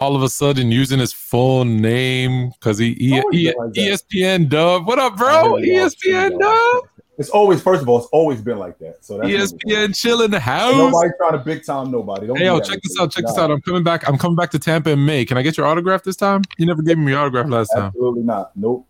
[0.00, 3.72] all of a sudden using his full name because he, he, he like.
[3.72, 4.86] ESPN Dub.
[4.86, 5.56] What up, bro?
[5.56, 6.38] really ESPN.
[6.38, 6.84] Dub.
[7.18, 9.04] It's always, first of all, it's always been like that.
[9.04, 10.74] So that's ESPN chill in the house.
[10.74, 12.26] Nobody trying to big time nobody.
[12.26, 13.12] Don't Hey, yo, check this out.
[13.12, 13.50] Check this out.
[13.50, 14.08] I'm coming back.
[14.08, 15.26] I'm coming back to Tampa in May.
[15.26, 16.40] Can I get your autograph this time?
[16.56, 17.88] You never gave me your autograph last time.
[17.88, 18.56] Absolutely not.
[18.56, 18.86] Nope.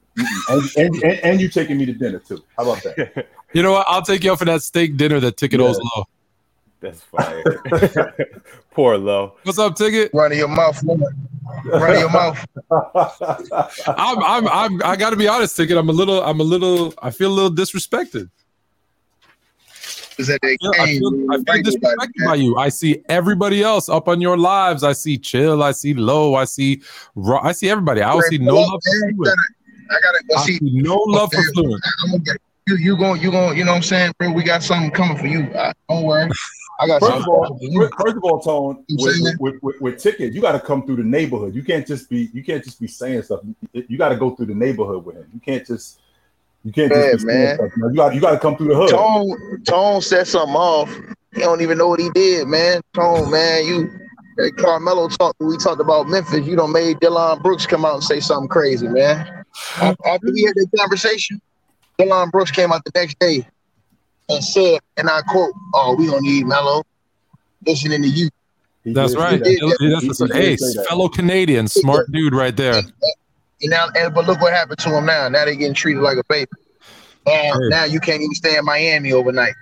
[0.48, 2.45] And, and, and, and you taking me to dinner too.
[2.56, 3.27] How about that?
[3.52, 3.84] You know what?
[3.88, 5.66] I'll take you out for that steak dinner that Ticket Yeah.
[5.66, 6.04] owes low.
[6.79, 7.42] That's fire.
[8.73, 9.34] Poor low.
[9.43, 10.11] What's up, Ticket?
[10.14, 10.80] Run of your mouth.
[10.84, 12.46] Run of your mouth.
[13.98, 15.77] I'm, I'm, I'm, I got to be honest, Ticket.
[15.77, 18.30] I'm a little, I'm a little, I feel a little disrespected.
[20.19, 22.56] Is that they feel- I feel, I feel right disrespected by you.
[22.59, 24.84] I see everybody else up on your lives.
[24.84, 25.62] I see Chill.
[25.62, 26.34] I see Low.
[26.37, 26.83] I see,
[27.16, 28.02] Ro- I see everybody.
[28.02, 29.33] I don't see no love for Man, you
[29.91, 30.59] I gotta go I see.
[30.59, 31.48] see no love for Okay.
[31.55, 31.83] Fluent.
[32.05, 32.77] I'm gonna you.
[32.77, 33.20] You going?
[33.20, 33.59] You going?
[33.59, 34.30] You know what I'm saying, bro?
[34.30, 35.45] We got something coming for you.
[35.55, 36.30] Uh, don't worry.
[36.80, 39.37] I got First something of all, coming first of all, Tone, with, saying?
[39.39, 41.55] with, with, with ticket, you got to come through the neighborhood.
[41.55, 43.41] You can't just be you can't just be saying stuff.
[43.73, 45.27] You, you got to go through the neighborhood with him.
[45.34, 46.00] You can't just
[46.64, 47.56] you can't Yeah, just be saying man.
[47.56, 47.70] stuff.
[47.77, 48.91] You got you got to come through the hood.
[48.91, 50.91] Tone, Tone set something off.
[51.34, 52.81] He don't even know what he did, man.
[52.94, 53.91] Tone, man, you.
[54.39, 55.39] Hey, Carmelo talked.
[55.41, 56.47] We talked about Memphis.
[56.47, 59.44] You don't made Dillon Brooks come out and say something crazy, man.
[59.77, 61.42] After we had that conversation,
[61.98, 63.47] Dillon Brooks came out the next day
[64.31, 66.83] and said, and I quote, "Oh, we don't need Melo.
[67.67, 68.28] Listening to you."
[68.84, 69.39] He That's right.
[69.39, 69.45] that.
[69.45, 70.87] That's He- the- hey, that.
[70.89, 72.75] fellow Canadian, smart dude right there.
[72.77, 72.92] And
[73.64, 75.28] now, and, but look what happened to him now.
[75.28, 76.50] Now they're getting treated like a baby.
[77.27, 77.69] And Hey.
[77.69, 79.53] now you can't even stay in Miami overnight.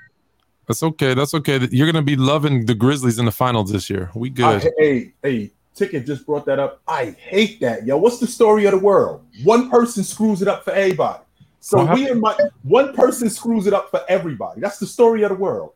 [0.69, 1.15] That's okay.
[1.15, 1.67] That's okay.
[1.73, 4.11] You're gonna be loving the Grizzlies in the finals this year.
[4.15, 4.63] We good.
[4.65, 6.81] I, hey, hey, Ticket just brought that up.
[6.87, 7.97] I hate that, yo.
[7.97, 9.25] What's the story of the world?
[9.45, 11.23] One person screws it up for everybody.
[11.61, 14.61] So What we in my one person screws it up for everybody.
[14.61, 15.73] That's the story of the world.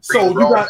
[0.00, 0.68] So you got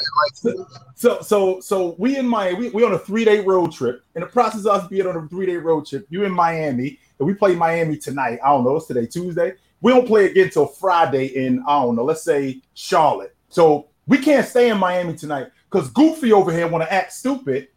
[0.95, 2.59] so so so we in Miami.
[2.59, 4.05] We, we on a three day road trip.
[4.15, 6.99] In the process of us being on a three day road trip, you in Miami,
[7.19, 8.39] and we play Miami tonight.
[8.45, 8.77] I don't know.
[8.77, 9.55] It's today Tuesday.
[9.81, 12.05] We don't play again till Friday in I don't know.
[12.05, 13.35] Let's say Charlotte.
[13.49, 17.69] So we can't stay in Miami tonight because Goofy over here want to act stupid,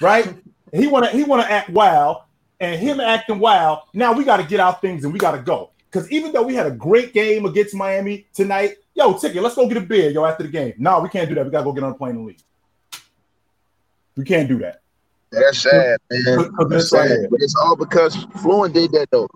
[0.00, 0.34] right?
[0.72, 2.22] he want to he want to act wild,
[2.60, 3.80] and him acting wild.
[3.92, 5.71] Now we got to get our things and we got to go.
[5.92, 9.68] Because even though we had a great game against Miami tonight, yo, ticket, let's go
[9.68, 10.72] get a beer, yo, after the game.
[10.78, 11.44] No, we can't do that.
[11.44, 12.42] We gotta go get on a plane and leave.
[14.16, 14.80] We can't do that.
[15.30, 16.50] That's sad, man.
[16.68, 17.26] That's sad.
[17.30, 19.28] But it's all because Fluent did that though.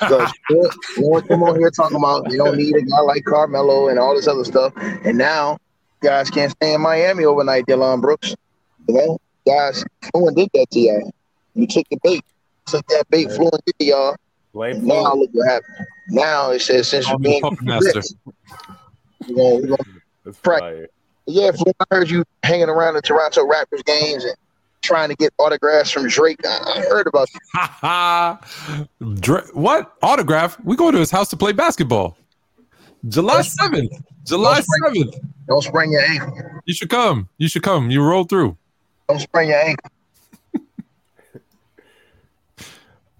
[0.00, 0.32] Because
[0.94, 4.14] Fluent, come on here talking about they don't need a guy like Carmelo and all
[4.16, 4.72] this other stuff.
[5.04, 5.58] And now
[6.00, 8.34] guys can't stay in Miami overnight, Dillon Brooks.
[8.88, 11.14] You know, guys, Fluent did that to y'all.
[11.54, 12.24] You took the bait.
[12.66, 14.16] Took that bait, Fluent did to y'all.
[14.52, 15.18] Blame now Fluent.
[15.20, 15.86] look what happened.
[16.08, 18.02] Now it says since you're me the being puppet master.
[19.28, 19.84] we're gonna, we're gonna
[20.24, 20.86] That's Right.
[21.26, 24.34] Yeah, Flo, I heard you hanging around the Toronto Raptors games and
[24.82, 26.40] trying to get autographs from Drake.
[26.44, 27.40] I, I heard about you.
[27.54, 28.40] Ha ha.
[29.54, 30.58] What autograph?
[30.64, 32.18] We go to his house to play basketball.
[33.08, 33.92] July seventh.
[34.24, 35.14] July seventh.
[35.48, 36.36] Don't sprain your ankle.
[36.64, 37.28] You should come.
[37.38, 37.90] You should come.
[37.90, 38.56] You roll through.
[39.08, 39.90] Don't sprain your ankle.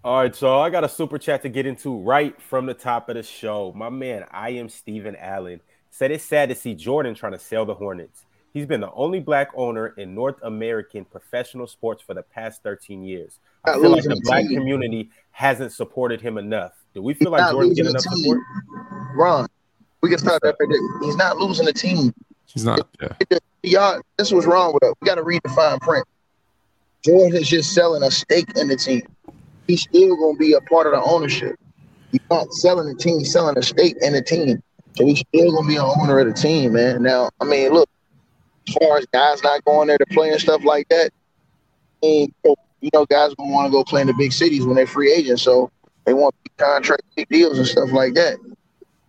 [0.05, 3.09] All right, so I got a super chat to get into right from the top
[3.09, 3.73] of the show.
[3.77, 7.65] My man, I am Steven Allen, said it's sad to see Jordan trying to sell
[7.65, 8.25] the Hornets.
[8.53, 13.05] He's been the only black owner in North American professional sports for the past 13
[13.05, 13.39] years.
[13.65, 14.59] I feel like the the black team.
[14.59, 16.73] community hasn't supported him enough.
[16.95, 18.25] Do we feel He's like Jordan's getting the enough team.
[18.25, 18.41] support?
[19.15, 19.49] Ron,
[20.01, 21.01] we can start that right there.
[21.07, 22.13] He's not losing the team.
[22.47, 22.89] He's not.
[23.01, 23.39] Yeah.
[23.63, 24.95] Y'all, this was wrong with us.
[25.01, 26.05] We got to read the fine print.
[27.05, 29.03] Jordan is just selling a stake in the team.
[29.67, 31.57] He's still going to be a part of the ownership.
[32.11, 34.63] He's not selling the team, selling a stake in the team.
[34.97, 37.03] So he's still going to be an owner of the team, man.
[37.03, 37.89] Now, I mean, look,
[38.69, 41.11] as far as guys not going there to play and stuff like that,
[42.03, 42.29] you
[42.93, 45.43] know, guys to want to go play in the big cities when they're free agents.
[45.43, 45.71] So
[46.05, 48.39] they want big contract, big deals and stuff like that.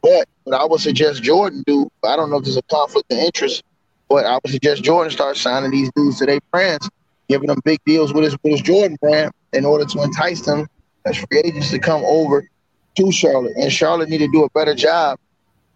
[0.02, 3.18] But what I would suggest Jordan do, I don't know if there's a conflict of
[3.18, 3.64] interest,
[4.10, 6.90] but I would suggest Jordan start signing these dudes to their brands,
[7.28, 10.68] giving them big deals with his with his Jordan brand in order to entice them
[11.06, 12.48] as free agents to come over
[12.96, 13.56] to Charlotte.
[13.58, 15.20] And Charlotte need to do a better job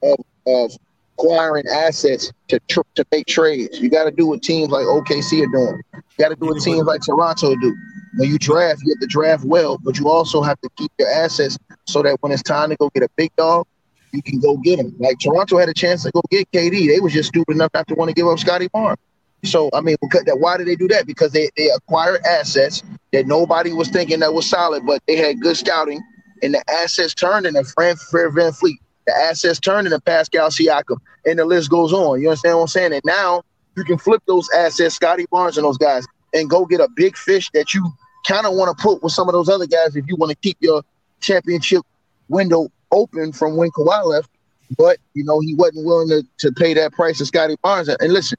[0.03, 0.71] of, of
[1.17, 3.79] acquiring assets to tr- to make trades.
[3.79, 5.81] You got to do what teams like OKC are doing.
[5.93, 7.75] You got to do what teams like Toronto do.
[8.17, 11.09] When you draft, you have to draft well, but you also have to keep your
[11.09, 13.67] assets so that when it's time to go get a big dog,
[14.11, 14.95] you can go get him.
[14.99, 16.87] Like Toronto had a chance to go get KD.
[16.87, 18.99] They was just stupid enough not to want to give up Scottie Barnes.
[19.47, 21.07] So I mean, why did they do that?
[21.07, 22.83] Because they they acquired assets
[23.13, 26.01] that nobody was thinking that was solid, but they had good scouting,
[26.43, 28.77] and the assets turned into Fran VanVleet.
[29.05, 32.21] The assets turned into Pascal Siakam, and the list goes on.
[32.21, 32.93] You understand what I'm saying?
[32.93, 33.43] And now
[33.77, 37.15] you can flip those assets, Scottie Barnes and those guys, and go get a big
[37.15, 37.89] fish that you
[38.27, 40.35] kind of want to put with some of those other guys if you want to
[40.37, 40.83] keep your
[41.21, 41.83] championship
[42.27, 44.29] window open from when Kawhi left.
[44.77, 47.87] But you know he wasn't willing to, to pay that price to Scottie Barnes.
[47.87, 48.37] And listen,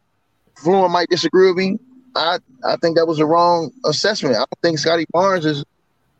[0.62, 1.78] Fluent might disagree with me.
[2.16, 4.34] I I think that was a wrong assessment.
[4.36, 5.64] I don't think Scottie Barnes is.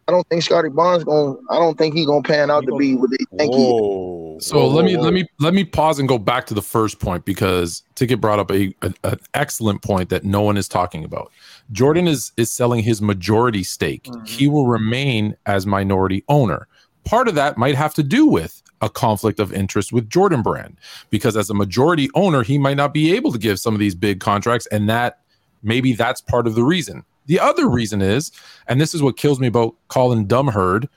[0.06, 1.34] I don't think Scottie Barnes going.
[1.34, 1.42] To.
[1.50, 3.60] I don't think he's gonna pan out to be what they think he.
[3.60, 4.38] Whoa.
[4.40, 6.62] So Whoa, let me whoa, let me let me pause and go back to the
[6.62, 10.68] first point because Ticket brought up a, a- an excellent point that no one is
[10.68, 11.32] talking about.
[11.72, 14.04] Jordan is is selling his majority stake.
[14.04, 14.26] Mhm.
[14.28, 16.68] He will remain as minority owner.
[17.04, 20.76] Part of that might have to do with a conflict of interest with Jordan Brand
[21.10, 23.94] because as a majority owner, he might not be able to give some of these
[23.94, 25.20] big contracts, and that
[25.62, 27.04] maybe that's part of the reason.
[27.26, 28.32] The other reason is,
[28.66, 30.88] and this is what kills me about Colin Cowherd,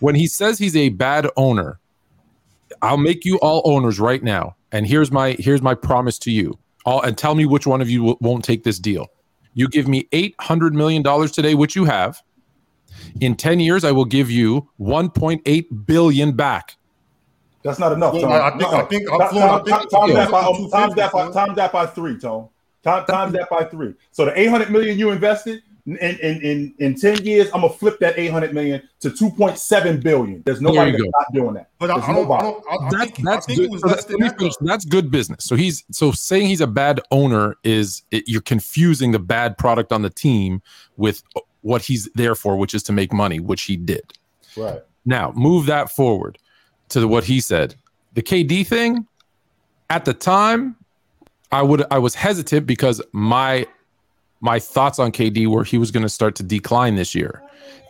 [0.00, 1.78] when he says he's a bad owner,
[2.82, 4.56] I'll make you all owners right now.
[4.72, 6.58] And here's my here's my promise to you.
[6.84, 9.06] All and tell me which one of you w- won't take this deal.
[9.54, 12.20] You give me eight hundred million dollars today, which you have.
[13.20, 16.76] In ten years, I will give you one point eight billion back.
[17.62, 18.12] That's not enough.
[18.14, 18.32] Well, Tom.
[18.32, 18.70] I think- No.
[18.78, 19.48] I think- I'm Tom- flowing.
[19.48, 20.14] I Tom- think- Tom- yeah.
[20.16, 22.48] that by- Two Times that by times that by three, Tom.
[22.82, 23.94] Time times that by three.
[24.10, 27.72] So the eight hundred million you invested in in in, in ten years, I'm gonna
[27.72, 30.42] flip that eight hundred million to two point seven billion.
[30.44, 31.10] There's nobody you that's go.
[31.18, 31.68] not doing that.
[31.78, 32.16] But I, There's I don't.
[32.16, 32.42] I nobody.
[32.42, 32.64] don't.
[32.68, 33.80] I, I That's think, that's good.
[33.80, 34.56] so that- than let me that.
[34.66, 35.44] That's good business.
[35.44, 39.92] So he's so saying he's a bad owner is it, you're confusing the bad product
[39.92, 40.60] on the team
[40.96, 41.22] with
[41.60, 44.12] what he's there for, which is to make money, which he did.
[44.56, 44.80] Right.
[45.04, 46.38] Now, move that forward
[46.92, 47.74] to what he said.
[48.14, 49.06] The KD thing,
[49.90, 50.76] at the time,
[51.50, 53.66] I would I was hesitant because my
[54.40, 57.42] my thoughts on KD were he was going to start to decline this year.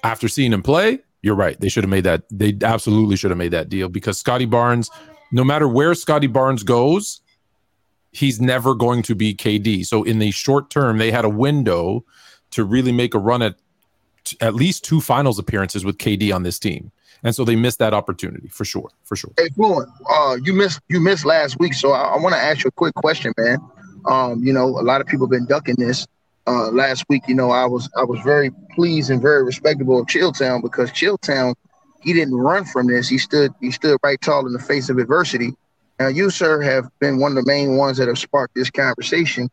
[0.05, 1.59] After seeing him play, you're right.
[1.61, 2.25] They should have made that.
[2.31, 4.91] They absolutely should have made that deal because Scottie Barnes,
[5.31, 7.21] no matter where Scottie Barnes goes,
[8.11, 9.87] he's never going to be KD.
[9.87, 12.05] So in the short term, they had a window
[12.51, 13.57] to really make a run at
[14.25, 16.93] t- at least two finals appearances with KD on this team.
[17.25, 19.31] And so they missed that opportunity for sure, for sure.
[19.37, 22.65] Hey, Fluent, uh, you missed you missed last week, so I, I want to ask
[22.65, 23.59] you a quick question, man.
[24.07, 26.07] Um, you know, a lot of people have been ducking this.
[26.49, 30.07] Uh, last week, you know, I was I was very pleased and very respectable of
[30.07, 31.55] Chilltown because Chilltown,
[32.01, 33.09] he didn't run from this.
[33.09, 35.55] He stood he stood right tall in the face of adversity.
[36.01, 39.49] Now, you, sir, have been one of the main ones that have sparked this conversation.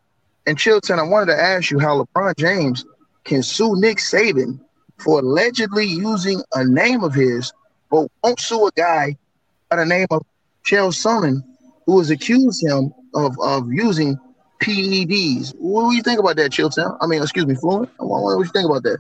[0.48, 2.86] And Chilltown, I wanted to ask you how LeBron James
[3.24, 4.60] can sue Nick Saban
[4.98, 7.54] for allegedly using a name of his,
[7.90, 9.18] but won't sue a guy
[9.70, 10.24] by the name of
[10.66, 11.44] Chael Sonnen,
[11.86, 14.18] who has accused him of, of using
[14.62, 15.54] PEDs.
[15.58, 16.98] What do you think about that, Chilltown?
[17.02, 17.90] I mean, excuse me, Fluent.
[17.98, 19.00] What, what do you think about that?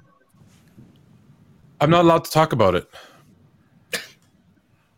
[1.81, 2.89] I'm not allowed to talk about it.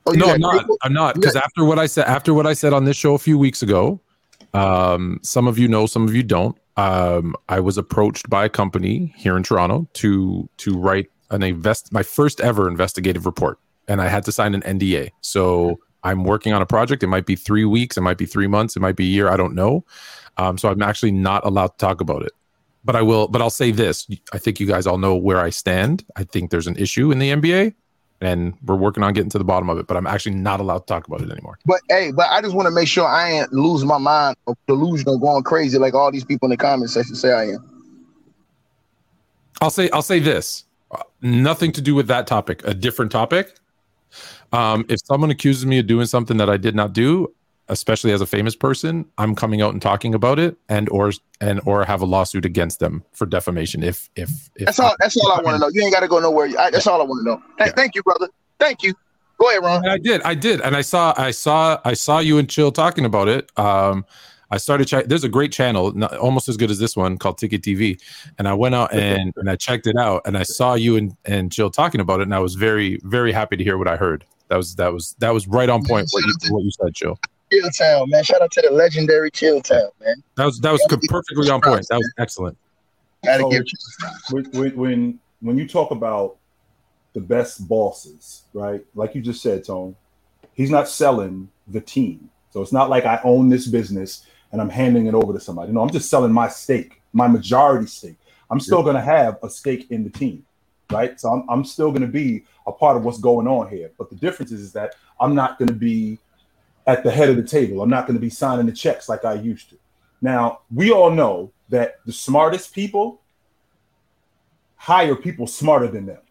[0.06, 0.66] Oh, no, I'm not.
[0.82, 3.20] I'm not because after what I said, after what I said on this show a
[3.20, 4.02] few weeks ago,
[4.54, 6.58] um, some of you know, some of you don't.
[6.78, 11.92] Um, I was approached by a company here in Toronto to to write an invest
[11.94, 15.12] my first ever investigative report, and I had to sign an NDA.
[15.22, 17.04] So I'm working on a project.
[17.04, 19.30] It might be three weeks, it might be three months, it might be a year.
[19.30, 19.86] I don't know.
[20.38, 22.32] Um, so I'm actually not allowed to talk about it.
[22.84, 23.28] But I will.
[23.28, 26.04] But I'll say this: I think you guys all know where I stand.
[26.16, 27.76] I think there's an issue in the NBA
[28.22, 29.88] and we're working on getting to the bottom of it.
[29.88, 31.58] But I'm actually not allowed to talk about it anymore.
[31.66, 34.56] But hey, but I just want to make sure I ain't losing my mind or
[34.68, 37.68] delusional going crazy like all these people in the comment section say I am.
[39.62, 40.66] I'll say I'll say this:
[41.22, 42.66] nothing to do with that topic.
[42.66, 43.56] A different topic.
[44.54, 47.34] Um, if someone accuses me of doing something that I did not do,
[47.72, 51.60] especially as a famous person, I'm coming out and talking about it, and or and
[51.66, 53.82] or have a lawsuit against them for defamation.
[53.82, 54.96] If if, if That's all.
[55.00, 55.70] That's all I want to know.
[55.74, 56.50] You ain't got to go nowhere.
[56.60, 57.42] I, that's all I want to know.
[57.58, 57.74] Th- Yeah.
[57.76, 58.28] Thank you, brother.
[58.60, 58.94] Thank you.
[59.40, 59.84] Go ahead, Ron.
[59.84, 62.72] And I did, I did, and I saw, I saw, I saw you and Chill
[62.72, 63.52] talking about it.
[63.58, 64.06] Um,
[64.52, 65.06] I started check.
[65.08, 68.00] There's a great channel, not, almost as good as this one, called Ticket TV,
[68.38, 71.16] and I went out and and I checked it out, and I saw you and
[71.26, 73.96] and Chill talking about it, and I was very very happy to hear what I
[73.96, 74.26] heard.
[74.50, 76.94] That was that was that was right on point what you what you said,
[77.52, 77.70] Chill.
[77.70, 78.24] Chilltown, man.
[78.24, 80.24] Shout out to the legendary Chilltown, man.
[80.38, 81.86] That was that was co- perfectly on point.
[81.90, 82.58] That was excellent.
[83.24, 83.64] Gotta So- give
[84.32, 86.38] when, when when when you talk about
[87.14, 88.86] the best bosses, right?
[88.96, 89.96] Like you just said, Tone,
[90.54, 92.30] he's not selling the team.
[92.52, 95.72] So it's not like I own this business and I'm handing it over to somebody.
[95.72, 98.18] No, I'm just selling my stake, my majority stake.
[98.50, 100.46] I'm still going to have a stake in the team,
[100.92, 101.20] right?
[101.20, 103.92] So I'm, I'm still going to be a part of what's going on here.
[103.98, 106.20] But the difference is, is that I'm not going to be
[106.88, 107.82] at the head of the table.
[107.82, 109.78] I'm not going to be signing the checks like I used to.
[110.22, 113.22] Now, we all know that the smartest people
[114.76, 116.22] hire people smarter than them.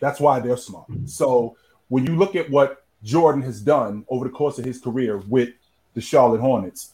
[0.00, 0.86] That's why they're smart.
[1.04, 1.56] So
[1.88, 5.50] when you look at what Jordan has done over the course of his career with
[5.94, 6.92] the Charlotte Hornets,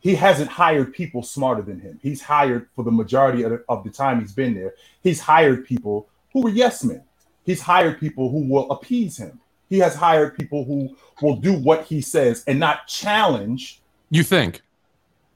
[0.00, 1.98] he hasn't hired people smarter than him.
[2.02, 4.74] He's hired for the majority of the, of the time he's been there.
[5.02, 7.02] He's hired people who were yes men.
[7.44, 9.40] He's hired people who will appease him.
[9.68, 13.80] He has hired people who will do what he says and not challenge.
[14.10, 14.62] You think?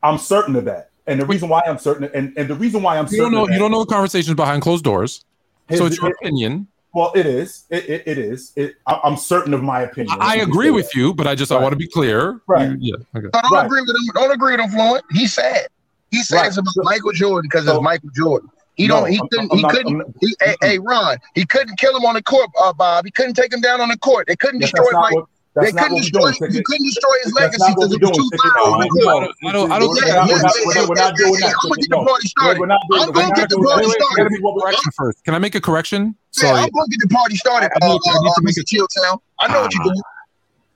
[0.03, 0.91] I'm certain of that.
[1.07, 3.33] And the reason why I'm certain, and, and the reason why I'm You certain don't
[3.33, 3.47] know.
[3.47, 5.25] that- You don't know the conversations behind closed doors.
[5.69, 6.67] his- so it's your it- opinion.
[6.95, 7.65] well, it is.
[7.71, 8.53] It, it, it is.
[8.57, 10.17] It, I, I'm certain of my opinion.
[10.21, 12.41] I agree with you, but I just I want to be clear.
[12.47, 12.77] Right.
[12.79, 12.95] Yeah.
[13.17, 13.27] Okay.
[13.35, 13.67] No, don't Right.
[13.67, 14.15] agree with him.
[14.15, 15.05] Don't agree with him, Fluent.
[15.11, 15.67] He said.
[16.11, 16.47] He said Right.
[16.49, 18.49] it's about Michael Jordan because So- it's Michael Jordan.
[18.75, 19.11] He No, don't.
[19.11, 19.51] He I'm- couldn't.
[19.53, 19.93] I'm he not- couldn't.
[19.93, 21.17] I'm not- he, hey, hey, Ron.
[21.35, 23.05] He couldn't kill him on the court, uh, Bob.
[23.05, 24.27] He couldn't take him down on the court.
[24.29, 25.15] They couldn't Yes, destroy that's not Mike.
[25.15, 25.27] what,
[25.61, 26.21] They couldn't destroy.
[26.21, 26.33] doing.
[26.33, 26.65] He Ticket.
[26.65, 28.41] couldn't destroy his That's legacy because we're it was too Ticket.
[28.41, 28.53] far.
[28.57, 29.13] No, on the no, court.
[29.13, 30.81] I don't- I don't- I don't We're think not- that- we're not- Hey, we're hey,
[30.81, 31.53] not- we're not hey, doing hey, that.
[31.53, 32.59] I'm gonna get the party started.
[32.61, 34.17] We're not doing I'm gonna get the party wait, wait, started.
[34.17, 35.17] gotta be what we're first.
[35.29, 36.17] Can I make a correction?
[36.33, 36.57] Sorry.
[36.65, 37.69] I'm gonna get the party started.
[37.77, 38.65] I need Uh, to- I need to make Mr.
[38.65, 39.21] Chilltown.
[39.39, 40.01] I know what you're doing.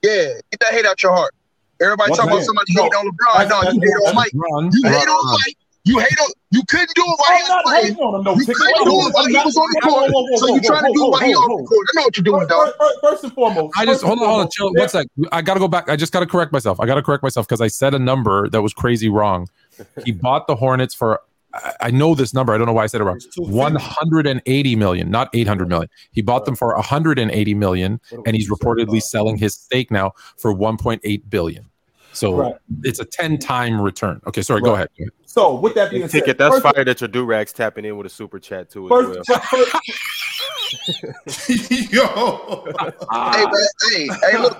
[0.05, 1.33] Yeah, get that hate out your heart.
[1.81, 3.49] Everybody Once talking about somebody no, hating on LeBron.
[3.49, 4.33] No, you hate on Mike.
[4.33, 5.25] You Run, hate on.
[5.41, 5.56] Mike.
[5.87, 6.31] You hate on.
[6.51, 7.83] You couldn't do it while I'm was not playing.
[7.87, 8.33] hating on him, no.
[8.35, 8.55] You Ticket.
[8.55, 10.39] couldn't do it while he was on the court.
[10.39, 11.87] So you trying to do it while he on the court.
[11.93, 12.67] I know what you're doing, dog.
[12.67, 14.71] First, first, first and foremost, I just hold on, hold on, chill.
[14.73, 15.07] there- One sec.
[15.31, 15.89] I gotta go back.
[15.89, 16.79] I just gotta correct myself.
[16.79, 19.47] I gotta correct myself because I said a number that was crazy wrong.
[20.05, 21.19] He bought the Hornets for.
[21.53, 22.53] I- I know this number.
[22.53, 23.19] I don't know why I said it wrong.
[23.37, 25.89] 180 million, not 800 million.
[26.11, 31.29] He bought them for 180 million, and he's reportedly selling his stake now for 1.8
[31.29, 31.65] billion.
[32.13, 32.55] So Right.
[32.83, 34.21] it's a 10 time return.
[34.27, 34.61] Okay, sorry.
[34.61, 34.67] Right.
[34.69, 34.89] Go ahead.
[35.27, 37.83] So with that being And said, ticket, that's first, fire that your do rags tapping
[37.83, 39.23] in with a super chat too as well.
[39.25, 39.75] First, first,
[41.91, 42.65] Yo.
[43.11, 44.57] Hey, man, hey, hey, look,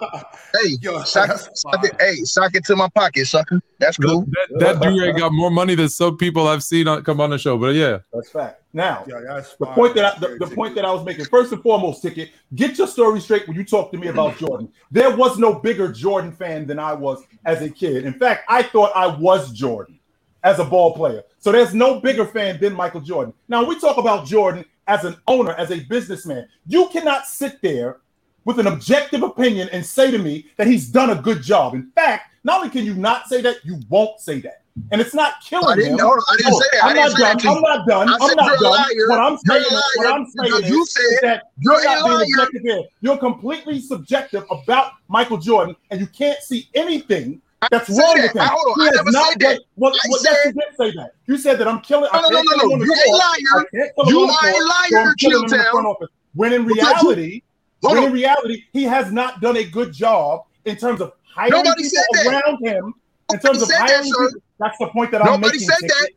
[0.53, 3.62] hey, Yo, sock, sock it, hey, sock it to my pocket, sucker.
[3.79, 4.25] That's cool.
[4.50, 7.38] That, that dude got more money than some people I've seen on, come on the
[7.38, 7.57] show.
[7.57, 8.62] But yeah, that's fact.
[8.74, 11.53] Now, Yeah, that's the point that I, the, the point that I was making, first
[11.53, 14.69] and foremost, ticket, get your story straight when you talk to me about Jordan.
[14.91, 18.05] There was no bigger Jordan fan than I was as a kid.
[18.05, 19.97] In fact, I thought I was Jordan
[20.44, 21.24] as a ball player.
[21.39, 23.34] So there's no bigger fan than Michael Jordan.
[23.48, 26.48] Now we talk about Jordan as an owner, as a businessman.
[26.65, 27.98] You cannot sit there
[28.46, 31.74] with an objective opinion and say to me that he's done a good job.
[31.74, 34.62] In fact, not only can you not say that, you won't say that.
[34.91, 36.06] And it's not killing I didn't him.
[36.08, 36.84] I didn't No, say that.
[36.84, 37.39] I I'm didn't not say that done.
[37.39, 37.50] to.
[37.50, 38.10] I'm not done.
[38.10, 38.88] I'm said not done.
[39.08, 42.22] What I'm saying is, what I'm saying you said is that you're you're not being
[42.22, 42.84] objective here.
[43.01, 47.41] You're completely subjective about Michael Jordan, and you can't see anything
[47.72, 48.22] that's wrong that.
[48.24, 48.42] with him.
[48.42, 48.84] I- hold on.
[48.84, 49.54] He I never not said that.
[49.56, 51.12] done- Well, I well, said- you did say that.
[51.28, 52.10] You said that I'm killing.
[52.14, 52.78] I No, no, can't no, no, no.
[52.80, 53.22] the You a liar.
[53.28, 55.72] I can't kill him You on the are a liar, so I'm killing the Chilltown.
[55.72, 56.10] front office.
[56.36, 57.42] When in Because you- reality,
[57.82, 61.84] when in reality, he has not done a good job in terms of hiring Nobody
[61.84, 62.28] people said that.
[62.46, 62.86] around him.
[62.86, 62.94] In
[63.30, 64.26] Nobody terms of said that, hiring sir.
[64.28, 65.42] people, that's the point that I'm making.
[65.42, 65.90] Nobody said Ticket.
[66.00, 66.10] that.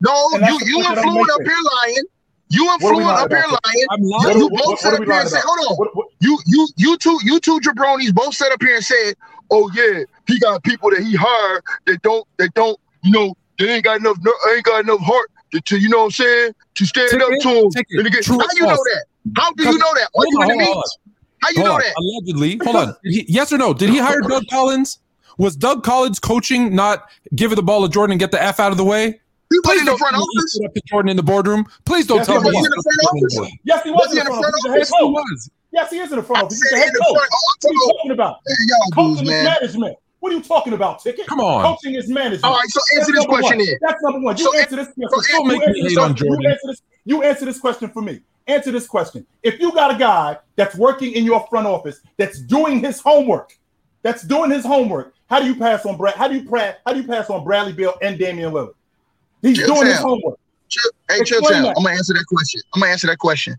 [0.00, 2.04] No, you you point that I'm influent up here lying.
[2.48, 3.86] You What are we influent up here lying.
[3.90, 4.38] I'm You, lying.
[4.38, 5.76] you both what set are up here and said, hold on.
[5.76, 9.14] What- what- You you you two you two jabronis both set up here and said,
[9.50, 13.70] oh yeah, he got people that he hired that don't that don't you know they
[13.74, 16.52] ain't got enough ner- ain't got enough heart to, to you know what I'm saying
[16.74, 17.64] to stand Ticket, up to him.
[17.64, 19.04] And to get, how or you know that?
[19.36, 20.02] How do you know that?
[20.02, 20.98] Are Hold you on, in the meetings?
[21.42, 21.80] How you Hold know on.
[21.80, 21.94] that?
[21.98, 22.60] Allegedly.
[22.64, 22.96] Hold on.
[23.04, 23.72] He- yes or no?
[23.74, 24.98] Did he hire Doug Collins?
[25.38, 28.58] Was Doug Collins coaching not give it the ball to Jordan and get the F
[28.58, 29.20] out of the way?
[29.50, 30.60] He Please in the don't front tell me he office.
[30.64, 31.66] up to Jordan in the boardroom.
[31.84, 33.58] Please don't Yes, tell me was he in the front to Jordan in the office.
[33.64, 34.54] Yes, he Was was he in the front office.
[34.56, 35.50] He's the head Yes, he was.
[35.76, 36.60] Yes, he is in the front office.
[36.62, 37.02] He's the head coach.
[37.12, 38.36] What are you talking about talking about?
[38.66, 39.44] y'all Coaching dudes, is man.
[39.44, 39.96] management.
[40.20, 41.26] What are you talking about, Ticket?
[41.26, 41.62] Come on.
[41.62, 42.44] Coaching is management.
[42.44, 43.66] All right, so That's answer this question one.
[43.66, 43.76] then.
[43.82, 44.36] That's number one.
[44.38, 45.08] You So answer this question.
[45.10, 46.14] so You don't make me answer this hate on.
[46.16, 46.40] Jordan.
[46.40, 46.82] You answer this.
[47.04, 48.20] You answer this question for me.
[48.46, 49.26] Answer this question.
[49.42, 53.52] If you got a guy that's working in your front office that's doing his homework,
[54.02, 56.14] that's doing his homework, how do you pass on Brad?
[56.14, 58.72] How do you pra- How do you pass on Bradley Beal and Damian Lillard?
[59.42, 60.38] He's Chill doing his homework.
[60.68, 61.64] Chill, hey, chill town.
[61.64, 61.74] that.
[61.76, 62.60] I'm gonna answer that question.
[62.74, 63.56] I'm gonna answer that question.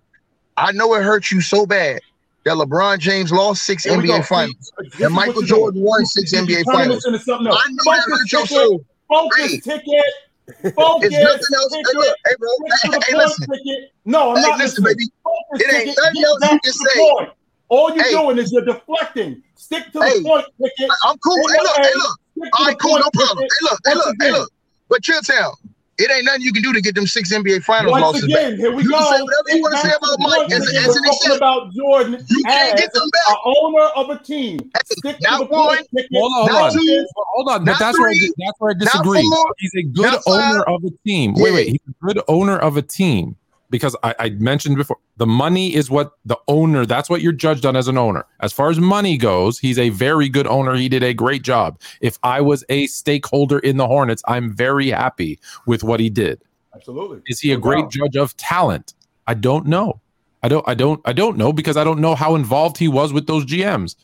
[0.57, 2.01] I know it hurts you so bad
[2.47, 5.41] that LeBron James lost six Here NBA finals This and Michael.
[5.41, 6.97] Jordan won six You- NBA finals.
[7.03, 7.61] this into something else.
[7.63, 8.47] I know that ticket.
[8.49, 8.85] soul.
[9.09, 9.59] Focus, Hey.
[9.59, 10.03] ticket.
[10.75, 11.73] Focus, It's nothing else.
[11.73, 11.95] Hey, ticket.
[11.95, 12.49] look, hey, bro.
[12.91, 13.45] Hey, hey, listen.
[13.51, 13.91] ticket.
[14.05, 14.97] No, I'm Hey, not listen, listening.
[14.97, 15.11] baby.
[15.23, 15.97] Focus, It ain't ticket.
[15.97, 16.99] nothing Get else you can say.
[16.99, 17.29] point.
[17.69, 18.11] All you're Hey.
[18.11, 19.43] doing is you're deflecting.
[19.57, 20.89] Stick to the point, ticket.
[21.03, 21.35] I'm cool.
[21.49, 22.17] Hey, look, hey, look.
[22.57, 23.39] All right, cool, no problem.
[23.39, 24.49] Hey, look, hey, look, hey, look.
[24.89, 25.51] But chill town.
[25.99, 28.53] It ain't nothing you can do to get them six NBA finals Once losses back.
[28.53, 28.97] here we You go.
[28.99, 30.75] can say whatever you want to say about Mike as, ticket.
[30.87, 31.31] as an talking exception.
[31.37, 33.37] about Jordan You can't get them back.
[33.45, 34.59] owner of a team.
[34.85, 36.07] Stick to Not the one, point.
[36.13, 36.73] Hold on, hold on.
[36.73, 37.65] two, Hold on.
[37.65, 39.23] not that's where I, that's where I disagree.
[39.27, 40.51] four, He's a good not five.
[40.53, 41.33] owner of a team.
[41.35, 41.67] Wait, wait.
[41.69, 43.35] He's a good owner of a team
[43.69, 46.85] because I, I mentioned before the money is what the owner.
[46.85, 48.25] That's what you're judged on as an owner.
[48.39, 50.75] As far as money goes, he's a very good owner.
[50.75, 51.79] He did a great job.
[52.01, 56.41] If I was a stakeholder in the Hornets, I'm very happy with what he did.
[56.73, 57.21] Absolutely.
[57.27, 57.91] Is he a No great doubt.
[57.91, 58.93] judge of talent?
[59.25, 59.99] I don't know.
[60.43, 63.11] I don't I don't I don't know because I don't know how involved he was
[63.11, 63.95] with those GMs.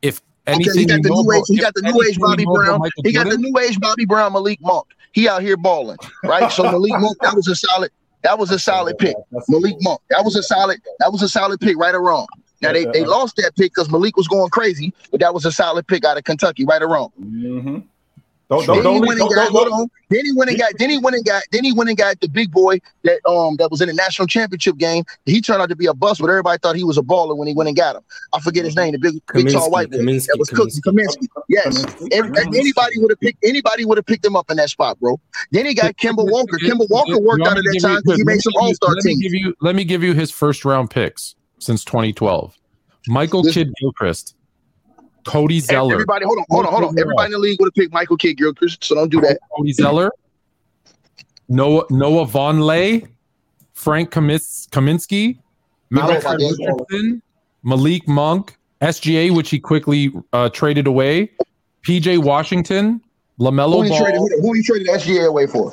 [0.00, 1.42] If anything he got the new age.
[1.48, 2.80] He got the new age Bobby Brown.
[3.04, 4.32] He got the new age Bobby Brown.
[4.32, 4.86] Malik Monk.
[5.12, 6.50] He out here balling, right?
[6.50, 7.90] So Malik Monk, that was a solid.
[8.22, 9.16] That was a solid pick.
[9.48, 10.00] Malik Monk.
[10.10, 10.80] That was a solid.
[11.00, 12.26] That was a solid pick, right or wrong.
[12.60, 15.50] Now they, they lost that pick because Malik was going crazy, but that was a
[15.50, 17.10] solid pick out of Kentucky, right or wrong.
[17.20, 17.84] Mhm.
[18.52, 19.92] Don't Then don't he don't, went don't, and got don't, hold don't.
[20.10, 22.20] Then he went and got then he went and got then he went and got
[22.20, 25.04] the big boy that um that was in the national championship game.
[25.24, 27.48] He turned out to be a bust, but everybody thought he was a baller when
[27.48, 28.02] he went and got him.
[28.34, 29.98] I forget his name, the big, big tall white boy.
[29.98, 31.28] Kaminsky, That was Cookie Kaminsky.
[31.48, 31.82] Yes.
[32.12, 35.18] Every, anybody would have picked anybody would have picked him up in that spot, bro.
[35.50, 36.58] Then he got Kemba Walker.
[36.58, 39.22] Kemba Walker worked out of that you- time because he made some all star teams.
[39.22, 42.54] give you let me give you his first round picks since 2012.
[43.08, 44.36] Michael This- Kidd Gilchrist,
[45.24, 46.98] Cody Zeller, Everybody, hold on, hold on, hold on.
[46.98, 49.38] Everybody in the league would have picked Michael Kidd Gilchrist, so don't do that.
[49.56, 50.10] Cody Zeller,
[51.48, 53.08] Noah Noah Vonleh,
[53.74, 55.36] Frank Kamis, Kaminsky, You
[55.90, 56.84] know Malachi about that.
[56.90, 57.22] Richardson,
[57.62, 61.30] Malik Monk, SGA, which he quickly uh, traded away,
[61.86, 63.00] PJ Washington,
[63.40, 64.18] LaMelo Who LaMelo he traded?
[64.18, 64.28] Ball.
[64.28, 65.72] Who, who he traded SGA away for?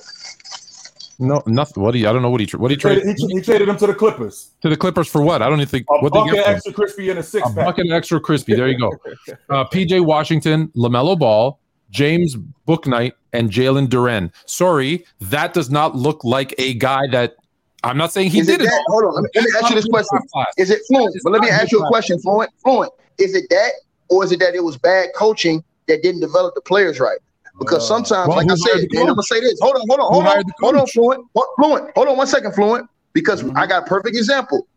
[1.21, 1.83] No, nothing.
[1.83, 2.07] What do you?
[2.09, 3.77] I don't know what he tra- what he he, traded, traded he, he traded him
[3.77, 4.51] to the Clippers.
[4.61, 5.21] to the Clippers for.
[5.21, 5.41] What?
[5.41, 6.47] I don't even think A what they bucket get.
[6.47, 7.65] extra crispy and a six A pack.
[7.65, 8.55] bucket extra crispy.
[8.55, 8.91] There you go.
[9.49, 11.59] Uh, PJ Washington, LaMelo Ball,
[11.89, 12.35] James
[12.67, 14.31] Bouknight, and Jalen Duren.
[14.45, 17.35] Sorry, that does not look like a guy that.
[17.83, 18.65] I'm not saying he Is did it.
[18.65, 18.83] that?
[18.87, 20.19] Hold on, let me, let me ask you this question.
[20.57, 21.15] Is it fluent?
[21.23, 22.91] But let me ask you a question, fluent, fluent.
[23.17, 23.71] Is it that,
[24.09, 27.19] or is it that it was bad coaching that didn't develop the players right?
[27.59, 29.59] Because Uh, sometimes, well, like I said, and I'm gonna say this.
[29.61, 31.91] Hold on, hold on, Who hold on, hired the hold on, fluent, Hold- fluent.
[31.95, 32.89] Hold on one second, fluent.
[33.13, 33.57] Because Mhm.
[33.57, 34.67] I got a perfect example.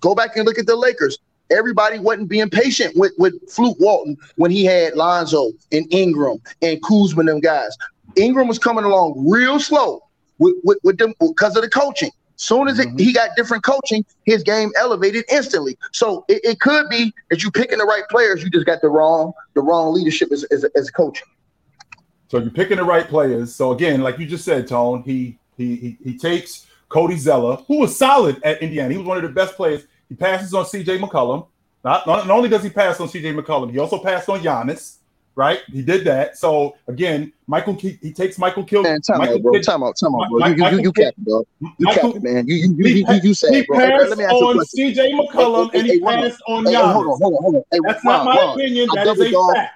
[0.00, 1.18] Go back and look at the Lakers.
[1.50, 6.82] Everybody wasn't being patient with with Luke Walton when he had Lonzo and Ingram and
[6.82, 7.76] Kuzma and them guys.
[8.16, 10.02] Ingram was coming along real slow
[10.38, 12.10] with, with, with them because of the coaching.
[12.36, 13.00] Soon as it, Mhm.
[13.00, 15.76] he got different coaching, his game elevated instantly.
[15.92, 18.88] So it, it could be that you picking the right players, you just got the
[18.88, 21.26] wrong the wrong leadership as as, as coaching.
[22.28, 23.54] So you're picking the right players.
[23.54, 27.78] So again, like you just said, Tone, he he he, he takes Cody Zeller, who
[27.78, 28.90] was solid at Indiana.
[28.92, 29.84] He was one of the best players.
[30.08, 31.46] He passes on CJ McCollum.
[31.84, 34.96] Not, not, not only does he pass on CJ McCollum, he also passed on Giannis.
[35.36, 35.60] Right?
[35.70, 36.38] He did that.
[36.38, 38.82] So again, Michael he, he takes Michael Kill.
[38.84, 39.52] Man, time Michael out, bro.
[39.52, 40.46] Kidd- Time out, time out, bro.
[40.46, 41.46] You, you, you, you capping, dog.
[41.60, 42.46] You Michael- capping, man.
[42.48, 43.78] You you you he, you, you, you he bro.
[43.78, 44.64] Hey, passed let me ask you a on.
[44.64, 47.42] CJ McCollum Hey, and hey, he hey, passed on Hey, hey, hold on, hold on,
[47.42, 47.62] hold on.
[47.70, 48.88] Hey, That's Ron, not my Ron, opinion.
[48.94, 49.54] That is a dog.
[49.54, 49.75] fact.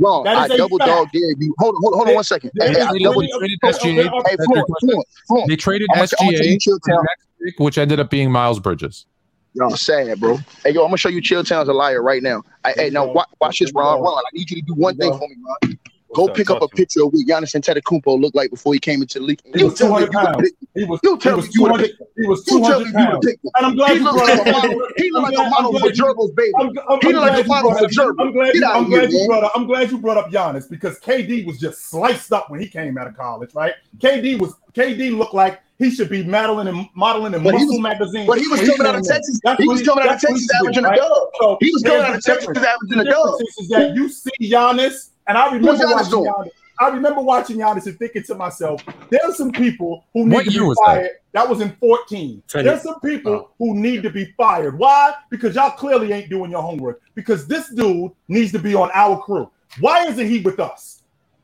[0.00, 0.88] Ron, That I double fact.
[0.88, 1.54] dog dare you.
[1.58, 2.50] Hold on, hold on, hold on one second.
[2.58, 3.68] They- Hey, They hey, I traded, double, traded SGA.
[3.68, 4.88] okay, hey, That's your fluent, question.
[4.88, 5.48] fluent, fluent.
[5.48, 7.04] They traded I'm gonna- I'm gonna tell SGA Chill Town.
[7.44, 9.06] pick, which ended up being Miles Bridges.
[9.52, 10.36] Yo, sad, bro.
[10.64, 12.42] Hey, yo, I'm gonna show you Chill Town's a liar right now.
[12.64, 14.00] I, hey, now watch, watch this, Ron.
[14.00, 15.78] Ron, I need you to do one thing for me, Ron.
[16.14, 16.36] Go What's up?
[16.36, 16.80] pick up a Talk to me.
[16.82, 19.40] picture of what Giannis Antetokounmpo looked like before he came into the league.
[19.54, 20.50] He You was 200 you pounds.
[20.74, 22.88] He was, You he was me you would've 200 He was You tell me 200
[22.88, 23.26] you would have pounds.
[23.56, 24.88] And I'm glad He you looked brought like up a model.
[24.96, 26.52] He looked like a model I'm for glad you- Gerbil's baby.
[26.58, 28.88] I'm, I'm, He looked like a model brought for up- I'm glad, you, I'm of
[28.88, 29.26] here, glad you man.
[29.28, 29.52] brought up.
[29.54, 32.98] I'm glad you brought up Giannis because KD was just sliced up when he came
[32.98, 33.74] out of college, right?
[33.98, 37.80] KD was KD looked like he should be modeling and modeling in But Muscle was-
[37.80, 38.26] magazine.
[38.26, 39.06] But he was coming out of.
[39.06, 39.38] Texas.
[39.44, 40.98] That's He what was coming out of Texas he averaging did, a right?
[40.98, 41.28] dub.
[41.40, 42.66] So He was coming out of Texas difference.
[42.66, 43.38] averaging The a dub.
[43.38, 46.24] difference is that you see Giannis, and I remember Giannis watching doing?
[46.32, 46.48] Giannis.
[46.80, 50.50] I remember watching Giannis and thinking to myself, there's some people who need What to
[50.50, 50.84] be was that?
[50.86, 51.10] fired.
[51.32, 51.48] That?
[51.48, 52.42] was in 14.
[52.48, 52.68] Twenty.
[52.68, 53.50] There's some people oh.
[53.58, 54.78] who need to be fired.
[54.78, 55.12] Why?
[55.30, 57.02] Because y'all clearly ain't doing your homework.
[57.14, 59.50] Because this dude needs to be on our crew.
[59.78, 61.02] Why isn't he with us?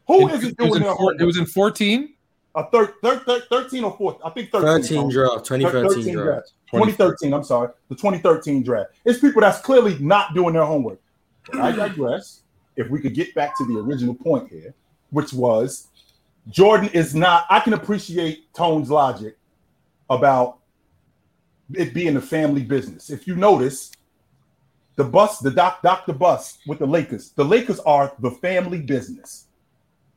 [0.08, 1.20] Who It- isn't it, was doing in their four, homework?
[1.20, 2.14] it was in 14.
[2.54, 4.20] a thir- thir- thir- 13 or 14.
[4.24, 4.82] I think 13.
[4.82, 6.52] 13 draft, 2013 draft.
[6.72, 7.68] 2013, I'm sorry.
[7.90, 8.92] The 2013 draft.
[9.04, 10.98] It's people that's clearly not doing their homework.
[11.52, 12.42] But I digress.
[12.76, 14.74] If we could get back to the original point here,
[15.10, 15.88] which was
[16.48, 19.36] Jordan is not, I can appreciate Tone's logic
[20.08, 20.58] about
[21.74, 23.10] it being a family business.
[23.10, 23.92] If you notice,
[24.96, 26.12] the bus, the doc, Dr.
[26.12, 29.46] Buss with the Lakers, the Lakers are the family business.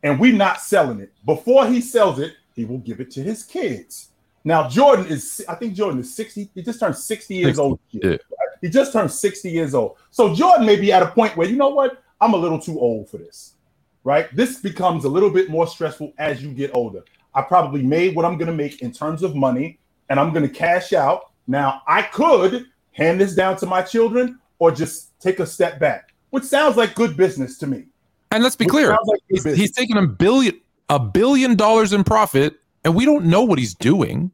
[0.04, 1.12] And we're not selling it.
[1.26, 4.10] Before he sells it, he will give it to his kids.
[4.46, 7.80] Now, Jordan is, I think Jordan is 60, he just turned 60 years 60, old.
[7.92, 8.18] yeah.
[8.62, 9.98] He just turned 60 years old.
[10.12, 12.80] So Jordan may be at a point where, you know what, I'm a little too
[12.80, 13.54] old for this,
[14.04, 14.34] right?
[14.36, 17.04] This becomes a little bit more stressful as you get older.
[17.34, 19.80] I probably made what I'm going to make in terms of money
[20.10, 21.32] and I'm going to cash out.
[21.48, 26.14] Now, I could hand this down to my children or just take a step back,
[26.32, 27.86] which sounds like good business to me.
[28.32, 32.04] And let's be Which clear, like he's, he's taking a billion a billion dollars in
[32.04, 34.32] profit, and we don't know what he's doing.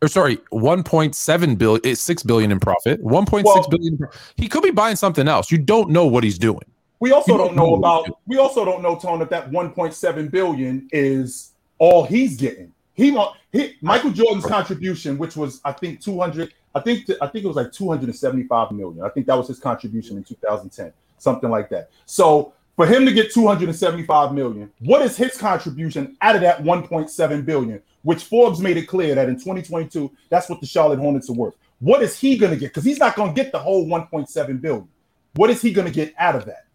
[0.00, 3.02] Or sorry, 1.7 billion eh, 6 billion in profit.
[3.02, 3.98] 1.6 Well- billion.
[4.36, 5.50] He could be buying something else.
[5.50, 6.62] You don't know what he's doing.
[7.00, 8.08] We also don't know about.
[8.26, 12.72] We also don't know, Tone, if that 1.7 billion is all he's getting.
[12.94, 16.52] He want he Michael Jordan's contribution, which was I think 200.
[16.74, 19.04] I think I think it was like 275 million.
[19.04, 20.92] I think that was his contribution in 2010.
[21.18, 21.90] something like that.
[22.06, 27.44] So for him to get 275 million, what is his contribution out of that 1.7
[27.44, 27.82] billion?
[28.02, 31.54] Which Forbes made it clear that in 2022, that's what the Charlotte Hornets are worth.
[31.80, 32.68] What is he going to get?
[32.68, 34.88] Because he's not going to get the whole 1.7 billion.
[35.34, 36.66] What is he going to get out of that?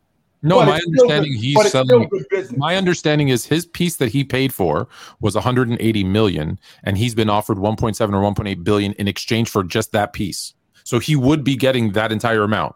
[0.45, 2.09] No, but my understanding good, he's selling.
[2.57, 4.89] My understanding is his piece that he paid for
[5.21, 9.93] was 180 million, and he's been offered 1.7 or 1.8 billion in exchange for just
[9.93, 10.53] that piece.
[10.83, 12.75] So he would be getting that entire amount.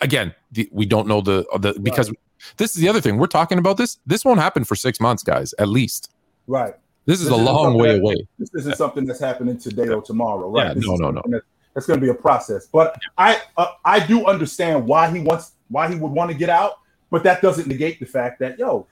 [0.00, 2.18] Again, the, we don't know the the because right.
[2.56, 3.76] this is the other thing we're talking about.
[3.76, 6.10] This this won't happen for six months, guys, at least.
[6.46, 6.74] Right.
[7.04, 8.26] This is this a long way that, away.
[8.38, 10.74] This isn't something that's happening today or tomorrow, right?
[10.74, 11.22] Yeah, no, no, no.
[11.26, 11.44] That's,
[11.74, 12.66] that's going to be a process.
[12.66, 16.48] But I uh, I do understand why he wants why he would want to get
[16.48, 16.78] out
[17.12, 18.88] but that doesn't negate the fact that yo,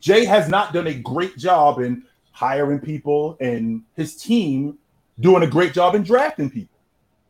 [0.00, 4.76] Jay has not done a great job in hiring people and his team
[5.20, 6.76] doing a great job in drafting people.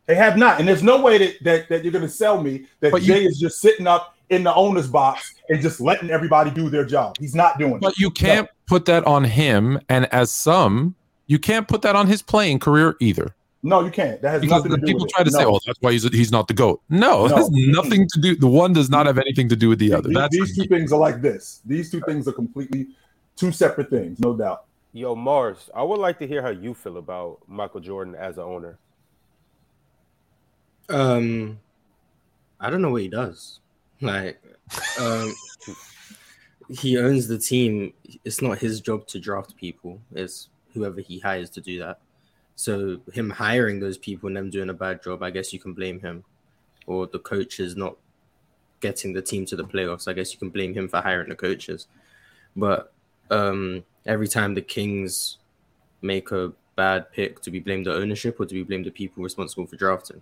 [0.07, 2.67] They have not, and there's no way that that, that you're going to sell me
[2.81, 6.11] that but Jay you, is just sitting up in the owner's box and just letting
[6.11, 7.17] everybody do their job.
[7.21, 7.79] He's not doing.
[7.79, 7.83] But it.
[7.83, 8.53] But you can't no.
[8.67, 12.97] put that on him, and as some, you can't put that on his playing career
[13.01, 13.35] either.
[13.65, 14.21] No, you can't.
[14.23, 15.39] That has because nothing to do people try to no.
[15.39, 17.37] say, "Oh, that's why he's he's not the goat." No, no.
[17.37, 18.35] has nothing to do.
[18.35, 20.09] The one does not have anything to do with the other.
[20.09, 21.63] These, that's these two things are like this.
[21.65, 22.89] These two things are completely
[23.37, 24.65] two separate things, no doubt.
[24.93, 28.45] Yo, Mars, I would like to hear how you feel about Michael Jordan as an
[28.45, 28.79] owner.
[30.89, 31.59] Um,
[32.61, 33.61] I don't know what he does.
[34.01, 34.43] Like,
[35.01, 35.33] um,
[36.69, 37.93] he owns the team.
[38.25, 40.01] It's not his job to draft people.
[40.15, 42.01] It's whoever he hires to do that.
[42.55, 45.73] So him hiring those people and them doing a bad job, I guess you can
[45.73, 46.25] blame him,
[46.87, 47.97] or the coaches not
[48.81, 50.09] getting the team to the playoffs.
[50.09, 51.87] I guess you can blame him for hiring the coaches.
[52.55, 52.93] But
[53.31, 55.39] um, every time the Kings
[56.03, 59.23] make a bad pick, to be blamed the ownership or to be blamed the people
[59.23, 60.21] responsible for drafting?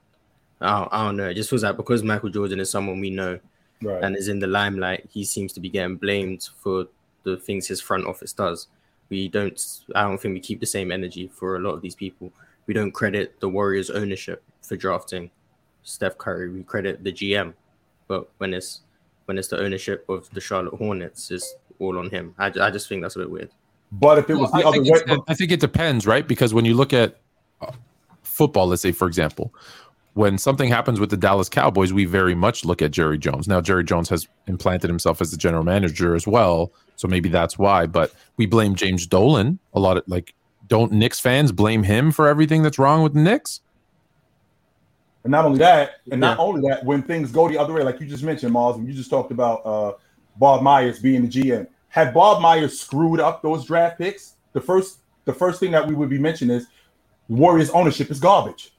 [0.60, 1.28] I don't, I don't know.
[1.28, 3.40] It just feels like because Michael Jordan is someone we know
[3.82, 4.04] right.
[4.04, 6.86] and is in the limelight, he seems to be getting blamed for
[7.22, 8.68] the things his front office does
[9.10, 9.60] we don't
[9.94, 12.32] I don't think we keep the same energy for a lot of these people.
[12.66, 15.30] We don't credit the Warriors ownership for drafting
[15.82, 16.48] Steph Curry.
[16.48, 17.52] We credit the GM.
[18.08, 18.80] But when it's
[19.26, 22.34] when it's the ownership of the Charlotte Hornets, it's all on him.
[22.38, 23.50] I, I just think that's a bit weird.
[23.92, 26.26] But if it was well, the I other way, I think it depends, right?
[26.26, 27.18] Because when you look at
[27.60, 27.72] uh,
[28.22, 29.52] football, let's say for example,
[30.14, 33.46] when something happens with the Dallas Cowboys, we very much look at Jerry Jones.
[33.46, 37.58] Now, Jerry Jones has implanted himself as the general manager as well, so maybe that's
[37.58, 37.86] why.
[37.86, 39.96] But we blame James Dolan a lot.
[39.96, 40.34] Of like,
[40.66, 43.60] don't Knicks fans blame him for everything that's wrong with the Knicks?
[45.22, 48.00] And not only that, and not only that, when things go the other way, like
[48.00, 49.92] you just mentioned, Miles, and you just talked about uh,
[50.36, 51.66] Bob Myers being the GM.
[51.88, 55.94] Had Bob Myers screwed up those draft picks, the first the first thing that we
[55.94, 56.66] would be mentioning is
[57.28, 58.72] Warriors ownership is garbage.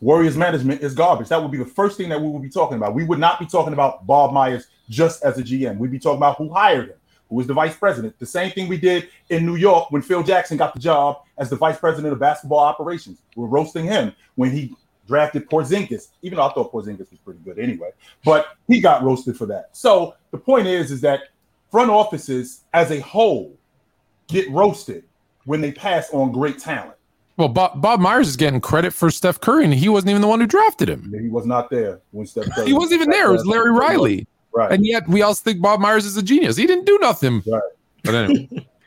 [0.00, 1.28] Warriors management is garbage.
[1.28, 2.94] That would be the first thing that we would be talking about.
[2.94, 5.78] We would not be talking about Bob Myers just as a GM.
[5.78, 6.96] We'd be talking about who hired him,
[7.28, 8.18] who was the vice president.
[8.18, 11.50] The same thing we did in New York when Phil Jackson got the job as
[11.50, 13.18] the vice president of basketball operations.
[13.34, 14.74] We're roasting him when he
[15.08, 17.90] drafted Porzingis, even though I thought Porzingis was pretty good anyway.
[18.24, 19.70] But he got roasted for that.
[19.72, 21.22] So the point is, is that
[21.70, 23.56] front offices as a whole
[24.28, 25.04] get roasted
[25.44, 26.97] when they pass on great talent.
[27.38, 30.28] Well, Bob, Bob Myers is getting credit for Steph Curry, and he wasn't even the
[30.28, 31.14] one who drafted him.
[31.18, 32.66] He was not there when Steph Curry.
[32.66, 33.28] he wasn't even there.
[33.28, 34.26] It was Larry Riley.
[34.52, 34.72] Right.
[34.72, 36.56] And yet we all think Bob Myers is a genius.
[36.56, 37.44] He didn't do nothing.
[37.46, 37.62] Right.
[38.02, 38.66] But anyway.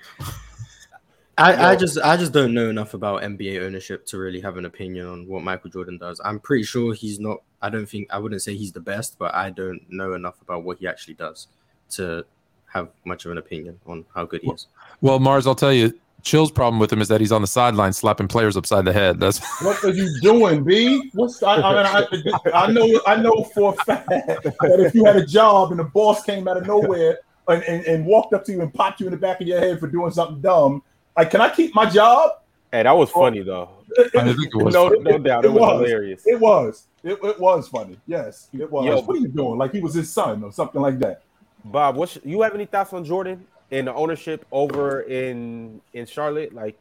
[1.37, 4.65] I, I just I just don't know enough about NBA ownership to really have an
[4.65, 6.19] opinion on what Michael Jordan does.
[6.23, 7.41] I'm pretty sure he's not.
[7.61, 10.63] I don't think I wouldn't say he's the best, but I don't know enough about
[10.63, 11.47] what he actually does
[11.91, 12.25] to
[12.71, 14.67] have much of an opinion on how good he is.
[14.99, 17.93] Well, Mars, I'll tell you, Chill's problem with him is that he's on the sideline
[17.93, 19.19] slapping players upside the head.
[19.19, 21.09] That's what are you doing, B?
[21.13, 22.07] What's I, I, I,
[22.53, 25.85] I, know I know for a fact that if you had a job and the
[25.85, 29.07] boss came out of nowhere and, and, and walked up to you and popped you
[29.07, 30.83] in the back of your head for doing something dumb,
[31.17, 32.31] like, can I keep my job?
[32.71, 33.69] Hey, that was funny though.
[33.97, 36.23] It, I think it was no, no doubt, it, it was, was, hilarious.
[36.25, 36.87] It was.
[37.03, 37.99] It, it was funny.
[38.07, 38.85] Yes, it was.
[38.85, 39.57] Yo, what are you doing?
[39.57, 41.23] Like he was his son or something like that.
[41.65, 43.45] Bob, what's you have any thoughts on Jordan?
[43.71, 46.53] In the ownership over in in Charlotte?
[46.53, 46.77] Like,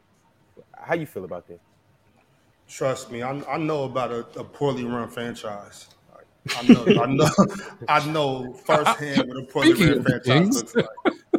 [0.73, 1.59] how you feel about that?
[2.67, 5.89] Trust me, I, I know about a, a poorly run franchise.
[6.55, 7.29] I know, I know,
[7.87, 10.85] I know firsthand what a poorly run franchise looks like.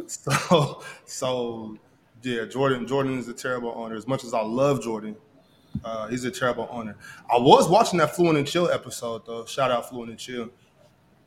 [0.07, 1.77] So, so
[2.21, 2.85] yeah, Jordan.
[2.87, 3.95] Jordan is a terrible owner.
[3.95, 5.15] As much as I love Jordan,
[5.83, 6.95] uh, he's a terrible owner.
[7.31, 9.45] I was watching that Fluent and Chill episode though.
[9.45, 10.49] Shout out Fluent and Chill.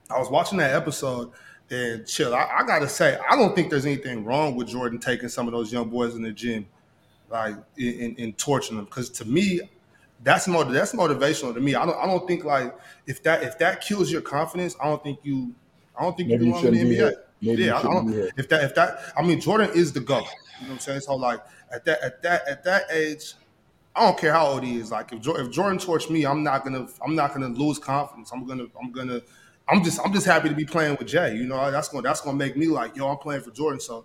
[0.09, 1.33] I was watching that episode
[1.71, 2.35] and chill.
[2.35, 5.53] I, I, gotta say, I don't think there's anything wrong with Jordan taking some of
[5.53, 6.67] those young boys in the gym,
[7.31, 8.85] like in, in, torturing them.
[8.85, 9.61] Because to me,
[10.23, 11.75] that's motiv- that's motivational to me.
[11.75, 12.77] I don't I don't think like
[13.07, 15.55] if that if that kills your confidence, I don't think you
[15.99, 17.59] I don't think Maybe you belongs in the be NBA.
[17.59, 20.19] yeah, I don't, if that if that I mean Jordan is the go.
[20.19, 20.29] You know
[20.61, 21.01] what I'm saying?
[21.01, 21.41] So like
[21.73, 23.35] at that at that at that age,
[23.95, 24.91] I don't care how old he is.
[24.91, 28.31] Like if Jordan, if Jordan torched me, I'm not gonna I'm not gonna lose confidence.
[28.33, 29.21] I'm gonna I'm gonna
[29.69, 31.35] I'm just I'm just happy to be playing with Jay.
[31.35, 33.81] You know that's gonna that's gonna make me like yo I'm playing for Jordan.
[33.81, 34.05] So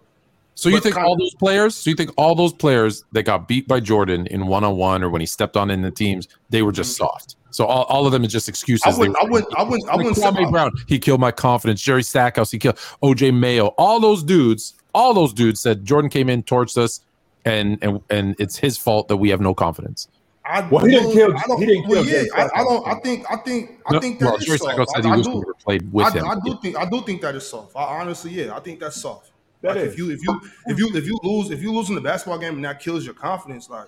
[0.55, 1.75] So you But think all of- those players?
[1.75, 5.03] So you think all those players that got beat by Jordan in one on one
[5.03, 7.35] or when he stepped on in the teams, they were just soft.
[7.51, 8.85] So all, all of them is just excuses.
[8.85, 8.95] Mm-hmm.
[8.95, 11.81] I wouldn't I wouldn't I wouldn't I wouldn't Kwame Brown, he killed my confidence.
[11.81, 13.67] Jerry Stackhouse, he killed OJ Mayo.
[13.77, 17.01] All those dudes, all those dudes said Jordan came in, torched us,
[17.45, 20.07] and and and it's his fault that we have no confidence.
[20.51, 22.87] I, Well, he didn't kill- I don't, he didn't well, kill yeah, I, I don't.
[22.87, 23.25] I think.
[23.31, 23.79] I think.
[23.85, 24.89] I No, think that well, is Jerry soft.
[24.95, 25.53] Said I, he I was do.
[25.63, 26.27] played with I, him.
[26.27, 26.77] I do think.
[26.77, 27.75] I do think that is soft.
[27.75, 29.31] I honestly, yeah, I think that's soft.
[29.61, 29.93] That like is.
[29.93, 32.39] if you if you if you if you lose if you lose in the basketball
[32.39, 33.87] game and that kills your confidence, like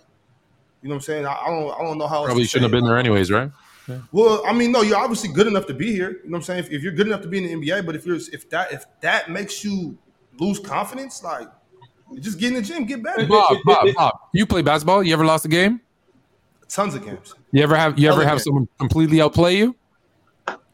[0.82, 1.26] you know what I'm saying.
[1.26, 1.80] I, I don't.
[1.80, 2.17] I don't know how.
[2.19, 2.89] else Probably to shouldn't have been it.
[2.89, 3.52] there anyways, right?
[4.13, 6.12] Well, I mean, no, you're obviously good enough to be here.
[6.12, 6.60] You know what I'm saying?
[6.60, 8.71] If, if you're good enough to be in the NBA, but if you're if that
[8.71, 9.97] if that makes you
[10.39, 11.49] lose confidence, like
[12.19, 13.26] just get in the gym, get better.
[13.26, 15.04] Bob, Bob, Bob, you play basketball?
[15.04, 15.82] You ever lost a game?
[16.69, 17.36] Tons of games.
[17.52, 19.76] You ever have you ever have than- someone completely outplay you?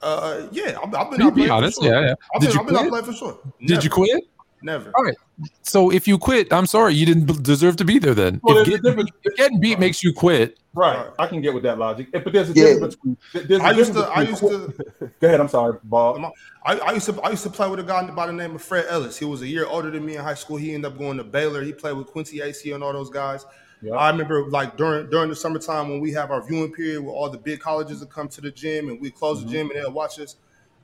[0.01, 1.93] Uh, yeah, I've, I've been Be- be honest, for sure.
[1.93, 2.13] yeah, yeah.
[2.33, 3.05] I've Did been, you I've been out quit?
[3.05, 3.39] for sure.
[3.59, 3.89] Did you Never.
[3.89, 4.23] quit?
[4.61, 4.91] Never.
[4.95, 5.15] All right.
[5.61, 8.13] So if you quit, I'm sorry, you didn't deserve to be there.
[8.13, 11.07] Then Well, if, there's getting, if getting beat makes you quit, Right.
[11.17, 12.11] I can get with that logic.
[12.11, 12.63] But there's a Yeah.
[12.73, 13.17] difference between.
[13.33, 14.17] There's a I used difference to.
[14.17, 15.11] I between- used to.
[15.19, 15.39] Go ahead.
[15.41, 16.31] I'm sorry, Bob.
[16.65, 17.21] I, I used to.
[17.21, 19.17] I used to play with a guy by the name of Fred Ellis.
[19.17, 20.57] He was a year older than me in high school.
[20.57, 21.61] He ended up going to Baylor.
[21.63, 23.45] He played with Quincy Acy and all those guys.
[23.81, 23.93] Yeah.
[23.95, 27.29] I remember like during during the summertime when we have our viewing period where all
[27.29, 29.47] the big colleges would come to the gym and we close Mm-hmm.
[29.47, 30.35] the gym and they'll watch us.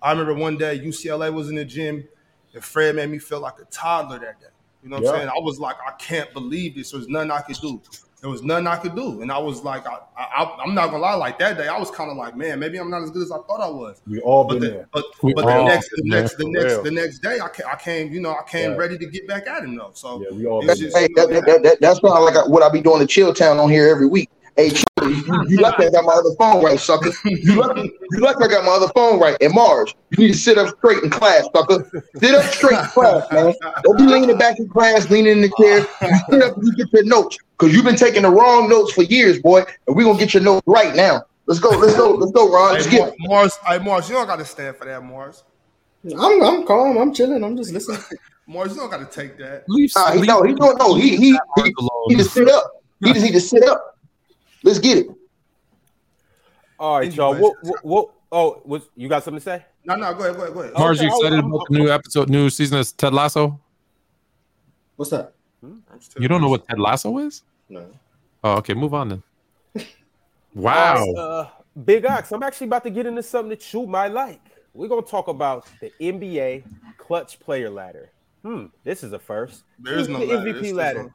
[0.01, 2.07] I remember one day UCLA was in the gym
[2.53, 4.47] and Fred made me feel like a toddler that day.
[4.83, 5.09] You know what Yeah.
[5.11, 5.29] I'm saying?
[5.29, 6.91] I was like, I can't believe this.
[6.91, 7.81] There's nothing I could do.
[8.25, 10.97] There was nothing I could do, and I was like, I, I, I'm not gonna
[10.97, 11.13] lie.
[11.13, 13.31] Like that day, I was kind of like, man, maybe I'm not as good as
[13.31, 14.01] I thought I was.
[14.07, 14.89] We all But been the, there.
[14.91, 16.83] but, but the next the next the next real.
[16.85, 18.77] the next day I came, I came you know I came Yeah.
[18.77, 19.91] ready to get back at him though.
[19.93, 21.03] So Yeah, we all been just- there.
[21.03, 23.31] Hey, that, that, that, that, that's not like I, what I be doing to Chill
[23.31, 24.31] Town on here every week.
[24.57, 27.11] Hey, Chill, you, you lucky I got my other phone right, sucker.
[27.25, 29.35] You lucky, you lucky I got my other phone right.
[29.41, 31.89] And Mars, you need to sit up straight in class, sucker.
[32.17, 33.53] Sit up straight in class, man.
[33.83, 35.79] Don't be leaning back in class, leaning in the chair.
[36.09, 37.37] You sit up and you get your notes.
[37.57, 39.63] Because you've been taking the wrong notes for years, boy.
[39.87, 41.23] And we're gonna get your notes right now.
[41.47, 42.73] Let's go, let's go, let's go, Ron.
[42.73, 43.15] Let's Hey, get it.
[43.19, 45.43] Mars, hey, Mars, you don't got to stand for that, Mars.
[46.05, 46.97] I'm I'm calm.
[46.97, 47.43] I'm chilling.
[47.43, 47.99] I'm just listening.
[48.47, 49.63] Mars, you don't got to take that.
[49.67, 49.91] leave.
[49.95, 50.95] Nah, he leave no, he don't know.
[50.95, 51.89] He he he, alone.
[52.07, 52.71] he just sit up.
[53.03, 53.94] He just need to sit up.
[54.65, 55.07] Let's get it.
[56.79, 57.35] All right, y'all.
[57.35, 59.63] What, what, what, oh, was, you got something to say?
[59.85, 60.73] No, no, go ahead, go ahead, go ahead.
[60.73, 63.59] Mars, you excited I'm- about the new episode, new season of Ted Lasso?
[64.95, 65.33] What's that?
[65.63, 65.83] I'm
[66.17, 67.43] You don't know what Ted Lasso is?
[67.69, 67.85] No.
[68.43, 68.73] Oh, okay.
[68.73, 69.23] Move on then.
[70.55, 71.03] Wow.
[71.11, 71.49] Uh,
[71.83, 74.39] Big Ox, I'm actually about to get into something that you might like.
[74.73, 76.63] We're gonna talk about the NBA
[76.97, 78.09] clutch player ladder.
[78.41, 79.63] Hmm, this is a first.
[79.79, 80.49] There is Who's no the ladder.
[80.49, 81.13] MVP It's just ladder.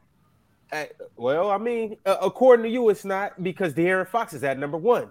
[0.73, 0.85] Uh,
[1.17, 4.77] well, I mean, uh, according to you, it's not because De'Aaron Fox is at number
[4.79, 5.11] one.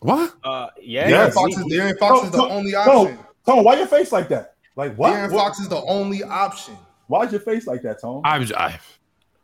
[0.00, 0.34] What?
[0.44, 3.18] Uh, yeah, De'Aaron Fox is De'Aaron Fox is the Tone, only Tone, option.
[3.46, 4.54] Tone, why your face like that?
[4.76, 5.12] Like what?
[5.14, 6.76] De'Aaron What- Fox is the only option.
[7.06, 8.22] Why's your face like that, Tone?
[8.24, 8.72] I'm, I'm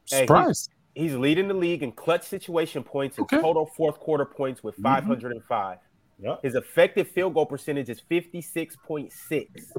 [0.08, 0.70] Hey, surprised.
[0.94, 3.40] He's leading the league in clutch situation points and Okay.
[3.40, 5.78] total fourth quarter points with 505.
[6.18, 6.36] Yeah.
[6.42, 9.72] His effective field goal percentage is 56.6.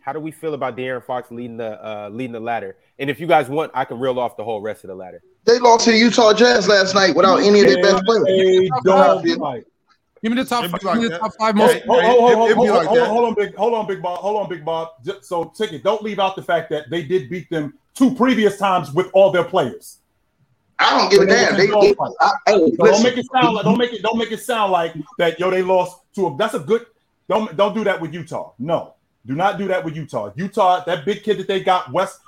[0.00, 2.76] How do we feel about De'Aaron Fox leading the uh, leading the ladder?
[3.02, 5.20] And if you guys want, I can reel off the whole rest of the ladder.
[5.44, 8.28] They lost to the Utah Jazz last night without any of their best players.
[8.28, 9.64] Hey, don't fight.
[10.22, 10.62] Give me the top.
[10.62, 11.74] It'd Give like me the top five most.
[11.74, 14.00] it- Hold, hold, hold, hold, it'd hold, like hold, hold on, big, hold on, big
[14.00, 14.90] Bob, hold on, big Bob.
[15.22, 18.92] So, ticket, don't leave out the fact that they did beat them two previous times
[18.92, 19.98] with all their players.
[20.78, 21.56] I don't give a damn.
[21.56, 24.30] They, they, I, hey, So don't make it sound like don't make it don't make
[24.30, 25.40] it sound like that.
[25.40, 26.36] Yo, they lost to a.
[26.36, 26.86] That's a good.
[27.28, 28.52] Don't don't do that with Utah.
[28.60, 28.94] No,
[29.26, 30.30] do not do that with Utah.
[30.36, 32.20] Utah, that big kid that they got, West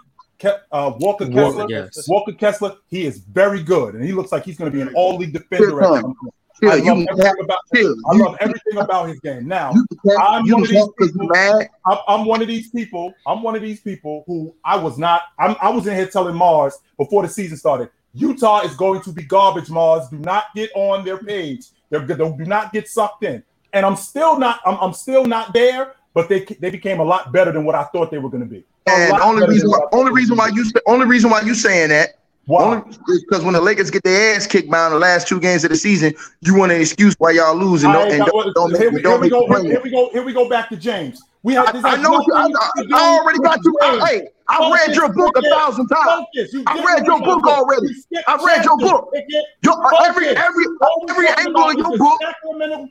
[0.44, 1.66] Ke- uh, Walker Walker, Kessler.
[1.68, 2.09] yes.
[2.09, 4.92] Walker Kessler, he is very good, and he looks like he's going to be an
[4.94, 5.80] all league defender.
[5.83, 6.35] At Chill, some point.
[6.61, 7.59] chill, I you love can everything cap, about.
[7.74, 7.94] chill.
[8.11, 9.48] I love everything about his game.
[9.48, 12.42] Now, you can cap, I'm one of these cap because you people- I'm, I'm one
[12.42, 13.14] of these people.
[13.26, 15.22] I'm one of these people who I was not.
[15.38, 17.90] I'm, I was in here telling Mars before the season started.
[18.12, 19.70] Utah is going to be garbage.
[19.70, 21.66] Mars, do not get on their page.
[21.90, 22.18] They're good.
[22.18, 23.42] Do not get sucked in.
[23.72, 24.61] And I'm still not.
[24.64, 25.94] I'm, I'm still not there.
[26.14, 28.48] But they they became a lot better than what I thought they were going to
[28.48, 28.64] be.
[28.87, 31.55] And only reason, why, what I thought only reason why you, only reason why you
[31.55, 35.40] saying that, because when the Lakers get their ass kicked by in the last two
[35.40, 38.20] games of the season, you want an excuse why y'all lose and don't, ain't and
[38.20, 39.47] got- don't, don't here, make, we, don't here we go.
[39.47, 40.11] Here, here we go.
[40.11, 41.23] Here we go back to James.
[41.44, 41.68] We have.
[41.85, 42.24] I, I know.
[42.26, 42.48] You, I,
[42.94, 43.76] I, already got you.
[43.83, 46.26] I, hey, I focus, read your book a thousand times.
[46.66, 47.88] I read your book already.
[48.26, 49.12] I read your uh, book.
[49.14, 49.20] Uh,
[49.62, 50.64] your, every every
[51.11, 52.20] every angle of your book.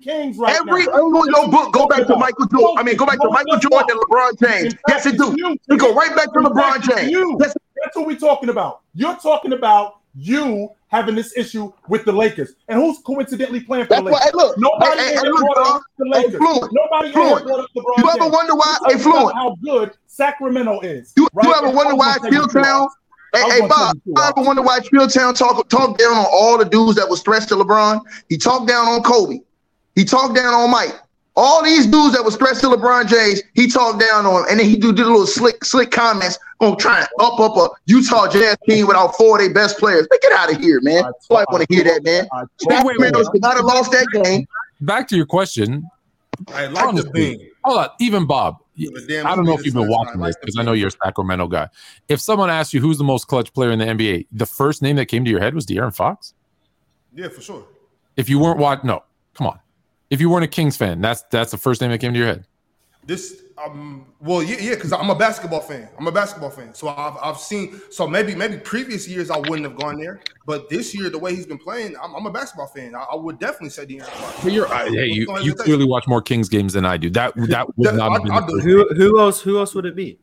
[0.03, 0.93] Kings right every now.
[0.93, 2.77] angle of your book go back to Michael Jordan.
[2.77, 4.75] I mean, go back to Michael Jordan and LeBron James.
[4.87, 5.57] Yes, it do.
[5.67, 7.39] We go right back to LeBron James.
[7.39, 8.81] That's what we're talking about.
[8.93, 12.53] You're talking about you having this issue with the Lakers.
[12.69, 14.31] And who's coincidentally playing for That's the Lakers?
[14.33, 16.33] Why, look, Nobody hey, hey, look, brought up the Lakers.
[16.33, 16.37] Hey,
[16.71, 17.45] Nobody Fluent.
[17.45, 18.77] brought up LeBron You ever wonder why?
[18.87, 19.35] Hey, Fluent.
[19.35, 21.11] How good Sacramento is.
[21.17, 21.47] You, right?
[21.47, 22.87] you ever wonder why Chilltown?
[23.33, 26.95] Hey, hey Bob, I ever wonder why Chilltown talk talk down on all the dudes
[26.97, 27.99] that was stressed to LeBron?
[28.29, 29.39] He talked down on Kobe.
[29.95, 30.93] He talked down on Mike.
[31.35, 34.59] All these dudes that was threats to LeBron James, he talked down on, him and
[34.59, 38.27] then he do, do little slick, slick comments on trying to up up a Utah
[38.27, 40.07] Jazz team without four of their best players.
[40.11, 41.03] Man, get out of here, man.
[41.03, 42.27] I want to hear that, man.
[42.57, 44.45] Sacramento could not have lost that game.
[44.81, 45.83] Back to your question.
[46.49, 47.49] I like Honestly, the thing.
[47.63, 48.57] Hold on, even Bob.
[48.79, 51.69] I don't know if you've been watching this because I know you're a Sacramento guy.
[52.09, 54.95] If someone asked you who's the most clutch player in the NBA, the first name
[54.95, 56.33] that came to your head was De'Aaron Fox.
[57.13, 57.65] Yeah, for sure.
[58.17, 59.03] If you weren't watching, no,
[59.35, 59.59] come on.
[60.13, 62.27] If you weren't a Kings fan, that's that's the first name that came to your
[62.27, 62.45] head.
[63.03, 65.89] This um well yeah yeah because I'm a basketball fan.
[65.97, 66.75] I'm a basketball fan.
[66.75, 70.69] So I've I've seen so maybe maybe previous years I wouldn't have gone there, but
[70.69, 72.93] this year the way he's been playing, I'm, I'm a basketball fan.
[72.93, 74.43] I, I, would definitely say De'Aaron Fox.
[74.43, 77.09] But you're uh, hey you, you clearly watch more Kings games than I do.
[77.09, 80.19] That that would not I, have been who, who else who else would it be?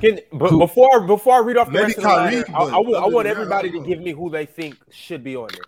[0.00, 0.60] Can, but who?
[0.60, 3.06] before before I read off the maybe rest Kyrie, of the line, I, I, I
[3.06, 5.60] want everybody to give me who they think should be on there.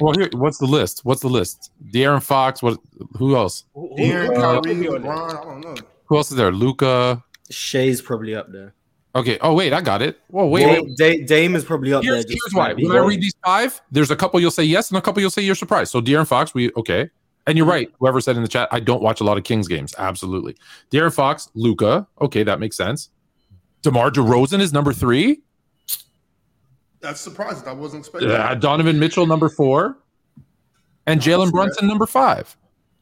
[0.00, 1.00] Well, here, what's the list?
[1.04, 1.72] What's the list?
[1.90, 2.62] De'Aaron Fox.
[2.62, 2.78] What?
[3.16, 3.64] Who else?
[3.76, 5.40] De'Aaron, uh, Kyrie, LeBron.
[5.40, 5.74] I don't know.
[6.06, 6.52] Who else is there?
[6.52, 7.22] Luka.
[7.50, 8.74] Shai's probably up there.
[9.14, 9.38] Okay.
[9.40, 10.20] Oh wait, I got it.
[10.28, 10.64] Whoa, wait.
[10.64, 11.26] Dame, wait.
[11.26, 12.36] Dame is probably up here's, there.
[12.42, 12.74] Here's why.
[12.74, 15.30] When I read these five, there's a couple you'll say yes, and a couple you'll
[15.30, 15.90] say you're surprised.
[15.90, 17.10] So De'Aaron Fox, we okay.
[17.46, 17.90] And you're right.
[17.98, 19.94] Whoever said in the chat, I don't watch a lot of Kings games.
[19.96, 20.54] Absolutely.
[20.90, 22.06] De'Aaron Fox, Luka.
[22.20, 23.08] Okay, that makes sense.
[23.80, 25.40] DeMar DeRozan is number three.
[27.00, 27.66] That's surprising.
[27.68, 28.30] I wasn't expecting.
[28.30, 29.98] Yeah, Donovan Mitchell, number four
[31.08, 32.56] and Jalen Brunson number five.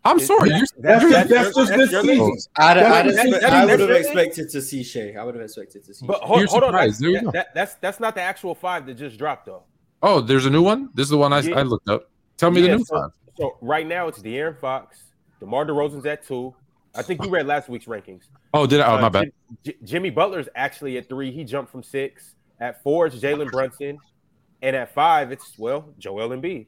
[0.04, 0.50] I'm sorry.
[0.50, 2.36] That's, you're, that's, that's, just this season.
[2.56, 5.14] I'd, I'd expect, I would have expected to see Shai.
[5.18, 6.06] I would have expected to see.
[6.06, 9.46] But hold, hold on, that's, that, that's that's not the actual five that just dropped
[9.46, 9.64] though.
[10.04, 10.90] Oh, there's a new one.
[10.94, 11.58] This is the one I, yeah.
[11.58, 12.08] I looked up.
[12.36, 13.10] Tell me yeah, the new so, five.
[13.36, 15.02] So right now it's De'Aaron Fox,
[15.40, 16.54] DeMar DeRozan's at two.
[16.94, 18.28] I think you read last week's rankings.
[18.54, 18.92] Oh, did I?
[18.92, 19.32] Oh, uh, my bad.
[19.64, 21.32] J- Jimmy Butler's actually at three.
[21.32, 22.35] He jumped from six.
[22.60, 23.98] At four, it's Jalen Brunson,
[24.62, 26.66] and at five, it's well Joel Embiid.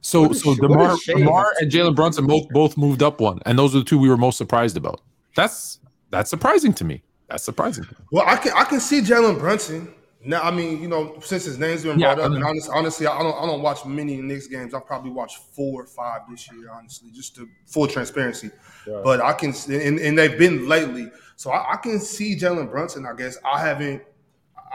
[0.00, 3.78] So so Demar, Demar and Jalen Brunson both both moved up one, and those are
[3.78, 5.00] the two we were most surprised about.
[5.36, 7.02] That's that's surprising to me.
[7.28, 7.86] That's surprising.
[8.10, 9.94] Well, I can I can see Jalen Brunson.
[10.24, 13.06] Now, I mean, you know, since his name's been brought yeah, up, and honestly, honestly,
[13.06, 14.74] I don't I don't watch many Knicks games.
[14.74, 18.50] I've probably watched four or five this year, honestly, just to full transparency.
[18.86, 19.00] Yeah.
[19.04, 23.06] But I can, and, and they've been lately, so I, I can see Jalen Brunson.
[23.06, 24.02] I guess I haven't.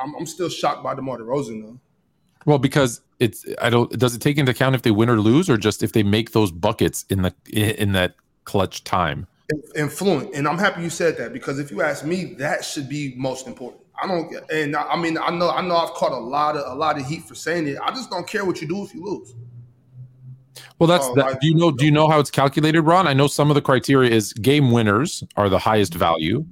[0.02, 1.80] I'm, I'm still shocked by DeMar DeRozan though.
[2.46, 5.50] Well, because it's I don't does it take into account if they win or lose,
[5.50, 9.28] or just if they make those buckets in the in that clutch time?
[9.76, 13.14] Influent, and I'm happy you said that because if you ask me, that should be
[13.18, 13.83] most important.
[14.04, 16.76] I don't, and I mean, I know, I know, I've caught a lot of a
[16.76, 17.78] lot of heat for saying it.
[17.82, 19.34] I just don't care what you do if you lose.
[20.78, 21.40] Well, that's uh, that.
[21.40, 21.72] Do you know?
[21.72, 23.08] Do you know how it's calculated, Ron?
[23.08, 26.46] I know some of the criteria is game winners are the highest value,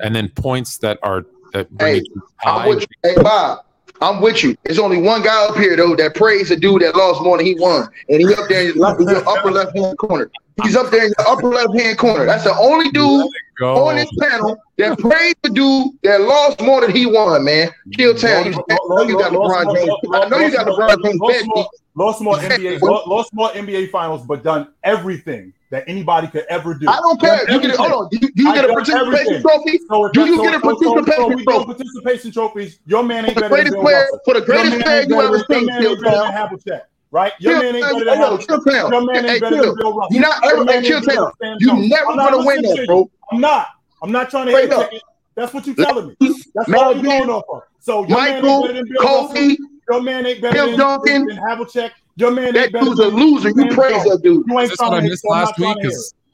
[0.00, 3.64] and then points that are that bring hey, hey Bob,
[4.00, 4.56] I'm with you.
[4.64, 7.46] There's only one guy up here though that praised a dude that lost more than
[7.46, 10.30] he won, and he up there in your upper left hand corner.
[10.62, 12.24] He's up there in the upper left hand corner.
[12.24, 13.26] That's the only dude
[13.60, 17.44] on this panel that praised the dude that lost more than he won.
[17.44, 18.46] Man, Chilltown.
[18.46, 18.52] You,
[18.88, 19.90] know you got LeBron James.
[20.12, 21.66] I know you got LeBron James.
[21.94, 22.80] Lost more NBA.
[22.80, 26.88] Lost more NBA finals, but done everything that anybody could ever do.
[26.88, 27.50] I don't care.
[27.50, 28.08] You get, hold on.
[28.10, 29.42] Do you, do you get a participation everything.
[29.42, 29.78] trophy?
[29.88, 31.44] So do you so, get a participation so, so, trophy?
[31.44, 32.78] participation trophies.
[32.86, 35.68] Your man ain't for the greatest player for the greatest player you ever seen.
[35.68, 36.80] Chilltown.
[37.12, 37.32] Right?
[37.40, 38.90] Your man ain't better than Chilltown.
[38.90, 40.12] Your man ain't better than Bill Russell.
[40.12, 41.60] You're not ever at Chilltown.
[41.60, 43.10] You never gonna win that, bro.
[43.32, 43.68] I'm not.
[44.02, 45.00] I'm not trying to.
[45.36, 46.16] That's what you're telling me.
[46.54, 47.62] That's what you're going off of.
[47.78, 49.56] So your Michael, man ain't better than Bill Kobe,
[49.88, 51.28] Your man ain't better than Duncan.
[51.48, 51.92] Havlicek.
[52.16, 53.48] Your man that dude's a loser.
[53.50, 54.44] You praise that dude.
[54.46, 55.76] You ain't trying to hit last week.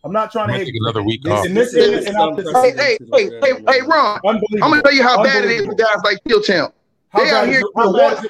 [0.04, 1.44] I'm not trying to take another week off.
[1.46, 4.20] hey, hey, hey, hey, hey, Ron.
[4.24, 6.72] I'm gonna tell you how bad it is for guys like Chilltown.
[7.16, 7.62] They out here.
[7.74, 8.24] Hold on.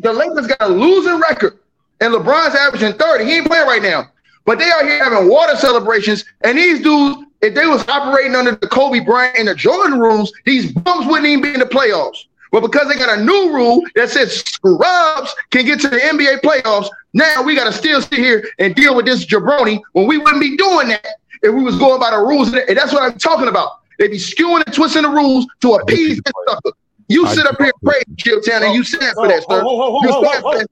[0.00, 1.58] The Lakers got a losing record,
[2.00, 3.24] and LeBron's averaging 30.
[3.24, 4.10] He ain't playing right now,
[4.44, 7.26] but they out here having water celebrations, and these dudes.
[7.42, 11.26] If they was operating under the Kobe Bryant and the Jordan rules, these bums wouldn't
[11.26, 12.26] even be in the playoffs.
[12.52, 16.42] But because they got a new rule that says scrubs can get to the NBA
[16.42, 20.18] playoffs, Now we got to still sit here and deal with this jabroni when we
[20.18, 21.06] wouldn't be doing that
[21.42, 22.52] if we was going by the rules.
[22.52, 23.80] And that's what I'm talking about.
[23.98, 26.72] They be skewing and twisting the rules to appease this sucker.
[27.08, 29.62] You sit up here and praise Chilltown and you stand for that, sir.
[29.62, 30.66] You stand for that.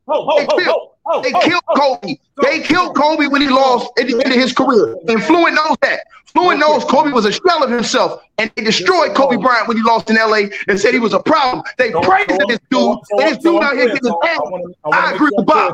[1.13, 1.23] Oh, oh, oh.
[1.23, 2.17] They killed Kobe.
[2.43, 4.97] They killed Kobe when he lost at the end of his career.
[5.09, 6.01] And Fluent knows that.
[6.27, 9.83] Fluent knows Kobe was a shell of himself, and they destroyed Kobe Bryant when he
[9.83, 11.65] lost in LA and said he was a problem.
[11.77, 14.41] They praised this dude, and this dude out here getting his ass.
[14.93, 15.73] I agree with Bob.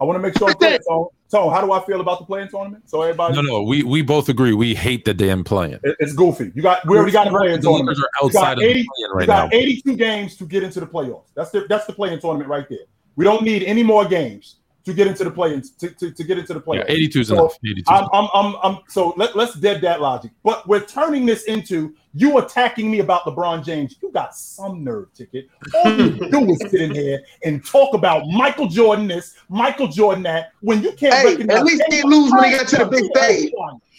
[0.00, 1.08] I want to make sure I'm clear, Tone.
[1.30, 2.82] Tone, how do I feel about the play-in tournament?
[2.88, 4.52] So everybody, No, no, we we both agree.
[4.52, 5.78] We hate the damn playing.
[5.84, 6.50] it- it's goofy.
[6.54, 7.88] You got we already got a play-in tournament.
[7.88, 9.42] Lakers are You outside got of the 80 playing you right now.
[9.44, 11.26] got 82 games to get into the playoffs.
[11.34, 12.80] That's the that's the play-in tournament right there.
[13.16, 16.38] We don't need any more games to get into the play to, to, to get
[16.38, 16.90] into the Yeah, playoffs.
[16.90, 17.58] 82 is So, enough.
[17.64, 18.08] 82 I'm.
[18.12, 20.32] I'm, I'm, I'm, so let, let's dead that logic.
[20.42, 23.96] But we're turning this into you attacking me about LeBron James.
[24.02, 25.48] You got some nerve, ticket.
[25.74, 30.22] All you do is sit in here and talk about Michael Jordan this, Michael Jordan
[30.24, 32.86] that, when you can't Hey, recognize at least he lose when he got to the
[32.86, 33.52] big stage.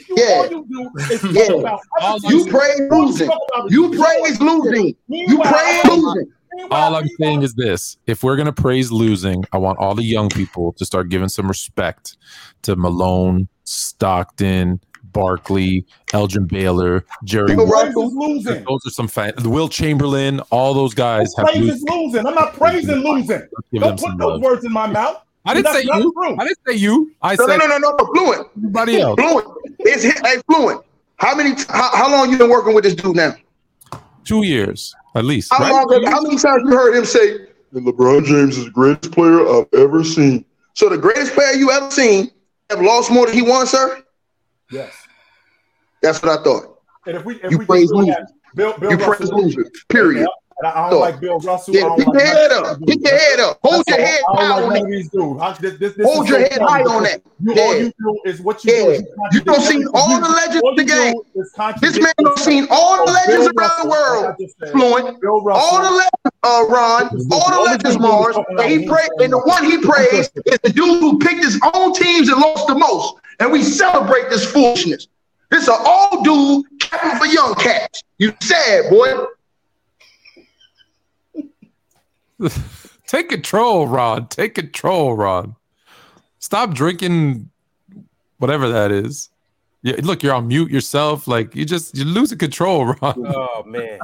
[0.09, 0.33] You, Yeah.
[0.35, 1.77] All you do is talk Yeah.
[1.97, 3.31] about You praise losing.
[3.69, 4.95] You praise losing.
[5.07, 6.31] You praise losing.
[6.71, 10.29] All I'm saying is this: if we're gonna praise losing, I want all the young
[10.29, 12.17] people to start giving some respect
[12.63, 17.55] to Malone, Stockton, Barkley, Elgin Baylor, Jerry.
[17.55, 17.89] Bill West.
[17.89, 18.63] Is losing.
[18.63, 19.33] Those are some fan.
[19.43, 20.39] Wilt Chamberlain.
[20.51, 21.45] All those guys have.
[21.47, 22.25] Praise lose- is losing.
[22.25, 23.41] I'm not praising losing.
[23.73, 24.41] Don't put those love.
[24.41, 25.17] words in my mouth.
[25.45, 26.13] I didn't say you.
[26.13, 26.35] true.
[26.39, 27.11] I didn't say you.
[27.21, 28.47] I No, said no, no, no, no, Fluent.
[28.57, 29.19] everybody else.
[29.19, 29.47] Fluent.
[29.79, 30.81] It's hit, hey, Fluent.
[31.17, 31.51] How many?
[31.67, 33.35] How, how long you been working with this dude now?
[34.23, 35.51] Two years at least.
[35.51, 35.71] How right?
[35.71, 36.03] long?
[36.05, 39.67] How many times you heard him say, "And "LeBron James is the greatest player I've
[39.73, 40.45] ever seen"?
[40.73, 42.31] So the greatest player you ever seen
[42.69, 44.03] have lost more than he won, sir.
[44.71, 44.91] Yes.
[46.01, 46.79] That's what I thought.
[47.05, 48.31] And if we if You we praise just look losers.
[48.55, 49.69] Bill, Bill You Russell, praise losers.
[49.89, 50.27] Period.
[50.63, 51.75] And I, I don't like Bill Russell.
[51.75, 52.81] Yeah, I like your head up.
[52.81, 53.59] of your head up.
[53.63, 55.59] Hold your head high like on that.
[55.59, 57.21] this- this- this Hold your head high on that.
[57.41, 57.81] You, all Yeah.
[57.81, 58.97] you do is what you Yeah.
[58.97, 59.05] do.
[59.33, 61.15] You don't see all the legends all of the game.
[61.81, 62.39] This man yourself.
[62.39, 64.23] seen all the legends around the world.
[64.23, 65.17] like I just said, Fluent.
[65.51, 69.65] All the legends, uh, Ron, all the legends, Mars, and he prayed, and the one
[69.65, 73.15] he praised is the dude who picked his own teams and lost the most.
[73.41, 75.09] And we celebrate this foolishness.
[75.51, 78.01] This is an old dude capping for young cats.
[78.17, 79.25] You sad, boy.
[83.07, 84.27] Take control, Ron.
[84.27, 85.55] Take control, Ron.
[86.39, 87.49] Stop drinking
[88.37, 89.29] whatever that is.
[89.81, 91.27] Yeah, look, you're on mute yourself.
[91.27, 93.15] Like you just you're losing control, Ron.
[93.27, 93.99] Oh man.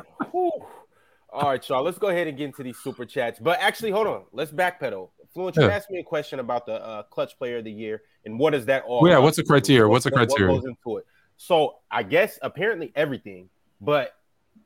[1.31, 1.83] All right, y'all.
[1.83, 3.39] Let's go ahead and get into these super chats.
[3.39, 4.23] But actually, hold on.
[4.33, 5.09] Let's backpedal.
[5.33, 5.69] Fluent, you Yeah.
[5.69, 8.65] asked me a question about the uh, clutch player of the year and what is
[8.65, 9.07] that all?
[9.07, 9.87] Yeah, what's the criteria?
[9.87, 10.51] What's the criteria?
[10.51, 11.05] What goes into it?
[11.37, 14.15] So I guess apparently everything, but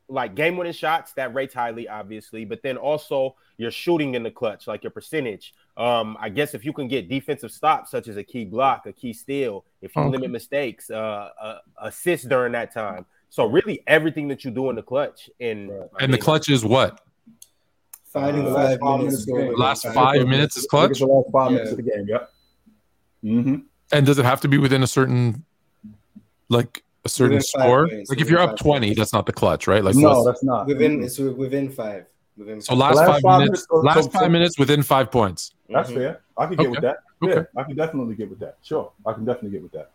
[0.10, 4.30] like game winning shots that rates highly, obviously, but then also your shooting in the
[4.32, 5.54] clutch, like your percentage.
[5.78, 8.92] Um, I guess if you can get defensive stops, such as a key block, a
[8.94, 10.12] key steal, if you Okay.
[10.12, 13.06] limit mistakes, uh, uh, assist during that time.
[13.30, 16.50] So really, everything that you do in the clutch, and I And the mean, clutch
[16.50, 17.00] is what?
[18.06, 19.28] Finding Uh, five last five minutes.
[19.28, 19.58] minutes the.
[19.58, 20.30] Last Five five minutes.
[20.30, 21.00] minutes is clutch.
[21.00, 22.06] the last five minutes of the game.
[22.08, 22.34] Yep.
[23.24, 23.56] Mm-hmm.
[23.92, 25.46] And does it have to be within a certain
[26.50, 27.88] like a certain Within score?
[27.90, 29.00] points, Like if you're up 20, points.
[29.00, 29.84] that's not the clutch, right?
[29.84, 30.68] Like No, what's- that's not.
[30.68, 32.06] Within it's within five.
[32.38, 35.52] Within so last, last five, five minutes, minutes, last five so- minutes within five points.
[35.70, 35.96] That's Mhm.
[35.96, 36.22] fair.
[36.38, 36.98] I can get with that.
[37.22, 37.46] Yeah, Okay.
[37.58, 38.58] I can definitely get with that.
[38.64, 39.92] Sure, I can definitely get with that.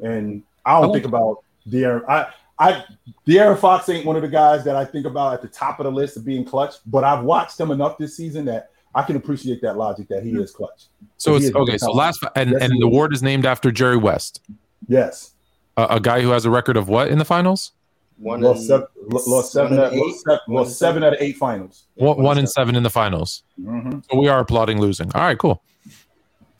[0.00, 1.38] And I I don't like think about
[1.68, 2.04] De'Aaron.
[2.08, 2.26] I,
[2.58, 2.84] I,
[3.26, 5.84] De'Aaron Fox ain't one of the guys that I think about at the top of
[5.84, 6.74] the list of being clutch.
[6.86, 10.30] But I've watched him enough this season that I can appreciate that logic that he
[10.32, 10.86] is clutch.
[11.16, 11.78] So it's okay.
[11.78, 12.82] So last and Yes, and the is.
[12.84, 14.40] award is named after Jerry West,
[14.88, 15.31] Yes,
[15.76, 17.72] a, a guy who has a record of what in the finals?
[18.18, 18.86] one lost and- seven,
[19.26, 21.84] lost seven, one out, lost seven, lost seven out of eight finals.
[21.96, 23.42] Yeah, one, one and and seven in the finals.
[23.60, 23.98] Mm-hmm.
[24.08, 25.10] So we are applauding losing.
[25.14, 25.62] All right, cool.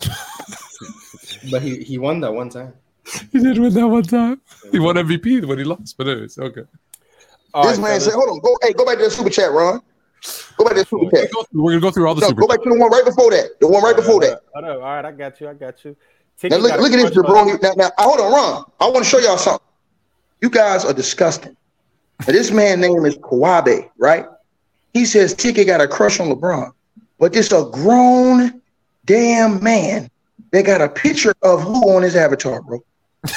[1.50, 2.72] But he, he won that one time.
[3.32, 4.40] He did win that one time.
[4.70, 6.62] He won MVP when he lost, but anyways, okay.
[7.52, 9.50] All this right, man said, "Hold on, go, hey, go back to the super chat,
[9.50, 9.80] Ron.
[10.56, 11.32] Go back to the super We're gonna chat.
[11.32, 12.40] go through, we're gonna go through all the No, super.
[12.42, 13.58] go back to the one right before that.
[13.60, 14.40] The one right before that.
[14.54, 14.76] Hold up.
[14.76, 15.48] All right, I got you.
[15.48, 15.96] I got you.
[16.50, 17.22] Now look, look at this question.
[17.22, 17.62] jabroni.
[17.62, 18.64] Now, now, hold on, Ron.
[18.80, 19.66] I want to show y'all something.
[20.40, 21.56] You guys are disgusting.
[22.20, 24.26] Now, this man name is Kawabe, right?
[24.92, 26.72] He says Tiki got a crush on LeBron,
[27.18, 28.60] but this a grown
[29.06, 30.10] damn man
[30.50, 32.82] that got a picture of who on his avatar, bro.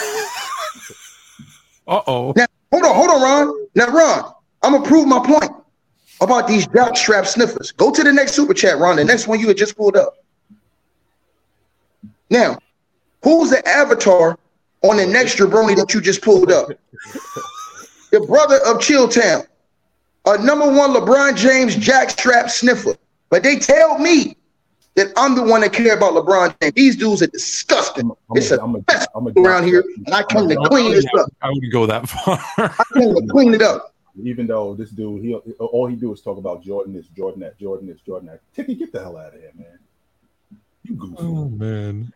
[1.88, 2.34] Uh oh.
[2.36, 3.68] Now, hold on, hold on, Ron.
[3.76, 4.34] Now, Ron,
[4.64, 5.51] I'm gonna prove my point
[6.20, 7.72] about these jock strap sniffers.
[7.72, 8.95] Go to the next super chat, Ron.
[8.95, 10.16] The next one you had just pulled up.
[12.30, 12.58] Now,
[13.26, 14.39] who's the avatar
[14.84, 16.69] on the next jabroni that you just pulled up?
[18.11, 19.45] the brother of Chilltown,
[20.26, 22.95] a number one LeBron James jackstrap sniffer.
[23.30, 24.38] But they tell me
[24.95, 26.73] that I'm the one that care about LeBron James.
[26.76, 28.09] These dudes are disgusting.
[28.30, 30.55] I'm it's a- a I'm a- mess I'm a- around here, and I came to
[30.69, 31.30] clean this up.
[31.41, 32.39] I wouldn't go that far.
[32.57, 33.93] I came to clean it up.
[34.23, 37.57] Even though this dude, he all he do is talk about Jordan this, Jordan that,
[37.59, 38.39] Jordan this, Jordan that.
[38.55, 39.78] Ticky, get the hell out of here, man.
[40.84, 41.15] You goofy.
[41.19, 42.13] oh man,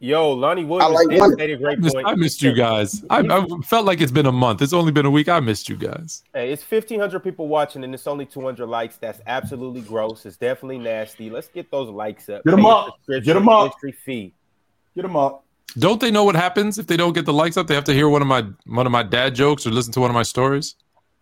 [0.00, 1.34] Yo, Lonnie Williams like did Wonder.
[1.34, 2.06] state a I great missed, point.
[2.06, 3.04] I missed you guys.
[3.10, 4.62] I, I felt like it's been a month.
[4.62, 5.28] It's only been a week.
[5.28, 6.22] I missed you guys.
[6.32, 8.96] Hey, it's 1,500 people watching and it's only 200 likes.
[8.96, 10.24] That's absolutely gross.
[10.24, 11.30] It's definitely nasty.
[11.30, 12.44] Let's get those likes up.
[12.44, 12.86] Get 'em Pay your up.
[12.94, 13.72] subscription, Get 'em up.
[13.74, 14.34] Entry fee.
[14.94, 15.44] Get them up.
[15.78, 17.66] Don't they know what happens if they don't get the likes up?
[17.66, 20.00] They have to hear one of my one of my dad jokes or listen to
[20.00, 20.76] one of my stories.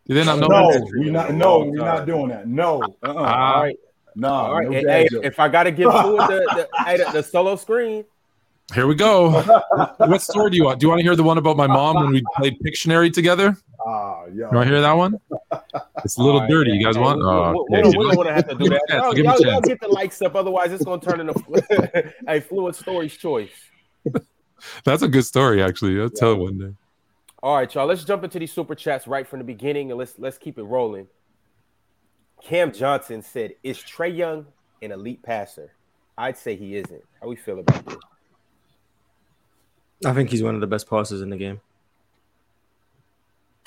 [0.06, 0.48] Do they not know?
[0.48, 0.92] No, that?
[1.00, 1.32] we not.
[1.32, 2.46] No, we're not doing that.
[2.46, 2.80] No.
[3.02, 3.12] Uh-uh.
[3.14, 3.76] All right.
[4.14, 4.28] no.
[4.28, 4.66] All right.
[4.68, 5.26] no Hey, dad hey, jokes.
[5.26, 8.04] if I got to give Fluid the, the, the, the solo screen,
[8.74, 9.42] Here we go.
[9.98, 10.80] what story do you want?
[10.80, 13.56] Do you want to hear the one about my mom when we played Pictionary together?
[13.86, 14.32] ah, yeah.
[14.32, 15.20] You want to hear that one?
[16.04, 16.72] It's a little dirty.
[16.72, 17.18] You guys want?
[17.18, 17.88] we, Oh, we, okay.
[17.90, 18.82] we, we don't want to have to do that.
[18.88, 19.02] Give him a chance.
[19.04, 20.34] Y'all, Give him a y'all, y'all get the likes up.
[20.34, 23.50] Otherwise, it's going to turn into a Fluid Story's choice.
[24.84, 26.00] That's a good story, actually.
[26.00, 26.74] I'll tell it one day.
[27.42, 27.86] All right, y'all.
[27.86, 30.64] Let's jump into these super chats right from the beginning and let's let's keep it
[30.64, 31.06] rolling.
[32.42, 34.46] Cam Johnson said, "Is Trae Young
[34.82, 35.72] an elite passer?"
[36.18, 37.02] I'd say he isn't.
[37.20, 37.96] How we feel about this?
[40.04, 41.60] I think he's one of the best passers in the game.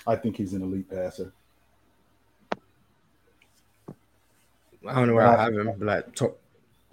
[0.06, 1.34] I think he's an elite passer.
[4.88, 6.40] I don't know where I have him, but like top,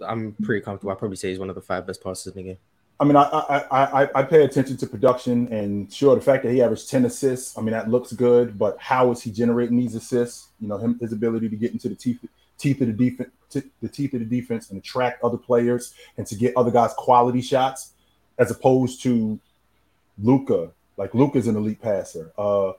[0.01, 0.91] I'm pretty comfortable.
[0.91, 2.57] I probably say he's one of the five best passers in the game.
[2.99, 6.51] I mean, I, I I I pay attention to production, and sure, the fact that
[6.51, 8.57] he averaged ten assists, I mean, that looks good.
[8.57, 10.49] But how is he generating these assists?
[10.59, 12.19] You know, him his ability to get into the teeth
[12.57, 16.35] teeth of the defense, the teeth of the defense, and attract other players, and to
[16.35, 17.93] get other guys quality shots,
[18.37, 19.39] as opposed to
[20.21, 20.71] Luka.
[20.97, 22.31] Like Luka's an elite passer.
[22.37, 22.73] Uh,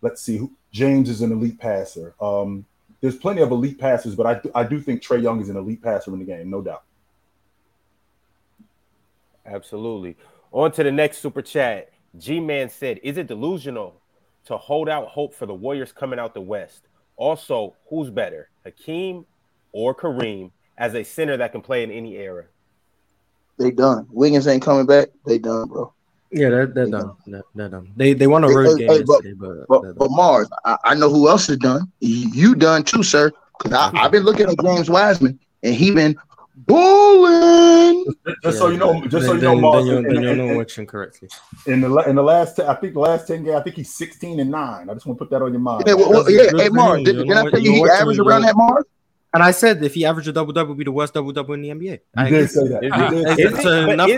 [0.00, 2.14] let's see, James is an elite passer.
[2.20, 2.64] Um,
[3.00, 5.56] there's plenty of elite passers, but I do, I do think Trae Young is an
[5.56, 6.84] elite passer in the game, no doubt.
[9.46, 10.16] Absolutely.
[10.52, 11.90] On to the next super chat.
[12.18, 14.00] G Man said, "Is it delusional
[14.46, 16.88] to hold out hope for the Warriors coming out the West?
[17.16, 19.26] Also, who's better, Hakeem
[19.72, 22.46] or Kareem, as a center that can play in any era?"
[23.60, 24.06] They done.
[24.10, 25.08] Wiggins ain't coming back.
[25.26, 25.92] They done, bro.
[26.32, 26.90] Yeah, they're, they're Yeah.
[26.98, 27.12] done.
[27.26, 27.92] They're, they're done.
[27.94, 30.94] They they won a road hey, game hey, but- but, But, but Mars, I, I
[30.94, 31.92] know who else is done.
[32.00, 33.30] You, you done too, sir.
[33.58, 36.16] Because I've been looking at James Wiseman, and he been
[36.66, 38.06] bulling.
[38.42, 40.56] Just so you know, just so you know, Mars, then you're, then you're in- not
[40.56, 41.28] watching correctly.
[41.66, 44.40] in the in the last I think the last ten games, I think he's sixteen
[44.40, 44.88] and nine.
[44.88, 45.84] I just want to put that on your mind.
[45.86, 47.86] Yeah, well, well, yeah, hey for Mars, did, You're did I not- tell you you're
[47.94, 48.84] he averaged around that Mars?
[49.32, 51.62] And I said if he averaged a double double, be the worst double double in
[51.62, 52.00] the NBA.
[52.16, 52.38] I you agree.
[52.40, 52.84] did say that.
[52.84, 53.28] Is it?
[53.28, 53.52] Is it?
[53.54, 53.62] that.
[53.62, 54.10] So But enough-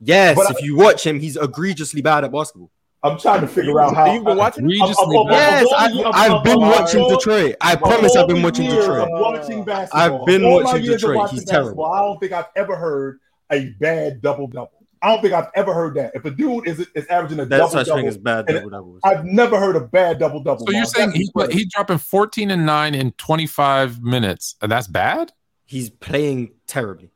[0.00, 2.70] Yes, But I- if you watch him, he's egregiously bad at basketball.
[3.02, 4.12] I'm trying to figure out how.
[4.12, 4.64] You've been watching?
[4.64, 4.74] it?
[4.74, 5.66] Egregiously Of- of- of- bad.
[5.68, 7.54] Yes, I, I've been watching Detroit.
[7.60, 9.02] I promise I've been the watching years Detroit.
[9.02, 10.20] of watching basketball.
[10.20, 11.16] I've been watching Detroit.
[11.16, 11.84] watching He's basketball, terrible.
[11.86, 13.18] I don't think I've ever heard
[13.52, 14.77] a bad double double.
[15.02, 16.12] I don't think I've ever heard that.
[16.14, 18.70] If a dude is is averaging a There's double such thing double, as bad and
[18.70, 18.98] double.
[19.04, 20.66] I've never heard a bad double double.
[20.66, 25.32] So you're saying he, he's dropping 14 and 9 in 25 minutes, and that's bad?
[25.64, 27.10] He's playing terribly.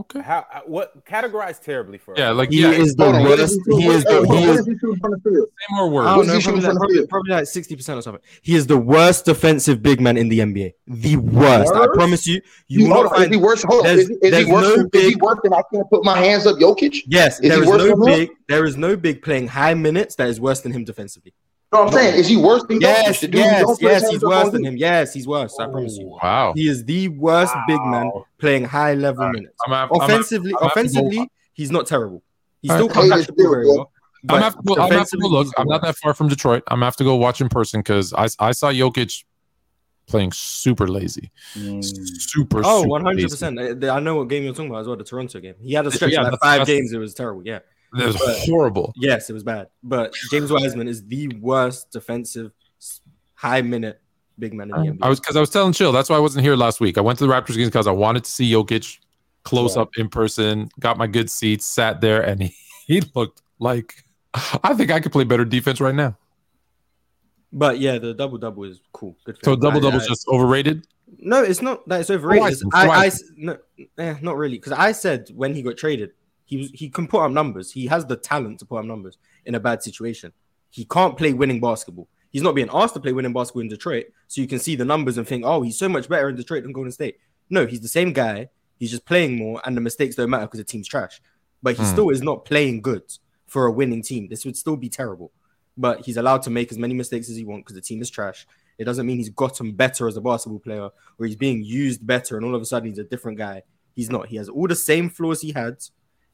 [0.00, 0.20] Okay.
[0.22, 0.46] How?
[0.54, 1.04] uh, What?
[1.04, 2.14] Categorize terribly for?
[2.16, 2.36] Yeah, us.
[2.36, 3.58] like He yeah, is the Hold on, what worst.
[3.68, 6.28] he He is the he is is he shooting from the say more I words.
[6.28, 8.22] don't know, probably, like, probably, probably like sixty percent or something.
[8.42, 10.72] He is the worst defensive big man in the NBA.
[10.86, 11.72] The worst.
[11.74, 12.40] I promise you.
[12.68, 13.34] You You will not on, is find.
[13.34, 13.62] he worse?
[13.64, 14.62] Hold on, there's- is, he- is there's he worse?
[14.68, 16.96] no than, is he worse than I can't put my hands up, Jokic?
[17.06, 18.18] Yes, Is there he is worse no than him?
[18.18, 18.30] big.
[18.48, 21.34] There is no big playing high minutes that is worse than him defensively.
[21.72, 22.82] No, I'm saying, is he worse than Jokic?
[22.82, 24.10] Yes, The dude yes, don't put his yes.
[24.10, 24.70] He's worse than you?
[24.70, 24.76] him.
[24.76, 25.56] Yes, he's worse.
[25.60, 26.18] I promise you.
[26.20, 26.52] Wow.
[26.56, 29.34] He is the worst big man playing high level All right.
[29.34, 29.54] minutes.
[29.64, 32.22] I'm gonna have- I'm gonna- Offensively, I'm have offensively, he's not terrible.
[32.60, 32.94] He All still right.
[32.94, 33.92] can't Hey, catch the ball it, very well.
[34.28, 35.48] I'm have to go, I'm have to go look.
[35.56, 36.62] I'm not that far from Detroit.
[36.68, 39.24] I'm gonna have to go watch in person because I I saw Jokic
[40.06, 41.82] playing super lazy, Mm.
[42.20, 42.62] super.
[42.64, 43.28] Oh, super 100 lazy.
[43.28, 43.84] percent.
[43.84, 44.96] I know what game you're talking about as well.
[44.96, 45.54] The Toronto game.
[45.62, 46.92] He had a stretch Yeah, of like five that's- games.
[46.92, 47.42] It was terrible.
[47.46, 47.60] Yeah.
[47.92, 48.92] That was horrible.
[48.96, 49.68] Yes, it was bad.
[49.82, 52.52] But James Wiseman is the worst defensive
[53.34, 54.00] high minute
[54.38, 54.98] big man in the NBA.
[55.02, 55.92] I was because I was telling Chill.
[55.92, 56.98] That's why I wasn't here last week.
[56.98, 58.98] I went to the Raptors games because I wanted to see Jokic
[59.42, 59.82] close Yeah.
[59.82, 60.68] up in person.
[60.78, 62.54] Got my good seats, sat there, and he,
[62.86, 64.04] he looked like
[64.62, 66.16] I think I could play better defense right now.
[67.52, 69.16] but yeah, the double double is cool.
[69.24, 69.60] Good So him.
[69.60, 70.86] double I- double's just overrated.
[71.18, 72.40] No, it's not that it's overrated.
[72.40, 72.48] Why?
[72.50, 72.86] It's- Why?
[72.86, 73.58] I, I s- no,
[73.98, 76.12] eh, not really, because I said when he got traded,
[76.50, 77.70] he he can put up numbers.
[77.70, 80.32] He has the talent to put up numbers in a bad situation.
[80.70, 82.08] He can't play winning basketball.
[82.30, 84.84] He's not being asked to play winning basketball in Detroit, so you can see the
[84.84, 87.18] numbers and think, oh, he's so much better in Detroit than Golden State.
[87.48, 88.48] No, he's the same guy.
[88.78, 91.20] He's just playing more, and the mistakes don't matter because the team's trash.
[91.62, 91.88] But he Hmm.
[91.90, 93.02] still is not playing good
[93.46, 94.28] for a winning team.
[94.28, 95.32] This would still be terrible.
[95.76, 98.10] But he's allowed to make as many mistakes as he wants because the team is
[98.10, 98.46] trash.
[98.78, 100.88] It doesn't mean he's gotten better as a basketball player
[101.18, 103.62] or he's being used better and all of a sudden he's a different guy.
[103.94, 104.28] He's not.
[104.28, 105.76] He has all the same flaws he had,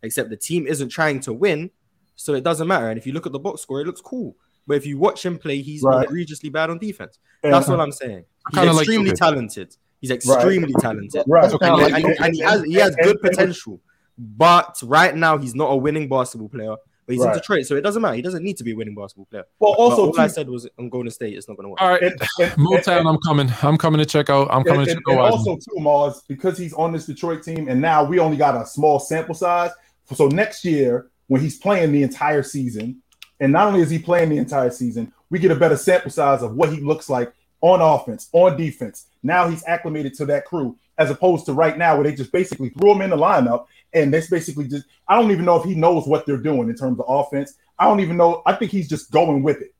[0.07, 1.71] except the team isn't trying to win,
[2.15, 2.89] so it doesn't matter.
[2.89, 4.37] And if you look at the box score, it looks cool.
[4.67, 6.05] But if you watch him play, he's Right.
[6.05, 7.19] egregiously bad on defense.
[7.43, 8.25] And- That's all I'm saying.
[8.51, 9.17] He's Kinda like extremely Jokic.
[9.19, 9.77] talented.
[10.01, 11.23] He's extremely talented.
[11.27, 11.45] Right.
[11.53, 13.81] And, like and- and- and he has he has and- good and- potential,
[14.19, 16.77] but right now he's not a winning basketball player.
[17.07, 17.35] But he's Right.
[17.35, 18.17] in Detroit, so it doesn't matter.
[18.17, 19.45] He doesn't need to be a winning basketball player.
[19.61, 21.69] Well, Also, also all I said was I'm going to State, it's not going to
[21.71, 21.81] work.
[21.81, 23.49] All right, and, and, Motown, and- I'm coming.
[23.63, 24.49] I'm coming to check out.
[24.51, 25.31] I'm coming and, to check out.
[25.31, 28.67] also too, Mars, because he's on this Detroit team, and now we only got a
[28.67, 29.71] small sample size.
[30.15, 33.03] So next year, when he's playing the entire season,
[33.41, 36.43] and not only is he playing the entire season, we get a better sample size
[36.43, 39.07] of what he looks like on offense, on defense.
[39.23, 42.71] Now he's acclimated to that crew, as opposed to right now where they just basically
[42.71, 44.87] threw him in the lineup, and that's basically just.
[45.09, 47.55] I don't even know if he knows what they're doing in terms of offense.
[47.79, 48.43] I don't even know.
[48.47, 49.75] I think he's just going with it.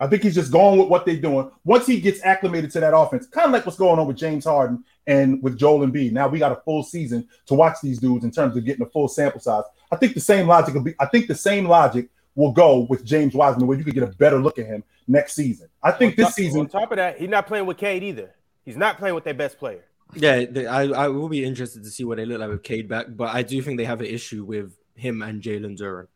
[0.00, 1.50] I think he's just going with what they're doing.
[1.64, 4.46] Once he gets acclimated to that offense, kind of like what's going on with James
[4.46, 6.12] Harden and with Joel Embiid.
[6.12, 8.88] Now we got a full season to watch these dudes in terms of getting a
[8.88, 9.64] full sample size.
[9.90, 10.94] I think the same logic will be.
[11.00, 14.06] I think the same logic will go with James Wiseman, where you could get a
[14.08, 15.68] better look at him next season.
[15.82, 16.60] I think On this top- season.
[16.60, 18.34] On top of that, he's not playing with Cade either.
[18.64, 19.84] He's not playing with their best player.
[20.14, 22.88] Yeah, they, I, I will be interested to see what they look like with Cade
[22.88, 26.06] back, but I do think they have an issue with him and Jalen Duren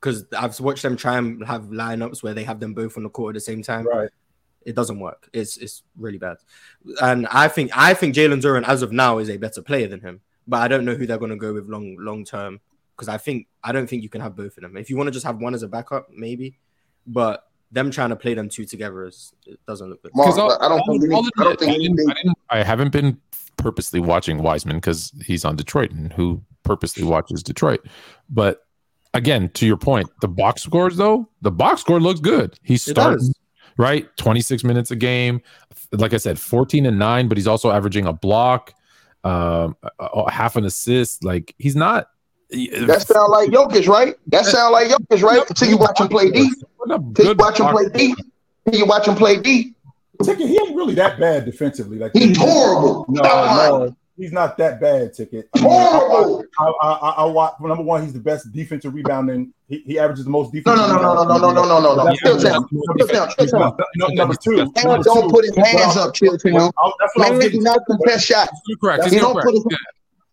[0.00, 3.08] because I've watched them try and have lineups where they have them both on the
[3.10, 3.86] court at the same time.
[3.86, 4.10] Right.
[4.64, 5.28] It doesn't work.
[5.32, 6.36] It's it's really bad,
[7.00, 10.00] and I think I think Jalen Duren as of now is a better player than
[10.00, 12.60] him, but I don't know who they're going to go with long long term
[12.96, 14.76] because I think I don't think you can have both of them.
[14.76, 16.58] If you want to just have one as a backup, maybe,
[17.06, 20.12] but them trying to play them two together is it doesn't look good.
[20.14, 22.92] Mark, I'll- I don't think I'll I don't think I didn't- I didn't- I haven't
[22.92, 23.18] been
[23.56, 27.80] purposely watching Wiseman because he's on Detroit, and who purposely watches Detroit?
[28.28, 28.60] But
[29.14, 32.58] again, to your point, the box scores though, the box score looks good.
[32.62, 33.34] He's It starting does.
[33.76, 35.40] Right, twenty six minutes a game.
[35.92, 38.72] Like I said, fourteen and nine, but he's also averaging a block,
[39.24, 41.24] um, a- a- half an assist.
[41.24, 42.08] Like he's not.
[42.50, 44.14] That sound like Jokic, right?
[44.26, 45.42] That sound like Jokic, right?
[45.48, 46.52] Until you watch him play D.
[46.76, 48.14] What Until you watch him play D.
[48.66, 49.74] Until you watch him play deep.
[50.22, 51.98] Ticket, he ain't really that bad defensively.
[51.98, 53.06] Like He's horrible.
[53.08, 55.12] No, no, he's not that bad.
[55.12, 55.48] Ticket.
[55.54, 56.44] I mean, Horrible.
[56.58, 57.54] I, I, I, I watch.
[57.60, 59.52] well, number one, he's the best defensive rebounding.
[59.68, 60.76] He, he averages the most No, defense.
[60.78, 62.04] no, no, no, no, no, no, no, no, no.
[62.04, 62.68] That's Chill down.
[62.68, 63.28] Chill down.
[63.38, 63.76] Chill down.
[64.14, 64.56] Number two.
[64.56, 68.26] Man don't put his hands up, chill to That's what I Man do not contest
[68.26, 68.52] shots.
[68.66, 69.04] You're correct.
[69.04, 69.46] He's He don't correct.
[69.46, 69.66] put his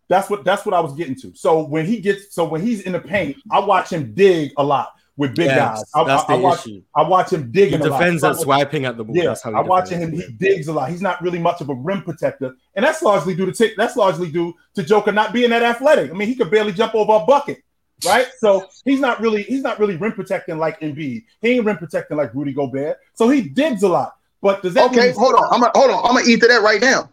[0.08, 1.34] That's what that's what I was getting to.
[1.36, 4.64] So when he gets, so when he's in the paint, I watch him dig a
[4.64, 5.84] lot with big Yeah, guys.
[5.94, 6.82] I, that's I, I the watch, issue.
[6.96, 7.82] I watch him He digging.
[7.82, 8.00] a lot.
[8.00, 9.16] defends So at swiping at the ball.
[9.16, 10.12] Yeah, That's how he I'm watching him.
[10.14, 10.90] He digs a lot.
[10.90, 13.74] He's not really much of a rim protector, and that's largely due to Tick.
[13.78, 16.10] That's largely due to Joker not being that athletic.
[16.10, 17.62] I mean, he could barely jump over a bucket,
[18.06, 18.28] right?
[18.40, 21.26] So he's not really he's not really rim protecting like Embiid.
[21.42, 22.98] He ain't rim protecting like Rudy Gobert.
[23.14, 24.16] So he digs a lot.
[24.42, 25.44] But does that Okay, hold on.
[25.52, 26.00] I'm gonna hold on.
[26.06, 27.10] I'm gonna eat to that right now.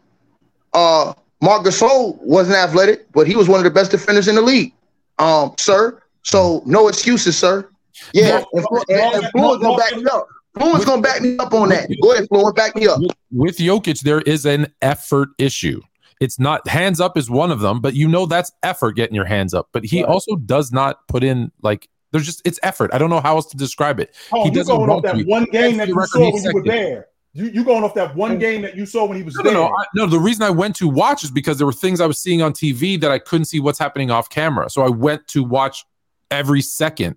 [0.72, 4.42] Uh, Marc Gasol wasn't athletic, but he was one of the best defenders in the
[4.42, 4.72] league.
[5.18, 6.00] Um, sir.
[6.22, 7.68] So no excuses, sir.
[8.12, 10.26] Yeah, and, Flo- and, and Floyd's gonna back me up.
[10.58, 11.88] Floyd's gonna back me up on that.
[12.02, 13.00] Go ahead, Floyd, back me up.
[13.00, 15.80] with, with Jokic, there is an effort issue.
[16.20, 19.26] It's not hands up is one of them, but you know that's effort getting your
[19.26, 19.68] hands up.
[19.72, 20.08] But he Right.
[20.10, 22.90] also does not put in like there's just it's effort.
[22.94, 24.14] I don't know how else to describe it.
[24.32, 25.24] Oh, he you doesn't going off that to.
[25.24, 27.06] one game that you saw when you were there.
[27.34, 29.50] You you going off that one game that you saw when he was No, no,
[29.50, 29.58] there.
[29.58, 30.06] no, I, no.
[30.06, 32.54] The reason I went to watch is because there were things I was seeing on
[32.54, 34.70] TV that I couldn't see what's happening off camera.
[34.70, 35.84] So I went to watch
[36.30, 37.16] every second,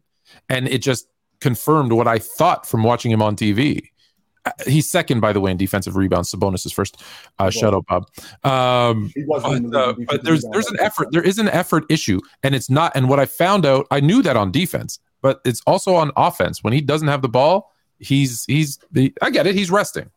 [0.49, 1.07] and it just
[1.39, 3.81] confirmed what I thought from watching him on TV.
[4.45, 6.31] Uh, He's second, by the way, in defensive rebounds.
[6.31, 7.01] Sabonis is first.
[7.39, 8.07] Uh, shut up, Bob.
[8.43, 11.09] Um, He wasn't in but, uh, but there's there's an effort.
[11.11, 12.93] There is an effort issue, and it's not.
[12.95, 16.63] And what I found out, I knew that on defense, but it's also on offense.
[16.63, 18.79] When he doesn't have the ball, he's he's.
[18.93, 19.55] He, I get it.
[19.55, 20.09] He's resting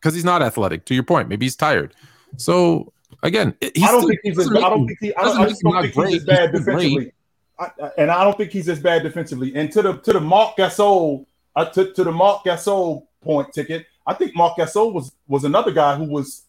[0.00, 0.84] because he's not athletic.
[0.86, 1.94] To your point, maybe he's tired.
[2.36, 5.44] So again, he's I don't still- think he's I don't think he I, don't, I
[5.46, 7.13] don't think he's bad still great.
[7.58, 9.54] I- and I don't think he's as bad defensively.
[9.54, 11.26] And to the to the Marc Gasol
[11.56, 15.70] uh, to, to the Marc Gasol point ticket, I think Mark Gasol was was another
[15.70, 16.43] guy who was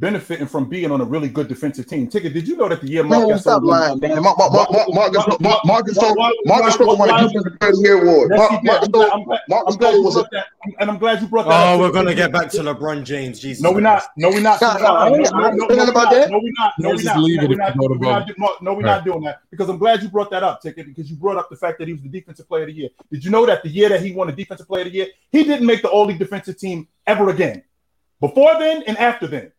[0.00, 2.08] benefiting from being on a really good defensive team.
[2.08, 4.22] Ticket, did you know that the year Mark Man, Gasol stop lying, man.
[4.22, 7.20] Mark, Mark, Mark, Mark, Mark, Gasol- Mark, Marc Gasol- Why- Mark why- Gasol won why-
[7.20, 8.30] a defensive player of the year award.
[8.32, 8.64] Yes, Mark, he did.
[8.66, 10.46] Mark I'm glad, Gasol- I'm glad- Mark I'm glad Gasol you was a brought that,
[10.80, 11.52] and I'm glad you brought that.
[11.52, 11.94] Oh, up, we're Ticket.
[12.04, 13.38] gonna get back to LeBron James.
[13.40, 13.62] Jesus.
[13.62, 14.02] No, we're not.
[14.16, 14.60] No, we're not.
[14.62, 16.30] Nah, nah, I ain't- I ain't saying about that.
[16.30, 16.72] No, we're not.
[16.78, 17.24] No, Let's we're just not.
[17.24, 17.74] leave it We're if not.
[17.74, 18.26] you go to We're not.
[18.28, 18.36] vote.
[18.38, 21.10] No, no, we're not doing that because I'm glad you brought that up, Ticket, because
[21.10, 22.88] you brought up the fact that he was the defensive player of the year.
[23.12, 25.06] Did you know that the year that he won the defensive player of the year,
[25.30, 27.62] he didn't make the All League defensive team ever again,
[28.20, 29.52] before then and after then.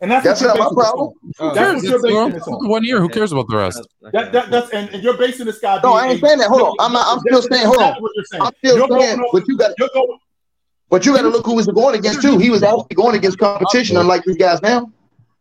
[0.00, 1.08] And that's That's not my problem.
[1.08, 1.32] on.
[1.40, 2.68] Oh, That's what you're basing this on.
[2.68, 3.00] one year.
[3.00, 3.84] Who cares about the rest?
[4.12, 5.80] That, that, that's and, and you're basing this guy.
[5.82, 6.48] No, I ain't saying that.
[6.48, 6.76] Hold on.
[6.78, 7.82] I'm not- I'm still saying, hold on.
[7.82, 8.42] exactly what you're saying.
[8.44, 9.72] I'm still You're saying, going on- but you got,
[10.88, 12.38] but you got to look who he was going against too.
[12.38, 14.90] He was actually going against competition, unlike these guys now.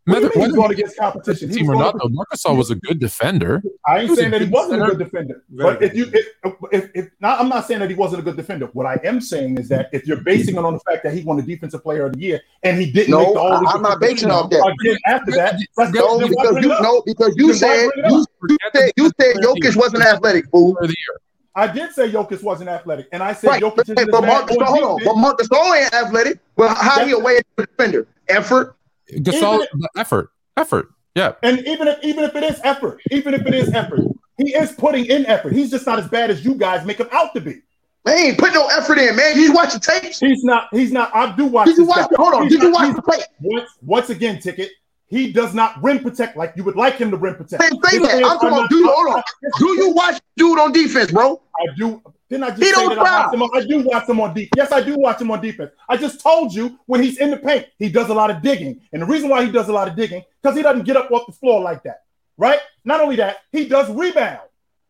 [0.08, 1.50] What do you Whether- mean he's whether going against competition?
[1.52, 3.62] Team or not, though, Marcus Gasol was a good defender.
[3.86, 5.44] I ain't saying that he wasn't a good defender.
[5.50, 6.28] But if you, if,
[6.72, 8.68] if, if not, I'm not saying that he wasn't a good defender.
[8.72, 11.24] What I am saying is that if you're basing it on the fact that he
[11.24, 13.72] won the defensive player of the year and he didn't No, make the all I-
[13.74, 14.66] I'm not basing it off that.
[14.80, 18.26] Again, after that, that's No, then why because you no, because you Then said you,
[18.50, 20.78] you said you said Jokic wasn't athletic, fool.
[20.80, 21.18] Of the year.
[21.54, 24.22] I did say Jokic wasn't athletic, and I said Right, Jokic but, isn't but as
[24.22, 26.40] bad Marcus, hold on, but Marcus Gasol ain't athletic.
[26.56, 28.08] Well, how he a way defender?
[28.30, 28.77] Effort.
[29.12, 30.90] Gasol, the effort, effort.
[31.16, 34.02] Yeah, And even if even if it is effort, even if it is effort,
[34.38, 35.54] he is putting in effort.
[35.54, 37.62] He's just not as bad as you guys make him out to be.
[38.06, 39.36] Man, he ain't put no effort in, man.
[39.36, 40.20] Did you watch the tapes?
[40.20, 40.68] He's not.
[40.72, 41.14] He's not.
[41.16, 41.66] I do watch.
[41.68, 42.10] Did you watch?
[42.10, 42.16] guy.
[42.18, 42.44] Hold on.
[42.44, 43.26] He's Did you not- watch the tape?
[43.42, 44.70] Once, once again, ticket.
[45.08, 47.62] He does not rim protect like you would like him to rim protect.
[47.64, 48.12] Man, say that.
[48.18, 48.60] I'm are talking about.
[48.62, 49.24] not- Do you hold on?
[49.58, 51.42] Do you watch dude on defense, bro?
[51.60, 52.02] I do.
[52.30, 54.20] Didn't I just He say don't that I watch him on, I do watch him
[54.20, 54.52] on defense.
[54.58, 55.72] Yes, I do watch him on defense.
[55.88, 58.82] I just told you when he's in the paint, he does a lot of digging.
[58.92, 61.10] And the reason why he does a lot of digging, because he doesn't get up
[61.12, 62.02] off the floor like that.
[62.38, 62.60] Right?
[62.84, 64.42] Not only that, he does rebound.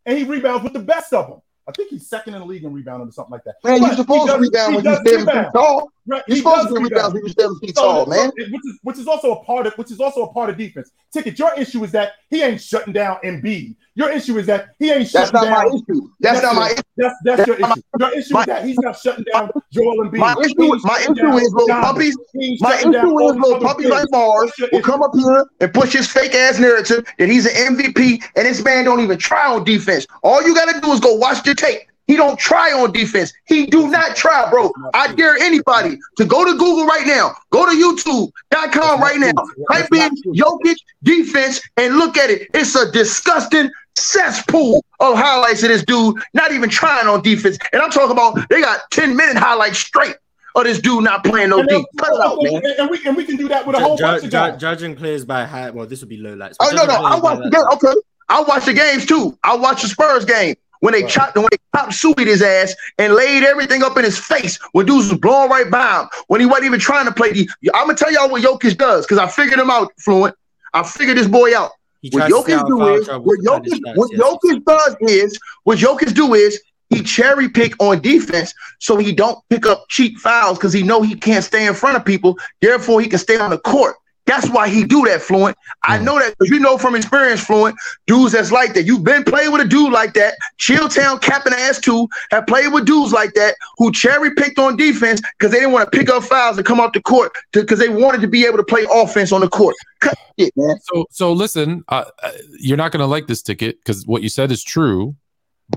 [0.06, 1.42] And he rebounds with the best of them.
[1.70, 3.56] I think he's second in the league in rebounding or something like that.
[3.62, 5.48] Man, But you supposed he to does- rebound he when you does seven feet rebound.
[5.54, 5.92] tall.
[6.06, 7.14] Right, You he supposed to rebound rebound.
[7.16, 8.32] when you seven feet So- tall, man.
[8.38, 10.92] Which is which is also a part of which is also a part of defense.
[11.12, 11.38] Ticket.
[11.38, 13.76] Your issue is that he ain't shutting down Embiid.
[13.98, 15.42] Your issue is that he ain't shutting down.
[15.42, 15.72] That's not down.
[15.72, 16.10] my issue.
[16.20, 16.82] That's not my issue.
[16.98, 17.82] That's that's your That's issue.
[18.00, 20.18] Your issue my- is that he's not shutting down Joel Embiid.
[20.18, 22.16] My issue- my issue is little puppies.
[22.62, 26.36] My issue is little puppies like Mars will come up here and push his fake
[26.36, 30.06] ass narrative that he's an MVP and this man don't even try on defense.
[30.22, 31.82] All you gotta do is go watch the tape.
[32.08, 33.34] He don't try on defense.
[33.46, 34.72] He do not try, bro.
[34.94, 37.36] I dare anybody to go to Google right now.
[37.50, 39.34] Go to YouTube.com right now.
[39.72, 42.48] Type in Jokic defense and look at it.
[42.54, 47.58] It's a disgusting cesspool of highlights of this dude not even trying on defense.
[47.74, 50.16] And I'm talking about they got 10 minute highlights straight
[50.56, 51.86] of this dude not playing no And, deep.
[51.98, 52.62] Cut it out, man.
[52.80, 54.60] and we and we can do that with a whole ju- bunch of ju- guys.
[54.60, 55.70] judging players by high.
[55.70, 56.58] Well, this would be low lights.
[56.60, 57.64] Oh no, no, I players by the game.
[57.74, 59.38] Okay, I watched the games too.
[59.44, 61.12] I watch the Spurs game when they Right.
[61.12, 64.86] chopped when they chopped suited his ass and laid everything up in his face when
[64.88, 67.32] dudes was blowing right by him when he wasn't even trying to play.
[67.34, 70.36] The, I'm gonna tell y'all what Jokic does because I figured him out, Fluent.
[70.74, 71.72] I figured this boy out.
[72.12, 74.22] What tries to stay Jokic do is what Jokic what yes.
[74.22, 79.38] Jokic does is what Jokic do is he cherry pick on defense so he don't
[79.50, 82.38] pick up cheap fouls because he know he can't stay in front of people.
[82.62, 83.96] Therefore, he can stay on the court.
[84.28, 85.58] That's why he do that, Fluent.
[85.84, 86.04] I Mm.
[86.04, 87.76] know that because you know from experience, Fluent,
[88.06, 88.84] dudes that's like that.
[88.84, 90.36] You've been playing with a dude like that.
[90.60, 95.22] Chilltown Captain Ass 2 have played with dudes like that who cherry picked on defense
[95.40, 97.90] because they didn't want to pick up fouls and come off the court because they
[97.90, 99.76] wanted to be able to play offense on the court.
[100.02, 100.78] Cut it, man.
[100.94, 104.30] So, so listen, uh, uh, you're not going to like this ticket because what you
[104.30, 105.16] said is true,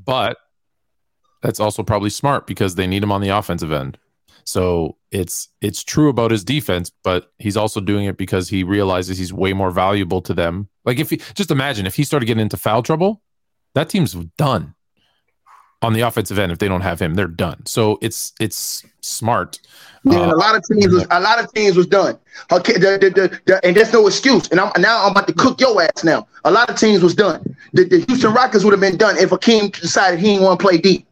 [0.05, 0.36] but
[1.42, 3.96] that's also probably smart because they need him on the offensive end.
[4.51, 9.16] So it's it's true about his defense, but he's also doing it because he realizes
[9.16, 10.68] he's way more valuable to them.
[10.84, 13.22] Like if he just imagine if he started getting into foul trouble,
[13.74, 14.74] that team's done
[15.82, 16.51] on the offensive end.
[16.51, 17.64] If they don't have him, they're done.
[17.64, 19.61] So it's it's smart.
[20.03, 22.18] Yeah, Uh, a lot of teams was a lot of teams was done.
[22.51, 24.48] Okay, the, the, the, and there's no excuse.
[24.48, 26.26] And I'm now I'm about to cook your ass now.
[26.44, 27.55] A lot of teams was done.
[27.72, 30.66] The, the Houston Rockets would have been done if Akeem decided he didn't want to
[30.66, 31.07] play deep,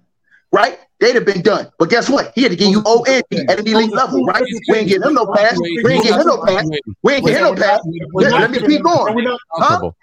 [0.51, 0.81] right?
[1.01, 1.71] They'd have been done.
[1.79, 2.33] But guess what?
[2.35, 4.43] He had to give you O and D at the elite level, right?
[4.69, 5.57] We ain't getting him no pass.
[5.61, 6.69] We ain't getting him no pass.
[7.03, 7.81] We ain't getting him no pass.
[8.15, 9.15] Let, let me keep going.
[9.15, 9.97] we're not- foul trouble.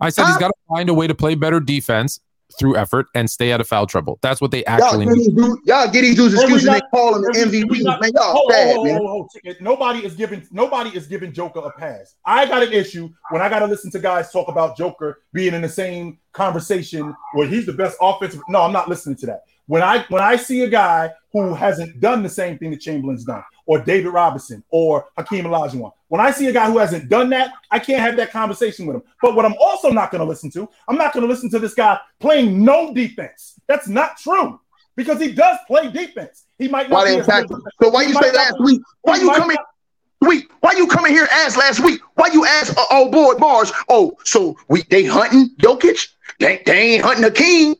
[0.00, 2.20] I said he's got to find a way to play better defense
[2.58, 4.18] through effort and stay out of foul trouble.
[4.22, 5.18] That's what they Y'all actually get need.
[5.26, 7.34] these dudes, y'all get these dudes And we excuses and they not- call them and
[7.34, 8.10] we- and we MVPs, not- man.
[8.14, 8.96] Y'all Hold, sad, hold, man.
[8.98, 9.56] hold, hold, hold.
[9.60, 12.14] Nobody is giving nobody is giving Joker a pass.
[12.24, 15.54] I got an issue when I got to listen to guys talk about Joker being
[15.54, 18.40] in the same conversation where he's the best offensive.
[18.48, 19.42] No, I'm not listening to that.
[19.66, 23.24] When I when I see a guy who hasn't done the same thing that Chamberlain's
[23.24, 27.30] done, or David Robinson, or Hakeem Olajuwon, when I see a guy who hasn't done
[27.30, 29.02] that, I can't have that conversation with him.
[29.20, 31.58] But what I'm also not going to listen to, I'm not going to listen to
[31.58, 33.58] this guy playing no defense.
[33.66, 34.60] That's not true
[34.94, 36.44] because he does play defense.
[36.58, 36.96] He might not.
[36.96, 38.80] Why be they as attack as- So why you say not- last week?
[39.02, 40.50] Why you coming not- week?
[40.60, 42.00] Why you coming here ask last week?
[42.14, 43.72] Why you ask uh, oh boy Mars?
[43.88, 46.08] Oh, so we they hunting Jokic?
[46.38, 47.74] They, they ain't hunting Hakeem.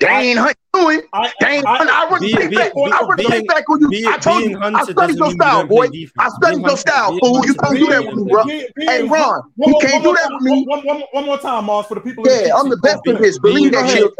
[0.00, 1.00] They I- ain't hunting doing.
[1.12, 1.94] I, They ain't I- hunting.
[1.94, 2.74] I wouldn't take back.
[2.74, 3.88] be- I wouldn't take back on you.
[3.88, 4.58] Being, I told you.
[4.60, 5.88] I studied your style, boy.
[6.18, 7.44] I studied your style, fool.
[7.46, 8.42] You can't do that with me, bro.
[8.42, 8.72] play Be- defense.
[8.76, 10.64] being- Hey, Ron, you can't do that with me.
[11.12, 12.24] One, more time, Mars, for the people.
[12.28, 13.38] Yeah, I'm the best in this.
[13.38, 14.10] Believe that shit.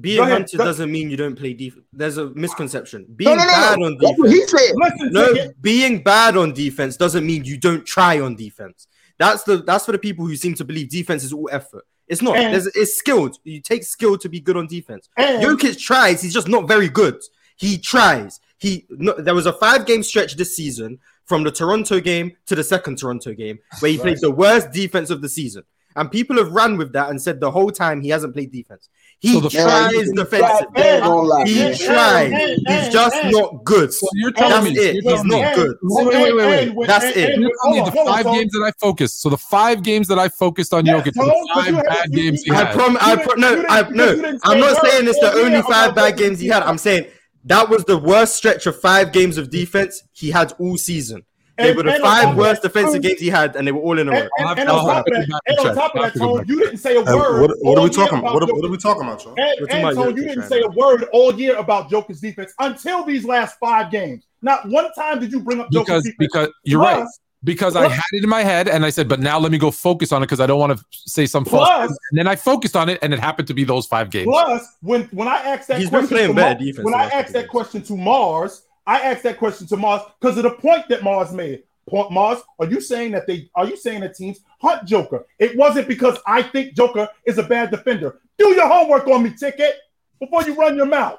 [0.00, 0.32] Being ahead.
[0.32, 1.86] hunted doesn't mean you don't play defense.
[1.92, 3.06] There's a misconception.
[3.16, 3.86] Being no, no, bad no.
[3.86, 4.72] on That's what he defense.
[4.76, 8.88] Listen, No, being bad on defense doesn't mean you don't try on defense.
[9.18, 11.84] That's the that's for the people who seem to believe defense is all effort.
[12.08, 12.36] It's not.
[12.36, 12.50] Eh.
[12.50, 13.38] There's, it's skilled.
[13.44, 15.08] You take skill to be good on defense.
[15.16, 15.36] Eh.
[15.36, 16.22] And- Jokic tries.
[16.22, 17.20] He's just not very good.
[17.56, 18.40] He tries.
[18.58, 20.98] He no, there was a five game stretch this season.
[21.24, 25.10] from the Toronto game to the second Toronto game, where he played the worst defense
[25.10, 25.64] of the season.
[25.96, 28.88] And people have ran with that and said the whole time he hasn't played defense.
[29.20, 30.66] He So the- tries Man, defensive.
[30.76, 31.74] man, don't lie, He man.
[31.76, 32.32] tried.
[32.32, 33.92] Hey, hey, He's just hey, not good.
[33.92, 35.02] So you're telling That's me it.
[35.04, 35.76] you're He's me- not good.
[35.82, 36.86] Wait, wait, wait, wait, wait.
[36.86, 37.38] That's it.
[37.38, 39.22] You're telling me the on, hold on, five games that I focused.
[39.22, 42.50] So the five games that I focused on Yes, Jokic, the five bad games he
[42.50, 42.74] you- I had.
[42.74, 44.38] prom- I pro- no, I, no.
[44.44, 46.62] I'm not saying it's the only five bad games he had.
[46.62, 47.06] I'm saying
[47.46, 51.22] that was the worst stretch of five games of defense he had all season.
[51.58, 53.66] They And- were the and on top five worst that, defensive games he had, and
[53.66, 54.18] they were all in a row.
[54.18, 56.12] And, and, and on top of that, go and and on top of that, have
[56.12, 57.40] to go Tone, you didn't say a Hey, word.
[57.42, 58.34] what, what are we talking about about?
[58.34, 58.56] What, Jokic.
[58.56, 59.34] what are we talking about, y'all?
[59.38, 60.66] And, We're talking and about Tone, Jokic you didn't right say now.
[60.66, 64.24] a word all year about Joker's defense until these last five games.
[64.42, 66.16] Not one time did you bring up Joker's because defense.
[66.18, 66.96] because you're right.
[66.96, 69.58] Plus- Because I had it in my head and I said, but now let me
[69.58, 71.68] go focus on it because I don't want to say some false.
[71.68, 74.26] Plus- And then I focused on it, and it happened to be those five games.
[74.26, 77.04] Plus, when when I asked that He's been playing to better Mar- defense when I
[77.04, 77.50] asked that games.
[77.50, 81.32] question to Mars, I asked that question to Mars because of the point that Mars
[81.32, 81.64] made.
[81.88, 85.24] Point Mars, are you saying that they are you saying that teams hunt Joker?
[85.38, 88.18] It wasn't because I think Joker is a bad defender.
[88.38, 89.76] Do your homework on me, ticket,
[90.20, 91.18] before you run your mouth.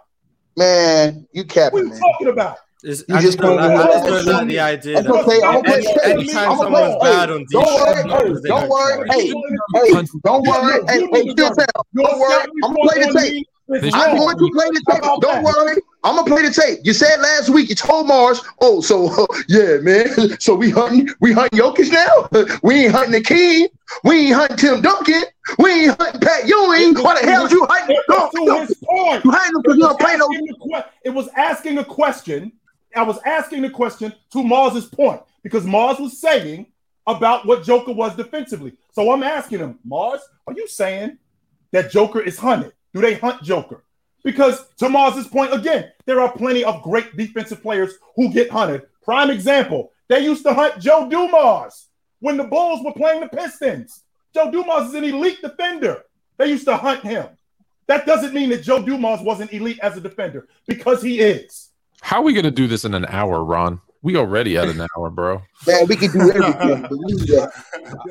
[0.58, 2.00] Man, you What are you man.
[2.00, 2.58] talking about?
[2.84, 5.42] It's, You I just just don't gonna I just don't like the idea That's okay.
[5.42, 6.12] I'm gonna any, play.
[6.12, 7.36] anytime I'm someone's gonna bad play.
[7.38, 8.04] on Don't worry.
[8.04, 9.10] Hey, don't don't worry.
[9.10, 10.82] Hey, hey, don't worry.
[10.88, 11.34] Hey, hey.
[11.94, 12.48] Don't worry.
[12.64, 13.48] I'm gonna play the tape.
[13.70, 15.02] I'm going to play the tape.
[15.22, 15.76] Don't worry.
[16.04, 16.80] I'm gonna play the tape.
[16.84, 20.08] You said last week you told Mars, oh, so yeah, man.
[20.40, 22.56] So we hunting, we hunting Jokic now.
[22.64, 23.68] We ain't hunting the King.
[24.04, 25.24] We ain't hunting Tim Duncan.
[25.60, 26.96] We ain't hunting Pat Ewing.
[27.04, 27.96] Why the hell you hunting?
[27.98, 28.60] It No, was to no.
[28.62, 29.26] his point.
[29.26, 30.26] You hunting because you play no.
[30.30, 32.52] asking the que- it was asking a question.
[32.96, 36.68] I was asking the question to Mars's point because Mars was saying
[37.06, 38.74] about what Joker was defensively.
[38.94, 41.18] So I'm asking him, Mars, are you saying
[41.72, 42.74] that Joker is hunted?
[42.94, 43.84] Do they hunt Joker?
[44.24, 48.84] Because to Mars's point again, there are plenty of great defensive players who get hunted.
[49.04, 51.88] Prime example, they used to hunt Joe Dumars
[52.20, 54.04] when the Bulls were playing the Pistons.
[54.34, 56.04] Joe Dumars is an elite defender.
[56.38, 57.28] They used to hunt him.
[57.88, 61.70] That doesn't mean that Joe Dumars wasn't elite as a defender because he is.
[62.02, 63.82] How are we gonna do this in an hour, Ron?
[64.04, 65.42] We already at an hour, bro.
[65.66, 66.82] Man, we can do everything.
[66.88, 67.52] Believe that.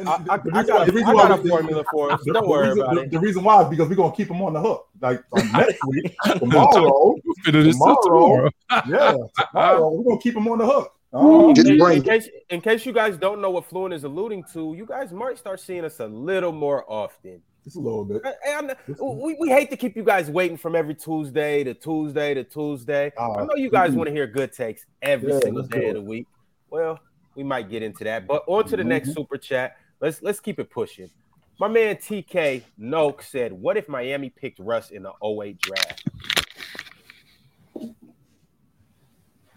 [0.06, 2.20] I, I, I got, a, I got a formula for us.
[2.24, 3.10] The, Don't worry reason, about the, it.
[3.12, 4.86] the reason why is because we're gonna keep them on the hook.
[5.00, 7.14] Like on next week, tomorrow,
[7.44, 7.96] Finish Tomorrow.
[8.02, 8.50] tomorrow.
[8.88, 9.16] yeah,
[9.50, 10.92] tomorrow we're gonna keep them on the hook.
[11.12, 14.74] Um, in, in case, in case you guys don't know what Fluent is alluding to,
[14.76, 17.40] you guys might start seeing us a little more often.
[17.66, 18.22] Just a little bit.
[18.44, 18.60] Hey,
[19.00, 23.12] we, we hate to keep you guys waiting from every Tuesday to Tuesday to Tuesday.
[23.18, 25.94] Uh, I know you guys want to hear good takes every Yeah, single day of
[25.96, 26.28] the week.
[26.70, 27.00] Well,
[27.34, 29.14] we might get into that, but on to the next Mhm.
[29.14, 29.78] super chat.
[30.00, 31.10] Let's let's keep it pushing.
[31.58, 36.08] My man TK Noke said, "What if Miami picked Russ in the 08 draft?"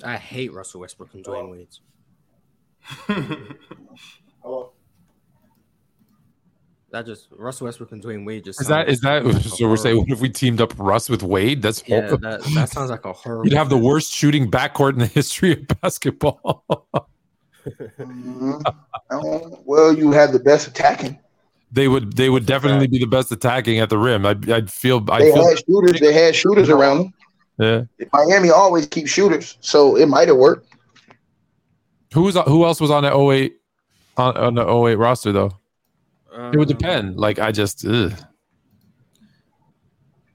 [0.03, 1.67] I hate Russell Westbrook and Dwyane Wade.
[4.41, 4.73] Hello?
[6.91, 9.69] That just Russell Westbrook and Dwyane Wade just Is that is that like so?
[9.69, 11.61] We're saying what if we teamed up Russ with Wade?
[11.61, 12.17] That's yeah, horrible.
[12.29, 13.45] that, that sounds like a horrible.
[13.45, 16.65] You'd have the worst shooting backcourt in the history of basketball.
[17.99, 18.63] Mhm.
[19.11, 21.19] Oh, well, you have the best attacking.
[21.71, 24.25] they would they would definitely be the best attacking at the rim.
[24.25, 25.99] I'd, I'd feel I They feel had shooters.
[25.99, 26.97] They had shooters around
[27.59, 27.87] them.
[27.99, 28.07] yeah.
[28.13, 30.73] Miami always keeps shooters, so it might have worked.
[32.13, 33.55] Who was who else was on the 08
[34.17, 35.51] on, on the 08 roster though?
[36.31, 37.17] It would Um, depend.
[37.17, 38.13] Like I just ugh.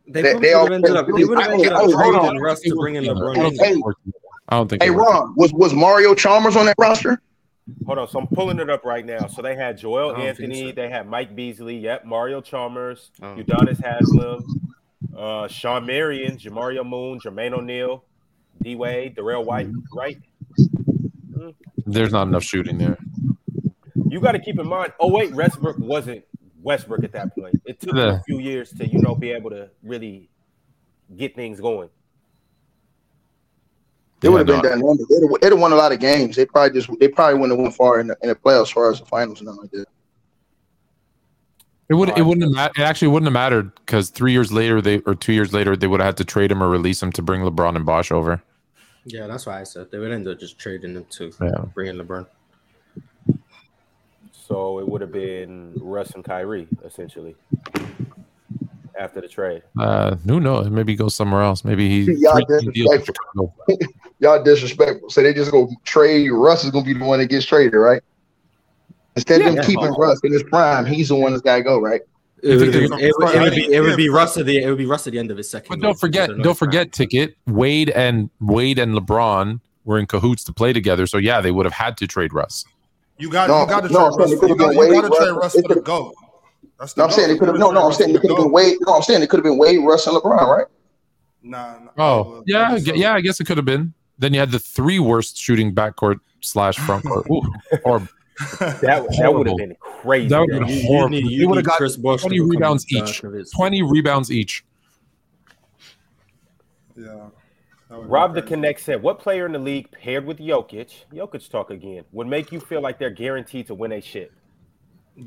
[0.06, 1.06] They, They- they all would have ended up.
[1.06, 2.22] They would have ended up hold on.
[2.22, 3.34] trading Russ to bring in I LeBron.
[3.36, 3.84] don't think.
[4.50, 4.82] I don't think.
[4.82, 5.08] Hey, it worked.
[5.10, 7.20] Ron, was was Mario Chalmers on that roster?
[7.86, 9.26] Hold on, so I'm pulling it up right now.
[9.26, 10.72] So they had Joel I don't think Anthony, so.
[10.74, 13.36] they had Mike Beasley, yep, Mario Chalmers, Oh.
[13.36, 14.44] Udonis Haslem,
[15.16, 18.04] uh, Shawn Marion, Jamario Moon, Jermaine O'Neal,
[18.60, 20.18] D Wade, Dorell Wright, right?
[21.86, 22.98] There's not enough shooting there.
[24.08, 26.24] You got to keep in mind, oh wait, Westbrook wasn't
[26.62, 27.60] Westbrook at that point.
[27.64, 28.18] It took Yeah.
[28.18, 30.28] a few years to you know be able to really
[31.16, 31.88] get things going.
[34.22, 34.98] It would have been dynamic.
[35.10, 36.36] They'd have, they'd have won a lot of games.
[36.36, 38.70] They probably just they probably wouldn't have went far in the, in the playoffs as
[38.70, 39.86] far as the finals and nothing like that.
[41.90, 42.08] It would.
[42.16, 42.52] It wouldn't have.
[42.52, 45.76] mat- It actually wouldn't have mattered because three years later, they or two years later,
[45.76, 48.10] they would have had to trade him or release him to bring LeBron and Bosh
[48.10, 48.42] over.
[49.04, 51.64] Yeah, that's why I said they would end up just trading him to Yeah.
[51.74, 52.26] bring in LeBron.
[54.46, 57.34] So it would have been Russ and Kyrie essentially
[58.98, 59.62] after the trade.
[59.78, 60.68] Uh, who knows?
[60.68, 61.64] Maybe go somewhere else.
[61.64, 62.12] Maybe he.
[62.12, 63.54] Yeah, three that's deals with disrespectful.
[64.18, 65.08] Y'all disrespectful.
[65.08, 68.02] So they just go trade Russ is gonna be the one that gets traded, right?
[69.16, 69.54] Instead of Yeah.
[69.54, 72.02] them keeping Russ in his prime, he's the one that's gotta go, right?
[72.42, 74.68] It would, they're it, would, it would be it would be Russ at the it
[74.68, 75.70] would be Russ at the end of his second.
[75.70, 76.54] But don't forget, don't it's fine.
[76.54, 77.34] forget, ticket.
[77.46, 81.06] Wade and Wade and LeBron were in cahoots to play together.
[81.06, 82.66] So yeah, they would have had to trade Russ.
[83.18, 84.30] You got No, you got to no, I'm trade saying Russ.
[84.30, 85.36] it You could've got, been you Wade, got to trade Russ.
[85.42, 86.14] Russ for the could've- goat.
[86.80, 87.16] That's the No, I'm GOAT.
[87.16, 87.58] saying it could have.
[87.58, 88.52] No, no, I'm saying it could have been GOAT.
[88.52, 88.76] Wade.
[88.86, 90.66] No, I'm saying it could have been Wade, Russ, and LeBron, right?
[91.42, 93.14] Nah, nah, Oh yeah, I so- yeah.
[93.14, 93.94] I guess it could have been.
[94.18, 97.26] Then you had the three worst shooting backcourt slash frontcourt.
[97.30, 97.42] Ooh,
[97.84, 98.00] or
[98.60, 98.80] That
[99.18, 100.28] that would have been crazy.
[100.28, 100.66] That would've bro.
[100.66, 101.16] been You, you horrible.
[101.20, 103.22] you would've got Chris Bosh to 20 rebounds each.
[103.54, 104.64] Twenty rebounds each.
[106.96, 107.26] Yeah.
[107.94, 108.42] That would've Rob the.
[108.42, 111.04] Connect said, "What player in the league paired with Jokic?
[111.12, 114.32] Jokic talk again would make you feel like they're guaranteed to win a shit."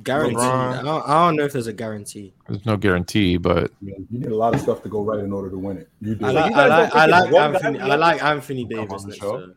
[0.03, 0.37] Guaranteed.
[0.37, 2.33] I don't, I don't know if there's a guarantee.
[2.49, 5.49] There's no guarantee, but You need a lot of stuff to go right in order
[5.49, 5.89] to win it.
[6.01, 6.25] You do.
[6.25, 7.79] I like, guys I like, I like Anthony.
[7.79, 9.53] I like Anthony Davis next to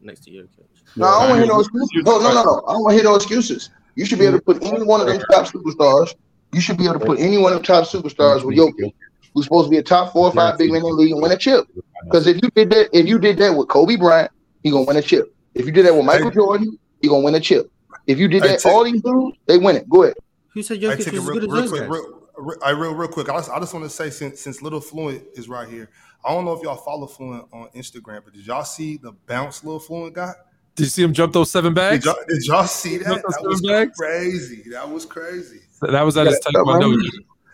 [0.00, 0.48] next to Jokic.
[0.94, 2.04] No, I don't want to hear no excuses.
[2.04, 2.62] No, no, no, no.
[2.68, 3.70] I don't want to hear no excuses.
[3.96, 6.14] You should be able to put any one of them top superstars.
[6.52, 8.92] You should be able to put any one of them top superstars with Jokic,
[9.34, 11.22] who's supposed to be a top four or five big man in the league and
[11.22, 11.66] win a chip.
[12.04, 14.30] Because if you did that, if you did that with Kobe Bryant,
[14.62, 15.34] he gonna win a chip.
[15.54, 16.34] If you did that with Michael Hey.
[16.34, 17.70] Jordan, he gonna win a chip.
[18.06, 19.88] If you did that, take- all these dudes, they win it.
[19.88, 20.14] Go ahead.
[20.54, 21.88] Who said I Jokic take was it as real, good real those quick.
[21.88, 23.28] Real, real, I real, real quick.
[23.28, 25.88] I just, I just want to say since since Little Fluent is right here,
[26.24, 29.64] I don't know if y'all follow Fluent on Instagram, but did y'all see the bounce
[29.64, 30.36] Little Fluent got?
[30.74, 32.04] did you see him jump those seven Did bags?
[32.06, 33.08] y'all, did y'all see that?
[33.10, 33.96] Look, those That was seven bags?
[33.98, 34.62] crazy.
[34.70, 35.60] That was crazy.
[35.82, 36.96] That was at his Yeah, taekwondo.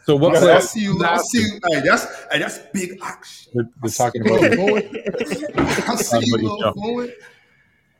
[0.09, 0.61] So what I player?
[0.63, 1.05] see you.
[1.05, 1.61] I see you.
[1.71, 3.53] Hey, that's hey, that's big action.
[3.55, 4.43] They're, they're talking about.
[4.43, 7.11] I see you, But you Little jump.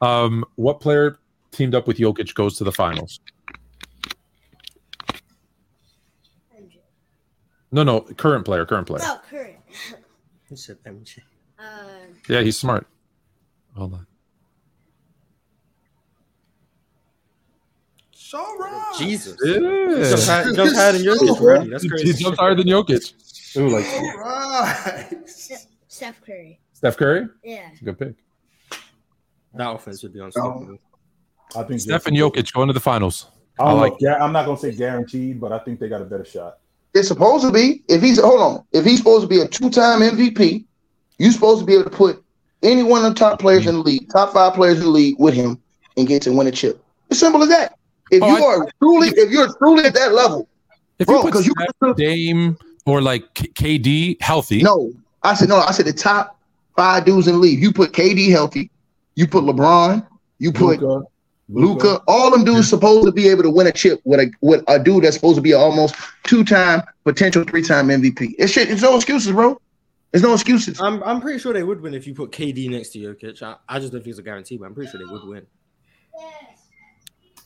[0.01, 1.19] Um, what player
[1.51, 3.21] teamed up with Jokic goes to the finals?
[7.71, 9.03] No, no, current player, current player.
[9.05, 9.59] Oh, current.
[10.49, 11.19] Who said MJ?
[11.59, 11.85] Uh,
[12.27, 12.87] Yeah, he's smart.
[13.77, 14.07] Hold on.
[18.29, 18.95] Shaw Rod.
[18.99, 19.39] Jesus.
[19.43, 19.55] Yeah.
[19.57, 21.71] Jump higher, jump higher than Jokic already.
[21.71, 22.13] That's He crazy.
[22.23, 23.57] jumps higher than Jokic.
[23.57, 25.09] Ooh, like All right.
[25.89, 26.61] Steph Curry.
[26.75, 27.27] Steph Curry.
[27.43, 27.71] Yeah.
[27.83, 28.15] Good pick.
[29.55, 30.79] That offense would be unstoppable.
[31.57, 33.29] I think Steph and Jokic going to the finals.
[33.59, 33.81] I don't I know.
[33.81, 36.27] like- if Gar- I'm not gonna say guaranteed, but I think they got a better
[36.27, 36.59] shot.
[36.93, 37.83] It's supposed to be.
[37.89, 40.67] If he's hold on, if he's supposed to be a two-time MVP,
[41.19, 42.23] you're supposed to be able to put
[42.63, 43.71] any one of the top players mm-hmm.
[43.71, 45.59] in the league, top five players in the league, with him
[45.97, 46.85] and get to win a chip.
[47.11, 47.78] As simple as that.
[48.11, 50.49] If Oh, you I- are truly, if you're truly at that level,
[50.99, 52.57] If Bro, you put 'cause you- Steph, Dame
[52.87, 54.93] or like KD healthy, no,
[55.23, 55.57] I said no.
[55.59, 56.37] I said the top
[56.77, 57.63] five dudes in the league.
[57.63, 58.71] You put KD healthy,
[59.15, 60.05] you put LeBron,
[60.39, 61.03] you put Luka,
[61.49, 62.03] Luca.
[62.09, 64.79] All them dudes supposed to be able to win a chip with a with a
[64.79, 65.95] dude that's supposed to be almost
[66.25, 68.35] two-time, potential three-time MVP.
[68.39, 68.69] It's shit.
[68.71, 69.61] It's no excuses, bro.
[70.11, 70.81] There's no excuses.
[70.81, 73.43] I'm, I'm pretty sure they would win if you put KD next to Jokic.
[73.43, 75.47] I, I just don't think it's a guarantee, but I'm pretty sure they would win.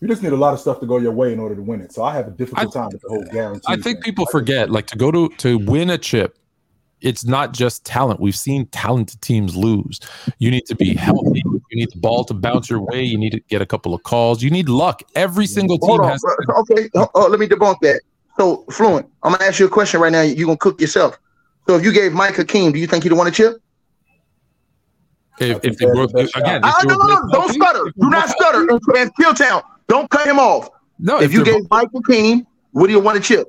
[0.02, 1.80] You just need a lot of stuff to go your way in order to win
[1.80, 1.92] it.
[1.92, 3.62] So I have a difficult I- time with the whole guarantee.
[3.68, 4.02] I think thing.
[4.02, 6.38] people forget like to go to to win a chip.
[7.00, 8.18] It's not just talent.
[8.20, 10.00] We've seen talented teams lose.
[10.38, 11.42] You need to be healthy.
[11.46, 13.02] You need the ball to bounce your way.
[13.02, 14.42] You need to get a couple of calls.
[14.42, 15.02] You need luck.
[15.14, 16.08] Every single team Hold on.
[16.10, 16.20] has.
[16.46, 16.56] bro.
[16.62, 16.88] Okay.
[16.94, 18.00] Oh, let me debunk that.
[18.38, 20.22] So, Fluent, I'm gonna ask you a question right now.
[20.22, 21.16] You're gonna cook yourself.
[21.68, 23.56] So, if you gave Mike Hakeem, do you think he'd want won a chip?
[25.38, 26.04] If, if they That's were
[26.40, 27.28] again, if Ah, no, no, no.
[27.32, 27.84] Don't stutter.
[28.00, 28.60] Do not stutter.
[28.68, 30.68] And, and Chilltown, don't cut him off.
[30.98, 33.48] No, If you they're gave Mike Hakeem, would he have won a chip?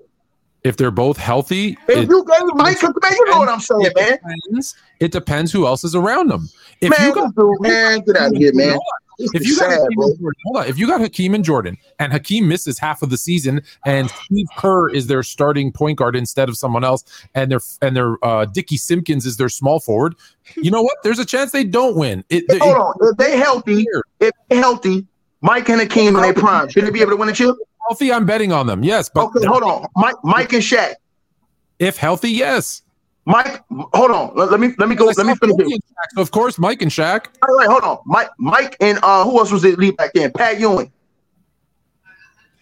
[0.64, 3.82] if they're both healthy, If it, you gave Mike man, you know what I'm saying,
[3.82, 4.12] it man.
[4.46, 4.76] depends.
[5.02, 6.48] It depends who else is around them.
[6.80, 8.80] If Man, you got dude, man, get out of here, man.
[9.20, 10.06] If you got sad, Hakeem bro.
[10.08, 10.68] and Jordan, hold on.
[10.68, 14.48] If you got Hakeem and Jordan, and Hakeem misses half of the season, and Steve
[14.58, 17.04] Kerr is their starting point guard instead of someone else,
[17.36, 20.16] and their and their uh, Dickie Simpkins is their small forward,
[20.56, 20.96] you know what?
[21.04, 22.24] There's a chance they don't win.
[22.30, 22.94] It, it- Hold on.
[23.02, 23.86] If they healthy,
[24.22, 25.06] if they healthy,
[25.44, 27.56] Mike and Hakeem in their prime, should they be able to win a chip?
[27.88, 28.82] healthy, I'm betting on them.
[28.84, 29.86] Yes, but Okay, hold on.
[29.98, 30.96] Mike, Mike and Shaq.
[31.80, 32.82] if healthy, yes.
[33.26, 33.62] Mike,
[33.94, 34.32] hold on.
[34.36, 35.06] Let, let me let me go.
[35.06, 35.82] Let me finish Kobe it.
[36.16, 37.26] Shaq, Of course, Mike and Shaq.
[37.48, 38.00] All right, hold on.
[38.06, 40.32] Mike, Mike, and uh, who else was the lead back then?
[40.32, 40.92] Pat Ewing.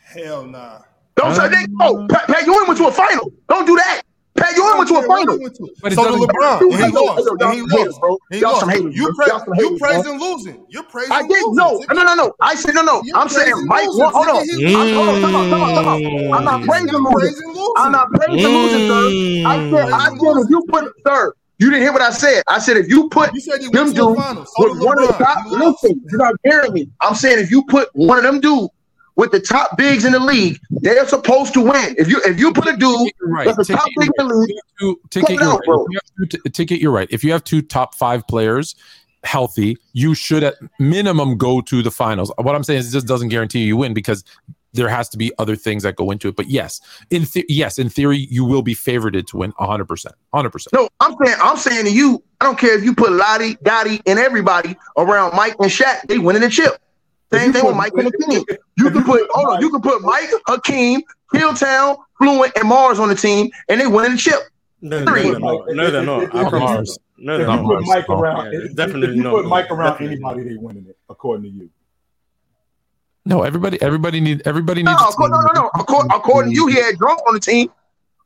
[0.04, 0.80] Hell nah.
[1.16, 1.66] Don't say they.
[1.82, 3.32] Oh, Pat, Pat Ewing went to a final.
[3.48, 4.02] Don't do that.
[4.42, 5.38] Pat Ewing went to a final.
[5.82, 6.60] But so did LeBron.
[6.60, 7.28] Dude, And he y'all- lost.
[7.42, 8.00] And he some haters, lost.
[8.02, 8.18] bro.
[8.32, 8.60] He Y'all lost.
[8.62, 9.14] some haters, You, bro.
[9.16, 9.90] pra- Y'all some you haters, bro.
[9.90, 10.66] praising losing.
[10.70, 11.54] You're praising I didn't.
[11.54, 11.56] losing.
[11.56, 12.34] No, no, no, no.
[12.42, 13.02] I said no, no.
[13.06, 13.88] You're I'm saying Mike.
[13.88, 14.38] Hold on.
[14.38, 15.22] I'm.
[15.22, 16.34] Come on, come on, come on.
[16.34, 17.44] I'm not praising losing.
[17.78, 19.48] I'm not praising losing, sir.
[19.48, 22.44] I said, I said if you put, sir, you didn't hear what I said.
[22.48, 24.46] I said if you put You said you them went dudes final.
[24.58, 26.90] With one of the top, You listen, you're not hearing me.
[27.02, 28.70] I'm saying if you put one of them dudes
[29.16, 31.96] with the top bigs in the league, they're supposed to win.
[31.98, 33.46] If you if you put a dude right.
[33.46, 35.66] that's the Ticket, top big in the league, two, ticket, you're out, right.
[35.66, 35.86] bro.
[35.86, 37.08] If you have two, t- ticket, you're right.
[37.12, 38.76] If you have two top five players
[39.24, 42.32] healthy, you should at minimum go to the finals.
[42.38, 44.24] What I'm saying is, it just doesn't guarantee you win because
[44.74, 46.36] there has to be other things that go into it.
[46.36, 50.50] But yes, in yes, in theory, you will be favored to win 100, percent 100.
[50.50, 53.58] percent no, I'm saying I'm saying to you, I don't care if you put Lottie,
[53.64, 56.78] Dottie, and everybody around Mike and Shaq, they winning the chip.
[57.34, 58.44] Same thing with Mike and Hakeem.
[58.78, 61.02] You can put hold on, you can put Mike, Hakeem,
[61.34, 64.40] Chilltown, Fluent, and Mars on the team, and they winning the chip.
[64.82, 65.30] No, Three.
[65.32, 65.68] no, they're not.
[65.70, 66.36] No, they're not.
[66.36, 66.60] I Not promise.
[66.70, 67.00] Mars.
[67.18, 67.78] No, they're you not not.
[67.78, 69.34] put Mike around, Yeah, if- if, definitely you not.
[69.34, 71.70] put Mike around anybody, they winning it, according to you.
[73.26, 75.00] No, everybody, everybody need, everybody needs.
[75.00, 75.70] acco- no, no, no.
[75.76, 77.70] According, according to you, he had drunk on the team.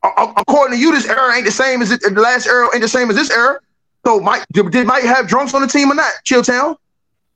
[0.04, 2.70] A- a- According to you, this era ain't the same as it, the last era
[2.74, 3.60] ain't the same as this era.
[4.06, 6.12] So, Mike, did, did Mike have drunks on the team or not?
[6.26, 6.78] Chilltown.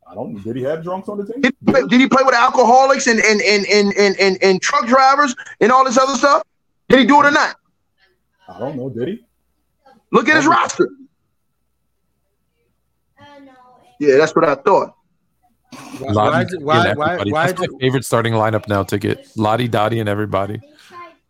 [0.09, 0.41] I don't.
[0.43, 1.41] Did he have drunks on the team?
[1.41, 1.55] Did,
[1.89, 5.71] did he play with alcoholics and and, and, and, and and and truck drivers and
[5.71, 6.41] all this other stuff?
[6.87, 7.55] Did he do it or not?
[8.47, 8.89] I don't know.
[8.89, 9.25] Did he?
[10.11, 10.89] Look at his roster.
[13.99, 14.95] Yeah, that's what I thought.
[15.99, 17.31] Lottie, why, why, why, everybody.
[17.31, 18.83] why That's did, my favorite starting lineup now.
[18.83, 20.59] Ticket Lottie, Dottie, and everybody.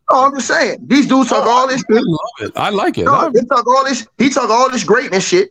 [0.09, 0.79] Oh, I'm just saying.
[0.87, 2.51] These dudes talk all this I love it.
[2.55, 3.05] I like it.
[3.05, 4.07] No, I- they talk all this.
[4.17, 5.49] He talk all this greatness shit.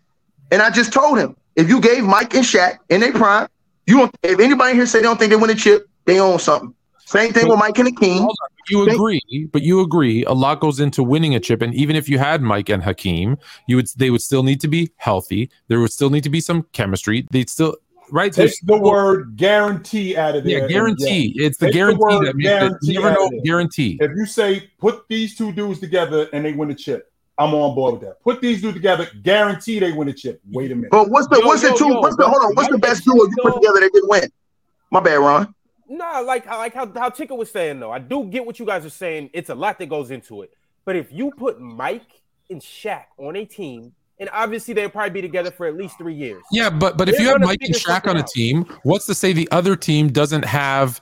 [0.51, 3.49] And I just told him, if you gave Mike and Shaq in their prime,
[3.87, 4.15] you don't.
[4.23, 6.73] If anybody here say they don't think they win a chip, they own something.
[7.05, 8.23] Same thing with Mike and the King.
[8.23, 8.35] On,
[8.69, 10.25] You agree, but you agree.
[10.27, 13.39] A lot goes into winning a chip, and even if you had Mike and Hakeem,
[13.67, 15.51] you would they would still need to be healthy.
[15.67, 17.27] There would still need to be some chemistry.
[17.31, 17.77] They'd still
[18.13, 18.33] right.
[18.33, 20.53] Take There's the word guarantee out of there.
[20.53, 21.35] yeah, and guarantee.
[21.37, 22.93] It's the Take the guarantee word that makes it.
[22.93, 23.99] You never out know guarantee.
[24.01, 27.75] If you say put these two dudes together and they win a chip, I'm on
[27.75, 28.23] board with that.
[28.23, 30.41] Put these two together, guarantee they win a chip.
[30.51, 30.91] Wait a minute.
[30.91, 31.89] But what's the Yo, what's the two?
[31.89, 32.55] yo, what's the hold on?
[32.55, 34.31] What's the best duo you put together that didn't win?
[34.91, 35.55] My bad, Ron.
[35.89, 37.93] Nah, like how like how how Chica was saying though.
[37.93, 39.31] I do get what you guys are saying.
[39.33, 40.51] It's a lot that goes into it.
[40.85, 45.23] But if you put Mike and Shaq on a team, and obviously they'll probably be
[45.23, 46.43] together for at least three years.
[46.51, 49.07] Yeah, but but if They're you have Mike and figure Shaq on a team, what's
[49.07, 51.01] to say the other team doesn't have?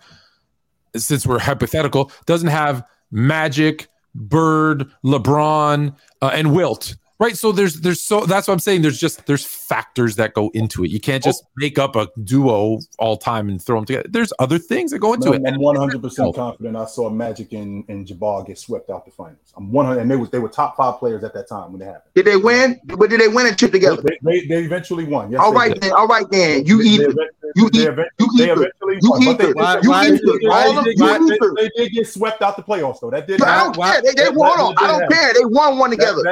[0.95, 6.97] Since we're hypothetical, doesn't have Magic, Bird, LeBron, uh, and Wilt.
[7.19, 8.83] Right, so there's there's so that's what I'm saying.
[8.83, 10.91] There's just there's factors that go into it.
[10.91, 11.51] You can't just oh.
[11.57, 14.07] make up a duo all time and throw them together.
[14.11, 15.37] There's other things that go into it.
[15.37, 16.77] I'm And 100 percent confident.
[16.77, 19.39] I saw Magic and, and Jabbar get swept out the finals.
[19.57, 21.87] I'm 100, and they was they were top five players at that time when it
[21.87, 22.13] happened.
[22.15, 22.79] Did they win?
[22.85, 24.03] But did they win a chip together?
[24.03, 25.33] They, they, they eventually won.
[25.33, 25.83] Yes, All they right did.
[25.85, 25.93] then.
[25.93, 26.67] All right then.
[26.67, 27.05] You They either.
[27.05, 27.85] eventually- You they eat-
[28.19, 31.03] you they either- you won, but they- either- they- did- they- why they- did- they-
[31.03, 33.11] why did- they did get swept out the playoffs though.
[33.11, 33.41] That did.
[33.43, 34.03] I don't care.
[34.03, 34.51] They, they That- won.
[34.59, 34.75] that- on.
[34.75, 35.33] that I don't did care.
[35.33, 36.23] They won one together.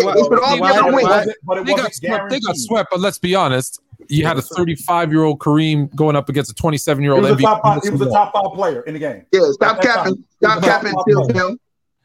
[0.00, 0.94] That- that- Like I that- said, they should all why- give why- them But it
[0.94, 1.08] wins.
[1.08, 2.30] wasn't- but it they got swept.
[2.30, 2.90] They got swept.
[2.90, 3.80] But let's be honest.
[4.08, 7.28] You had a 35 year old Kareem going up against a 27 year He old
[7.30, 9.22] was, a top five, he was a top five player in the game.
[9.32, 10.24] Yeah, stop At capping.
[10.38, 10.92] Stop he was capping.
[10.92, 11.48] top Till five player.
[11.48, 11.60] him.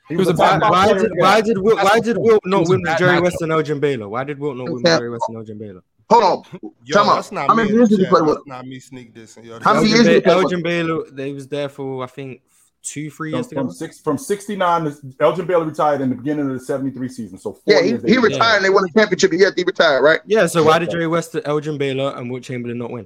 [0.10, 2.42] He was was a a why, bad- why did why did Wilt, why did Wilt
[2.46, 3.22] not win with Jerry.
[3.22, 4.10] West and Elgin Baylor?
[4.10, 5.82] Why did Wilt not win with Jerry West and Elgin Baylor?
[6.10, 6.24] Hold
[6.54, 6.60] on.
[6.84, 7.16] Yo, Time out.
[7.16, 9.46] that's not How many me years did you play with That's not me sneak dissing.
[9.46, 12.08] Yo, How many years did you play with Elgin Baylor, they was there for I
[12.08, 12.42] think
[12.84, 13.74] two, three From, years from together.
[13.74, 17.38] six from 69 to Elgin Baylor retired in the beginning of the 73 season.
[17.38, 19.32] So four Yeah, he, years he they- retired and they won a championship.
[19.34, 20.20] Yeah, he retired, right?
[20.26, 23.06] Yeah, so why did Jerry West, Elgin Baylor, and Wilt Chamberlain not win?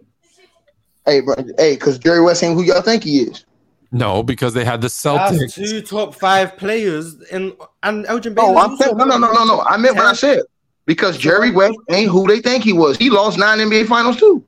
[1.05, 1.35] Hey, bro.
[1.57, 3.45] Hey, because Jerry West ain't who y'all think he is.
[3.91, 5.53] No, because they had the That's Celtics.
[5.53, 7.53] two top five players, and
[7.83, 8.49] and Elgin Baylor.
[8.49, 9.61] Oh, I'm saying no, no, no, no, no.
[9.61, 10.41] I meant what I said.
[10.85, 12.97] Because Jerry West ain't who they think he was.
[12.97, 14.43] He lost nine NBA finals too.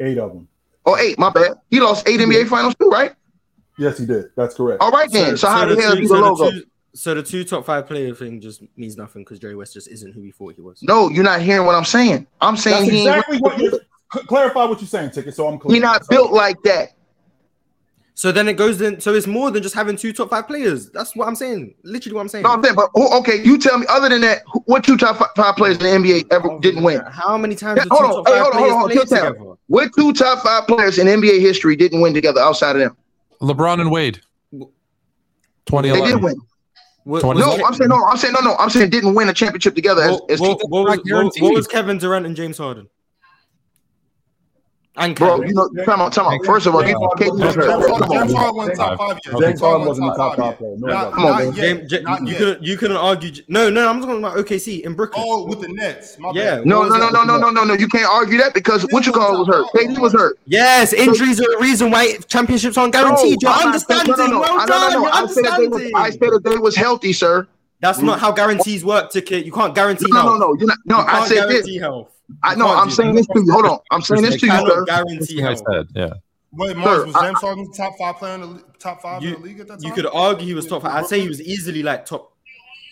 [0.00, 0.48] eight of them.
[0.86, 1.18] Oh, eight.
[1.18, 1.52] my bad.
[1.70, 3.12] He lost eight NBA finals too, right?
[3.78, 4.26] Yes, he did.
[4.36, 4.82] That's correct.
[4.82, 5.36] All right then.
[5.36, 6.50] So, how the hell two- is the so logo?
[6.50, 6.64] two-
[6.94, 10.12] so the two top five player thing just means nothing because Jerry West just isn't
[10.14, 10.82] who we thought he was.
[10.82, 12.26] No, you're not hearing what I'm saying.
[12.40, 13.70] I'm saying That's he exactly what you
[14.12, 15.34] cl- clarify what you're saying, ticket.
[15.34, 15.74] So I'm clear.
[15.74, 16.94] he not built like that.
[18.14, 18.98] So then it goes in.
[19.00, 20.90] So it's more than just having two top five players.
[20.90, 21.74] That's what I'm saying.
[21.84, 22.42] Literally what I'm saying.
[22.42, 23.86] No, I'm saying, but oh, okay, you tell me.
[23.88, 27.00] Other than that, what two top fi- five players in the NBA ever didn't win?
[27.12, 28.84] How many times Yeah, did two hold on, top hey, five hold on, hold on,
[28.86, 29.32] play chill down.
[29.34, 29.52] together?
[29.68, 32.96] What two top five players in NBA history didn't win together outside of them?
[33.40, 34.20] LeBron and Wade.
[34.52, 34.58] They
[35.66, 36.16] 2011.
[36.16, 36.40] did win.
[37.04, 38.04] What, Twenty- No, I'm saying no.
[38.04, 38.54] I'm saying no, no.
[38.56, 40.02] I'm saying didn't win a championship together.
[40.02, 41.42] As, what, as what, what was, not what, guaranteed.
[41.42, 42.88] what was Kevin Durant and James Harden?
[44.98, 46.44] And bro, you know, time out, time out.
[46.44, 47.54] First of all, you can't James.
[47.54, 48.36] Harden- Come on, James man.
[48.42, 49.40] Harden won top five years.
[49.40, 50.70] James Harden Harden wasn't the top five five player.
[50.70, 50.80] years.
[50.80, 51.14] No, Not- he wasn't.
[51.14, 51.46] Come on, not man.
[51.54, 51.88] yet.
[51.88, 53.42] James, you couldn't you couldn't argue.
[53.48, 55.24] No, no, I'm talking about OKC in Brooklyn.
[55.26, 56.18] Oh, with the Nets.
[56.18, 56.56] My Yeah.
[56.56, 56.66] bad.
[56.66, 57.12] No, no, no, that?
[57.12, 57.74] no, no, no, no, no.
[57.74, 59.66] You can't argue that because what you call was hurt.
[59.74, 60.38] KD was hurt.
[60.46, 63.38] Yes, injuries are a reason why championships aren't guaranteed.
[63.42, 64.14] No, You're I'm understanding.
[64.18, 64.40] No, no, no.
[64.40, 64.92] Well I- done.
[64.94, 65.04] no, no.
[65.06, 65.92] You're I said that they was, understanding.
[65.96, 67.46] I said that they was healthy, sir.
[67.80, 69.46] That's not how guarantees work, ticket.
[69.46, 70.40] You can't guarantee No, no, health.
[70.40, 70.54] no.
[70.58, 70.78] You're not.
[70.84, 71.48] No, You I can't said this.
[71.52, 72.08] guarantee health.
[72.42, 72.68] I know.
[72.68, 73.52] I'm saying this to you.
[73.52, 73.78] Hold on.
[73.90, 74.84] I'm saying this to you, cannot sir.
[74.84, 75.62] guarantee I health.
[75.70, 76.10] said, yeah.
[76.52, 79.32] Wait, Mars, was I- James Harden the top five player in the top five in
[79.32, 79.88] the league at that time?
[79.88, 80.92] you could argue he was top five.
[80.92, 82.32] I'd say he was easily like top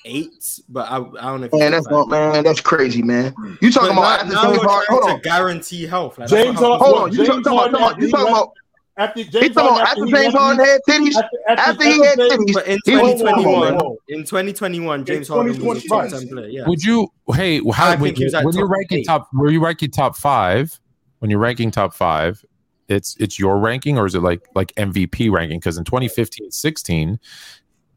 [0.05, 1.47] eight, but I, I don't know.
[1.47, 1.93] If Man, that's five.
[1.93, 2.45] not man.
[2.45, 3.35] That's crazy, man.
[3.61, 4.87] You talking But about now, after now James we're Harden?
[4.87, 5.17] trying Hold on.
[5.17, 6.19] to guarantee health.
[6.19, 7.13] Like, James not how- Harden- Hold on.
[7.13, 7.57] You talking about?
[7.57, 8.53] Harden talking about- You talking about?
[8.99, 11.15] After He James Harden, after after James Harden had titties.
[11.15, 14.25] after, After he had James- titties, But in he was Whoa, whoa, whoa, 2021, in
[14.25, 16.47] 2021, James In Harden was a top 10 player.
[16.49, 16.69] Yeah.
[16.69, 17.09] Would you?
[17.35, 19.07] Hey, how, I when, think he was at when you're top ranking eight.
[19.07, 20.81] top, were you ranking top five?
[21.19, 22.45] When you're ranking top five,
[22.89, 25.59] it's it's your ranking, or is it like like MVP ranking?
[25.59, 27.19] Because in 2015, 16,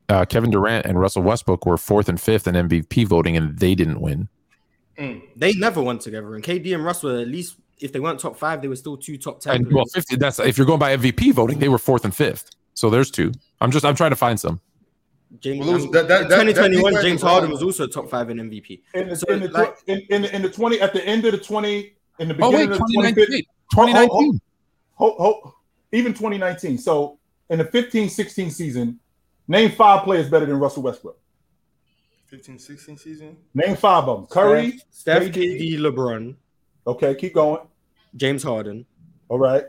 [0.10, 3.76] uh, Kevin Durant and Russell Westbrook were fourth and fifth in MVP voting, and they
[3.76, 4.30] didn't win.
[5.36, 6.36] They never won together.
[6.36, 8.98] And KD and Russ were at least, if they weren't top five, they were still
[8.98, 9.56] two top 10.
[9.56, 10.16] And well, 50.
[10.18, 12.50] That's if you're going by MVP voting, they were fourth and fifth.
[12.74, 13.32] So there's two.
[13.62, 14.60] I'm just I'm trying to find some.
[15.42, 17.86] James, Well, was- um, that- that- in that- 2021, that- James that- Harden was also
[17.88, 18.82] top five in MVP.
[18.96, 21.34] in the, So, in, the like- in, in, in the 20 at the end of
[21.34, 23.26] the 20 in the Oh beginning wait, of the 2019.
[23.26, 24.40] 2015 2019.
[24.96, 25.54] ho, ho,
[25.92, 27.20] even 2019 so
[27.50, 29.00] in the 15 16 season
[29.48, 31.18] name five players better than Russell Westbrook
[32.26, 33.38] 15, 16 season.
[33.54, 35.78] name five of them Curry Steph, KD.
[35.78, 36.36] KD, LeBron,
[36.92, 37.62] okay keep going
[38.16, 38.86] James Harden.
[39.30, 39.66] all right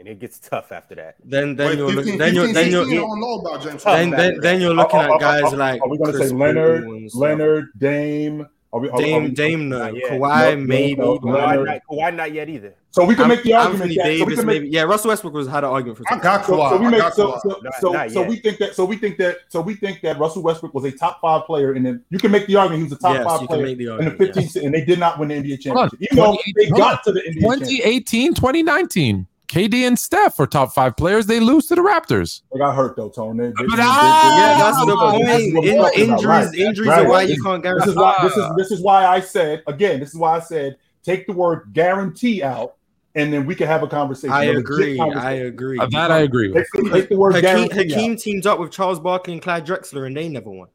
[0.00, 1.16] And it gets tough after that.
[1.24, 4.10] Then then Wait, you're 15, looking then you're then you're don't know about James Harden.
[4.10, 6.84] then, then, then you're looking at guys like are we going to Chris say Leonard
[6.84, 7.08] Paul.
[7.22, 11.00] Leonard Dame are we, are, we- are Dame, we- Dame, no, Kawhi, No, no, maybe.
[11.00, 12.74] no, Kawhi not, Kawhi not yet either.
[12.92, 14.62] So we can make the argument that, Davis, can make.
[14.66, 16.04] Yeah, Russell Westbrook was had an argument for.
[16.12, 17.40] I got so, so we make got so Kawhi.
[17.42, 20.00] so, Not- so, not so we think that so we think that so we think
[20.02, 22.78] that Russell Westbrook was a top five player and then you can make the argument
[22.78, 24.84] he was a top Yes, five player make the in the argument, 15 and they
[24.84, 28.34] did not win the NBA championship even though they 2018 got to the NBA 2018,
[28.34, 29.26] 2019.
[29.48, 31.26] KD and Steph are top five players.
[31.26, 32.42] They lose to the Raptors.
[32.52, 34.38] they got hurt though Tone They- they- But they- they- ah!
[34.38, 35.96] Yeah, that's the point.
[35.96, 36.54] In, injuries, Right.
[36.54, 37.04] injuries Right.
[37.04, 37.90] are why you can't this guarantee.
[37.90, 40.76] is why this is this is why I said again this is why I said
[41.02, 42.74] take the word guarantee out
[43.14, 45.00] and then we can have a conversation I a legit agree.
[45.00, 45.78] I agree.
[45.78, 46.66] That I agree with.
[46.74, 50.06] Take, take the word Hakeem, guarantee Hakeem teamed up with Charles Barkley and Clyde Drexler,
[50.06, 50.68] and they never won.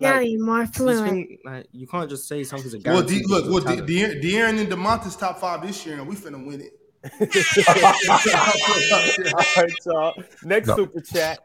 [0.00, 1.08] Now Like, you're more fluent.
[1.10, 2.92] thing- like, you can't just say something's a guy.
[2.92, 3.02] Well.
[3.02, 4.22] D, look, well, because of D, talent.
[4.22, 6.72] De, De'Aaron and Domantas top five this year, and we finna win it.
[9.34, 10.14] All right, y'all.
[10.44, 10.76] Next No.
[10.76, 11.40] super chat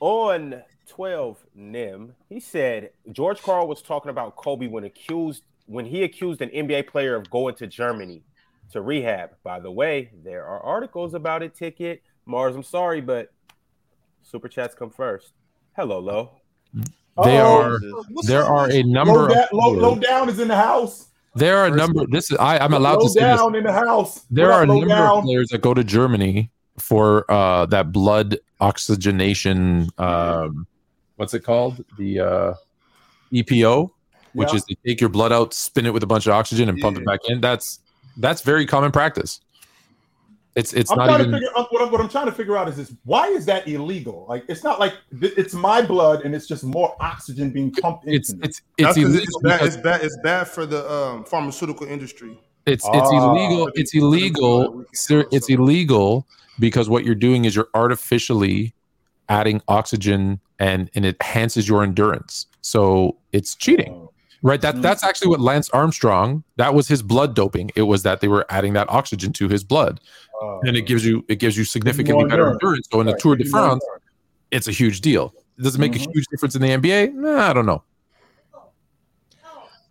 [0.00, 2.14] on 12 Nim.
[2.28, 6.86] He said George Karl was talking about Kobe when accused when he accused an NBA
[6.86, 8.22] player of going to Germany
[8.74, 9.30] to rehab.
[9.44, 11.54] By the way, there are articles about it.
[11.54, 12.56] Ticket Mars.
[12.56, 13.32] I'm sorry, but
[14.22, 15.32] super chats come first.
[15.76, 16.30] Hello, low.
[16.74, 17.62] They Uh-oh.
[17.62, 17.78] are
[18.10, 18.50] What's there up?
[18.50, 21.06] are a Low, number da- of low, low down is in the house.
[21.36, 23.38] there are a number this is I, I'm allowed low to say this.
[23.38, 24.24] down in the house.
[24.28, 25.18] There What are a number down?
[25.18, 29.88] of players that go to Germany for uh, that blood oxygenation.
[29.98, 30.66] Um,
[31.14, 31.84] what's it called?
[31.96, 32.54] The uh,
[33.32, 33.90] EPO,
[34.32, 34.56] which Yeah.
[34.56, 36.98] is they take your blood out, spin it with a bunch of oxygen, and pump
[36.98, 37.40] it back in.
[37.40, 37.78] That's
[38.16, 39.40] that's very common practice.
[40.56, 41.32] It's it's I'm not trying even.
[41.32, 43.44] to figure out what I'm, what I'm trying to figure out is this: why is
[43.46, 44.24] that illegal?
[44.28, 48.04] Like, it's not like th- it's my blood and it's just more oxygen being pumped
[48.06, 48.48] It's into me.
[48.48, 49.22] it's it's illegal.
[49.22, 49.62] it's bad.
[49.62, 50.02] It's bad.
[50.04, 52.38] It's bad for the um, pharmaceutical industry.
[52.66, 53.32] It's it's Ah.
[53.34, 53.68] illegal.
[53.74, 54.84] It's illegal.
[54.94, 56.24] Sir, it's illegal
[56.60, 58.72] because what you're doing is you're artificially
[59.28, 62.46] adding oxygen and and it enhances your endurance.
[62.60, 64.08] So it's cheating.
[64.44, 64.60] Right.
[64.60, 66.44] That that's actually what Lance Armstrong.
[66.56, 67.70] That was his blood doping.
[67.74, 70.00] It was that they were adding that oxygen to his blood,
[70.42, 72.62] Uh, and it gives you it gives you significantly better endurance.
[72.62, 72.88] endurance.
[72.92, 73.84] So in the Tour de give me more France,
[74.50, 75.32] it's a huge deal.
[75.58, 76.06] Does it make Mhm.
[76.06, 77.06] a huge difference in the NBA?
[77.14, 77.82] Nah, I don't know.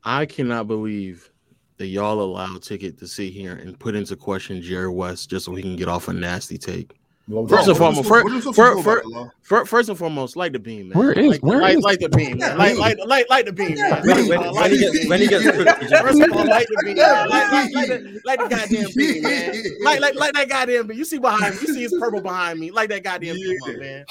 [0.03, 1.31] I cannot believe
[1.77, 5.55] that y'all allow Ticket to sit here and put into question Jerry West just so
[5.55, 6.93] he can get off a nasty take.
[7.29, 7.69] Low First down.
[7.69, 9.31] and foremost, What fir- are you supposed fir- to do fir- about it, Lo?
[9.43, 10.97] fir- first and foremost, like the beam, man.
[10.97, 12.57] Where is- like, where like, is- like the beam, man.
[12.57, 14.01] Like, like, like, like the beam, man.
[14.05, 15.09] When, when, when he the gets beam.
[15.09, 17.29] when he gets cooked, First of all, like the beam, man.
[17.29, 19.63] Like, like, like, the, like the goddamn beam, man.
[19.83, 20.97] Like, like, like that goddamn beam.
[20.97, 21.61] You see behind me.
[21.61, 22.71] You see his purple behind me.
[22.71, 23.77] Like that goddamn beam, Yeah.
[23.77, 24.05] man.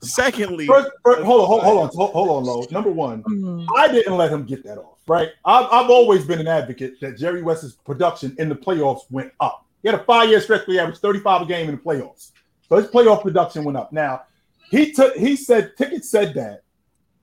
[0.00, 2.66] Secondly, First, first, hold on, hold, hold on, hold, hold on, low.
[2.70, 3.66] Number one, mm.
[3.76, 4.98] I didn't let him get that off.
[5.08, 9.32] Right, I've, I've always been an advocate that Jerry West's production in the playoffs went
[9.40, 9.64] up.
[9.82, 12.30] He had a five-year stretch where he averaged 35 a game in the playoffs,
[12.68, 13.92] so his playoff production went up.
[13.92, 14.22] Now,
[14.70, 16.62] he took, he said, Ticket said that,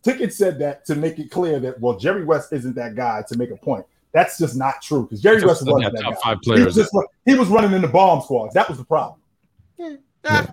[0.04, 3.38] Ticket said that to make it clear that well, Jerry West isn't that guy to
[3.38, 3.86] make a point.
[4.14, 6.20] That's just not true because Jerry West wasn't yeah, that top guy.
[6.24, 6.76] five He was, players.
[6.76, 6.96] just,
[7.26, 8.54] he was running in the bomb squads.
[8.54, 9.20] That was the problem.
[10.26, 10.48] ah,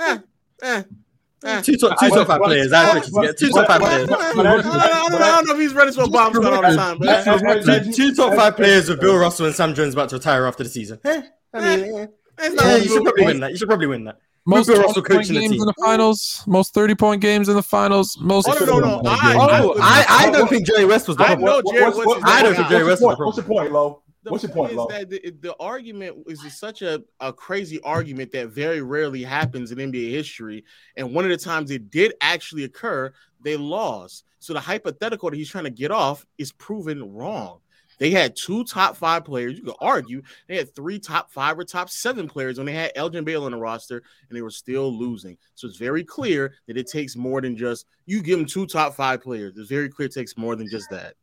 [0.00, 0.22] ah,
[0.62, 1.60] ah.
[1.62, 2.72] two top two top five players.
[2.72, 3.32] I put you together.
[3.32, 4.10] Two top five players.
[4.10, 6.52] I don't, know, I, don't, I don't know if he's running to a bomb squad
[6.52, 10.10] all the time, Two, two top five players with Bill Russell and Sam Jones about
[10.10, 11.00] to retire after the season.
[11.04, 11.22] Eh,
[11.54, 12.06] I mean, eh,
[12.40, 13.50] it's yeah, you should probably win that.
[13.50, 14.18] You should probably win that.
[14.46, 15.60] most 20 Russell point coaching games team.
[15.62, 19.10] in the finals, most 30 point games in the finals, most Oh, no, no, no.
[19.10, 21.46] I- Oh, I, I don't think Jerry West was the I problem.
[21.46, 22.68] know Jerry what's- West what- is I don't the think.
[22.68, 24.02] Jerry West what's, is the what's your point, Lo?
[24.24, 24.86] The What's your point, is Lo?
[24.90, 29.78] that the, the argument is such a, a crazy argument that very rarely happens in
[29.78, 30.64] NBA history.
[30.96, 33.12] And one of the times it did actually occur,
[33.42, 34.24] they lost.
[34.40, 37.60] So the hypothetical that he's trying to get off is proven wrong.
[37.98, 39.58] They had two top five players.
[39.58, 42.92] You could argue they had three top five or top seven players when they had
[42.94, 45.36] Elgin Baylor on the roster, and they were still losing.
[45.54, 48.94] So it's very clear that it takes more than just you give them two top
[48.94, 49.56] five players.
[49.56, 51.14] It's very clear it takes more than just that.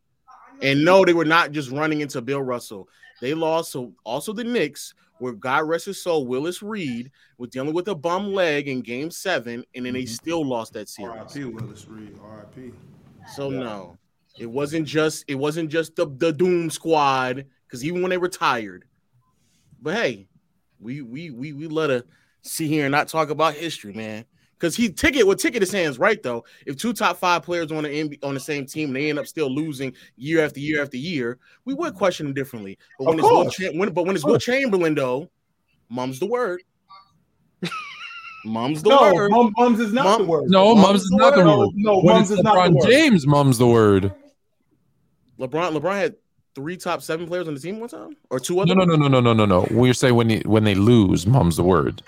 [0.62, 2.88] And no, they were not just running into Bill Russell.
[3.22, 7.74] They lost so also the Knicks, where God rest his soul, Willis Reed was dealing
[7.74, 10.14] with a bum leg in game seven, and then they mm-hmm.
[10.14, 11.18] still lost that series.
[11.18, 11.46] R.I.P.
[11.46, 12.18] Willis Reed.
[12.22, 12.72] R.I.P.
[13.34, 13.98] So no,
[14.40, 18.86] it wasn't just it wasn't just the, the Doom Squad because even when they retired,
[19.82, 20.28] but hey,
[20.80, 22.04] we we we we let her
[22.42, 24.26] sit here and not talk about history, man.
[24.58, 26.46] Because he ticket what ticket is saying is right though.
[26.66, 29.20] If two top five players on the NBA on the same team and they end
[29.20, 32.78] up still losing year after year after year, we would question them differently.
[32.98, 33.56] But when Of it's Wilt, course.
[33.58, 34.42] Cha- when, but when it's Wilt.
[34.42, 35.30] Chamberlain though,
[35.90, 36.62] mum's the word.
[38.46, 39.32] mum's the No, word.
[39.32, 40.50] mum, mums is not Mum- the word.
[40.50, 41.70] No, Mums mums is not the word.
[41.76, 42.90] no, When mums it's is not the LeBron word.
[42.90, 44.14] James, mum's the word.
[45.40, 46.16] LeBron LeBron had
[46.56, 48.76] three top seven players on the team one time or two No, other.
[48.76, 49.68] no, no, no, no, no, no, no.
[49.72, 52.02] We're saying when he, when they lose, mom's the word.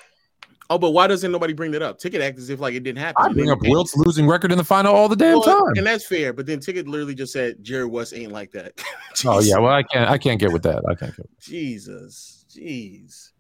[0.70, 1.98] Oh, but why doesn't nobody bring that up?
[1.98, 3.26] Ticket act as if like it didn't happen.
[3.26, 5.74] I bring up Wilt's losing record in the final all the damn Well, time.
[5.78, 6.34] and that's fair.
[6.34, 8.74] But then Ticket literally just said Jerry West ain't like that.
[9.26, 10.84] Oh yeah, well I can't I can't get with that.
[10.88, 11.28] I can't get.
[11.40, 13.32] Jesus, jeez,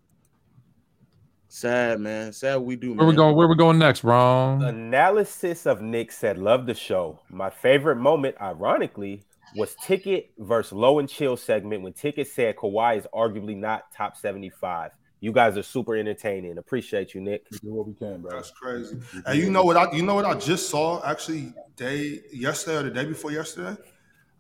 [1.50, 2.94] sad man, sad we do.
[2.94, 3.36] Where we going?
[3.36, 4.64] Where we going next, Wrong.
[4.64, 7.20] Analysis of Nick said, "Love the show.
[7.30, 9.24] My favorite moment, ironically,
[9.58, 14.16] was Ticket versus Low and Chill segment when Ticket said Kawhi is arguably not top
[14.16, 14.92] seventy-five.
[15.20, 16.60] You guys are super entertaining.
[16.60, 17.46] Appreciate you, Nick.
[17.52, 18.32] We do what we can, bro.
[18.32, 19.00] That's crazy.
[19.26, 19.76] And you know what?
[19.76, 23.76] I you know what I just saw actually day yesterday or the day before yesterday.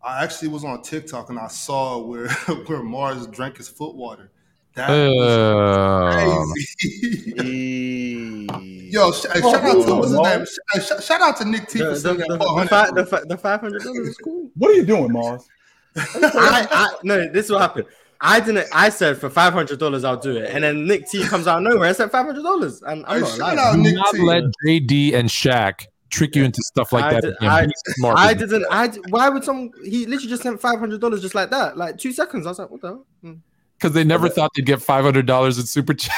[0.03, 2.29] I actually was on TikTok and I saw where
[2.67, 4.29] where Mars drank his foot water.
[4.77, 6.75] That Uh, was
[7.33, 8.47] crazy.
[8.91, 10.45] Yo, sh- hey, shout out to what's his name?
[10.45, 13.23] Sh- sh- shout out to Nick T The, for the, the, the, fi- the, fi-
[13.27, 14.49] the five hundred dollars is cool.
[14.55, 15.45] What are you doing, Mars?
[15.97, 17.85] I, I no, this will happen.
[18.21, 18.67] I didn't.
[18.73, 21.57] I said for five hundred dollars I'll do it, and then Nick T comes out
[21.57, 21.89] of nowhere.
[21.89, 24.21] I said five hundred dollars, and I'm Hey, not shout out do Nick not T.
[24.21, 27.21] let JD and Shaq trick you into stuff like I that.
[27.21, 28.17] did- I- smart.
[28.17, 28.65] I didn't.
[28.71, 29.71] I d- why would some?
[29.83, 32.45] He literally just sent five hundred dollars just like that, like two seconds.
[32.45, 32.87] I was like, what the?
[33.23, 33.37] hell?
[33.77, 36.15] Because they never thought they'd get five hundred dollars in super chat.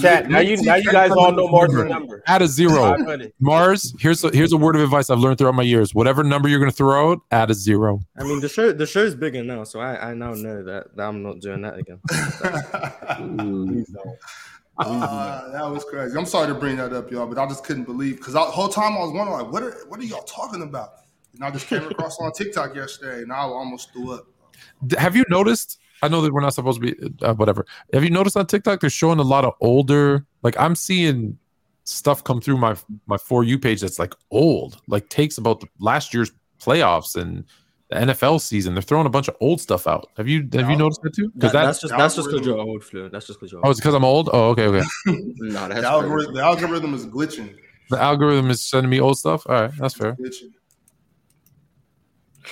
[0.00, 0.28] Chat.
[0.30, 2.22] Now you now you guys all know Mars' number.
[2.26, 2.96] Add a zero.
[3.40, 5.92] Mars, here's a, here's a word of advice I've learned throughout my years.
[5.92, 8.00] Whatever number you're going to throw out, add a zero.
[8.16, 11.02] I mean, the show the show's bigger now, so I, I now know that, that
[11.02, 11.98] I'm not doing that again.
[12.08, 14.18] Please don't.
[14.78, 16.16] Uh, that was crazy.
[16.16, 18.68] I'm sorry to bring that up, y'all, but I just couldn't believe because the whole
[18.68, 20.92] time I was wondering, like, what are what are y'all talking about?
[21.34, 24.26] And I just came across on TikTok yesterday, and I almost threw up.
[24.96, 25.78] Have you noticed?
[26.02, 27.66] I know that we're not supposed to be uh, whatever.
[27.92, 30.26] Have you noticed on TikTok they're showing a lot of older?
[30.42, 31.38] Like I'm seeing
[31.84, 35.68] stuff come through my my for you page that's like old, like takes about the
[35.78, 37.44] last year's playoffs and
[37.88, 38.74] the NFL season.
[38.74, 40.08] They're throwing a bunch of old stuff out.
[40.16, 41.30] Have you have you noticed that too?
[41.34, 43.08] Because that, that's just that's just because you're old, Flu.
[43.08, 44.30] That's just because you're oh, it's because I'm old.
[44.32, 44.86] Oh, okay, okay.
[45.06, 47.56] No, that's The algorithm, the algorithm is glitching.
[47.90, 49.44] The algorithm is sending me old stuff.
[49.48, 50.16] All right, that's fair.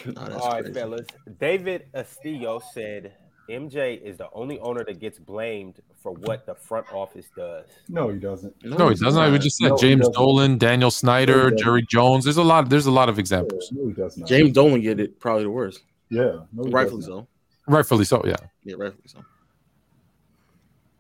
[0.05, 0.79] No, that's All right, crazy.
[0.79, 1.07] fellas.
[1.41, 3.15] David Astillo said
[3.49, 7.65] MJ is the only owner that gets blamed for what the front office does.
[7.89, 8.55] No, he doesn't.
[8.65, 9.21] No, he doesn't.
[9.21, 10.09] I just said No, James.
[10.11, 11.59] Dolan, Daniel Snyder, he doesn't.
[11.59, 12.25] Jerry Jones.
[12.25, 12.69] There's a lot.
[12.69, 13.71] There's a lot of examples.
[13.73, 14.29] No, he does not.
[14.29, 15.81] James Dolan get it probably the worst.
[16.11, 17.27] Yeah, no, Rightfully so.
[17.67, 18.23] Rightfully so.
[18.25, 18.37] Yeah.
[18.65, 19.25] Yeah, rightfully so.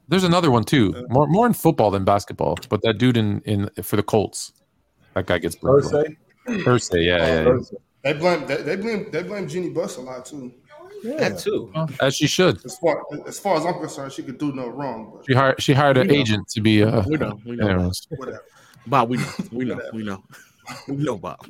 [0.08, 0.94] There's another one too.
[0.96, 2.56] Uh, more more in football than basketball.
[2.70, 4.52] But that dude in in for the Colts,
[5.14, 5.84] that guy gets blamed.
[5.84, 6.16] Irsay.
[6.46, 7.58] Irsay, yeah, yeah, yeah.
[8.04, 10.52] They blame they, they blame they blame Jeannie Buss a lot too.
[11.02, 11.16] Yeah.
[11.28, 11.72] That too.
[12.00, 12.64] As she should.
[12.64, 15.12] As far as far as I'm concerned, she could do no wrong.
[15.16, 16.14] But She hired she hired an know.
[16.14, 16.82] agent to be.
[16.82, 17.40] Uh, We know.
[17.44, 17.90] We know.
[18.16, 18.44] whatever.
[18.86, 19.32] Bob, we know.
[19.52, 19.80] We know.
[19.92, 20.24] We know.
[20.88, 21.46] We know, Bob.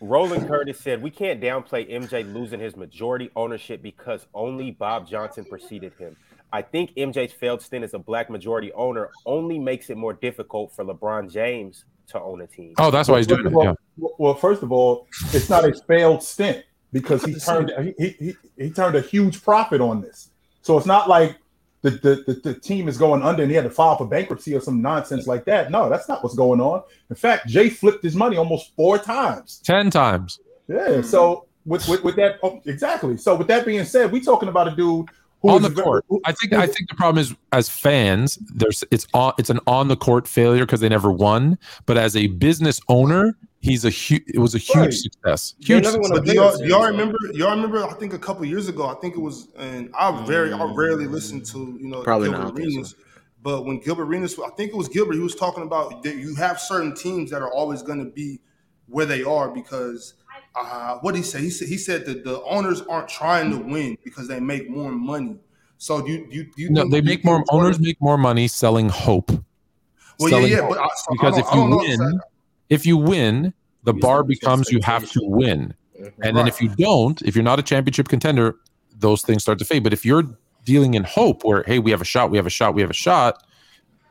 [0.00, 5.44] Roland Curtis said, We can't downplay MJ losing his majority ownership because only Bob Johnson
[5.44, 6.16] preceded him.
[6.52, 10.72] I think MJ's failed stint as a black majority owner only makes it more difficult
[10.74, 12.72] for LeBron James to own a team.
[12.78, 13.52] Oh, that's why he's doing it.
[13.54, 13.74] all- Yeah.
[14.18, 18.70] Well, first of all, it's not a failed stint because he turned he, he, he
[18.70, 20.30] turned a huge profit on this.
[20.62, 21.36] So it's not like
[21.82, 24.54] the, the, the, the team is going under and he had to file for bankruptcy
[24.54, 25.70] or some nonsense like that.
[25.70, 26.82] No, that's not what's going on.
[27.08, 29.60] In fact, Jay flipped his money almost four times.
[29.64, 30.40] Ten times.
[30.68, 31.00] Yeah.
[31.00, 33.16] So with, with with that oh, exactly.
[33.16, 35.08] So with that being said, we're talking about a dude
[35.42, 36.04] who on is the very- court.
[36.08, 39.60] who- I think I think the problem is as fans, there's it's on it's an
[39.66, 41.58] on the court failure because they never won.
[41.86, 44.22] But as a business owner, he's a huge.
[44.26, 44.92] It was a huge Right.
[44.92, 45.54] success.
[45.60, 45.84] They Huge.
[45.84, 46.10] never success.
[46.18, 47.18] But do y'all, do y'all remember?
[47.32, 47.84] Y'all remember?
[47.84, 51.06] I think a couple years ago, I think it was, and I very, I rarely
[51.06, 52.94] listen to you know Probably Gilbert not, I think Arenas.
[53.42, 56.34] But when Gilbert Arenas, I think it was Gilbert, he was talking about that you
[56.34, 58.38] have certain teams that are always going to be
[58.86, 60.12] where they are because
[60.54, 61.40] uh, what did he say?
[61.40, 64.90] He said he said that the owners aren't trying to win because they make more
[64.92, 65.36] money.
[65.78, 67.36] So do you do you, do you No, they make more.
[67.38, 69.30] think Jordan- Owners make more money selling hope.
[70.18, 70.70] Well, selling yeah, yeah, hope.
[70.70, 72.20] but I, so because don't- if you don't know win,
[72.68, 73.54] if you win,
[73.84, 75.72] the Use bar becomes you have to win.
[75.98, 76.06] Mhm.
[76.22, 76.48] And then Right.
[76.48, 78.56] if you don't, if you're not a championship contender,
[78.98, 79.82] those things start to fade.
[79.84, 80.24] But if you're
[80.66, 82.90] dealing in hope, where hey, we have a shot, we have a shot, we have
[82.90, 83.42] a shot,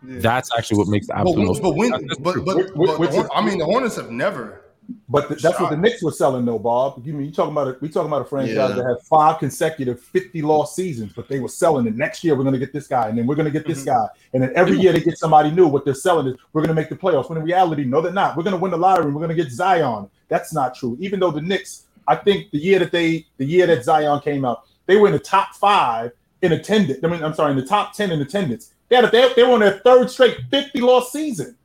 [0.08, 0.20] Yeah.
[0.20, 1.62] that's actually what makes the But, absolute when, most.
[1.62, 2.44] but when, that's- that's but, true.
[2.46, 4.62] but, but which the is- Horn- I mean, the Hornets have never.
[5.08, 5.78] But th- that's what the.
[5.78, 7.02] Knicks were selling, though, Bob.
[7.06, 8.68] You mean you talking about a, we talking about a franchise Yeah.
[8.68, 11.96] that had five consecutive fifty loss seasons, but they were selling it.
[11.96, 13.84] Next year we're going to get this guy, and then we're going to get this
[13.84, 13.88] Mhm.
[13.88, 15.68] guy, and then every year they get somebody new.
[15.68, 17.30] What they're selling is we're going to make the playoffs.
[17.30, 18.36] When in reality, no, they're not.
[18.38, 19.06] We're going to win the lottery.
[19.06, 20.10] and We're going to get Zion.
[20.28, 20.98] That's not true.
[21.00, 24.46] Even though the Knicks, I think the year that they, the year that Zion came
[24.46, 26.12] out, they were in the top five
[26.42, 27.00] in attendance.
[27.04, 28.74] I mean, I'm sorry, in the top ten in attendance.
[28.90, 31.56] They had a, they, they were on their third straight fifty loss season.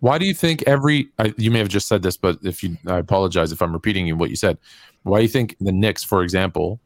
[0.00, 1.08] Why do you think every?
[1.18, 4.06] I, you may have just said this, but if you, I apologize if I'm repeating
[4.06, 4.58] you what you said.
[5.04, 6.80] Why do you think the Knicks, for example,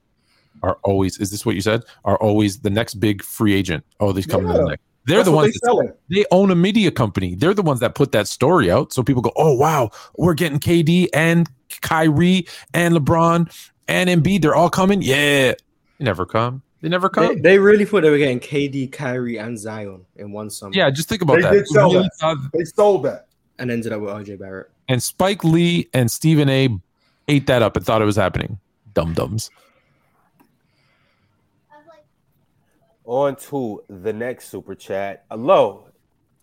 [0.62, 1.18] are always?
[1.18, 1.82] Is this what you said?
[2.04, 3.84] Are always the next big free agent?
[3.98, 4.82] Oh, these coming to the Knicks.
[5.06, 5.52] They're That's the ones.
[5.54, 7.34] they that- they own a media company.
[7.34, 8.92] They're the ones that put that story out.
[8.92, 11.48] So people go, oh, wow, we're getting KD and
[11.80, 13.50] Kyrie and LeBron
[13.88, 14.42] and Embiid.
[14.42, 15.00] They're all coming.
[15.02, 15.52] Yeah.
[15.98, 16.62] They never come.
[16.80, 17.42] They never come.
[17.42, 20.72] they really thought they were getting KD, Kyrie, and Zion in one summer.
[20.74, 21.52] yeah, just think about They that.
[21.52, 22.50] did sell Really that.
[22.54, 23.26] They sold that.
[23.58, 24.70] and ended up with RJ Barrett.
[24.88, 26.68] And Spike Lee and Stephen A
[27.28, 28.58] ate that up and thought it was happening.
[28.94, 29.50] Dum dums.
[33.04, 35.24] On to the next super chat.
[35.30, 35.86] Hello.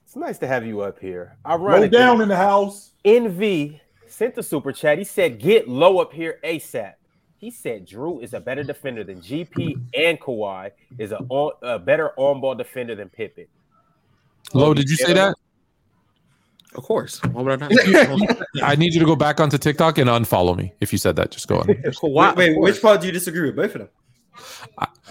[0.06, 1.38] It's nice to have you up here.
[1.46, 2.92] Low Ironically, down in the house.
[3.06, 4.98] NV sent the super chat.
[4.98, 6.94] He said, "Get low up here ASAP."
[7.38, 11.78] He said Jrue is a better defender than GP and Kawhi is a, on, a
[11.78, 13.46] better on-ball defender than Pippen.
[14.54, 15.36] Lo, did you say that?
[16.76, 17.22] Of course.
[17.24, 18.48] Why would I not?
[18.64, 21.32] I need you to go back onto TikTok and unfollow me if you said that.
[21.32, 21.68] Just go on.
[21.68, 23.56] Kawhi, Wait, wait, which part do you disagree with?
[23.56, 23.90] Both of them.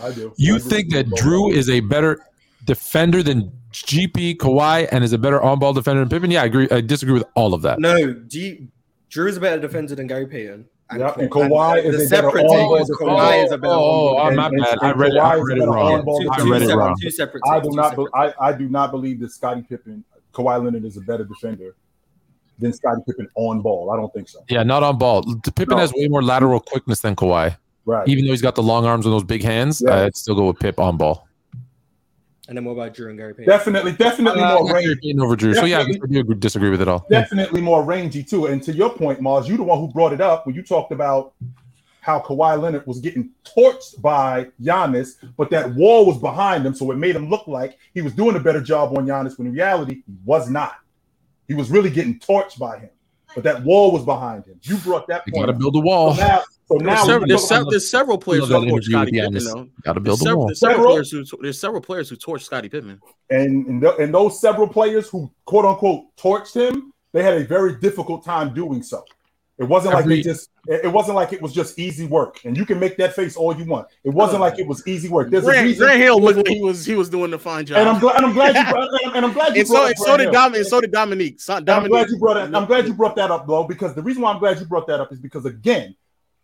[0.02, 0.32] I do.
[0.36, 0.64] You I do.
[0.64, 2.20] think that Jrue is a better
[2.64, 6.30] defender than GP, Kawhi, and is a better on-ball defender than Pippen?
[6.30, 6.68] Yeah, I agree.
[6.70, 7.78] I disagree with all of that.
[7.78, 8.68] No, G,
[9.10, 10.66] Jrue is a better defender than Gary Payton.
[10.94, 13.04] Yep, and Kawhi is the a better separate on-ball defender.
[13.12, 14.78] Kawhi is a better Oh, on-ball oh, And- my bad.
[14.82, 15.18] I read it.
[15.18, 15.92] I read it better wrong.
[15.94, 16.94] on-ball Two, I read it separate, wrong.
[17.02, 17.88] two separate I do not.
[17.90, 21.24] separate Be, I, I do not believe that Scottie Pippen, Kawhi Leonard is a better
[21.24, 21.74] defender
[22.60, 23.90] than Scottie Pippen on ball.
[23.90, 24.38] I don't think so.
[24.48, 25.24] Yeah, not on ball.
[25.42, 25.78] Pippen No.
[25.78, 27.56] has way more lateral quickness than Kawhi.
[27.84, 28.06] Right.
[28.08, 30.04] Even though he's got the long arms and those big hands, Yeah.
[30.04, 31.25] I'd still go with Pip on ball.
[32.48, 33.48] And then what about Jrue and Gary Payton?
[33.48, 34.94] definitely, definitely Uh, more rangy.
[35.02, 35.54] Payton over Jrue.
[35.54, 37.04] So yeah, I do disagree with it all.
[37.10, 38.46] Definitely more rangy too.
[38.46, 40.92] And to your point, Mars, you the one who brought it up when you talked
[40.92, 41.32] about
[42.00, 46.92] how Kawhi Leonard was getting torched by Giannis, but that wall was behind him, so
[46.92, 49.52] it made him look like he was doing a better job on Giannis when in
[49.54, 50.76] reality he was not.
[51.48, 52.90] He was really getting torched by him,
[53.34, 54.60] but that wall was behind him.
[54.62, 55.46] You brought that You point.
[55.46, 56.14] got to build a wall.
[56.14, 58.88] So now, so There's now several, there's, talk sev- there's several players who that torch
[58.88, 59.44] interview Pippen.
[59.44, 59.68] Though.
[59.82, 60.46] Got to build a several, wall.
[60.48, 60.92] there's several Several?
[60.94, 63.00] players who there's several players who torch Scottie Pippen.
[63.30, 67.44] and and, th- and those several players who quote unquote torched him, they had a
[67.44, 69.04] very difficult time doing so.
[69.58, 70.50] It wasn't like they just.
[70.66, 73.36] It it wasn't like it was just easy work, and you can make that face
[73.36, 73.86] all you want.
[74.04, 75.30] It wasn't like it was easy work.
[75.30, 77.64] There's a Grant, reason, Grant Hill looked like he was he was doing a fine
[77.64, 77.78] job.
[77.78, 78.16] and I'm glad.
[78.16, 79.12] And I'm glad you.
[79.14, 79.60] And I'm glad you.
[79.60, 80.32] and so, brought and up so did Hill.
[80.32, 80.58] Dominique.
[80.60, 81.40] And so did Dominique.
[81.40, 82.54] So, And I'm glad you brought it.
[82.54, 84.86] I'm glad you brought that up, though, because the reason why I'm glad you brought
[84.88, 85.94] that up is because again,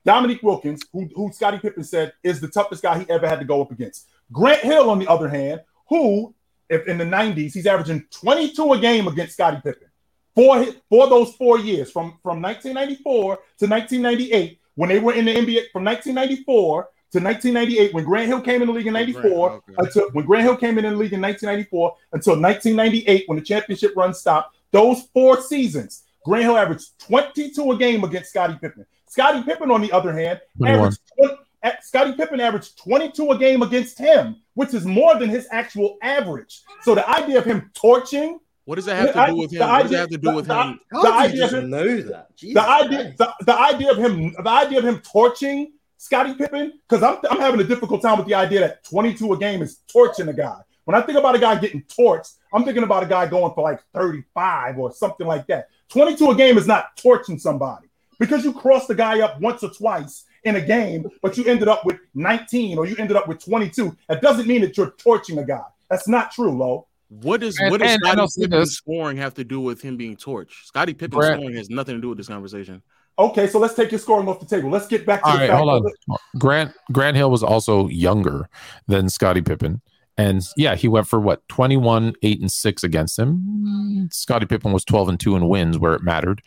[0.04, 3.44] Dominique Wilkins, who, who Scottie Pippen said is the toughest guy he ever had to
[3.44, 4.08] go up against.
[4.32, 6.34] Grant Hill, on the other hand, who,
[6.68, 9.88] if in the 90s, he's averaging 22 a game against Scottie Pippen.
[10.34, 15.26] For, his, for those four years, from, from 1994 to 1998, when they were in
[15.26, 19.50] the NBA, from 1994 to 1998, when Grant Hill came in the league in 94,
[19.50, 19.74] okay.
[19.76, 23.92] until when Grant Hill came in the league in 1994 until 1998 when the championship
[23.94, 24.56] run stopped.
[24.70, 28.86] Those four seasons, Grant Hill averaged 22 a game against Scottie Pippen.
[29.12, 30.78] Scottie Pippen, on the other hand, 21.
[30.78, 31.36] averaged 20
[31.82, 36.62] Scottie Pippen averaged 22 a game against him, which is more than his actual average.
[36.80, 39.58] So the idea of him torching, What does that have to do with him?
[39.58, 40.80] the What does that have to do with him?
[40.90, 42.34] the How do you idea of him- know that?
[42.36, 46.72] Jesus the idea, the, the idea of him, the idea of him torching Scottie Pippen,
[46.88, 49.80] because I'm, I'm having a difficult time with the idea that 22 a game is
[49.92, 50.58] torching a guy.
[50.84, 53.62] When I think about a guy getting torched, I'm thinking about a guy going for
[53.62, 55.68] like 35 or something like that.
[55.90, 57.88] 22 a game is not torching somebody
[58.22, 61.68] because you crossed the guy up once or twice in a game, but you ended
[61.68, 63.96] up with 19 or you ended up with 22.
[64.08, 65.62] That doesn't mean that you're torching a guy.
[65.90, 66.86] That's not true, Lo.
[67.08, 68.74] What does And- what does Scottie I'll Pippen's this.
[68.76, 70.64] scoring have to do with him being torched?
[70.64, 72.80] Scottie Pippen's Brett- scoring has nothing to do with this conversation.
[73.18, 74.70] Okay, so let's take your scoring off the table.
[74.70, 76.16] Let's get back to All the right, fact hold on.
[76.38, 78.48] Grant Grant Hill was also younger
[78.88, 79.82] than Scottie Pippen.
[80.16, 84.08] And yeah, he went for what 21, 8, and 6 against him.
[84.12, 86.42] Scottie Pippen was 12 and 2 in wins where it mattered.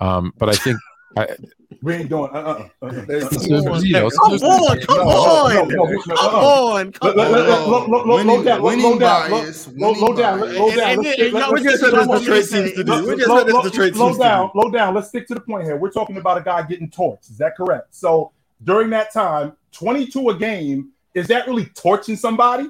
[0.00, 0.78] Um, but I think
[1.16, 1.26] I,
[1.82, 2.30] We ain't doing.
[2.32, 2.90] Uh, uh, uh, uh.
[2.90, 6.74] Come on, you come on, come on, come uh-uh.
[6.74, 7.32] on, come on.
[7.90, 9.30] low- down, low- down,
[9.76, 10.98] low- down, low down.
[11.00, 13.06] We're just the to do.
[13.06, 14.94] We're just low- down, low down.
[14.94, 15.76] Let's stick to the point here.
[15.76, 17.30] We're talking about a guy getting torched.
[17.30, 17.94] Is that correct?
[17.94, 18.32] So
[18.62, 22.64] during that time, 22 a game, is that really torching somebody?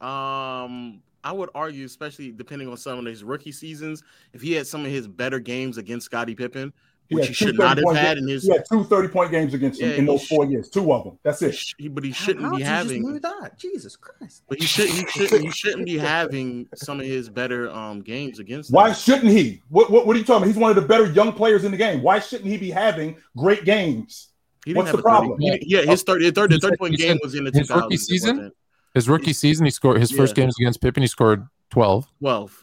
[0.00, 4.02] Um, I would argue, especially depending on some of his rookie seasons,
[4.32, 6.72] if he had some of his better games against Scottie Pippen,
[7.14, 9.30] which had he should not have had games- in his, He had two 30 point
[9.30, 10.68] games against him Yeah, in those sh- four years.
[10.68, 11.18] Two of them.
[11.22, 11.56] That's it.
[11.78, 13.20] he- but he shouldn't How be did you just having.
[13.20, 13.58] that?
[13.58, 14.42] Jesus Christ.
[14.48, 18.38] But he should he shouldn't he shouldn't be having some of his better um games
[18.38, 18.76] against them.
[18.76, 19.62] Why shouldn't he?
[19.68, 20.46] What, what, what are you talking about?
[20.48, 22.02] He's one of the better young players in the game.
[22.02, 24.28] Why shouldn't he be having great games?
[24.64, 25.40] He What's the a 30 problem?
[25.40, 27.68] he yeah, his 30, 30, You said- 30 point you game was in the his
[27.68, 27.82] 2000s.
[27.82, 28.52] rookie season?
[28.94, 31.02] His rookie season, he scored his first games against Pippen.
[31.02, 32.06] He scored twelve.
[32.20, 32.61] 12.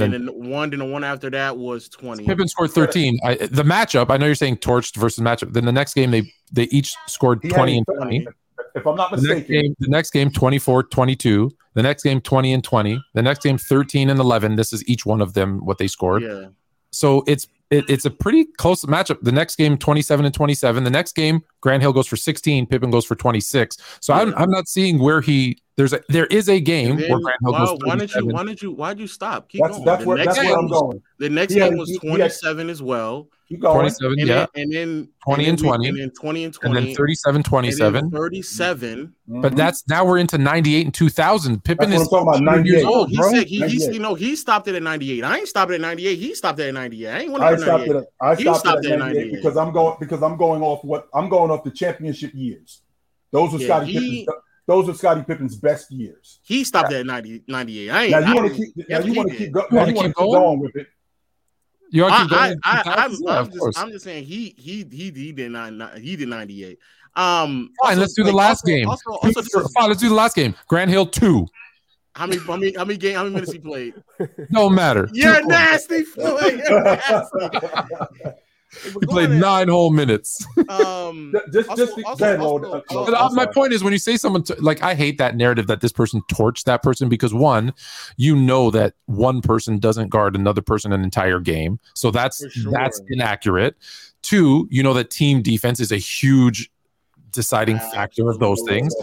[0.00, 2.24] And then, the one, then the one after that was 20.
[2.24, 3.18] Pippen scored thirteen.
[3.24, 5.52] I, the matchup, I know you're saying torched versus matchup.
[5.52, 7.98] Then the next game, they they each scored He twenty and 30.
[7.98, 8.26] twenty.
[8.74, 11.50] If I'm not The next mistaken, game, the next game 24 22.
[11.74, 13.04] The next game 20 and 20.
[13.14, 14.56] The next game 13 and 11.
[14.56, 16.22] This is each one of them what they scored.
[16.22, 16.46] Yeah.
[16.90, 19.18] So it's it, it's a pretty close matchup.
[19.22, 20.84] The next game 27 and 27.
[20.84, 23.76] The next game Grant Hill goes for 16, Pippen goes for 26.
[24.00, 27.20] So I'm I'm not seeing where he there's a there is a game then where
[27.20, 28.34] Grant Hill why, goes why didn't you 37.
[28.34, 29.48] why did you why'd you stop?
[29.48, 29.84] Keep that's going.
[29.86, 31.02] that's the where next that's game where I'm was, going.
[31.18, 33.28] the next He had- game was he- he had- 27 as well.
[33.48, 33.74] Keep going.
[33.80, 34.46] 27, And yeah.
[34.54, 35.88] then and then 20 and then 20.
[35.88, 36.76] and then 20 and 20.
[36.78, 38.10] And then 37 27.
[38.10, 39.12] 37.
[39.28, 39.56] But Mhm.
[39.56, 41.62] that's now we're into 98 and 2000.
[41.64, 42.96] Pippen That's is what I'm talking about, 100 years 98.
[42.96, 43.30] old, He bro.
[43.30, 45.24] said he, he you know he stopped it at 98.
[45.24, 46.18] I ain't stopped it at 98.
[46.18, 47.08] He stopped it at 98.
[47.10, 47.90] I ain't went I stopped 98.
[47.90, 47.96] it.
[47.96, 49.36] At, I He stopped, stopped it at at 98 98.
[49.42, 52.82] because I'm going because I'm going off what I'm going off the championship years.
[53.32, 54.38] Those were Yeah, Scottie he- Pippen's.
[54.72, 56.40] Those were Scottie Pippen's best years.
[56.42, 57.90] He stopped at 90, 98.
[57.90, 58.88] I ain't Now you want to keep.
[58.88, 60.40] Now you want to keep, go, You now wanna you want keep keep going?
[60.42, 60.86] going with it.
[61.90, 62.42] You want to keep going?
[62.42, 62.86] I, in I, 2000s?
[62.86, 63.78] I'm, Yeah, I'm just.
[63.78, 66.78] I'm just saying he, he, he, he did not, he did 98.
[67.14, 68.88] Um, Fine, also, let's do the last also- game.
[68.88, 70.54] Also, also, this Fine, let's do the last game.
[70.68, 71.46] Grant Hill two.
[72.14, 73.92] how many, how many, how many game, how many minutes he played?
[74.52, 75.06] Don't matter.
[75.12, 76.62] You're Two- nasty, Floyd.
[76.68, 77.38] You're nasty.
[78.84, 80.46] He played nine whole minutes.
[80.68, 82.82] Um, just, Also- just also- go ahead, also- Lord.
[82.90, 85.36] also- But uh, my point is, when you say someone t- like, I hate that
[85.36, 87.74] narrative that this person torched that person because one,
[88.16, 92.72] you know that one person doesn't guard another person an entire game, so that's sure.
[92.72, 93.76] that's inaccurate.
[94.22, 96.70] Two, you know that team defense is a huge
[97.32, 98.94] deciding factor of those things.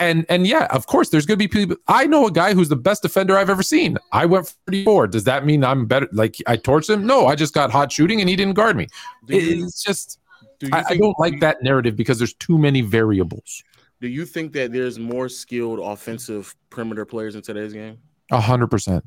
[0.00, 1.76] And and yeah, of course, there's gonna be people.
[1.86, 3.98] I know a guy who's the best defender I've ever seen.
[4.12, 5.08] I went 34.
[5.08, 6.08] Does that mean I'm better?
[6.10, 7.06] Like I torched him?
[7.06, 8.88] No, I just got hot shooting and he didn't guard me.
[9.26, 10.18] do you, It's just
[10.58, 13.62] do you I, I don't like that narrative because there's too many variables.
[14.00, 17.98] Do you think that there's more skilled offensive perimeter players in today's game?
[18.30, 19.04] A hundred percent.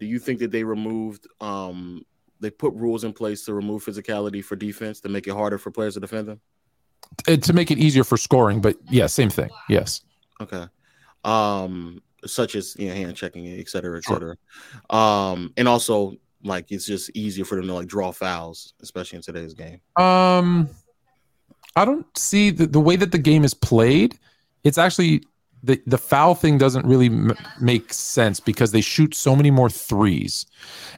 [0.00, 2.02] Do you think that they removed, um,
[2.40, 5.70] they put rules in place to remove physicality for defense to make it harder for
[5.70, 6.40] players to defend them?
[7.26, 9.50] To make it easier for scoring, but yeah, same thing.
[9.68, 10.00] Yes.
[10.44, 10.66] Okay.
[11.24, 14.16] Um, such as you know, hand checking, et cetera, et Sure.
[14.16, 14.96] cetera.
[14.98, 19.22] Um, and also like it's just easier for them to like draw fouls, especially in
[19.22, 19.80] today's game.
[19.96, 20.68] Um,
[21.76, 24.18] I don't see the, the way that the game is played.
[24.62, 25.22] It's actually
[25.62, 29.70] the the foul thing doesn't really m- make sense because they shoot so many more
[29.70, 30.46] threes,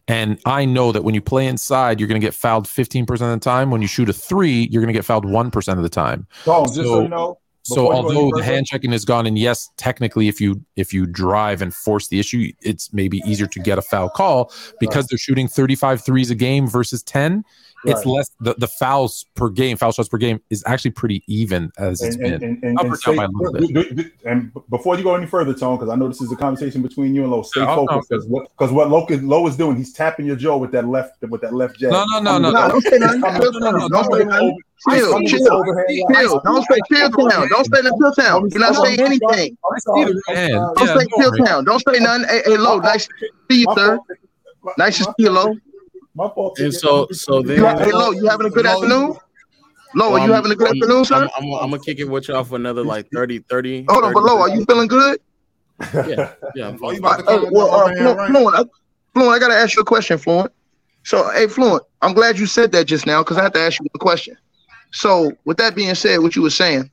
[0.09, 3.33] and I know that when you play inside, you're going to get fouled 15 percent
[3.33, 3.71] of the time.
[3.71, 6.27] When you shoot a three, you're going to get fouled one percent of the time.
[6.45, 8.93] So, just so, So- you know, So before you go any although the hand checking
[8.93, 12.93] is gone, and yes, technically, if you if you drive and force the issue, it's
[12.93, 17.03] maybe easier to get a foul call because they're shooting 35 threes a game versus
[17.03, 17.45] 10.
[17.85, 21.71] It's less the, the fouls per game, foul shots per game is actually pretty even
[21.79, 22.61] as it's and, been.
[22.63, 26.37] and, stay- do- before you go any further, Tone, because I know this is a
[26.37, 27.43] conversation between you and Lowe.
[27.43, 30.27] Stay oh, Yeah, focused because what because what Lowe, is- Lowe is doing, he's tapping
[30.27, 31.93] your jaw with that left with that left jab.
[31.93, 32.69] No, no, no, no, No, no.
[32.69, 33.21] don't say nothing.
[33.21, 34.25] Coming- Chill no, no, no, Don't say
[34.91, 36.21] Chill, chill, the overhand right.
[36.21, 36.41] chill.
[36.45, 37.49] Don't say chill town.
[37.49, 37.99] Don't say nothing.
[37.99, 38.49] Chill town.
[38.49, 39.57] Do not say anything.
[39.71, 40.03] I'm sorry.
[40.03, 40.55] Either hand.
[40.55, 41.65] I'm Don't Yeah, say chill town.
[41.65, 42.29] Don't say nothing.
[42.29, 42.79] Hey, hey, low.
[42.79, 43.13] Nice to
[43.51, 43.99] see you, sir.
[44.77, 45.55] Nice to see you, low.
[46.17, 46.59] My fault.
[46.59, 48.11] And so, so then, You, hey, low.
[48.11, 49.15] You having a good afternoon?
[49.95, 51.29] Low, are you having a good I'm- afternoon, sir?
[51.37, 53.87] I'm, I'm, I'm gonna kick it with y'all for another like 30, 30.
[53.89, 54.41] Hold on, but 30 low.
[54.41, 55.21] Are you feeling good?
[55.95, 56.69] Yeah, yeah.
[56.69, 56.93] I'm Oh, fine.
[56.95, 58.71] you about to come well, uh, overhand Fluent.
[59.15, 60.53] Fluent, I, gotta ask you a question, Fluent.
[61.05, 63.79] So, hey, Fluent, I'm glad you said that just now because I have to ask
[63.79, 64.37] you a question.
[64.93, 66.91] So, with that being said, what you were saying,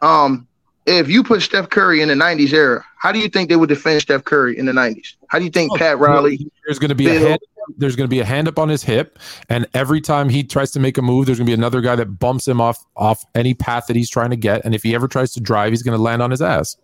[0.00, 0.46] um,
[0.86, 3.68] if you put Steph Curry in the '90s era, how do you think they would
[3.68, 5.14] defend Steph Curry in the '90s?
[5.28, 6.50] How do you think Pat Riley?
[6.66, 7.38] There's going to be a Bill.
[7.76, 9.18] There's going to be a hand up on his hip,
[9.48, 11.96] and every time he tries to make a move, there's going to be another guy
[11.96, 14.64] that bumps him off off any path that he's trying to get.
[14.64, 16.76] And if he ever tries to drive, he's going to land on his ass.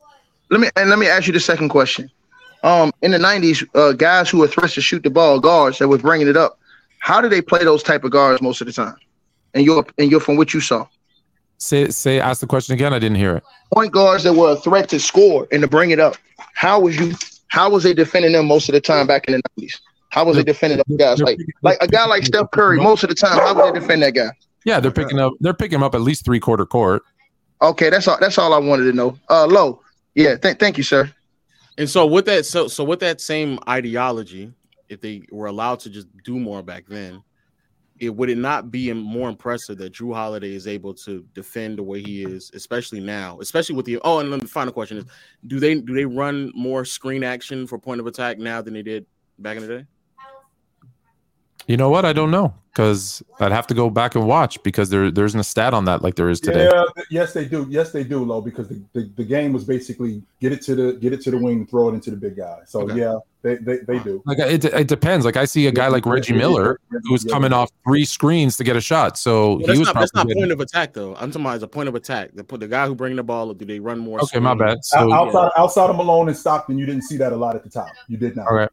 [0.50, 2.10] Let me and let me ask you the second question.
[2.62, 5.88] Um, in the '90s, uh, guys who were threats to shoot the ball, guards that
[5.88, 6.58] were bringing it up,
[6.98, 8.96] how do they play those type of guards most of the time?
[9.54, 10.86] And you're and you're from what you saw.
[11.58, 12.92] Say say ask the question again.
[12.92, 13.42] I didn't hear it.
[13.74, 16.16] Point guards that were a threat to score and to bring it up.
[16.54, 17.14] How was you?
[17.48, 19.80] How was they defending them most of the time back in the nineties?
[20.10, 21.20] How was they defending those guys?
[21.20, 24.02] Like like a guy like Steph Curry, most of the time, how would they defend
[24.02, 24.30] that guy?
[24.64, 25.34] Yeah, they're picking up.
[25.40, 27.02] They're picking him up at least three quarter court.
[27.60, 28.18] Okay, that's all.
[28.20, 29.18] That's all I wanted to know.
[29.28, 29.82] Uh, low.
[30.14, 31.12] Yeah, th- thank you, sir.
[31.76, 34.52] And so with that, so so with that same ideology,
[34.88, 37.22] if they were allowed to just do more back then,
[37.98, 41.82] it would it not be more impressive that Jrue Holiday is able to defend the
[41.82, 45.04] way he is, especially now, especially with the oh, and then the final question is,
[45.46, 48.82] do they do they run more screen action for point of attack now than they
[48.82, 49.06] did
[49.38, 49.86] back in the day?
[51.68, 52.04] You know what?
[52.06, 55.38] I don't know because I'd have to go back and watch because there there isn't
[55.38, 56.64] a stat on that like there is today.
[56.72, 57.66] Yeah, yes, they do.
[57.68, 60.92] Yes, they do, Low, because the, the, the game was basically get it to the
[60.94, 62.60] get it to the wing, throw it into the big guy.
[62.64, 62.98] So Okay.
[63.00, 64.22] yeah, they, they, they do.
[64.24, 65.26] Like it, it depends.
[65.26, 68.74] Like I see a guy like Reggie Miller who's coming off three screens to get
[68.76, 69.18] a shot.
[69.18, 71.16] So Well, he that's was not that's not getting- point of attack though.
[71.16, 72.30] I'm talking about as a point of attack.
[72.32, 73.50] The put the guy who bring the ball.
[73.50, 73.58] up.
[73.58, 74.22] Do they run more?
[74.22, 74.68] Okay, my screen?
[74.68, 74.84] bad.
[74.86, 77.62] So Out- outside outside of Malone and Stockton, you didn't see that a lot at
[77.62, 77.88] the top.
[78.06, 78.46] You did not.
[78.50, 78.68] okay,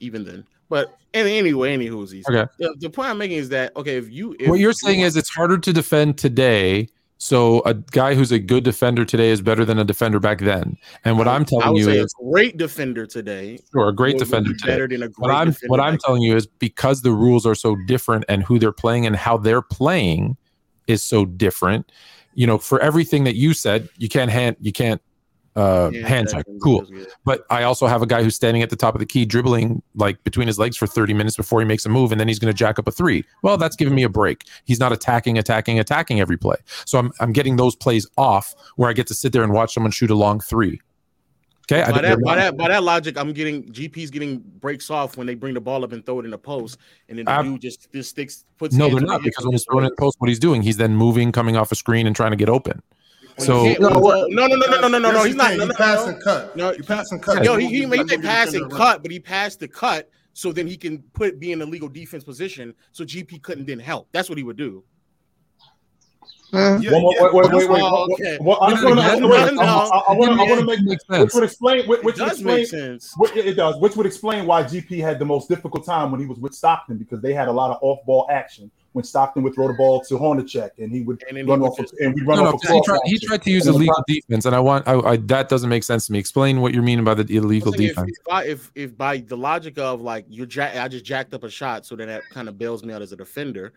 [0.00, 0.44] even then.
[0.72, 2.22] But any, anyway, any whoosies.
[2.26, 2.50] okay.
[2.58, 5.18] The, the point I'm making is that okay, if you if what you're saying is
[5.18, 6.88] it's harder to defend today.
[7.18, 10.78] So a guy who's a good defender today is better than a defender back then.
[11.04, 13.94] And what I'm I telling would you say is, a great defender today, sure, a
[13.94, 14.72] great defender be today.
[14.72, 17.54] better than a great What I'm what I'm telling you is because the rules are
[17.54, 20.38] so different and who they're playing and how they're playing
[20.86, 21.92] is so different.
[22.32, 25.02] You know, for everything that you said, you can't hand you can't
[25.56, 25.90] uh.
[25.92, 26.46] Yeah, hand check.
[26.62, 26.86] Cool.
[27.24, 29.82] But I also have a guy who's standing at the top of the key, dribbling
[29.94, 32.38] like between his legs for 30 minutes before he makes a move, and then he's
[32.38, 33.24] going to jack up a three.
[33.42, 34.44] Well, that's giving me a break.
[34.64, 36.56] He's not attacking, attacking, attacking every play.
[36.86, 39.74] So I'm, I'm getting those plays off where I get to sit there and watch
[39.74, 40.80] someone shoot a long three.
[41.70, 41.90] Okay.
[41.90, 45.34] By that, by that, by that logic, I'm getting GP's getting breaks off when they
[45.34, 47.60] bring the ball up and throw it in the post, and then the Ab- dude
[47.60, 48.74] just just sticks puts.
[48.74, 50.96] no, they're not because when he's throwing in the post, what he's doing, he's then
[50.96, 52.82] moving, coming off a screen, and trying to get open.
[53.48, 55.50] Well, So No, no, no, no, no, no, no, no, He's not.
[55.50, 55.58] can.
[55.58, 56.12] No, You no, pass no.
[56.12, 56.56] and cut.
[56.56, 57.44] No, you pass and cut.
[57.44, 60.52] Yo, he, he, he Like may pass and cut, but he passed the cut so
[60.52, 64.08] then he can put be in a legal defense position, so GP couldn't then help.
[64.12, 64.84] That's what he would do.
[66.54, 67.80] Uh, Yeah, yeah, wait, wait, wait, wait.
[67.82, 68.38] Oh, okay.
[68.40, 69.02] Well, I want to.
[69.02, 69.62] I No, want no, to.
[69.62, 70.42] I want to.
[70.42, 70.82] I want to make.
[70.82, 71.88] makes Which would explain.
[71.88, 73.14] Which, which would does make sense.
[73.16, 76.26] What, it does, which would explain why GP had the most difficult time when he
[76.26, 78.70] was with Stockton because they had a lot of off-ball action.
[78.92, 81.62] When Stockton would throw the ball to Hornacek and he would And then he run
[81.62, 82.64] off, of, just- and we run No, no, off.
[82.68, 84.86] a he, tried, he tried to use And the illegal pro- defense, and I want
[84.86, 86.18] I, I, that doesn't make sense to me.
[86.18, 88.10] Explain what you're meaning by the illegal defense.
[88.12, 91.32] If, if, I, if if by the logic of like you're jack, I just jacked
[91.32, 93.72] up a shot, so then that kind of bails me out as a defender.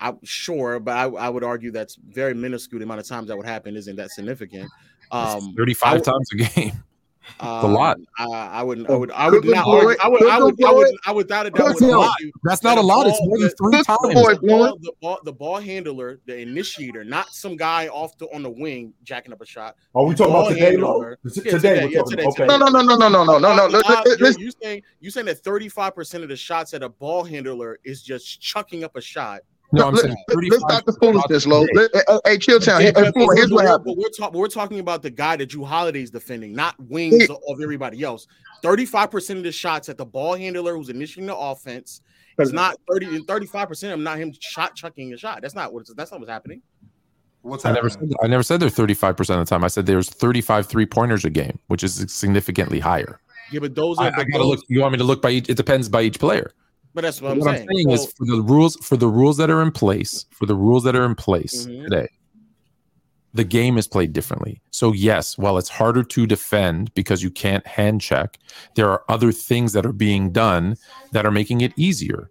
[0.00, 2.78] I'm sure, but I, I would argue that's very minuscule.
[2.78, 4.70] The amount of times that would happen isn't that significant.
[5.10, 6.84] Um, 35 I- times a game.
[7.40, 7.98] Um, a lot.
[8.18, 8.88] I, I wouldn't.
[8.90, 9.10] I would.
[9.12, 9.64] I would Good not.
[9.64, 9.78] boy.
[9.86, 10.22] Argue, I would.
[10.28, 10.64] I Good would.
[10.64, 10.88] I would.
[11.06, 11.76] I would without a doubt.
[11.78, 12.08] Good would boy.
[12.44, 13.06] That's not a lot.
[13.06, 13.98] It's more than three Good times.
[14.14, 14.34] boy.
[14.34, 18.42] the ball, the ball, the ball handler, the initiator, not some guy off the on
[18.42, 19.76] the wing jacking up a shot.
[19.94, 20.92] Are we talking about today, Lo?
[21.00, 21.18] handler.
[21.32, 22.46] Today, today, yeah, today, Okay.
[22.46, 23.66] no, no, no, no, no, no, no, no, no.
[23.66, 27.78] Let- you're- saying you saying that 35 percent of the shots at a ball handler
[27.84, 29.40] is just chucking up a shot.
[29.70, 31.66] No, I'm let- saying let- 35 Let's stop the foolishness, Lo.
[31.66, 31.88] today.
[31.94, 32.80] Let- uh, Hey, Chilltown.
[32.80, 33.96] Hey, hey, but Here's what happened.
[33.98, 37.34] we're, talk- we're talking about the guy that Jrue Holiday's defending, not wings Yeah.
[37.48, 38.26] of everybody else.
[38.62, 42.00] 35 percent of the shots at the ball handler who's initiating the offense
[42.38, 45.42] is not 30 and 35 percent of them not him shot chucking a shot.
[45.42, 46.62] That's not what that's not what's happening.
[47.42, 49.62] What's I never said I never said they're 35% of the time.
[49.62, 53.20] I said there's 35 three pointers a game, which is significantly higher.
[53.52, 54.64] Yeah, but those I, are I but gotta those- look.
[54.68, 55.48] You want me to look by each?
[55.48, 56.52] It depends by each player.
[56.94, 57.68] But that's what I'm what saying.
[57.70, 60.54] I'm saying is for the rules for the rules that are in place for the
[60.54, 61.84] rules that are in place Mhm.
[61.84, 62.08] today
[63.34, 67.64] the game is played differently so yes while it's harder to defend because you can't
[67.66, 68.38] hand check
[68.74, 70.76] there are other things that are being done
[71.12, 72.30] that are making it easier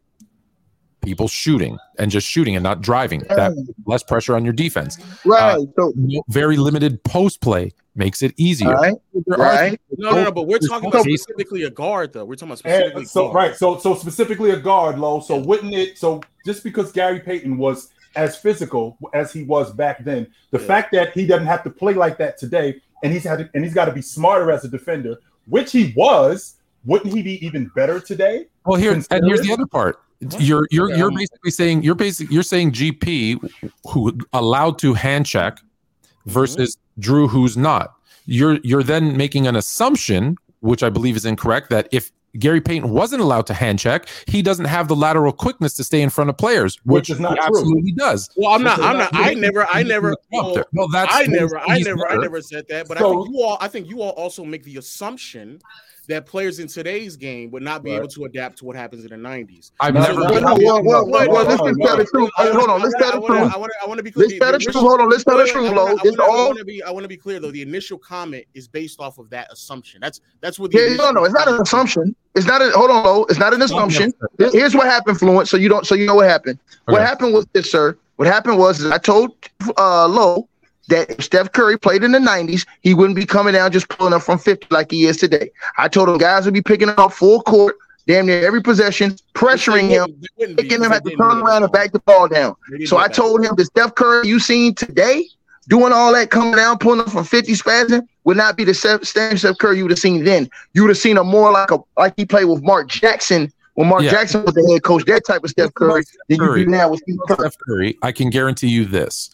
[1.02, 3.54] people shooting and just shooting and not driving that
[3.86, 5.66] less pressure on your defense Right.
[5.78, 5.94] So,
[6.30, 8.96] very limited post play makes it easier all right.
[9.26, 9.82] There Right.
[9.98, 12.26] no, no, no, but we're talking about specifically a guard, though.
[12.26, 13.36] We're talking about specifically And so guard.
[13.36, 15.20] right, so so specifically a guard, low.
[15.20, 15.98] So wouldn't it?
[15.98, 20.66] So just because Gary Payton was as physical as he was back then, the Yeah.
[20.66, 23.64] fact that he doesn't have to play like that today, and he's had to, and
[23.64, 25.18] he's got to be smarter as a defender,
[25.48, 26.56] which he was.
[26.86, 28.46] Wouldn't he be even better today?
[28.66, 30.00] Well, here and here's the other part.
[30.40, 35.56] You're you're you're basically saying you're basic you're saying GP who allowed to hand check
[35.58, 36.30] mm-hmm.
[36.30, 37.94] versus Jrue who's not.
[38.26, 42.90] You're you're then making an assumption, which I believe is incorrect, that if Gary Payton
[42.90, 46.30] wasn't allowed to hand check, he doesn't have the lateral quickness to stay in front
[46.30, 47.58] of players, which, Which is not he true.
[47.60, 48.30] absolutely does.
[48.36, 48.80] Well, I'm not.
[48.80, 49.12] I'm not.
[49.14, 49.66] not- I never.
[49.72, 50.16] I never.
[50.32, 51.58] well, No, that's I never.
[51.58, 52.08] I he's never.
[52.08, 52.88] I never said that.
[52.88, 53.58] But I think you all.
[53.62, 55.60] I think you all also make the assumption
[56.08, 57.98] that players in today's game would not be Right.
[57.98, 59.72] able to adapt to what happens in the 90s.
[59.80, 60.44] I've No, never no, Well, been.
[60.44, 62.30] well, well, well, well, let's just tell the truth.
[62.38, 63.54] Hey, hold on, let's tell the I truth.
[63.54, 64.28] I want to I want to be clear.
[64.28, 64.76] Let's tell the truth.
[64.76, 65.96] Hold on, let's tell the truth, Lo.
[66.04, 66.46] It's I all.
[66.48, 67.52] want to be I want to be clear though.
[67.52, 70.00] The initial comment is based off of that assumption.
[70.02, 72.16] That's that's what the Yeah, no, no, it's not an assumption.
[72.36, 73.26] It's not a hold on, Lo.
[73.30, 74.14] It's not an assumption.
[74.38, 75.48] Here's what happened, Fluent.
[75.50, 76.60] So you don't, so you know what happened.
[76.86, 77.98] What happened was this, sir.
[78.16, 79.32] What happened was I told
[79.78, 80.48] uh Lo
[80.88, 84.14] that if Steph Curry played in the 90s, he wouldn't be coming down just pulling
[84.14, 85.50] up from 50 like he is today.
[85.78, 87.76] I told him guys would be picking up full court,
[88.08, 91.12] damn near every possession, pressuring him, wouldn't- they wouldn't be, making him because have they
[91.12, 92.56] to turn around and back the ball down.
[92.86, 95.26] So I told him the Steph Curry you seen today
[95.68, 99.04] doing all that coming down, pulling up from 50 spazzing would not be the Steph,
[99.04, 100.50] same Steph Curry you would have seen then.
[100.74, 103.90] You would have seen a more like a like he played with Mark Jackson when
[103.90, 104.12] Mark Yeah.
[104.12, 107.02] Jackson was the head coach, that type of Steph Curry than you do now with
[107.02, 107.36] Steve Kerr.
[107.36, 109.30] Steph Curry, I can guarantee you this.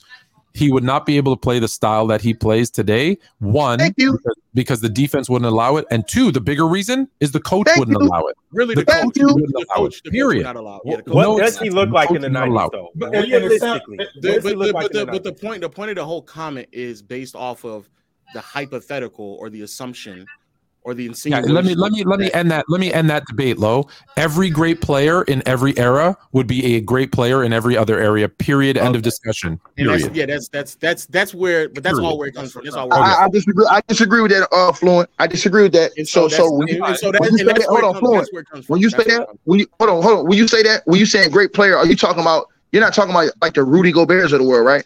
[0.56, 3.18] He would not be able to play the style that he plays today.
[3.40, 4.12] One, Thank you.
[4.14, 5.86] because, because the defense wouldn't allow it.
[5.90, 8.08] And two, the bigger reason is the coach Thank wouldn't you.
[8.08, 8.36] allow it.
[8.52, 9.28] Really, The the coach coach, you.
[9.28, 10.04] the wouldn't allow coach, it.
[10.04, 10.44] the coach Period.
[10.44, 10.82] not allow.
[10.86, 11.08] Yeah, What.
[11.08, 12.90] No, does he look like in the Coach is 90s though?
[12.96, 15.00] But- and- and it's not- Realistically, the- what The, does but, the, like but, the,
[15.00, 15.42] in the but the 90s?
[15.42, 17.90] point the point of the whole comment is based off of
[18.36, 20.26] the hypothetical or the assumption
[20.86, 23.26] or the Yeah, let me let me let me end that let me end that
[23.26, 23.88] debate low.
[24.18, 28.28] Every great player in every era would be a great player in every other area.
[28.28, 28.78] Period.
[28.78, 29.60] End of discussion.
[29.78, 30.16] And that's, Period.
[30.16, 32.08] yeah, that's that's that's that's where, but that's Period.
[32.10, 32.66] all where it comes from.
[32.66, 32.92] That's all.
[32.94, 33.66] I, Where it I- I disagree.
[33.70, 35.10] I disagree with that, uh, Fluent.
[35.20, 35.92] I disagree with that.
[35.98, 38.00] and So, so, so, when, you, and so when you say that, hold on, comes,
[38.00, 38.18] Fluent.
[38.22, 38.74] that's where it comes from.
[38.74, 40.28] When you say that, when you hold on, hold on.
[40.28, 42.48] When you say that, when you saying great player, are you talking about?
[42.72, 44.86] You're not talking about like the Rudy Gobert's of the world, right?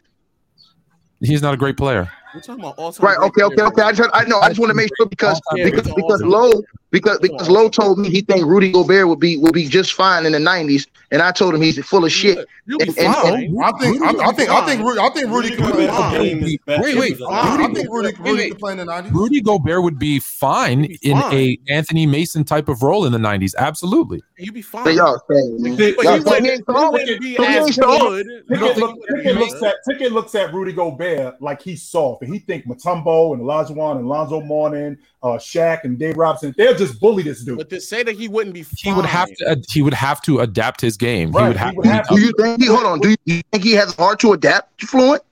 [1.21, 2.11] He's not a great player.
[2.31, 2.37] From.
[2.39, 3.05] We're talking about all time.
[3.05, 3.17] Right.
[3.17, 3.43] Okay.
[3.43, 3.61] Okay.
[3.61, 3.81] Okay.
[3.81, 4.39] I just, I know.
[4.39, 7.99] I just want to make sure because because because all- Lowe because because Lowe told
[7.99, 11.21] me he think Rudy Gobert would be would be just fine in the '90s, and
[11.21, 12.47] I told him he's full of shit.
[12.65, 13.57] You'll be And- and- fine.
[13.63, 15.87] I think I, I think I think Rudy, I think Rudy Rudy could play.
[15.87, 16.81] Gobert- I Fine.
[16.83, 17.17] Wait, wait.
[17.17, 18.49] think Rudy, Wait, Rudy wait.
[18.51, 19.11] could play in the '90s.
[19.13, 23.17] Rudy Gobert would be fine He'd in a Anthony Mason type of role in the
[23.17, 23.53] '90s.
[23.57, 24.21] Absolutely.
[24.37, 24.85] You'd be fine.
[24.85, 25.57] So y'all saying.
[25.61, 26.93] But Y'all saying wouldn't, he he ain't soft?
[26.93, 27.99] wouldn't be So he as ain't soft?
[27.99, 28.27] good.
[28.49, 32.39] Ticket, look, Ticket looks at Ticket looks at Rudy Gobert like he's soft, and he
[32.39, 37.23] think Mutombo and Olajuwon and Lonzo Mourning, uh, Shaq and Dave Robinson, they'll just bully
[37.23, 37.57] this dude.
[37.57, 39.49] But to say that he wouldn't be fine, He would have to.
[39.51, 41.31] ad- He would have to adapt his game.
[41.31, 41.89] Right, He would he have would to.
[41.89, 42.67] have Do you think he?
[42.67, 42.99] Hold on.
[42.99, 44.79] Do you think he has hard to adapt?
[44.79, 45.23] To fluent?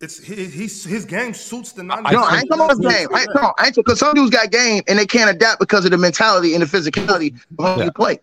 [0.00, 2.02] It's he, he's his game suits the '90s.
[2.04, 3.08] I No, I ain't talking about his game.
[3.12, 3.50] I ain't talking.
[3.58, 6.54] I ain't because some dudes got game and they can't adapt because of the mentality
[6.54, 7.84] and the physicality of how Yeah.
[7.86, 8.20] you play.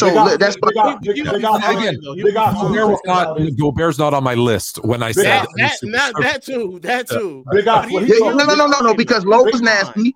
[0.00, 2.14] So Big that's Big Op- He- he Big would be Op- fine, again, though.
[2.14, 2.68] He Big would Op- be fine.
[2.72, 3.56] Gobert was not.
[3.58, 5.24] Gobert's not on my list when I said.
[5.24, 6.78] That, that, that, that too.
[6.82, 7.44] That too.
[7.52, 10.14] Big Op- But he- Yeah, no, no, no, no, no, because Lowe was nasty.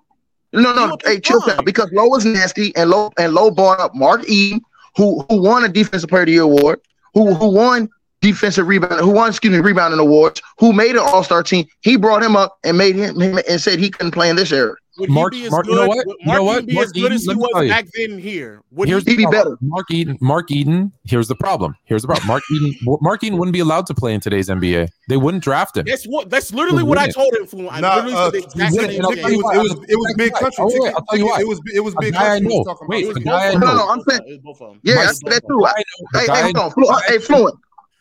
[0.53, 1.65] No, no, He'll hey, chill out.
[1.65, 4.59] Because Lowe was nasty, and Lowe and Lowe brought up Mark E,
[4.95, 6.79] who who won a Defensive Player of the Year award,
[7.15, 7.89] who who won
[8.23, 11.67] defensive rebound, who won excuse me rebounding awards, who made an All Star team.
[11.81, 14.51] He brought him up and made him, him and said he couldn't play in this
[14.51, 14.75] era.
[14.99, 15.71] Would Mark- he be as Mark- good?
[15.71, 16.05] you know what?
[16.05, 16.53] Would You know Mark what?
[16.57, 17.69] Eaton be Mark as good Eaton, as he was you.
[17.69, 18.61] back then here?
[18.73, 19.57] Would Here's he He'd be better.
[19.59, 20.17] Mark Eaton.
[20.21, 20.91] Mark Eaton.
[21.03, 21.73] Here's the problem.
[21.85, 22.27] Here's the problem.
[22.27, 22.75] Mark Eaton.
[23.01, 24.87] Mark Eaton wouldn't be allowed to play in today's NBA.
[25.09, 25.85] They wouldn't draft him.
[25.87, 26.29] That's what.
[26.29, 27.47] That's literally what I told him.
[27.47, 27.73] Fluent.
[27.73, 29.37] I Nah, literally uh, said the exact you same wouldn't, and I'll It tell you
[29.37, 29.43] thing.
[29.43, 30.55] was, it was it was big country.
[30.59, 31.41] Oh, wait, I'll tell you Ticket- what.
[31.41, 32.47] It was it was big guy I country.
[32.49, 32.77] know.
[32.87, 33.03] Wait, about.
[33.03, 33.59] It was a guy I know.
[33.65, 34.39] No, no, I'm saying- them.
[34.43, 34.79] Both of them.
[34.83, 35.65] Yeah, It I said that too.
[35.65, 36.07] I know.
[36.13, 37.55] The Hey, hey, I hold on, hey, Fluent.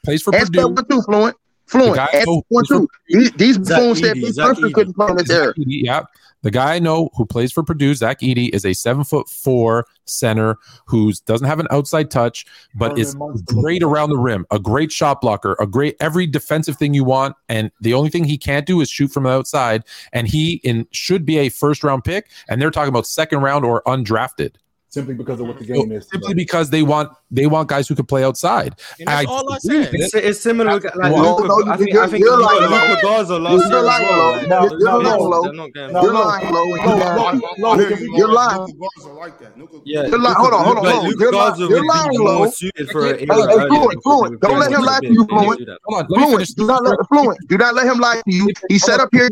[0.04, 0.74] Plays for Answer that Purdue.
[0.74, 1.36] one too, Fluent.
[1.66, 1.96] Fluent.
[1.96, 2.86] guy I Answer know one plays for.
[3.08, 5.54] These, these buffoons said Edey, Big Zach Country couldn't play in this Zach era.
[5.54, 6.02] Edey, yeah.
[6.42, 9.86] The guy I know who plays for Purdue, Zach Edey, is a seven foot four
[10.06, 14.58] center who doesn't have an outside touch, but Herman is great around the rim, a
[14.58, 17.36] great shot blocker, a great every defensive thing you want.
[17.48, 19.84] And the only thing he can't do is shoot from the outside.
[20.12, 22.28] And he in should be a first round pick.
[22.48, 24.56] And they're talking about second round or undrafted.
[24.93, 25.89] Simply because of what the mm-hmm.
[25.89, 26.06] game is.
[26.09, 28.74] Simply because they want they want guys who can play outside.
[29.01, 29.94] And that's I all I said.
[29.94, 30.01] it.
[30.01, 30.74] It's, it's similar.
[30.74, 33.01] with, Like Well, Luka, no, I think, you're- I think you're Luka, lying, Luka Lo.
[33.02, 34.19] Garza last You're year as lying, well.
[34.19, 34.32] Lo.
[34.36, 35.43] Like, No, they're no, not- no, Lo.
[35.43, 36.64] they're not getting- You're lying, Lo.
[36.64, 37.40] No, You're lying.
[37.59, 38.60] no, Here can you we- You're lying.
[38.60, 39.59] Luka Garza like that.
[39.59, 40.36] Luka- Yeah, You're lying.
[40.36, 41.09] Hold on, hold on, Luka- hold on.
[41.09, 41.60] Luka You're lying.
[41.60, 42.39] would You're lying, be Lo.
[42.39, 44.69] more suited for an Hey, era hey, earlier Fluent, because Fluent, they were don't let
[44.69, 45.09] playing him a lie bit.
[45.09, 45.59] to you, They didn't Fluent.
[45.59, 45.78] do that.
[45.85, 46.48] Hold on, let me Fluent, finish.
[46.55, 47.39] do not let Fluent.
[47.48, 48.48] Do not let him lie to you.
[48.69, 49.28] He set up here.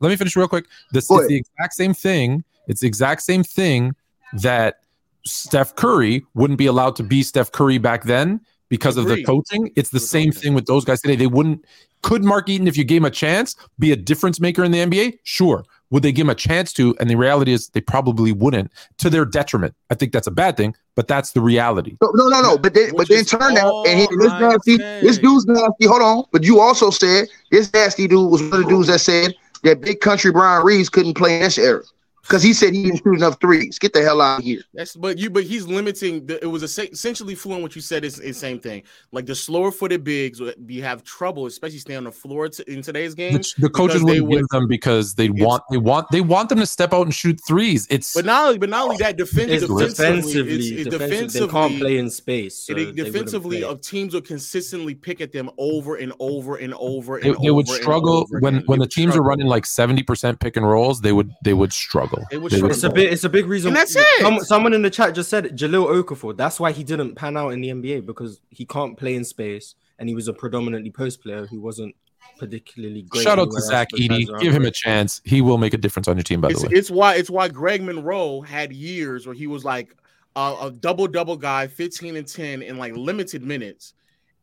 [0.00, 0.66] let me finish real quick.
[0.92, 2.44] This Go is the exact same thing.
[2.68, 3.94] It's the exact same thing
[4.34, 4.80] that
[5.24, 9.70] Steph Curry wouldn't be allowed to be Steph Curry back then because of the coaching.
[9.76, 11.16] It's the The same thing with those guys today.
[11.16, 11.64] They wouldn't.
[12.02, 14.78] Could Mark Eaton, if you gave him a chance, be a difference maker in the
[14.78, 15.18] NBA?
[15.22, 15.64] Sure.
[15.90, 16.94] Would they give him a chance to?
[17.00, 18.70] And the reality is, they probably wouldn't.
[18.98, 19.74] To their detriment.
[19.90, 21.96] I think that's a bad thing, but that's the reality.
[22.02, 22.58] No, no, no, no.
[22.58, 24.76] But then, but then turn out and he, all this nasty.
[24.76, 25.86] This dude's nasty.
[25.86, 26.24] Hold on.
[26.32, 29.80] But you also said this nasty dude was one of the dudes that said that
[29.80, 31.82] big country Bryant Reeves couldn't play in this era.
[32.24, 33.78] Because he said he didn't shoot enough threes.
[33.78, 34.62] Get the hell out of here.
[34.72, 36.26] That's but you but he's limiting.
[36.26, 37.62] The, it was a, essentially fluent.
[37.62, 38.82] What you said is the same thing.
[39.12, 42.82] Like the slower footed bigs, you have trouble, especially staying on the floor t- in
[42.82, 43.34] today's game.
[43.34, 46.48] The, the coaches because they would give them because they want they want they want
[46.48, 47.86] them to step out and shoot threes.
[47.90, 51.08] It's But not only, but not only that, defend, It's defensively, defensively, it's, it's defensive,
[51.30, 52.56] defensively, they can't play in space.
[52.56, 56.74] So it- they defensively, of teams will consistently pick at them over and over and
[56.74, 57.20] over.
[57.20, 59.46] they, And they would over and struggle over when when the would teams are running
[59.46, 62.74] like 70% pick and rolls they would they would struggle They would They struggle.
[62.74, 63.12] It's a big.
[63.12, 63.68] It's a big reason.
[63.68, 64.06] And that's it.
[64.20, 66.36] Some- someone in the chat just said it, Jahlil Okafor.
[66.36, 69.74] That's why he didn't pan out in the NBA because he can't play in space,
[69.98, 71.94] and he was a predominantly post player who wasn't
[72.38, 73.22] particularly great.
[73.22, 74.30] shout out to zach besides Edey.
[74.30, 76.62] around give him a chance he will make a difference on your team by it's,
[76.62, 79.94] the way it's why it's why Greg Monroe had years where he was like
[80.36, 83.94] a, a double double guy, 15 and 10 in like limited minutes,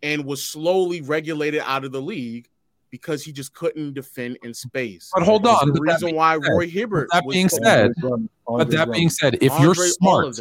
[0.03, 2.49] and was slowly regulated out of the league
[2.91, 5.09] because he just couldn't defend in space.
[5.13, 7.07] but hold on the but reason being why said- Roy Hibbert.
[7.11, 10.39] that being said- but Andre that being said if you're smart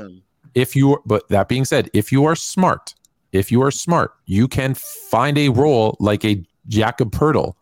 [0.55, 2.95] if you but that being said if you are smart
[3.33, 7.55] if you are smart you can find a role like a Jakob Poeltl,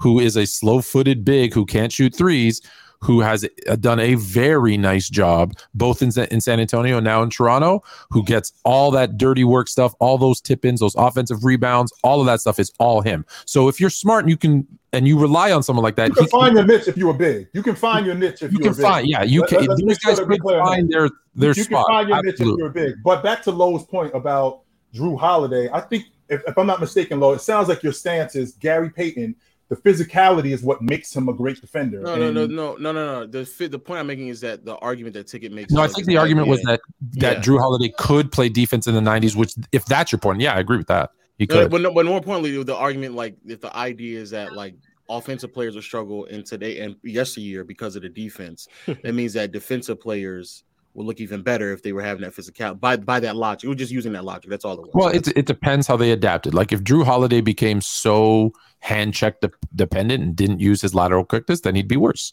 [0.00, 2.60] who is a slow-footed big who can't shoot threes
[3.00, 7.22] who has uh, done a very nice job both in, in san antonio and now
[7.22, 11.92] in toronto who gets all that dirty work stuff all those tip-ins those offensive rebounds
[12.02, 15.06] all of that stuff is all him so if you're smart and you can and
[15.06, 17.12] you rely on someone like that You can he- find your niche if you were
[17.12, 17.48] big.
[17.52, 18.82] You can find your niche if you you can were big.
[18.82, 20.60] find yeah you Let- can let- let's those make sure guys that we're could clear
[20.60, 22.94] on find their their you spot can find your niche if you're big.
[23.04, 24.60] But back to Lowe's point about
[24.94, 28.36] Jrue Holiday, I think if, if I'm not mistaken, Lowe, it sounds like your stance
[28.36, 29.36] is Gary Payton.
[29.68, 32.00] The physicality is what makes him a great defender.
[32.00, 33.26] No, no, no, no, no, no, no.
[33.26, 35.72] The the point I'm making is that the argument that Ticket makes.
[35.72, 36.80] No, I think like, the argument was that
[37.14, 37.42] that Yeah.
[37.42, 39.34] Jrue Holiday could play defense in the '90s.
[39.34, 41.10] Which, if that's your point, yeah, I agree with that.
[41.38, 41.70] He No, could.
[41.70, 44.76] but, no, but more importantly, the argument like if the idea is that like
[45.08, 49.50] offensive players will struggle in today and yesteryear because of the defense, that means that
[49.50, 50.62] defensive players
[50.96, 53.68] will look even better if they were having that physical by by that logic.
[53.68, 54.50] We're just using that logic.
[54.50, 54.90] That's all it was.
[54.94, 56.54] Well, it it depends how they adapted.
[56.54, 61.24] Like if Jrue Holiday became so hand check de- dependent and didn't use his lateral
[61.24, 62.32] quickness, then he'd be worse.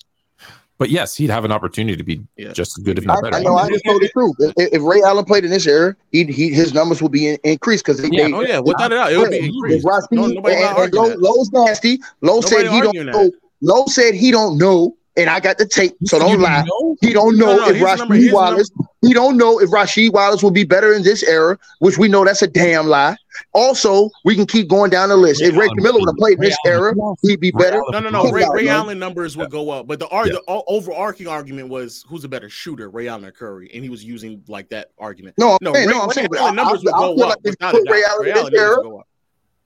[0.80, 2.52] But yes, he'd have an opportunity to be Yeah.
[2.52, 3.36] just as good, if not better.
[3.36, 3.56] I know.
[3.56, 4.36] I just told the truth.
[4.40, 7.38] If, if Ray Allen played in this era, he, he his numbers would be in,
[7.44, 9.86] increased because they, Yeah, they oh yeah, without a doubt, it would be Yeah, increased.
[9.86, 11.36] Rasheed No, and, and arguing Lowe.
[11.36, 12.00] Lowe's nasty.
[12.22, 13.32] Lowe Nobody said he don't arguing know.
[13.62, 16.64] Lowe said he don't know, and I got the tape, so don't lie.
[16.64, 16.96] know?
[17.02, 18.72] He don't know no, if here's the number, here's Rasheed Wallace.
[19.02, 22.26] He don't know if Rasheed Wallace will be better in this era, which we know
[22.26, 23.16] that's a damn lie.
[23.54, 25.42] Also, we can keep going down the list.
[25.42, 26.98] If Ray Camilla would have played Ray this Allen.
[27.00, 27.82] era, he'd be better.
[27.92, 28.20] No, no, no.
[28.20, 28.68] Hold Ray, Ray.
[28.70, 30.34] Allen numbers would go up, but the, ar- Yeah.
[30.34, 33.90] the o- overarching argument was who's a better shooter, Ray Allen or Curry, and he
[33.90, 35.36] was using like that argument.
[35.38, 36.98] No, I'm No, saying, Ray, no, I'm saying, but Allen I, I, numbers would I
[36.98, 38.10] go feel up like if you without a put Ray doubt.
[38.10, 39.08] Allen Ray in Allen this numbers era, would go up.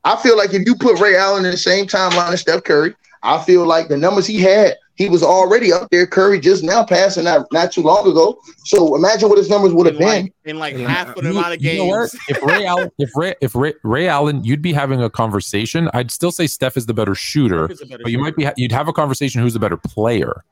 [0.04, 2.96] I feel like if you put Ray Allen in the same timeline as Steph Curry,
[3.24, 6.06] I feel like the numbers he had, he was already up there.
[6.08, 8.40] Curry just now passing not, not too long ago.
[8.66, 10.24] So imagine what his numbers would have been.
[10.24, 10.90] like, in like Yeah.
[10.90, 12.16] half of the amount of you know games.
[12.28, 15.90] If Ray Allen, if Ray, if Ray, Ray Allen, you'd be having a conversation.
[15.94, 18.36] I'd still say Steph is the better shooter, Steph is a better but you might
[18.36, 18.50] be.
[18.58, 20.44] You'd have a conversation who's the better player,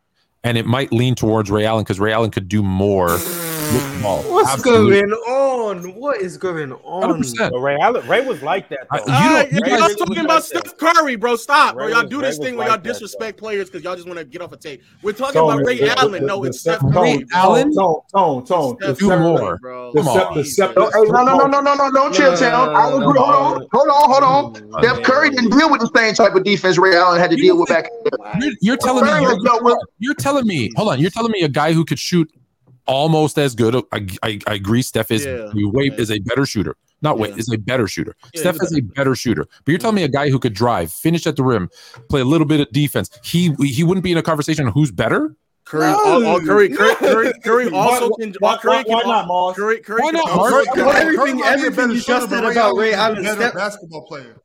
[0.44, 3.30] and it might lean towards Ray Allen because Ray Allen could do more with the
[3.40, 3.55] ball.
[3.70, 5.00] What's Absolutely.
[5.02, 5.96] going on?
[5.96, 7.20] What is going on?
[7.24, 7.52] 100%.
[7.52, 8.86] But Ray Allen, Ray was like that.
[8.92, 9.06] I- Though.
[9.08, 11.36] you All don't- you y'all guys- Ray talking was about like Steph Curry, bro.
[11.36, 11.88] Stop, bro.
[11.88, 14.06] Y'all was- do this was thing where like y'all that, disrespect players because y'all just
[14.08, 14.84] want to get off a tape.
[15.02, 17.26] We're talking Tone, about Ray the- Allen, the- no, the it's Steph- Steph Curry.
[17.34, 17.74] Allen?
[17.74, 18.78] Tone, Tone, Tone.
[18.82, 19.58] Steph do more.
[19.58, 19.92] bro.
[19.94, 20.36] Come on.
[20.36, 22.76] No, no, no, no, no, no, no, no, chill, town.
[22.76, 23.04] I agree.
[23.04, 24.24] Hold on, hold on, hold
[24.74, 24.84] on.
[24.84, 27.58] Steph Curry didn't deal with the same type of defense Ray Allen had to deal
[27.58, 27.90] with back.
[28.40, 31.10] You're, you're telling me Curry you're, has dealt with- you're telling me hold on you're
[31.10, 32.30] telling me a guy who could shoot
[32.88, 35.49] almost as good I, I, I agree Steph is Yeah.
[35.56, 35.94] way Yeah.
[36.02, 37.38] is a better shooter not wait Yeah.
[37.38, 40.03] is a better shooter Yeah, Steph he's is a better shooter but you're telling me
[40.03, 41.70] a guy who could drive finish at the rim
[42.10, 44.91] play a little bit of defense he he wouldn't be in a conversation on who's
[44.91, 45.36] better
[45.66, 48.36] Curry, uh, uh, all, all Curry, Curry, Curry, Curry also Why- can.
[48.38, 49.56] why- all Curry why- can why not, Mars?
[49.56, 50.68] Curry, Curry Why can not, also- Mars?
[50.76, 52.66] Curry- everything- Curry might be a everything better you shooter, just but said Ray about
[52.66, 54.36] Allen Ray is a Allen, better Steph- basketball player.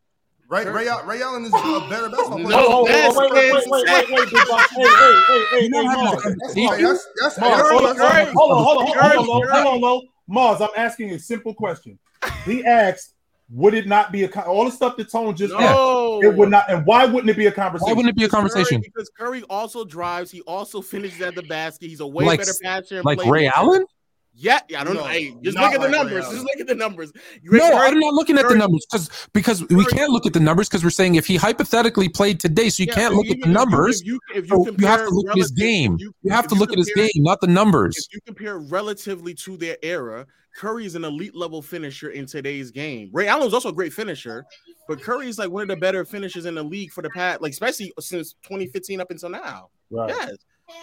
[0.50, 2.48] Ray, Ray, Ray Allen is a better basketball player.
[2.48, 4.68] No, Wait, that's- wait, wait, wait, wait, wait, wait, big boss.
[4.70, 6.22] Hey, hey, hey, hey, You're hey, not having a Mars.
[6.22, 6.82] That's why.
[6.82, 7.38] That's that's.
[7.38, 9.52] Mars, that's- hold on, that's- hold on, hold on, hold on, Curry, hold on, Curry.
[9.62, 10.08] hold on, hold on.
[10.28, 11.98] Mars, I'm asking a simple question.
[12.44, 13.14] He asked,
[13.52, 15.62] would it not be a con- all the stuff that Tone just asked?
[15.76, 17.86] No, It would not, and why wouldn't it be a conversation?
[17.88, 20.30] why wouldn't it be a Curry- conversation because Curry also drives.
[20.30, 21.88] He also finishes at the basket.
[21.88, 22.96] He's a way Like- better passer.
[22.96, 23.30] and like playmaker.
[23.30, 23.84] Ray Allen
[24.32, 25.04] Yeah, yeah, I don't know.
[25.04, 26.24] Hey, just look at the like Ray numbers.
[26.24, 26.34] Allen.
[26.36, 27.12] Just look at the numbers.
[27.42, 30.40] no Curry- I'm not looking at the numbers because because we can't look at the
[30.40, 33.26] numbers because we're saying if he hypothetically played today so you Yeah, can't but look
[33.26, 35.30] at even the if you- numbers If you, if you, so you have to look
[35.30, 37.96] at his game if you have if to look at his game not the numbers
[37.98, 40.26] If you compare relatively to their era,
[40.56, 43.10] Curry is an elite level finisher in today's game.
[43.12, 44.44] Ray Allen's also a great finisher,
[44.88, 47.40] but Curry is like one of the better finishers in the league for the past,
[47.42, 49.68] like especially since 2015 up until now.
[49.90, 50.08] Right.
[50.08, 50.36] Yes.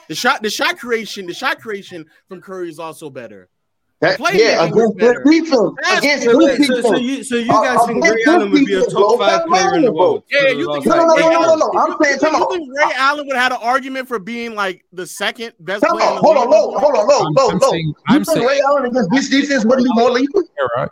[0.08, 3.50] The shot, the shot creation, the shot creation from Curry is also better.
[4.00, 5.22] That, Playmaking yeah, against better.
[5.24, 5.72] good defense.
[5.82, 8.66] That's Against So, good so, so you so you Uh, guys think Ray Allen would
[8.66, 9.18] be a top bro.
[9.18, 10.24] five player in the world?
[10.30, 11.80] Yeah, you think No, no, no, no, no, no, no.
[11.80, 12.52] I'm saying, you come on.
[12.52, 15.98] think Ray Allen would have had an argument for being like the second best Come
[15.98, 16.12] player?
[16.12, 16.52] in on, hold on, league?
[16.52, 17.74] low, hold on, low, I'm- low, low.
[17.74, 20.44] You think Ray Allen against this defense wouldn't be more lethal?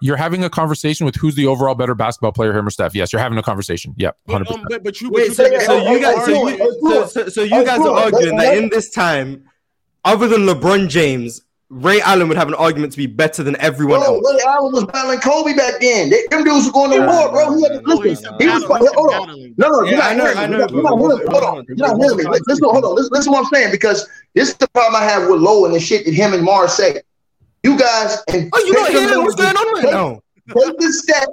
[0.02, 2.96] You're having a conversation with who's the overall better basketball player, him or Steph.
[2.96, 3.94] Yes, you're having a conversation.
[3.98, 4.68] Yep, hundred um, percent.
[4.70, 7.44] but, but you, but so, you so said- you guys, so you, so, so, so
[7.44, 9.44] you guys are arguing that in this time,
[10.04, 11.42] other than LeBron James,
[11.76, 14.34] Ray Allen would have an argument to be better than everyone Bro, else.
[14.34, 16.10] Ray Allen was battling Kobe back then.
[16.10, 17.54] They, them dudes were going to war, bro.
[17.58, 18.24] He had to No, listen.
[18.24, 19.28] said He was battling, hold on.
[19.28, 19.56] battling.
[19.58, 20.44] No, no, you're not I know, hearing me.
[20.44, 21.26] I know, You're not- you're hearing me.
[21.28, 21.66] Hold on.
[21.68, 22.24] You're not hearing me.
[22.24, 22.96] Listen, listen, hold on.
[22.96, 25.66] Listen, listen to what I'm saying because this is the problem I have with Lowe
[25.66, 27.02] and the shit that him and Mars say.
[27.64, 30.22] You guys and Oh, you take not hearing what's going on right take- now?
[30.54, 31.28] Take this stat,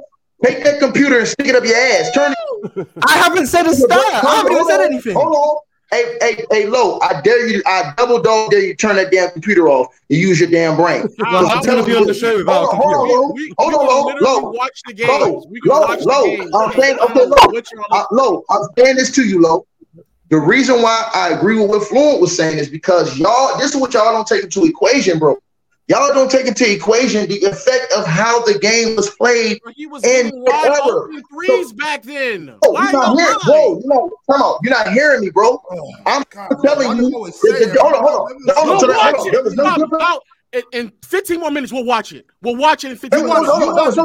[0.44, 2.10] take that computer and stick it up your ass.
[2.12, 2.88] Turn it.
[3.06, 4.24] I haven't said a stat.
[4.24, 5.14] I haven't even said anything.
[5.14, 5.56] Hold on.
[5.92, 9.30] Hey, hey, hey, Low, I dare you, I double dog dare you turn that damn
[9.30, 11.02] computer off and use your damn brain.
[11.20, 13.34] I'm be on the show without Hold on, hold on, hold on.
[13.34, 15.20] We, Hold on, low, low, watch the games.
[15.20, 16.22] low, we can low, watch low.
[16.22, 16.54] the games.
[16.54, 17.60] I'm saying, okay, low.
[17.90, 19.66] Uh, Low, I'm saying this to you, Low.
[20.30, 23.76] The reason why I agree with what Fluent was saying is because y'all, this is
[23.78, 25.36] what y'all don't take into equation, bro.
[25.92, 29.60] Y'all don't take into equation the effect of how the game was played.
[29.76, 31.04] He was And getting wide forever.
[31.04, 32.54] open threes back then.
[32.64, 33.78] Oh, Why you're not y'all hearing, bro.
[33.82, 35.62] You know, come on, you're not hearing me, bro.
[36.06, 36.24] I'm
[36.64, 39.28] telling you, the- the- hold on, hold on, hold on, We'll so that- watch hold
[39.28, 39.34] on.
[39.34, 39.44] it.
[39.44, 40.20] Was no Bob,
[40.54, 42.24] in, in 15 more minutes, we'll watch it.
[42.40, 44.04] We'll watch it in 15 more minutes.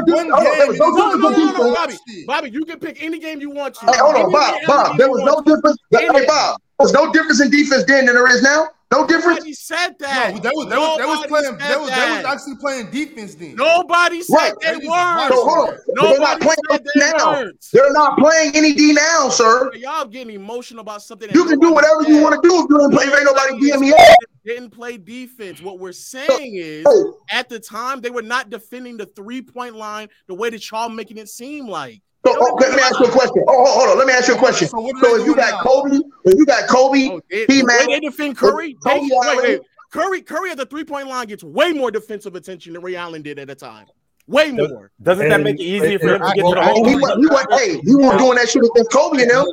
[0.78, 1.98] Bobby.
[2.26, 3.86] Bobby, you can pick any game you want to.
[3.86, 4.98] Hey, hold on, Any Bob, Bob.
[4.98, 5.78] There was no difference.
[5.92, 8.68] Hey, Bob, there's no difference in defense then than there is now.
[8.90, 9.40] No difference.
[9.40, 10.34] Nobody said that.
[10.34, 11.60] No, they was, they was, they was playing.
[11.60, 13.56] said They was, they was actually playing defense then.
[13.56, 14.54] Nobody said Right.
[14.62, 15.34] they They weren't.
[15.34, 15.78] So hold on.
[15.94, 17.32] But They're not playing said they now.
[17.32, 17.66] weren't.
[17.74, 19.72] They're not playing any D now, sir.
[19.74, 21.30] Y'all getting emotional about something.
[21.34, 23.06] You can do nobody whatever you want to do if you ain't play.
[23.06, 24.00] If ain't nobody beating me up.
[24.46, 25.62] Didn't play defense.
[25.62, 29.76] What we're saying is, Hey, at the time, they were not defending the three point
[29.76, 32.02] line the way that y'all making it seem like.
[32.28, 33.44] So, oh, let me ask you a question.
[33.48, 33.98] Oh, hold, hold on.
[33.98, 34.68] Let me ask you a question.
[34.68, 35.62] So So if you got now?
[35.62, 39.10] Kobe, if you got Kobe, Oh, they, He the man- they defend Curry, they, Tony
[39.12, 42.74] wait, Allen- wait, Curry, Curry at the three point line gets way more defensive attention
[42.74, 43.86] than Ray Allen did at the time.
[44.28, 44.92] Way more.
[45.02, 46.88] Doesn't that make it easier for him to and- get to the and- hole?
[46.90, 49.46] he went, he went, hey, he wasn't doing that shit against Kobe and them.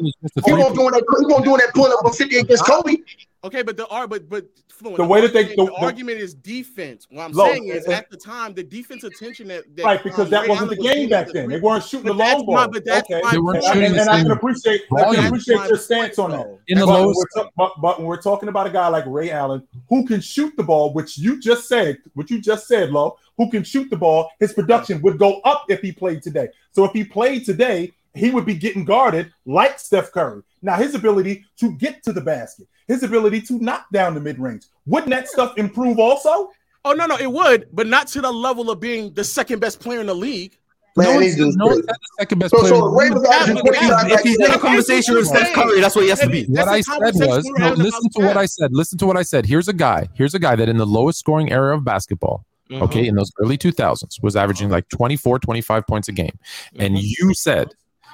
[0.45, 1.05] He wasn't doing that.
[1.21, 2.97] He wasn't doing that pulling up on 50 against Kobe.
[3.45, 5.85] Okay, but the ar- but but Fluent, The way that they- argument, the- the, the-
[5.87, 7.07] argument is defense.
[7.11, 10.25] What I'm Look, saying is, at the time, the defense attention that, that Right, because
[10.25, 11.49] um, that wasn't the game back then.
[11.51, 12.55] They weren't shooting the long ball.
[12.57, 13.21] my- but that's okay.
[13.23, 15.77] my They weren't And, shooting and, the and I can appreciate, I can appreciate your
[15.77, 16.59] stance on that.
[16.69, 19.05] In the But when lowest, we're but, but when we're talking about a guy like
[19.07, 22.91] Ray Allen who can shoot the ball, which you just said, what you just said,
[22.91, 26.49] Lo, who can shoot the ball, his production would go up if he played today.
[26.73, 30.43] So if he played today, he would be getting guarded like Steph Curry.
[30.63, 34.39] Now, his ability to get to the basket, his ability to knock down the mid
[34.39, 36.51] range, wouldn't that stuff improve also?
[36.85, 39.81] Oh no, no, it would, but not to the level of being the second best
[39.81, 40.59] player in the league.
[40.97, 41.83] Man, no, these one's, dudes no crazy.
[41.83, 42.69] the second best So, player.
[42.69, 43.15] so in the Ray league.
[43.15, 46.03] was averaging Yeah, 25 but If he's in a conversation with Steph Curry, that's what
[46.05, 46.45] he has to be.
[46.45, 48.37] what I That's the said was no, listen to what Steph.
[48.37, 48.73] I said.
[48.73, 49.47] Listen to what I said.
[49.47, 50.09] Here's a guy.
[50.15, 52.85] Here's a guy that in the lowest scoring era of basketball, Uh-huh.
[52.85, 56.39] okay, in those early 2000s was averaging like 24, 25 points a game.
[56.79, 57.71] And you said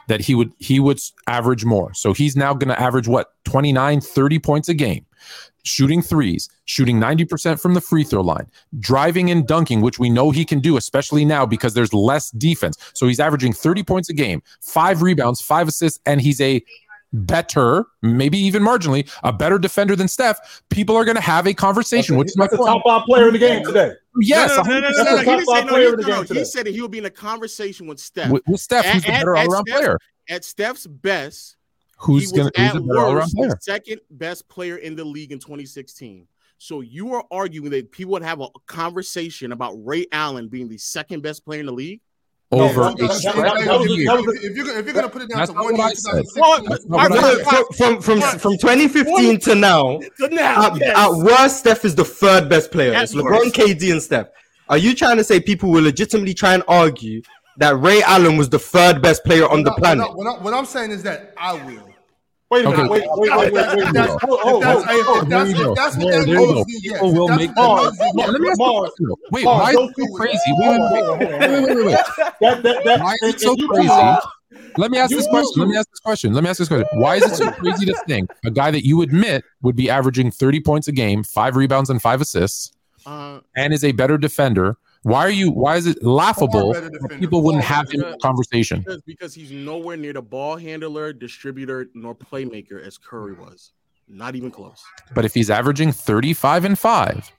[0.09, 1.95] that he would he would average more.
[1.95, 3.33] So he's now going to average what?
[3.45, 5.07] 29, 30 points a game.
[5.63, 8.47] Shooting threes, shooting 90% from the free throw line,
[8.79, 12.79] driving and dunking, which we know he can do, especially now because there's less defense.
[12.95, 16.63] So he's averaging 30 points a game, five rebounds, five assists, and he's a
[17.13, 20.63] better, maybe even marginally, a better defender than Steph.
[20.71, 23.27] People are going to have a conversation, which is my That's the top five player
[23.29, 23.93] in the game today.
[24.21, 25.05] Yes, no, no, no, no, no, 100%.
[25.05, 25.19] no, no.
[25.19, 25.77] He Top didn't five say no.
[25.79, 26.21] He, in the no, game no.
[26.23, 26.45] he today.
[26.45, 28.31] said that he would be in a conversation with Steph.
[28.31, 29.99] With, with Steph, who's the At- better all around player?
[30.29, 31.57] At Steph's best,
[31.99, 33.49] Who's going to who's at the better all around worst player?
[33.51, 36.27] the second best player in the league in 2016.
[36.59, 40.79] So you are arguing that people would have a conversation about Ray Allen being the
[40.79, 42.01] second best player in the league?
[42.53, 44.07] Over No, that- that- that- of that years.
[44.09, 46.25] that If, you're, if you're gonna put it down That's to one year, I said.
[46.35, 47.65] 2016, Well, That's not what I.
[47.77, 50.99] From from from, from 2015 to now, So now, at, yes.
[50.99, 52.93] at worst, Steph is the third best player.
[52.93, 53.55] At It's LeBron, worst.
[53.55, 54.27] KD, and Steph.
[54.69, 57.23] Are you trying to say people will legitimately try and argue
[57.59, 60.09] that Ray Allen was the third best player on the planet?
[60.17, 61.90] What I'm saying is that I will.
[62.51, 62.81] Wait a minute.
[62.81, 62.91] Okay.
[62.91, 63.79] Wait, wait, wait, wait, wait.
[63.87, 64.41] If that's- wait.
[64.43, 65.71] Oh, if that's- oh, oh, if that's- there you go.
[65.71, 66.55] if that's what There- that there you goes, go.
[66.55, 66.93] then yes.
[66.93, 68.33] People If will that's make what that that Mars, goes, then Yeah, yes.
[68.33, 69.07] let me ask you a Mars, question.
[69.07, 69.17] though.
[69.31, 70.17] Wait, Mars, why is don't it so do it.
[70.17, 70.39] crazy?
[70.49, 71.95] Hold Wait, on, wait, hold wait, on, hold on, wait, wait, wait, wait, wait.
[72.41, 73.83] That, that, that, Why is and- it so and you crazy?
[73.89, 74.23] realize-
[74.77, 75.61] Let me ask You this question.
[75.61, 75.71] Let do.
[75.71, 76.33] me ask this question.
[76.35, 76.89] Let me ask this question.
[77.01, 80.31] Why is it so crazy to think a guy that you admit would be averaging
[80.33, 82.73] 30 points a game, five rebounds and five assists,
[83.07, 84.77] Uh, and is a better defender?
[85.03, 85.51] Why are you?
[85.51, 86.75] Why is it laughable?
[87.19, 91.13] People wouldn't have him in the conversation because, because he's nowhere near the ball handler,
[91.13, 93.73] distributor, nor playmaker as Curry was.
[94.09, 94.83] Not even close.
[95.15, 97.33] But if he's averaging thirty-five and five,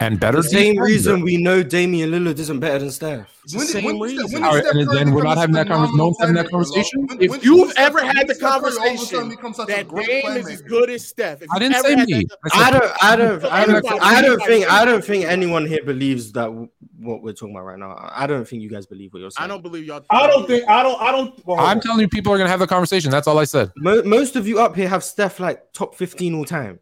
[0.00, 3.30] and better the same reason we know Damian Lillard isn't better than Steph.
[3.44, 4.42] It's when, same when, reason.
[4.42, 5.96] Right, and then we're not having that conversation.
[5.96, 7.06] No having that conversation.
[7.06, 9.28] When, if you've ever Steph had the conversation
[9.66, 12.04] that Dame is as good as Steph, I didn't say me.
[12.04, 12.92] That, I don't.
[13.02, 13.44] I don't.
[13.44, 14.02] I don't.
[14.02, 14.72] I don't think.
[14.72, 16.50] I don't think anyone here believes that
[16.98, 18.10] what we're talking about right now.
[18.12, 19.44] I don't think you guys believe what you're saying.
[19.44, 20.04] I don't believe y'all.
[20.10, 20.68] I don't think.
[20.68, 21.00] I don't.
[21.00, 21.46] I don't.
[21.46, 23.10] Well, I'm telling you, people are gonna have the conversation.
[23.10, 23.70] That's all I said.
[23.76, 26.80] Most of you up here have Steph like top 15 all time.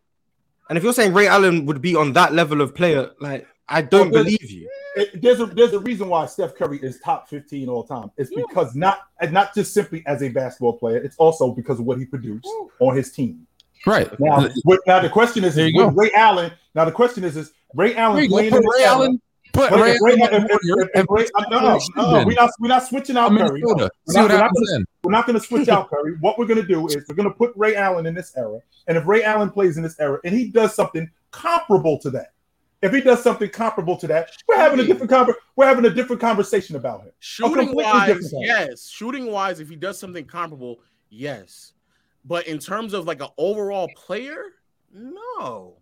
[0.72, 3.82] And if you're saying Ray Allen would be on that level of player, like I
[3.82, 4.70] don't well, believe you.
[4.96, 8.10] It, there's a there's a reason why Steph Curry is top 15 all time.
[8.16, 8.42] It's yeah.
[8.48, 9.00] because not
[9.30, 12.48] not just simply as a basketball player, it's also because of what he produced
[12.80, 13.46] on his team.
[13.84, 14.18] Right.
[14.18, 14.48] Now,
[14.86, 16.50] now the question is, is Ray Allen.
[16.74, 19.20] Now the question is, is Ray Allen playing Ray Allen
[19.52, 23.60] Put Ray, Ray, Ray, no, no, no, we're not we're not switching out Curry.
[23.62, 26.16] We're not, we're, not gonna, we're not, gonna, switch out Curry.
[26.20, 29.06] What we're gonna do is we're gonna put Ray Allen in this era, and if
[29.06, 32.32] Ray Allen plays in this era and he does something comparable to that,
[32.80, 35.90] if he does something comparable to that, we're having a different conver- we're having a
[35.90, 37.12] different conversation about him.
[37.20, 38.88] Shooting wise, yes.
[38.88, 40.80] Shooting wise, if he does something comparable,
[41.10, 41.74] yes.
[42.24, 44.44] But in terms of like an overall player,
[44.92, 45.76] no.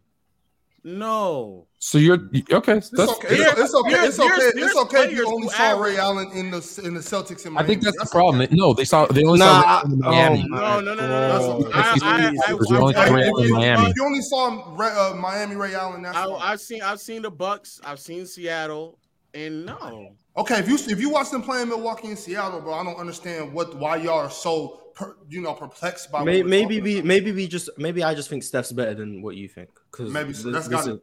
[0.82, 1.66] No.
[1.78, 2.18] So you're
[2.52, 2.78] okay.
[2.78, 3.28] It's that's okay.
[3.30, 4.06] It's, it's okay.
[4.06, 4.50] It's okay.
[4.54, 5.14] It's okay.
[5.14, 7.64] You only saw Ray Allen in the in the Celtics in Miami.
[7.64, 8.42] I think that's, that's the problem.
[8.42, 8.54] Okay.
[8.54, 10.46] No, they saw they only nah, saw Ray in Miami.
[10.48, 11.60] No, no, no, no.
[11.60, 11.70] no.
[11.72, 13.92] I, I, I, you only saw Miami.
[13.96, 16.02] You only saw uh, Miami Ray Allen.
[16.02, 17.80] That's I, I've seen I've seen the Bucks.
[17.84, 18.98] I've seen Seattle,
[19.34, 20.14] and no.
[20.36, 22.96] Okay, if you if you watch them play in Milwaukee and Seattle, bro, I don't
[22.96, 26.24] understand what why y'all are so per, you know perplexed by.
[26.24, 29.48] Maybe, maybe we maybe we just maybe I just think Steph's better than what you
[29.48, 31.00] think because maybe this, this, gotta, is,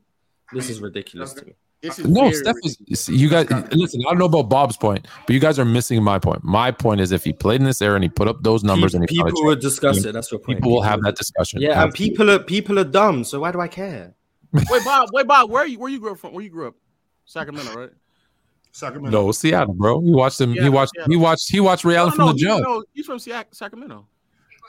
[0.53, 1.53] this is ridiculous to me.
[2.05, 3.49] No, Steph is you guys.
[3.71, 6.43] Listen, I don't know about Bob's point, but you guys are missing my point.
[6.43, 8.93] My point is if he played in this era and he put up those numbers,
[8.93, 10.11] people, and he people would discuss it.
[10.11, 11.61] That's what people, people will have that discussion.
[11.61, 13.23] Yeah, and people are people are dumb.
[13.23, 14.15] So why do I care?
[14.53, 15.09] wait, Bob.
[15.13, 15.51] Wait, Bob.
[15.51, 16.33] Where you where you grew up from?
[16.33, 16.75] Where you grew up?
[17.25, 17.89] Sacramento, right?
[18.77, 19.25] Sacramento.
[19.25, 20.01] No, Seattle, bro.
[20.01, 20.53] He watched him.
[20.53, 20.91] Seattle, he watched.
[20.95, 21.11] Seattle.
[21.11, 21.51] He watched.
[21.51, 22.63] He watched Ray no, from the jump.
[22.63, 24.07] No, he's from Sacramento.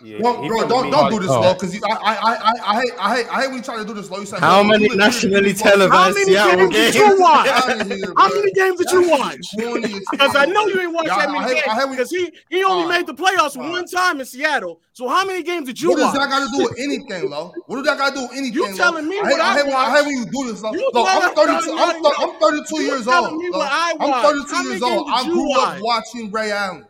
[0.00, 1.54] Yeah, don't, bro, don't don't do this low.
[1.54, 3.94] because I I I I hate I hate I hate when you try to do
[3.94, 4.20] this low.
[4.20, 7.86] You say, how many nationally televised How many games did you watch?
[7.86, 9.46] here, how many games did you watch?
[10.10, 11.90] Because I know you ain't watched yeah, that many games.
[11.90, 14.80] Because he he only uh, made the playoffs uh, one time in Seattle.
[14.92, 16.14] So how many games did you what watch?
[16.14, 17.52] What does that got to do with anything, low?
[17.66, 18.54] What does that got to do with anything?
[18.54, 20.52] You telling me I hate, what I, hate, I, hate, I hate when you do
[20.52, 20.70] this, Lo.
[20.70, 21.76] Lo I'm 32.
[21.76, 23.42] I'm, I'm 32 years old.
[24.00, 25.08] I'm 32 years old.
[25.10, 26.87] I grew up watching Ray Allen.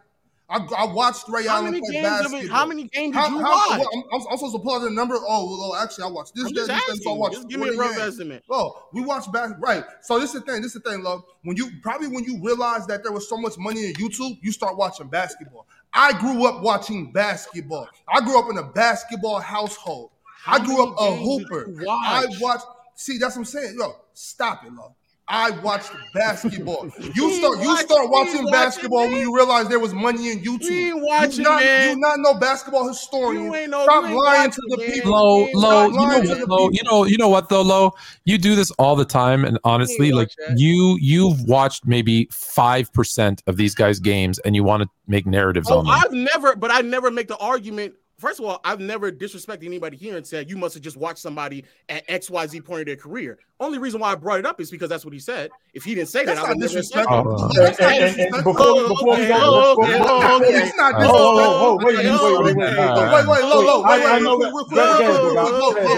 [0.50, 2.40] I, I watched Ray how Allen play basketball.
[2.40, 3.80] It, how many games how, did you how, watch?
[3.80, 5.14] Well, I'm, I'm, supposed to pull out the number.
[5.16, 6.44] Oh, well, oh, actually, I watched this.
[6.46, 8.14] I'm just, this, this, so I watched just give me a rough games.
[8.14, 8.44] estimate.
[8.48, 9.50] Oh, we watched back.
[9.60, 9.84] Right.
[10.00, 10.62] So this is the thing.
[10.62, 11.22] This is the thing, love.
[11.42, 14.50] When you probably when you realize that there was so much money in YouTube, you
[14.50, 15.66] start watching basketball.
[15.92, 17.88] I grew up watching basketball.
[18.08, 20.12] I grew up in a basketball household.
[20.42, 21.66] How I grew up a hooper.
[21.80, 22.06] Watch?
[22.06, 22.64] I watched.
[22.94, 23.76] See, that's what I'm saying.
[23.78, 24.94] Yo, stop it, love.
[25.28, 26.90] I watched basketball.
[27.14, 30.70] You start you start watching, basketball when you realize there was money in YouTube.
[30.70, 33.44] You not, you not no basketball historian.
[33.44, 34.92] You ain't no, Stop lying watching, to the man.
[34.92, 35.12] people.
[35.12, 37.92] Low, low, you know what, low, you know, you know what though, low.
[38.24, 40.58] You do this all the time, and honestly, like that.
[40.58, 45.26] you you've watched maybe five percent of these guys' games, and you want to make
[45.26, 45.94] narratives oh, on them.
[45.94, 49.96] I've never, but I never make the argument first of all, I've never disrespected anybody
[49.96, 53.38] here and said you must have just watched somebody at XYZ point of their career.
[53.60, 55.50] Only reason why I brought it up is because that's what he said.
[55.74, 57.24] If he didn't say that's that, I would disrespect him.
[57.24, 57.54] Before,
[58.54, 61.96] we go, okay, we got wait, wait, wait, wait, it's not wait, Oh, oh, wait,
[61.96, 63.82] wait, wait, wait, wait, wait, wait, wait, wait, wait, wait, wait, wait, wait, low, low,
[63.82, 64.00] low,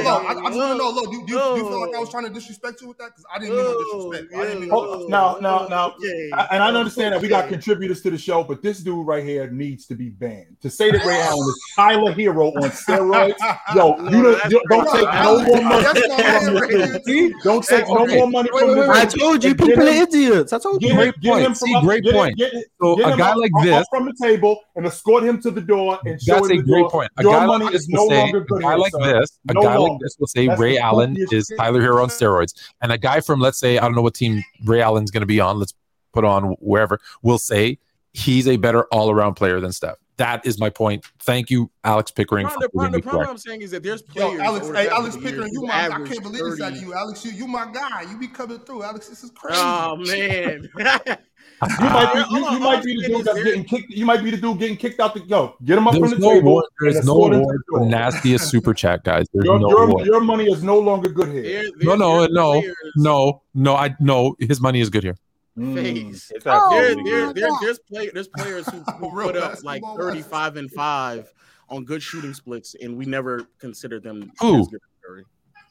[0.01, 0.17] low.
[0.27, 2.81] I just want to know, wait, do you feel like I was trying to disrespect
[2.81, 3.11] you with that?
[3.11, 7.49] Because I didn't mean no wait, wait, wait, wait, and I understand that we got
[7.49, 10.57] contributors to the show, but this dude right here needs to be banned.
[10.63, 13.35] To say that wait, wait, wait, wait, Herro on steroids.
[13.75, 17.33] Yo, you no, don't, don't take no more money.
[17.43, 18.89] Don't take no more money from the.
[18.91, 20.53] I told you, people are idiots.
[20.53, 20.95] I told you.
[20.95, 21.57] Great point.
[21.57, 22.41] See, great point.
[22.81, 26.21] So a guy like this from the table and escort him to the door and
[26.21, 27.11] show That's a great point.
[27.17, 29.39] A guy like this will say a guy like this.
[29.49, 32.99] A guy like this will say Ray Allen is Tyler Herro on steroids, and a
[32.99, 35.59] guy from let's say I don't know what team Ray Allen's going to be on.
[35.59, 35.75] Let's
[36.13, 37.79] put on wherever will say
[38.13, 39.97] he's a better all around player than Steph.
[40.21, 41.07] That is my point.
[41.21, 42.47] Thank you, Alex Pickering.
[42.47, 44.35] The problem, the problem I'm saying is that there's players.
[44.35, 46.51] Yo, Alex, hey, Alex Pickering, you my, I can't believe 30.
[46.51, 47.25] this out of you, Alex.
[47.25, 48.03] You, you my guy.
[48.03, 49.09] You be coming through, Alex.
[49.09, 49.59] This is crazy.
[49.59, 50.69] Oh man.
[51.81, 53.91] you might be, you, you might be the dude that's getting kicked.
[53.91, 56.19] You might be the dude getting kicked out the yo, Get him up from the
[56.19, 56.49] no table.
[56.51, 56.65] Award.
[56.81, 59.25] There's no award for nastiest super chat, guys.
[59.33, 60.07] There's your, no your, award.
[60.07, 61.43] your money is no longer good here.
[61.43, 62.77] There, there, no, no, no, players.
[62.97, 63.75] no, no.
[63.75, 64.37] I no.
[64.39, 65.17] His money is good here.
[65.61, 65.75] Mm.
[65.75, 66.33] phase.
[66.47, 70.71] Oh, there, there, there, there's, play, there's players who, who put up like 35 and
[70.71, 71.33] 5
[71.69, 74.67] on good shooting splits, and we never considered them who?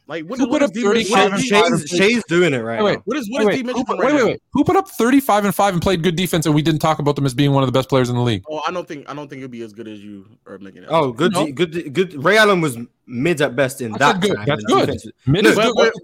[0.10, 1.88] Like what, who put what up 35 and five?
[1.88, 3.02] Shai's doing it right wait, now.
[3.06, 4.41] What is what wait, is wait, who, right wait, wait.
[4.53, 7.16] Who put up 35 and 5 and played good defense and we didn't talk about
[7.16, 8.44] them as being one of the best players in the league?
[8.49, 10.82] Oh, I don't think I don't think it'll be as good as you are making
[10.82, 10.90] it.
[10.90, 11.52] Oh, good no?
[11.52, 12.76] good good Ray Allen was
[13.10, 14.22] mids at best in I that.
[14.22, 14.38] Good.
[14.45, 14.86] That's good.
[14.86, 15.11] Defensive.
[15.26, 15.95] Mid is good.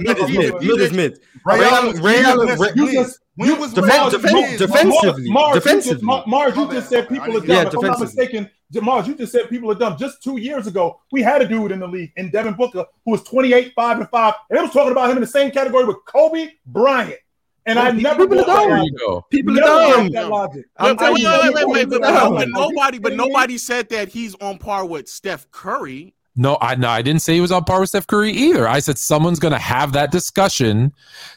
[0.00, 0.54] Mid is mid.
[0.62, 1.20] Mid is mid.
[1.44, 2.02] Ray Allen.
[2.02, 2.58] Ray Allen.
[2.76, 5.30] You just you was defend, defend, defensively.
[5.30, 6.22] Mars, defensively.
[6.26, 7.48] Mars, you just said people are dumb.
[7.48, 9.96] Yeah, if I'm not mistaken, Mars, you just said people are dumb.
[9.98, 13.10] Just two years ago, we had a dude in the league, in Devin Booker, who
[13.10, 14.34] was 28, 5, and 5.
[14.50, 17.18] And it was talking about him in the same category with Kobe Bryant.
[17.66, 19.22] And well, I never people are dumb.
[19.30, 20.10] People are dumb.
[20.12, 21.88] Wait, wait, wait, wait.
[21.88, 26.88] But Nobody, but nobody said that he's on par with Steph Curry no, I no,
[26.88, 28.66] I didn't say he was on par with Steph Curry either.
[28.66, 30.92] I said someone's going to have that discussion.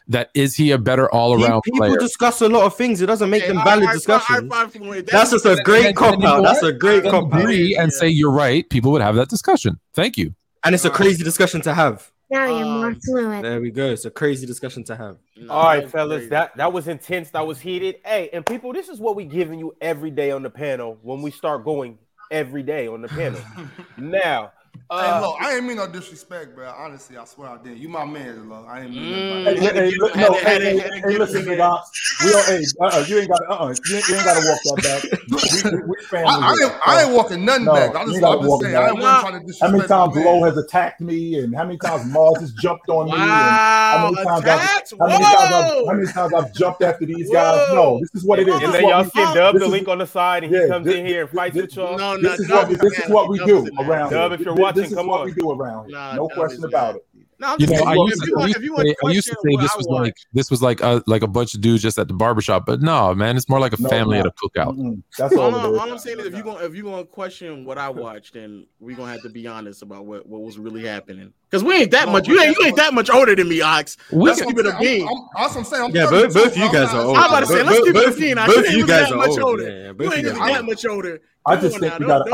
[0.07, 2.99] That is he a better all around People discuss a lot of things.
[3.01, 4.49] It doesn't make yeah, them valid discussion.
[4.49, 6.41] That's, just a great cop out.
[6.41, 7.41] That's a great cop out.
[7.41, 7.99] Agree and yeah.
[7.99, 8.67] say you're right.
[8.69, 9.79] People would have that discussion.
[9.93, 10.33] Thank you.
[10.63, 12.11] And it's a crazy discussion to have.
[12.29, 13.43] Now you're more fluent.
[13.43, 13.91] There we go.
[13.91, 15.17] It's a crazy discussion to have.
[15.49, 17.29] All right, fellas, that that was intense.
[17.29, 17.97] That was heated.
[18.03, 21.21] Hey, and people, this is what we giving you every day on the panel when
[21.21, 21.99] we start going
[22.31, 23.39] every day on the panel.
[23.97, 24.51] now,
[24.89, 26.73] uh, hey, look, I ain't mean no disrespect, bro.
[26.77, 27.77] Honestly, I swear I did.
[27.77, 28.65] You my man, love.
[28.67, 29.61] I ain't mean mm, nothing.
[29.61, 32.23] Hey, hey, no, hey, hey, hey, listen, Big Ox.
[32.23, 34.81] We don't, hey, uh-uh, you ain't got to, uh-uh, you, ain't, ain't got to walk
[34.81, 35.19] that back.
[35.27, 36.79] We, we, we family I, I, ain't, here.
[36.85, 37.95] I ain't walking nothing no, back.
[37.95, 38.83] I just, I'm just saying, back.
[38.83, 39.19] I ain't no.
[39.19, 39.71] trying to disrespect.
[39.71, 43.07] How many times Lo has attacked me, and how many times Mars has jumped on
[43.07, 44.45] me, wow, and how many times.
[44.45, 47.67] I've, how many times, I've, jumped after these guys?
[47.73, 48.61] No, this is what it is.
[48.63, 51.23] And then y'all see Dub the link on the side, and he comes in here
[51.23, 51.97] and fights with y'all.
[51.97, 54.11] No, no, this is what we do around.
[54.11, 54.76] Dub, if you're watching.
[54.77, 55.97] This is what we do around here.
[55.97, 57.06] Nah, no question about it.
[57.39, 60.49] No, you know, I used, to, say, I used to say this was like this
[60.49, 63.37] was like a like a bunch of dudes just at the barbershop, but no, man,
[63.37, 64.21] it's more like a no, family no.
[64.21, 64.75] at a cookout.
[64.75, 64.99] Mm-hmm.
[65.19, 67.89] That's all, all, I'm, saying is if you going if you gonna question what I
[67.89, 71.31] watched, then we're gonna have to be honest about what, what was really happening.
[71.49, 72.27] Because we ain't that oh, much.
[72.27, 73.97] You ain't you ain't that much older than me, Ox.
[74.11, 75.07] Let's keep it a bean.
[75.35, 75.91] That's what I'm saying.
[75.93, 77.17] Yeah, both, both you guys are old.
[77.17, 78.37] I'm about to say let's keep it a bean.
[78.39, 79.93] I ain't that much older.
[79.99, 81.21] You ain't even that much older.
[81.45, 82.25] I just think we got.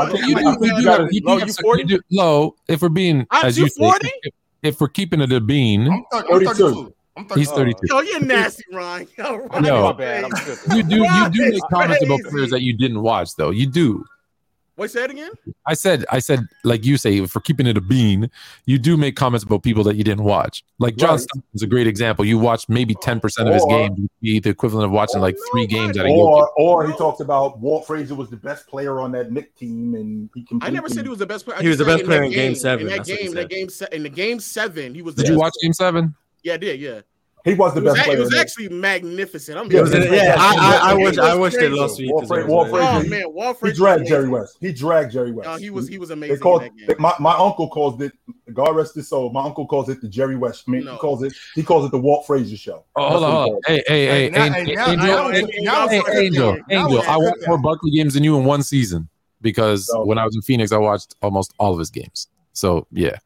[1.12, 1.46] You do.
[1.76, 2.00] You do.
[2.10, 2.56] Low.
[2.68, 4.10] If we're being as you 40
[4.64, 6.54] if we're keeping it a bean, I'm, 30, I'm 32.
[6.54, 6.94] 32.
[7.16, 7.78] I'm He's 32.
[7.92, 9.06] Oh, you're nasty, Ryan.
[9.18, 9.94] No,
[10.74, 10.96] you do.
[10.96, 13.50] You do make comments about players that you didn't watch, though.
[13.50, 14.04] You do.
[14.76, 15.30] Wait, say it again.
[15.66, 18.28] I said, I said, like you say, for keeping it a bean,
[18.66, 20.64] you do make comments about people that you didn't watch.
[20.80, 21.26] Like John right.
[21.54, 22.24] is a great example.
[22.24, 25.68] You watched maybe ten percent of his game, be the equivalent of watching like three
[25.68, 25.96] games.
[25.96, 29.94] Or, or he talks about Walt Frazier was the best player on that Knick team,
[29.94, 30.42] and he.
[30.42, 30.66] Completely...
[30.66, 31.58] I never said he was the best player.
[31.58, 32.88] I he was the best player in game, game, seven.
[32.88, 35.14] In that game, that game, se- in the game seven, he was.
[35.14, 35.32] Did best.
[35.32, 36.16] you watch game seven?
[36.42, 36.80] Yeah, I did.
[36.80, 37.02] Yeah.
[37.44, 38.16] He was the best was, player.
[38.16, 39.58] It was actually magnificent.
[39.58, 42.80] I'm was, yeah, yeah, I, I, I wish I wish they lost to Walfrey, Walfrey,
[42.80, 43.70] Oh man, Walfrey.
[43.70, 44.56] He dragged Jerry West.
[44.60, 45.46] He dragged Jerry West.
[45.46, 46.36] No, he was he was amazing.
[46.36, 46.62] They called,
[46.98, 48.12] My, my uncle calls it.
[48.54, 49.30] God rest his soul.
[49.30, 50.64] My uncle calls it the Jerry West.
[50.66, 50.92] I mean, no.
[50.92, 52.84] he calls it he calls it the Walt Frazier show.
[52.96, 53.60] Oh, hold on, hold on.
[53.66, 54.78] Hey, hey, hey, Angel,
[56.14, 57.02] Angel, Angel.
[57.02, 59.06] I watched more Barkley games than you in one season
[59.42, 62.28] because when I was in Phoenix, I watched almost all of his games.
[62.54, 63.18] So yeah.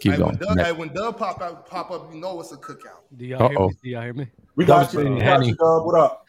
[0.00, 0.36] Keep like going.
[0.36, 3.02] When Doug, like when Doug pop out, pop up, you know it's a cookout.
[3.16, 3.74] Do y'all hear me?
[3.82, 4.26] Do y'all hear me?
[4.54, 5.00] We got you.
[5.00, 5.86] We got you, Doug.
[5.86, 6.26] What up?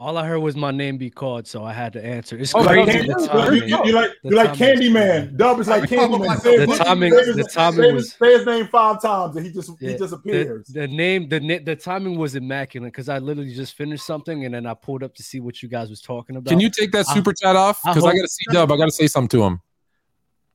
[0.00, 2.38] All I heard was my name be called, so I had to answer.
[2.38, 3.06] It's oh, crazy.
[3.06, 5.36] Like, you, you, you like you like Candyman.
[5.36, 6.26] Dub is like Candyman.
[6.26, 9.44] Like, the timing, say his, the timing say was say his name five times, and
[9.44, 10.68] he just yeah, he disappears.
[10.68, 14.54] The, the, name, the the timing was immaculate because I literally just finished something, and
[14.54, 16.48] then I pulled up to see what you guys was talking about.
[16.48, 17.82] Can you take that super I, chat off?
[17.84, 18.72] Because I, I, gotta see Dub.
[18.72, 19.60] I gotta say something to him.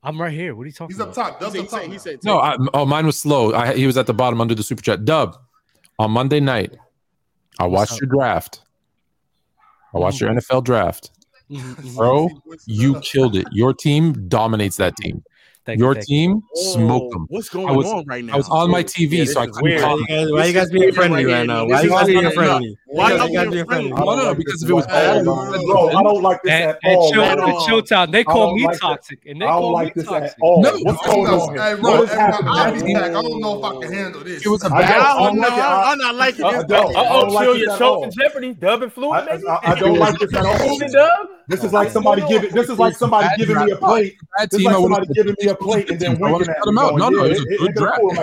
[0.05, 0.55] I'm right here.
[0.55, 0.95] What are you talking?
[0.95, 1.17] He's about?
[1.17, 1.39] up top.
[1.39, 1.81] Dub's up top.
[1.81, 3.53] He said, no, I, oh, mine was slow.
[3.53, 5.03] I, he was at the bottom under the super chat.
[5.03, 5.35] Dub,
[5.97, 6.75] on Monday night,
[7.59, 8.61] I watched your draft.
[9.93, 10.53] I watched your mm-hmm.
[10.53, 11.11] NFL draft.
[11.49, 11.95] Mm-hmm, mm-hmm.
[11.95, 12.29] Bro,
[12.65, 13.47] you killed it.
[13.51, 15.23] Your team dominates that team.
[15.65, 16.73] Thank Your thank team you.
[16.73, 17.25] smoked them.
[17.29, 18.33] What's going was, on right now?
[18.33, 19.81] I was on my TV, yeah, so I couldn't weird.
[19.81, 19.97] call.
[19.97, 21.65] Why, why you guys being friendly right now?
[21.65, 22.77] Why you guys being friendly?
[22.85, 23.89] Why you guys being friendly?
[23.89, 27.11] No, no, because if it was all, I don't like this at, all.
[27.11, 30.37] Chill, at chill time, they call me toxic, and they call me toxic.
[30.39, 31.57] No, what's going on?
[31.57, 34.45] I don't know if I can handle this.
[34.45, 35.01] It was a bad.
[35.01, 35.47] I don't know.
[35.49, 36.79] I'm not liking uh, this.
[36.95, 39.27] Oh, chill, you're choking Jeopardy, dub and fluid.
[39.63, 41.27] I don't like this at all.
[41.47, 42.51] This is like somebody giving.
[42.51, 44.15] This is like somebody giving me a plate.
[44.49, 45.65] This is like somebody giving me a I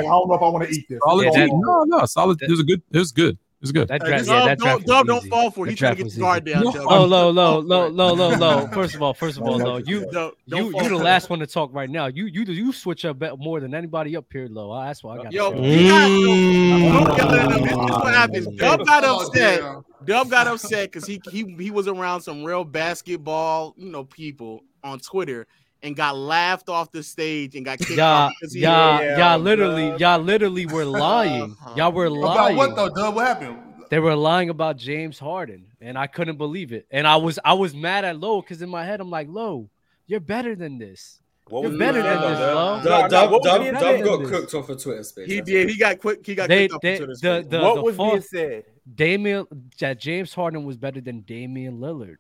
[0.03, 0.99] don't know if I want to eat this.
[1.05, 2.43] Solid Yeah, that- No, no, solid.
[2.43, 2.83] It was a good.
[2.93, 3.35] It was good.
[3.37, 3.87] It was good.
[3.87, 5.67] That draft, Dub, yeah, that don't, draft was don't fall for it.
[5.67, 6.65] That He's trying draft to get was his guard down.
[6.65, 6.87] No, Dub.
[6.91, 8.67] Oh, low, low, low, low, low, low.
[8.73, 9.79] First of all, first of all, No, low.
[9.79, 12.07] no, You, Don't, don't you, fall you the last one to talk right now.
[12.07, 14.83] You, you, you switch up more than anybody up here, low.
[14.83, 15.33] That's why I got.
[15.33, 17.07] Yo, to he got, yo, Mm.
[17.07, 17.63] don't yell at him.
[17.63, 18.47] This is what happens.
[18.49, 19.63] Dub got upset.
[20.07, 24.65] Dub got upset because he, he he was around some real basketball, you know, people
[24.83, 25.47] on Twitter,
[25.83, 29.19] and got laughed off the stage and got kicked Y'all, off because he y'all, Yeah,
[29.19, 30.01] y'all literally, Dub.
[30.01, 31.57] y'all literally were lying.
[31.61, 31.75] Uh-huh.
[31.77, 32.57] Y'all were lying.
[32.57, 33.15] About what though, Dub?
[33.15, 33.59] What happened?
[33.91, 36.87] They were lying about James Harden, and I couldn't believe it.
[36.91, 39.69] And I was, I was mad at Lowe because in my head I'm like, Lowe,
[40.07, 41.19] you're better than this.
[41.49, 42.75] What You're was better than said, this, though, Lo.
[42.77, 42.85] Dub?
[42.85, 44.05] Dub, No, no, Dub, what was Dub, being Dub Dub said?
[44.07, 44.31] got this?
[44.31, 45.27] cooked off a Twitter space.
[45.29, 45.69] he did.
[45.69, 46.25] He got quick.
[46.25, 48.65] He got They, kicked off they, to the, the, the, What the was being said?
[48.95, 49.47] Damian
[49.81, 52.17] that James Harden was better than Damian Lillard.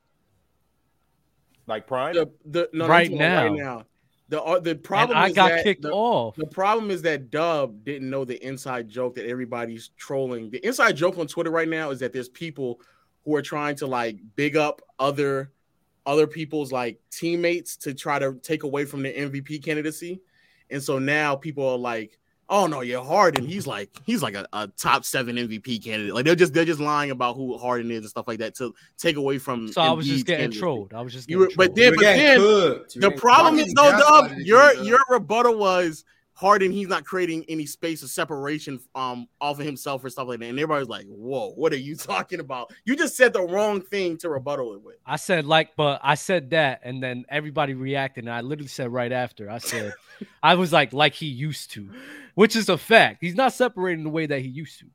[1.66, 2.14] Like Prime?
[2.14, 3.42] the, the no, Right no, I'm talking about now.
[3.42, 3.86] right now.
[4.28, 6.36] The uh, the And problem I is got that kicked the, off.
[6.36, 10.50] The problem is that Dub didn't know the inside joke that everybody's trolling.
[10.50, 12.80] The inside joke on Twitter right now is that there's people
[13.24, 15.52] who are trying to like big up other
[16.06, 20.20] other people's like teammates to try to take away from the MVP candidacy.
[20.70, 22.18] And so now people are like,
[22.52, 26.14] oh no, yeah, Harden, he's like he's like a, a top seven MVP candidate.
[26.14, 28.72] Like they're just they're just lying about who Harden is and stuff like that to
[28.98, 30.60] take away from So I was just getting candidacy.
[30.60, 30.94] trolled.
[30.94, 33.00] I was just getting were, but then, but then cooked.
[33.00, 36.04] The problem is no Dub, your your rebuttal was
[36.34, 36.72] Harden.
[36.72, 40.46] He's not creating any space of separation um off of himself or stuff like that.
[40.46, 42.72] And everybody's like, "Whoa, what are you talking about?
[42.84, 46.16] You just said the wrong thing to rebuttal it with." I said like, but I
[46.16, 48.24] said that, and then everybody reacted.
[48.24, 49.94] And I literally said right after, I said,
[50.42, 51.88] I was like, like he used to,
[52.34, 53.18] which is a fact.
[53.20, 54.86] He's not separating the way that he used to.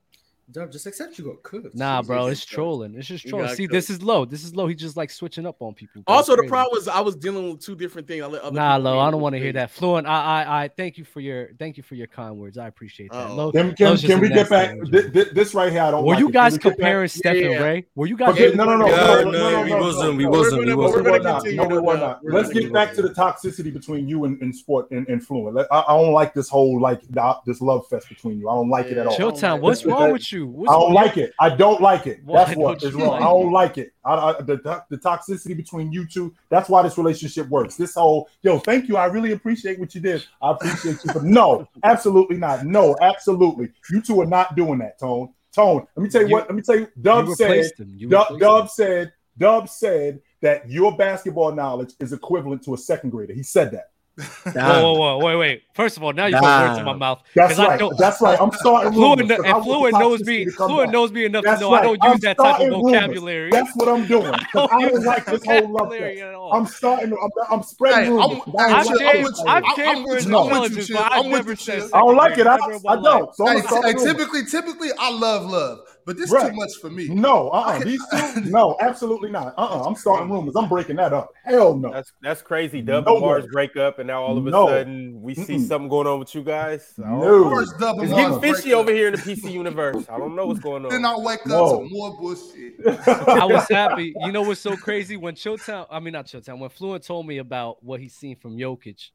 [0.49, 1.75] Dub, just accept you got cooked.
[1.75, 2.95] Nah, bro, it's trolling.
[2.95, 3.47] It's just trolling.
[3.47, 3.73] got See, cooked.
[3.73, 4.23] this is low.
[4.23, 4.65] This is low.
[4.67, 6.03] He just like switching up on people.
[6.03, 6.15] bro.
[6.15, 8.23] Also, the problem was I was dealing with two different things.
[8.23, 8.97] I let other Nah, low.
[8.97, 9.71] I don't want to hear that.
[9.71, 10.07] Fluent.
[10.07, 12.57] I, I, I thank you for your, thank you for your kind words.
[12.57, 13.29] I appreciate that.
[13.29, 13.35] Oh.
[13.35, 13.51] Low.
[13.51, 14.71] Can, can, can we get back?
[14.71, 15.11] individual.
[15.11, 16.05] This, this right here, I don't.
[16.05, 17.63] Were like you guys Can we get back- comparing Steph Yeah, and yeah.
[17.63, 17.85] Ray?
[17.95, 18.29] Were you guys?
[18.29, 20.77] Okay, no, no, no, Yeah, no, no, no, no, we wasn't, we wasn't, we no,
[20.77, 21.03] wasn't.
[21.03, 22.23] no, We're no, no, continue no, to we're not.
[22.23, 25.67] Let's get back to the toxicity between you and, and sport and, and fluent.
[25.69, 27.01] I, I don't like this whole like
[27.45, 28.47] this love fest between you.
[28.49, 29.17] I don't like it at all.
[29.17, 29.59] Chilltown.
[29.59, 30.36] What's wrong with you?
[30.45, 31.33] What's I don't like it.
[31.39, 32.21] I don't like it.
[32.23, 33.07] Why That's what is you wrong.
[33.09, 33.51] like I don't it?
[33.51, 33.93] like it.
[34.05, 36.35] I, I, the, the toxicity between you two.
[36.49, 37.75] That's why this relationship works.
[37.75, 38.97] This whole yo, thank you.
[38.97, 40.23] I really appreciate what you did.
[40.41, 42.65] I appreciate you, but no, absolutely not.
[42.65, 43.69] No, absolutely.
[43.89, 45.33] You two are not doing that, Tone.
[45.53, 45.87] Tone.
[45.95, 46.47] Let me tell you, You- what.
[46.47, 46.87] Let me tell you.
[47.01, 47.71] Dub you said.
[47.95, 49.13] You Dub, Dub said.
[49.37, 53.33] Dub said that your basketball knowledge is equivalent to a second grader.
[53.33, 53.91] He said that.
[54.17, 55.63] Whoa, whoa, whoa, wait, wait.
[55.75, 56.97] First of all, now you put words in my Nah.
[56.97, 57.21] mouth.
[57.35, 57.79] That's 'Cause I right.
[57.79, 58.39] don't- That's right.
[58.41, 60.45] I'm starting Fluent, rumors, 'cause I and Fluent knows me.
[60.45, 62.37] toxicity to come Fluent knows me enough That's to know I don't I'm use that
[62.37, 62.91] type of starting rumors.
[62.93, 63.49] vocabulary.
[63.51, 64.25] That's what I'm doing.
[64.25, 66.25] I Because don't I use don't like that this whole love vocabulary fest.
[66.27, 66.53] at all.
[66.53, 67.11] I'm starting.
[67.21, 68.29] I'm, I'm spreading Hey, rumors.
[68.31, 69.23] I'm- I don't I've like shared, it.
[69.23, 69.43] with you.
[69.47, 70.07] I've I'm- shared I'm with you.
[70.07, 70.97] I'm with you, intelligence, Chill.
[70.97, 71.89] but I've I'm with never you, said Chill.
[71.93, 72.47] I don't like it.
[72.47, 73.03] I, never in I my life.
[73.03, 73.35] don't.
[73.35, 74.03] So Hey, gonna start hey, rumors.
[74.13, 76.49] typically, typically, I love love, but this Right.
[76.49, 77.07] too much for me.
[77.09, 77.79] No, uh-uh.
[77.83, 78.01] These
[78.33, 79.53] two, no, absolutely not.
[79.57, 79.83] Uh-uh.
[79.85, 80.55] I'm starting rumors.
[80.55, 81.29] I'm breaking that up.
[81.43, 81.91] Hell no.
[81.91, 82.81] That's that's crazy.
[82.81, 83.49] Dub No and Mars way.
[83.51, 84.67] break up, and now all of a No.
[84.67, 85.67] sudden we see Mm-mm.
[85.67, 86.93] something going on with you guys.
[86.97, 87.19] I No.
[87.21, 87.49] know.
[87.55, 88.17] First double It's No.
[88.17, 88.95] getting fishy over up.
[88.95, 90.05] here in the PC universe.
[90.09, 90.89] I don't know what's going on.
[90.91, 91.05] Then.
[91.05, 91.83] I wake up Whoa.
[91.83, 92.73] to more bullshit.
[93.07, 94.15] I was happy.
[94.21, 95.17] You know what's so crazy?
[95.17, 98.57] When Chilltown, I mean not Chilltown, when Fluent told me about what he's seen from
[98.57, 99.09] Jokic,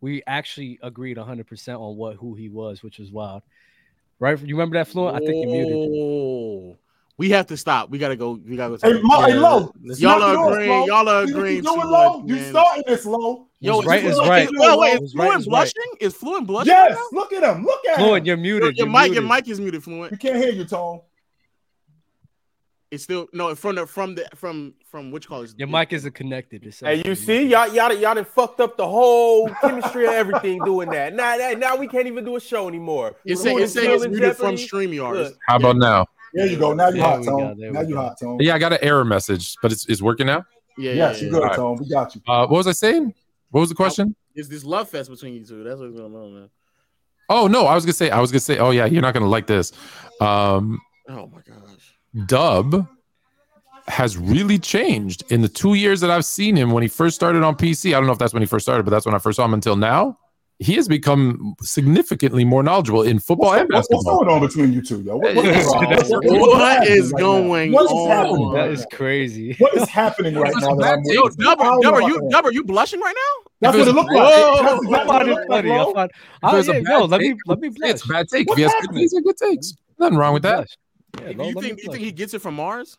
[0.00, 3.42] we actually agreed 100% on what who he was, which was wild.
[4.20, 4.38] Right?
[4.38, 5.16] You remember that Fluent?
[5.16, 5.74] I think you muted.
[5.74, 6.76] Oh,
[7.16, 7.90] we have to stop.
[7.90, 8.32] We gotta go.
[8.32, 8.88] We gotta go.
[8.92, 9.72] Hey, Mo, hey, Yeah, Low.
[9.84, 10.70] let's- Y'all are off, agreeing.
[10.70, 10.86] Lo.
[10.86, 12.22] Y'all are You- agreeing You too doing low?
[12.26, 13.46] You starting this low?
[13.60, 14.48] Yo, What's right is Fluent- right.
[14.52, 15.44] Wait, wait, is Fluent right.
[15.44, 15.82] blushing?
[16.00, 16.68] Is Fluent blushing?
[16.72, 16.96] Yes.
[16.96, 17.64] right Look at him.
[17.64, 18.04] Look at him.
[18.04, 18.26] Fluent, him.
[18.26, 18.42] you're now?
[18.42, 18.76] muted.
[18.78, 19.14] Your, You're mic, muted.
[19.24, 19.84] your mic is muted.
[19.84, 20.12] Fluent.
[20.12, 21.00] You can't hear you, Tone.
[22.90, 25.54] It's still no from the from the from from which colors?
[25.56, 26.66] Your mic isn't connected.
[26.66, 30.12] It says Hey, you see, y'all, y'all, y'all done fucked up the whole chemistry of
[30.12, 31.14] everything doing that.
[31.20, 33.14] Now, now, now we can't even do a show anymore.
[33.24, 34.88] It's saying it's, is still it's in muted from jeopardy.
[34.98, 35.12] StreamYard.
[35.24, 35.36] Look.
[35.46, 36.06] How about now?
[36.34, 36.72] There you go.
[36.72, 37.56] Now you There hot, we Tone.
[37.60, 38.00] there Now you go.
[38.00, 38.38] hot, Tone.
[38.40, 40.44] Yeah, I got an error message, but it's, it's working now.
[40.76, 41.24] Yeah, yeah, Yes, yeah.
[41.26, 41.56] you good, Alright.
[41.56, 41.76] Tone.
[41.78, 42.22] We got you.
[42.26, 43.14] Uh, what was I saying?
[43.50, 44.16] What was the question?
[44.34, 45.62] It's this love fest between you two.
[45.62, 46.50] That's what's going on, man.
[47.28, 49.28] Oh no, I was gonna say, I was gonna say, oh yeah, you're not gonna
[49.28, 49.72] like this.
[50.20, 51.79] Um, Oh my gosh.
[52.26, 52.86] Dub
[53.88, 57.42] has really changed in the two years that I've seen him when he first started
[57.42, 57.88] on PC.
[57.90, 59.44] I don't know if that's when he first started, but that's when I first saw
[59.44, 60.16] him until now.
[60.62, 64.82] He has become significantly more knowledgeable in football and What's, what's going on between you
[64.82, 65.16] two, yo?
[65.16, 67.72] What, what, That's- what- what- What is happening right going?
[67.72, 68.10] What is on?
[68.10, 68.52] happening?
[68.52, 68.86] That right is now?
[68.96, 69.54] crazy.
[69.54, 70.74] What is happening right now?
[70.76, 71.28] That I'm Yo.
[71.28, 73.50] Dub, Dub, are you Dub, are you blushing right now?
[73.62, 74.22] That's what it looked like.
[74.22, 74.62] Whoa.
[74.62, 75.70] That's I exactly what it it like, funny.
[75.70, 75.92] I bro.
[75.94, 78.42] find, If oh, yeah, bad let me let me say It's a bad take.
[78.42, 79.00] If What's he has good happening?
[79.02, 79.74] takes, are good takes.
[79.98, 80.68] Nothing wrong with that.
[81.12, 81.24] Blush.
[81.24, 82.98] Yeah, You Lo, let think you think he gets it from Mars?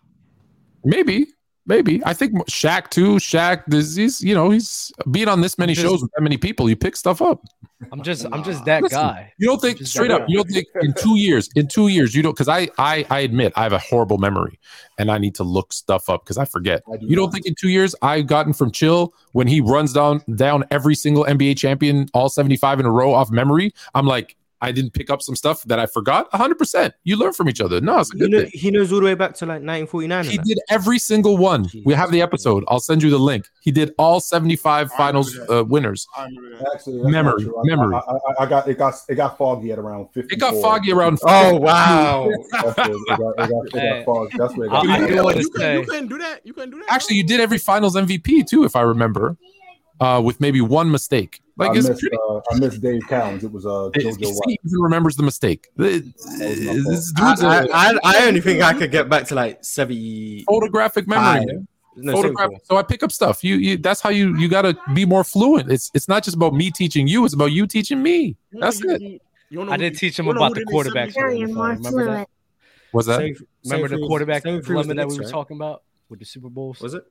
[0.84, 1.28] Maybe,
[1.68, 2.02] maybe.
[2.06, 3.16] I think Shaq too.
[3.16, 6.38] Shaq, this he's you know he's being on this many Just- shows with that many
[6.38, 6.70] people.
[6.70, 7.44] You pick stuff up.
[7.92, 9.34] I'm just I'm just that Listen, guy.
[9.40, 10.30] You don't think straight that up.
[10.30, 11.50] You don't think in two years.
[11.56, 14.60] In two years, you don't because I I I admit I have a horrible memory
[15.00, 16.84] and I need to look stuff up because I forget.
[16.94, 17.34] I do You don't not.
[17.34, 21.26] think in two years I've gotten from chill when he runs down down every single
[21.26, 23.74] NBA champion, all seventy five in a row off memory.
[23.96, 26.32] I'm like I didn't pick up some stuff that I forgot.
[26.32, 26.92] 100%.
[27.04, 27.82] You learn from each other.
[27.82, 28.52] No, it's a He, good know, thing.
[28.54, 30.24] he knows all the way back to like 1949.
[30.26, 30.46] He and that.
[30.46, 31.68] did every single one.
[31.84, 32.64] We have the episode.
[32.68, 33.48] I'll send you the link.
[33.62, 36.06] He did all 75 finals uh, winners.
[36.16, 36.72] I remember that.
[36.76, 37.58] Actually, Memory, true.
[37.60, 37.96] I- memory.
[37.96, 40.36] I, I, I got it got it got foggy at around fifty.
[40.36, 41.20] It got foggy around.
[41.26, 42.30] Oh wow!
[42.52, 44.38] That's where it got, it got, it got foggy.
[44.38, 44.86] That's where it got.
[44.88, 45.40] I foggy.
[45.42, 46.42] you, couldn't, you couldn't do that.
[46.46, 46.86] You couldn't do that.
[46.92, 49.38] Actually, you did every finals MVP too, if I remember,
[50.00, 51.42] uh, with maybe one mistake.
[51.62, 52.18] Like I it's missed, pretty.
[52.30, 53.44] uh, I missed Dave Cowens.
[53.44, 54.60] It was uh, See, JoJo he White.
[54.66, 55.70] even remembers the mistake.
[55.76, 56.00] The-
[56.38, 59.64] This dude's I, a I, I, I only think I could get back to like
[59.64, 60.46] 70.
[60.48, 61.46] photographic memory.
[61.46, 61.68] man.
[61.98, 62.60] No, photograph 74.
[62.64, 65.26] so i pick up stuff you, you that's how you you got to be more
[65.26, 68.80] fluent it's it's not just about me teaching you it's about you teaching me that's
[68.80, 69.20] you, it You,
[69.50, 71.10] you I did the- teach him you about the quarterback.
[71.10, 71.32] it quarterbacks.
[71.32, 71.72] 74.
[71.74, 71.92] in the NFL.
[71.92, 72.30] Remember that?
[72.94, 73.36] was that Same-
[73.66, 75.30] Remember same the quarterback same for limit that we were right?
[75.32, 76.80] talking about with the Super Bowls?
[76.80, 77.04] Was it?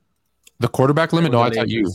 [0.61, 1.93] the quarterback limit no i the taught you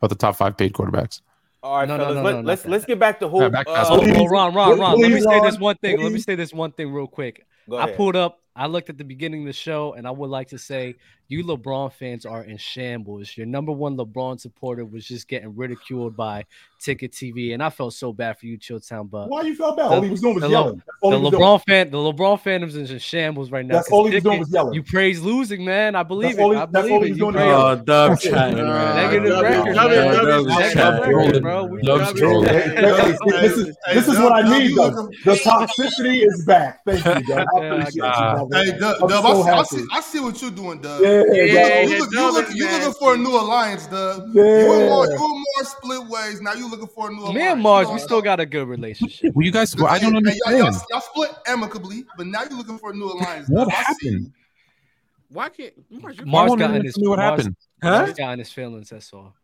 [0.00, 1.20] about the top five paid quarterbacks
[1.62, 3.42] All right, No, no, fellas, no, let, no, let's let's get back to hoop.
[3.42, 4.26] Yeah, back to Uh, basketball.
[4.26, 4.98] Oh, Ron, Ron, Ron.
[4.98, 6.02] Let me Please, say this one thing.
[6.02, 7.46] Let me say this one thing real quick.
[7.76, 8.40] I pulled up.
[8.56, 10.96] I looked at the beginning of the show, and I would like to say
[11.30, 13.36] you LeBron fans are in shambles.
[13.36, 16.44] Your number one LeBron supporter was just getting ridiculed by
[16.80, 19.08] Ticket TV, and I felt so bad for you, Chilltown.
[19.08, 19.86] But Why you felt bad?
[19.86, 20.82] All he was doing was the yelling.
[21.02, 21.32] The he doing.
[21.32, 23.74] LeBron fan, the LeBron fandom's is in shambles right now.
[23.76, 24.74] That's 'cause all he was doing was yelling.
[24.74, 25.94] You praise losing, man.
[25.94, 26.56] I believe That's all it.
[26.56, 28.96] he- I that's believe all he was doing Oh, dub chatting, man.
[28.96, 31.80] Negative record, man.
[31.82, 32.44] Dub's Trolling.
[32.44, 34.70] this is this is what I need.
[34.70, 34.94] you Dub.
[34.94, 36.80] looking- The toxicity is back.
[36.86, 37.46] Thank you, Dub.
[37.56, 38.48] I appreciate you.
[38.52, 39.84] Hey, Dub, so see, happy.
[39.92, 41.00] I see what you're doing, Dub.
[41.32, 44.30] Yeah, Yeah, You, yeah, look, you, look, you looking for a new alliance, Dub.
[44.34, 44.42] Yeah.
[44.42, 46.40] You and Mars, you and Mars split ways.
[46.40, 47.34] Now you looking for a new alliance.
[47.36, 49.32] Me and Mars, we still got a good relationship.
[49.34, 52.42] well you guys well, i don't Hey, y'all, understand y'all, y'all split amicably, but now
[52.42, 53.48] you're looking for a new alliance.
[53.48, 53.74] what Dub.
[53.76, 54.12] I see you.
[54.12, 54.32] happened
[55.28, 56.16] Why can't Mars?
[56.18, 57.90] You, I Mars got in his what Mars- happened Huh?
[58.02, 58.90] Mars got in his feelings.
[58.90, 59.34] That's all.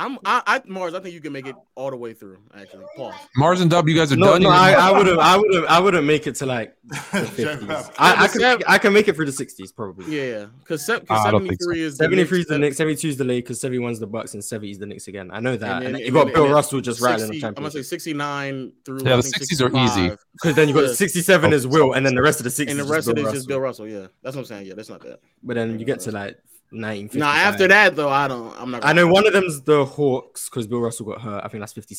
[0.00, 0.94] I'm I, I Mars.
[0.94, 2.38] I think you can make it all the way through.
[2.54, 3.14] Actually, pause.
[3.36, 5.36] mars and dub you guys are No, done no, You- I, I would have, I
[5.36, 7.92] would have, I wouldn't make it to like the 50s.
[7.98, 10.06] I, I can, make, I can make it through the 60s probably.
[10.16, 11.68] Yeah, because ah, I don't think so.
[11.70, 14.32] 73 is 73 is the next- Knicks, 72 is the Lakers, 71 is the Bucks,
[14.34, 15.30] and 70 is the Knicks again.
[15.32, 15.76] I know that.
[15.76, 17.70] And And, then- you got then- Bill and then Russell just rattling the I'm gonna
[17.70, 19.00] say 69 through.
[19.04, 20.16] Yeah, the think 60s are easy.
[20.32, 20.92] Because then you got Yeah.
[20.94, 23.08] 67 is Will, and then the rest of the 60s and the is rest just
[23.08, 23.86] of it is just Bill Russell.
[23.86, 24.66] Yeah, that's what I'm saying.
[24.66, 25.18] Yeah, that's not bad.
[25.42, 26.38] But then you get to like
[26.72, 27.18] 1950.
[27.18, 28.54] Now after that though, I don't.
[28.60, 28.84] I'm not.
[28.84, 31.42] I know one of them's the Hawks because Bill Russell got hurt.
[31.44, 31.94] I think that's 50,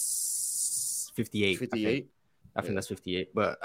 [1.16, 1.56] 58.
[1.56, 1.72] I think.
[1.72, 2.10] 58.
[2.56, 3.36] I think that's 58.
[3.36, 3.60] But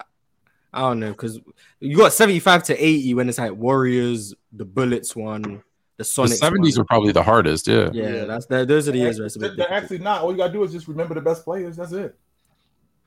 [0.73, 1.41] I don't know because
[1.81, 5.63] you got 75 to 80 when it's like Warriors, the Bullets one, the
[5.99, 6.41] the Sonics.
[6.41, 6.73] 70s one.
[6.79, 8.25] were probably the hardest yeah Yeah, Yeah.
[8.25, 10.23] that's that, those are the years where it's a They're, bit they're actually not.
[10.23, 11.77] All you gotta do is just remember the best players.
[11.77, 12.17] That's it.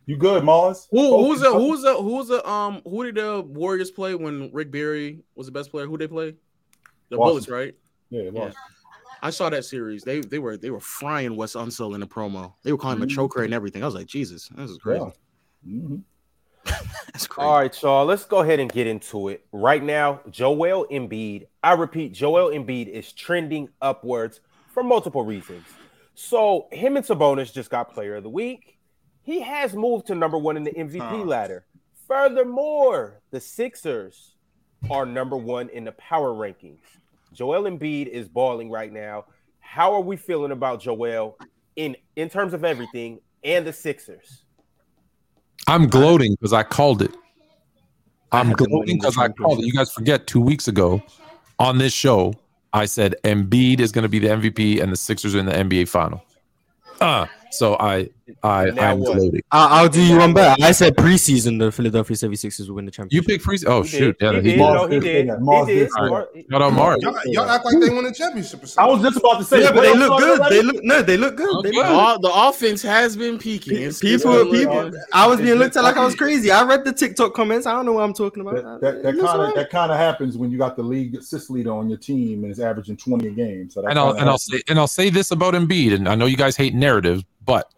[0.05, 0.87] You good, Mars?
[0.89, 4.71] Who, who's the who's the who's the um who did the Warriors play when Rick
[4.71, 5.85] Barry was the best player?
[5.85, 6.33] Who they play?
[7.09, 7.31] The Washington.
[7.31, 7.75] Bullets, right?
[8.09, 8.55] Yeah, it was.
[9.21, 10.03] I saw that series.
[10.03, 12.53] They they were they were frying Wes Unseld in the promo.
[12.63, 13.15] They were calling him a Mhm.
[13.15, 13.83] choker and everything.
[13.83, 15.03] I was like, Jesus, this is crazy.
[15.65, 15.73] Yeah.
[15.73, 16.03] Mhm.
[17.13, 17.45] That's crazy.
[17.47, 18.05] All right, y'all.
[18.05, 19.45] Let's go ahead and get into it.
[19.51, 21.47] Right now, Joel Embiid.
[21.63, 24.39] I repeat, Joel Embiid is trending upwards
[24.73, 25.65] for multiple reasons.
[26.15, 28.77] So him and Sabonis just got Player of the Week.
[29.23, 31.23] He has moved to number one in the MVP Huh.
[31.25, 31.65] ladder.
[32.07, 34.35] Furthermore, the Sixers
[34.89, 36.79] are number one in the power rankings.
[37.33, 39.25] Joel Embiid is balling right now.
[39.59, 41.37] How are we feeling about Joel
[41.75, 44.43] in in terms of everything and the Sixers?
[45.67, 47.15] i'm gloating because i called it
[48.31, 50.67] I i'm had them winning gloating because i called it you guys forget two weeks
[50.67, 51.01] ago
[51.59, 52.33] on this show
[52.73, 55.51] i said Embiid is going to be the mvp and the sixers are in the
[55.51, 56.23] nba final
[57.01, 58.07] uh so i
[58.43, 59.13] i Now i'm what?
[59.17, 60.61] gloating I'll, I'll do you one better.
[60.63, 63.27] I said preseason the Philadelphia 76ers will win the championship.
[63.27, 64.25] you pick free oh He shoot did.
[64.25, 64.57] yeah he he did.
[64.57, 64.59] did.
[64.59, 64.99] No, he Mars did.
[64.99, 65.03] did.
[65.03, 65.27] He did.
[65.27, 65.89] did.
[66.09, 66.97] Mar- shout out Mars.
[67.01, 68.61] Y'all, y'all act like they won the championship.
[68.63, 68.83] Or something.
[68.83, 70.41] I was just about to say, yeah, but they look good.
[70.51, 71.63] They look no, they look good.
[71.63, 71.95] They look good.
[71.95, 73.73] All, the offense has been peaking.
[73.77, 74.91] It's- it's People, people.
[75.11, 76.51] I was being looked at like I was crazy.
[76.51, 77.65] I read the TikTok comments.
[77.65, 78.55] I don't know what I'm talking about.
[78.55, 80.83] That, that, that It looks kind of that kind of happens when you got the
[80.83, 83.69] league assist leader on your team and is averaging 20 a game.
[83.71, 86.13] So and I'll kinda and I'll say and I'll say this about Embiid, and I
[86.15, 87.71] know you guys hate narratives, but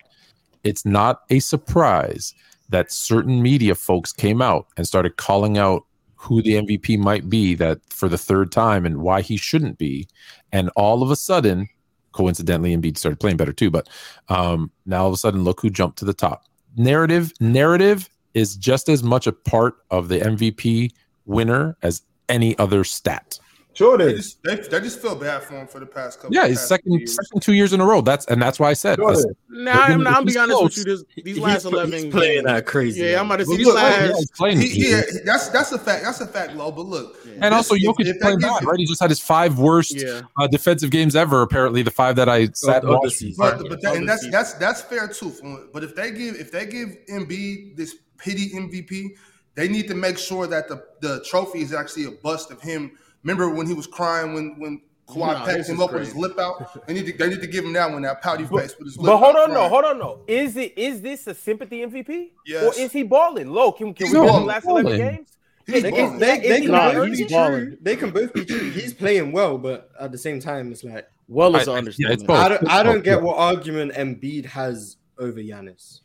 [0.63, 2.33] it's not a surprise
[2.69, 5.83] that certain media folks came out and started calling out
[6.15, 10.07] who the MVP might be that for the third time and why he shouldn't be,
[10.51, 11.67] and all of a sudden,
[12.11, 13.71] coincidentally, Embiid started playing better too.
[13.71, 13.89] But
[14.29, 16.45] um, now all of a sudden, look who jumped to the top.
[16.77, 20.91] Narrative, narrative is just as much a part of the MVP
[21.25, 23.39] winner as any other stat.
[23.73, 26.35] Sure, it They just, they, they just feel bad for him for the past couple.
[26.35, 27.15] Yeah, he's past second, years.
[27.15, 28.01] second two years in a row.
[28.01, 29.25] That's and that's why I said Sure it is.
[29.49, 30.83] Now, I'm, I'm be honest with you.
[30.83, 33.01] This, these He's last pl- he's eleven playing that crazy.
[33.01, 33.99] Yeah, I'm about to say But these look, last.
[34.09, 34.59] Yeah, he's playing.
[34.59, 36.03] He, yeah, that's that's a fact.
[36.03, 36.69] That's a fact, low.
[36.71, 38.77] But look, and also Jokic if is playing bad, right?
[38.77, 40.23] He just had his five worst Yeah.
[40.37, 41.41] uh, defensive games ever.
[41.41, 43.17] Apparently, the five that I sat Of the watched.
[43.19, 43.35] season.
[43.37, 43.69] But, Yeah.
[43.69, 45.31] but that, and that's that's that's fair too.
[45.71, 49.11] But if they give if they give Embiid this pity MVP,
[49.55, 52.91] they need to make sure that the, the trophy is actually a bust of him.
[53.23, 56.15] Remember when he was crying when when Kawhi Nah, packed him is up with his
[56.15, 56.85] lip out?
[56.87, 58.97] They need to they need to give him that one, that pouty face with his
[58.97, 59.69] lip But hold out on, no, crying.
[59.69, 60.19] hold on, no.
[60.27, 62.29] Is it is this a sympathy MVP?
[62.45, 62.63] Yes.
[62.63, 63.51] Or is he balling?
[63.51, 64.99] Low, can, can we No, get the he's last eleven balling.
[64.99, 65.27] games?
[65.67, 66.19] He's They- balling.
[66.19, 67.77] They, they can Nah, both be true.
[67.81, 68.69] They can both be true.
[68.71, 71.75] He's playing well, but at the same time, it's like Well, I- as I- I
[71.75, 72.13] yeah, understand.
[72.13, 72.27] it's it.
[72.27, 72.37] both.
[72.39, 72.69] I don't.
[72.69, 75.99] I don't get what argument Embiid has over Giannis.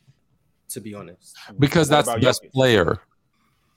[0.71, 2.51] To be honest, because What that's the best Jokic?
[2.51, 2.99] player.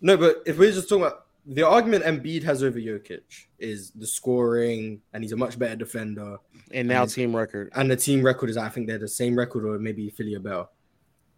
[0.00, 0.16] no.
[0.16, 3.20] But if we're just talking about the argument Embiid has over Jokic
[3.58, 6.36] is the scoring, and he's a much better defender,
[6.72, 7.72] and now team record.
[7.74, 10.70] and the team record is I think they're the same record or maybe Philly Bell.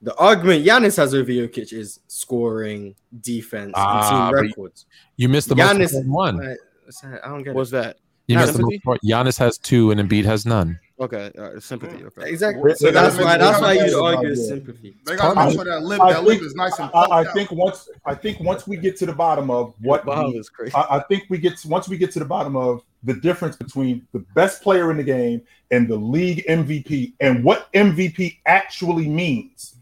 [0.03, 4.87] The argument Giannis has over Jokic is scoring, defense, Ah, and team records.
[5.17, 6.37] You missed the Giannis- most important one.
[6.39, 6.59] Like,
[6.89, 7.73] it's like, I don't get What's it.
[7.75, 7.97] that?
[8.33, 9.09] You Not the most sympathy?
[9.09, 10.79] Giannis has two, and Embiid has none.
[11.01, 12.05] Okay, all right, sympathy.
[12.05, 12.31] Okay.
[12.31, 12.63] Exactly.
[12.71, 13.37] They- So they that's why.
[13.37, 14.95] That's why gotta you'd argue sympathy.
[15.05, 17.25] They got I- make that lip I that lip think- is nice and I, I
[17.33, 20.49] think once I think once we get to the bottom of what Wow, the- is
[20.49, 20.73] crazy.
[20.75, 23.57] I, I think we get to, once we get to the bottom of the difference
[23.57, 25.43] between the best player in the game
[25.73, 29.75] and the league MVP and what MVP actually means,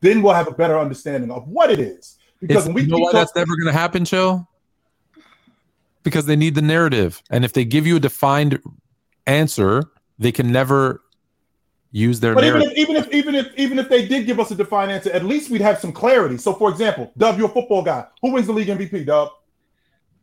[0.00, 2.16] then we'll have a better understanding of what it is.
[2.40, 4.48] Because It's, when we you know why talk- that's never going to happen, Chill?
[6.04, 8.60] Because they need the narrative, and if they give you a defined
[9.26, 9.82] answer,
[10.18, 11.00] they can never
[11.90, 14.50] use their but even if, even if even if even if they did give us
[14.50, 16.36] a defined answer, at least we'd have some clarity.
[16.36, 18.04] So, for example, Dub, you're a football guy.
[18.22, 19.06] Who wins the league MVP?
[19.06, 19.30] Dub,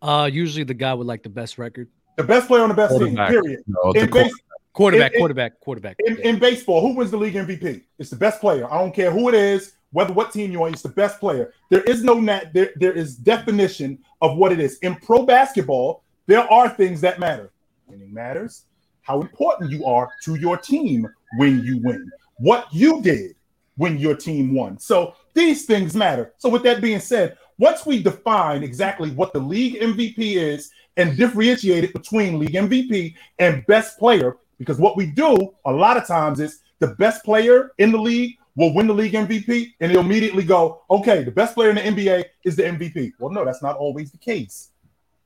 [0.02, 1.88] Uh, usually the guy with like the best record.
[2.18, 3.16] the best player on the best team.
[3.16, 3.62] Period.
[3.68, 4.34] No, the In, base,
[4.74, 5.98] Quarterback, In- in- quarterback, quarterback.
[6.06, 7.82] in, in baseball, who wins the league MVP?
[8.00, 8.72] It's the best player.
[8.72, 10.74] I don't care who it is, whether what team you're on.
[10.74, 11.54] It's the best player.
[11.70, 14.78] There is no net, There, there is definition of what it is.
[14.80, 17.52] In pro basketball, there are things that matter.
[17.88, 18.66] Winning matters.
[19.02, 21.08] How important you are to your team
[21.38, 22.10] when you win.
[22.38, 23.36] What you did
[23.76, 24.80] when your team won.
[24.80, 26.34] So these things matter.
[26.38, 31.18] So with that being said, once we define exactly what the league MVP is and
[31.18, 36.08] differentiate it between league MVP and best player, because what we do a lot of
[36.08, 40.02] times is the best player in the league will win the league MVP and they'll
[40.02, 43.14] immediately go, okay, the best player in the NBA is the MVP.
[43.20, 44.72] Well, no, that's not always the case.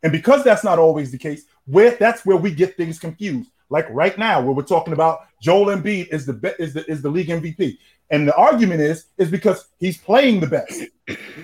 [0.03, 3.49] And because that's not always the case, where that's where we get things confused.
[3.69, 7.09] Like right now, where we're talking about Joel Embiid is the is the is the
[7.09, 7.77] league MVP,
[8.11, 10.83] and the argument is is because he's playing the best.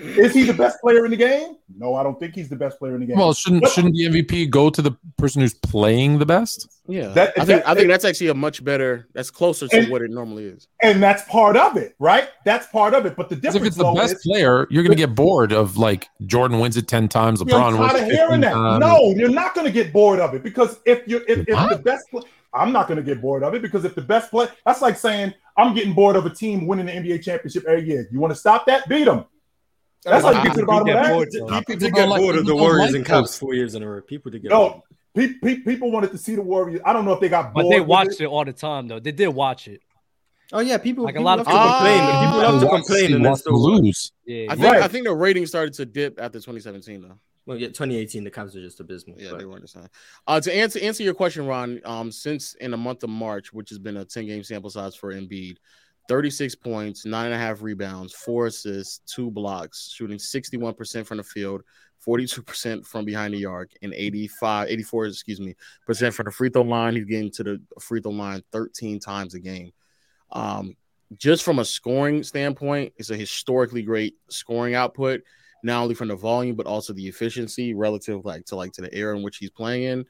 [0.02, 1.56] is he the best player in the game?
[1.76, 3.16] No, I don't think he's the best player in the game.
[3.16, 6.68] well, shouldn't But- shouldn't the MVP go to the person who's playing the best?
[6.88, 9.06] Yeah, That- I think that- I think that's actually a much better.
[9.14, 10.66] That's closer to And- what it normally is.
[10.82, 12.28] and that's part of it, right?
[12.44, 13.14] That's part of it.
[13.16, 15.52] But the difference if it's the though, best is player, you're going to get bored
[15.52, 18.52] of like Jordan wins it ten times, you're LeBron wins it of hearing that.
[18.54, 18.80] times.
[18.80, 21.80] No, you're not going to get bored of it because if you're if, if the
[21.84, 22.04] best,
[22.52, 24.98] I'm not going to get bored of it because if the best play, that's like
[24.98, 28.08] saying I'm getting bored of a team winning the NBA championship every year.
[28.10, 28.88] You want to stop that?
[28.88, 29.24] Beat them.
[30.04, 31.12] That's how you get to the bottom of get that.
[31.12, 33.38] bored, People People get like- bored of the people Warriors like and Cavs those.
[33.38, 34.00] four years in a row.
[34.00, 34.76] People did get bored.
[34.76, 34.82] No,
[35.14, 36.80] pe- pe- people wanted to see the Warriors.
[36.84, 37.66] I don't know if they got bored.
[37.66, 38.24] But they watched it.
[38.24, 38.98] it all the time though.
[38.98, 39.80] They did watch it.
[40.54, 42.00] Oh yeah, people Like a people lot of love to people- complain.
[42.02, 42.24] Ah.
[42.26, 44.12] People love to complain and then watch them still lose.
[44.26, 44.46] Yeah.
[44.50, 44.82] I think Right.
[44.82, 47.18] I think the ratings started to dip after 2017 though.
[47.46, 49.20] Well, yeah, 2018 the Cavs were just abysmal.
[49.20, 49.88] Yeah, but- they weren't the same.
[50.26, 53.70] Uh, to answer answer your question, Ron, um, since in the month of March, which
[53.70, 55.56] has been a 10 game sample size for Embiid,
[56.08, 61.22] 36 points, nine and a half rebounds, four assists, two blocks, shooting 61% from the
[61.22, 61.62] field,
[62.06, 65.54] 42% from behind the arc, and 85, 84, excuse me,
[65.86, 66.96] percent from the free throw line.
[66.96, 69.72] He's getting to the free throw line 13 times a game.
[70.32, 70.76] Um,
[71.16, 75.22] just from a scoring standpoint, it's a historically great scoring output
[75.62, 78.94] not only from the volume but also the efficiency relative like to like to the
[78.94, 79.82] era in which he's playing.
[79.82, 80.06] In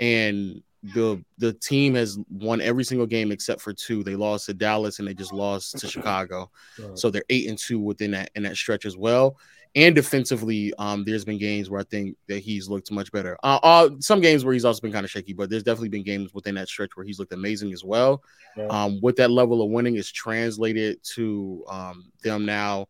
[0.00, 0.62] and
[0.94, 4.04] the the team has won every single game except for two.
[4.04, 6.50] They lost to dallas and they just lost to chicago.
[6.94, 9.36] So they're eight and two within that in that stretch as well.
[9.74, 13.36] And defensively um there's been games where i think that he's looked much better.
[13.42, 16.04] Uh, uh some games where he's also been kind of shaky but there's definitely been
[16.04, 18.22] games within that stretch where he's looked amazing as well.
[18.56, 18.66] Yeah.
[18.66, 22.86] um with that level of winning is translated to um them now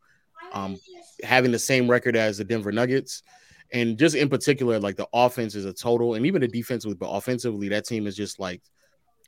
[0.53, 0.77] um,
[1.23, 3.23] having the same record as the Denver Nuggets.
[3.71, 7.09] And just in particular, like the offense is a total, and even the defensively, but
[7.09, 8.61] offensively, that team is just like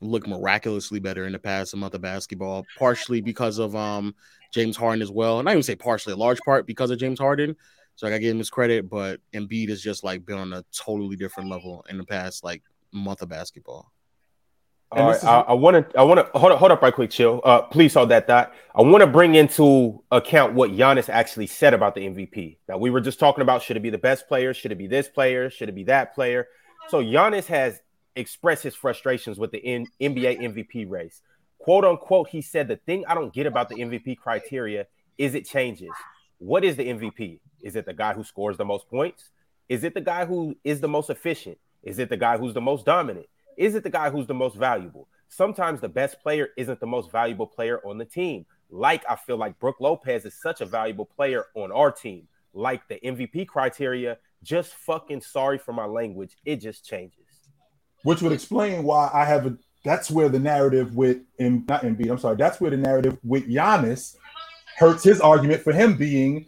[0.02, 4.16] looked miraculously better in the past month of basketball, partially because of um
[4.52, 5.40] James Harden as well.
[5.40, 7.56] And I even say partially, a large part because of James Harden.
[7.96, 10.66] So I gotta give him his credit, but Embiid has just like been on a
[10.76, 13.92] totally different level in the past like month of basketball.
[14.94, 15.98] All right, I want to.
[15.98, 16.60] I want to hold up.
[16.60, 17.40] Hold up, right quick, chill.
[17.46, 18.54] Uh, please hold that thought.
[18.76, 22.58] I want to bring into account what Giannis actually said about the MVP.
[22.68, 24.88] Now we were just talking about should it be the best player, should it be
[24.88, 26.50] this player, should it be that player.
[26.90, 27.80] So Giannis has
[28.18, 31.22] expressed his frustrations with the N- NBA MVP race.
[31.58, 34.88] "Quote unquote," he said, "The thing I don't get about the MVP criteria
[35.18, 35.92] is it changes.
[36.40, 37.40] What is the MVP?
[37.62, 39.30] Is it the guy who scores the most points?
[39.70, 41.60] Is it the guy who is the most efficient?
[41.82, 44.56] Is it the guy who's the most dominant?" Is it the guy who's the most
[44.56, 45.08] valuable?
[45.30, 48.46] Sometimes the best player isn't the most valuable player on the team.
[48.70, 52.28] Like I feel like Brook Lopez is such a valuable player on our team.
[52.54, 56.36] Like the MVP criteria, just fucking sorry for my language.
[56.46, 57.26] It just changes.
[58.04, 62.10] Which would explain why I have a that's where the narrative with in not Embiid,
[62.10, 64.16] I'm sorry, that's where the narrative with Giannis
[64.78, 66.46] hurts his argument for him being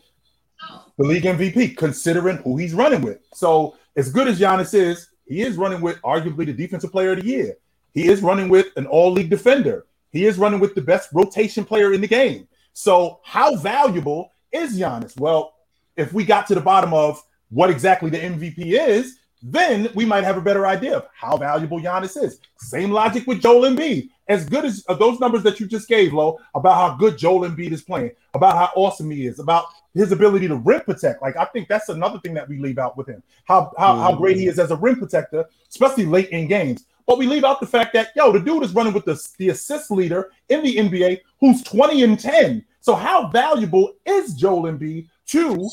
[0.97, 3.19] the league MVP, considering who he's running with.
[3.33, 7.21] So as good as Giannis is, he is running with arguably the defensive player of
[7.21, 7.57] the year.
[7.93, 9.85] He is running with an all league defender.
[10.11, 12.47] He is running with the best rotation player in the game.
[12.73, 15.19] So, how valuable is Giannis?
[15.19, 15.53] Well,
[15.95, 20.23] if we got to the bottom of what exactly the MVP is, then we might
[20.23, 22.39] have a better idea of how valuable Giannis is.
[22.57, 24.09] Same logic with Joel Embiid.
[24.27, 27.47] As good as uh, those numbers that you just gave, Lo, about how good Joel
[27.49, 31.21] Embiid is playing, about how awesome he is, about his ability to rim protect.
[31.21, 33.21] Like I think that's another thing that we leave out with him.
[33.45, 34.01] How how, mm-hmm.
[34.01, 36.85] how great he is as a rim protector, especially late in games.
[37.05, 39.49] But we leave out the fact that yo, the dude is running with the, the
[39.49, 42.65] assist leader in the NBA who's 20 and 10.
[42.79, 45.69] So how valuable is Joel Embiid to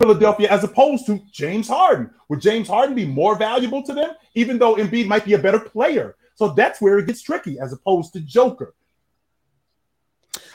[0.00, 2.10] Philadelphia as opposed to James Harden?
[2.28, 5.58] Would James Harden be more valuable to them, even though Embiid might be a better
[5.58, 6.16] player?
[6.34, 8.74] So that's where it gets tricky as opposed to Joker.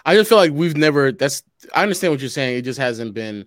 [0.06, 1.12] I just feel like we've never.
[1.12, 1.44] That's
[1.76, 2.58] I understand what you're saying.
[2.58, 3.46] It just hasn't been.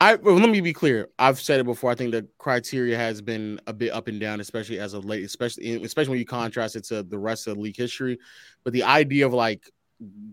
[0.00, 1.08] I well, let me be clear.
[1.18, 1.90] I've said it before.
[1.90, 5.24] I think the criteria has been a bit up and down, especially as of late,
[5.24, 8.18] especially especially when you contrast it to the rest of the league history.
[8.62, 9.70] But the idea of like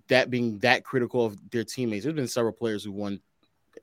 [0.09, 3.21] that being that critical of their teammates, there's been several players who won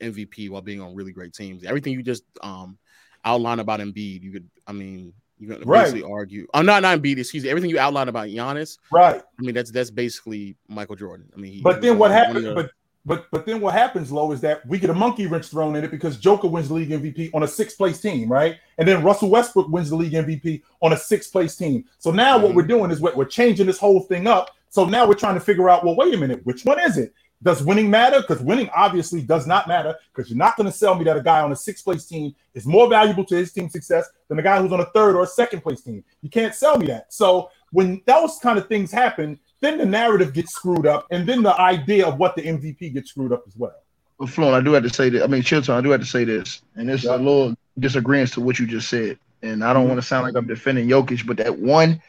[0.01, 1.65] MVP while being on really great teams.
[1.65, 2.79] Everything you just um
[3.25, 5.85] outlined about Embiid, you could, I mean, you can right.
[5.85, 6.47] basically argue.
[6.53, 7.19] I'm not not Embiid.
[7.19, 7.51] Excuse me.
[7.51, 9.21] Everything you outlined about Giannis, right?
[9.21, 11.31] I mean, that's that's basically Michael Jordan.
[11.35, 12.47] I mean, he, but then what happens?
[12.55, 12.71] But
[13.07, 15.85] but but then what happens, Low, is that we get a monkey wrench thrown in
[15.85, 18.57] it because Joker wins the league MVP on a sixth place team, right?
[18.77, 21.87] And then Russell Westbrook wins the league MVP on a sixth place team.
[21.99, 22.45] So now mm-hmm.
[22.45, 24.51] what we're doing is we're, we're changing this whole thing up.
[24.69, 27.15] So now we're trying to figure out, well, wait a minute, which one is it?
[27.43, 28.21] Does winning matter?
[28.21, 31.23] Because winning obviously does not matter because you're not going to sell me that a
[31.23, 34.43] guy on a sixth place team is more valuable to his team's success than a
[34.43, 36.05] guy who's on a third or a second place team.
[36.21, 37.13] You can't sell me that.
[37.13, 41.43] So when those kind of things happen, then the narrative gets screwed up, and then
[41.43, 43.75] the idea of what the MVP gets screwed up as well.
[44.19, 45.23] Well, Floyd, I do have to say that.
[45.23, 47.15] I mean, Chilltown, I do have to say this, and this yeah.
[47.15, 49.19] is a little disagreement to what you just said.
[49.43, 49.91] And I don't mm-hmm.
[49.91, 52.03] want to sound like I'm defending Jokic, but that one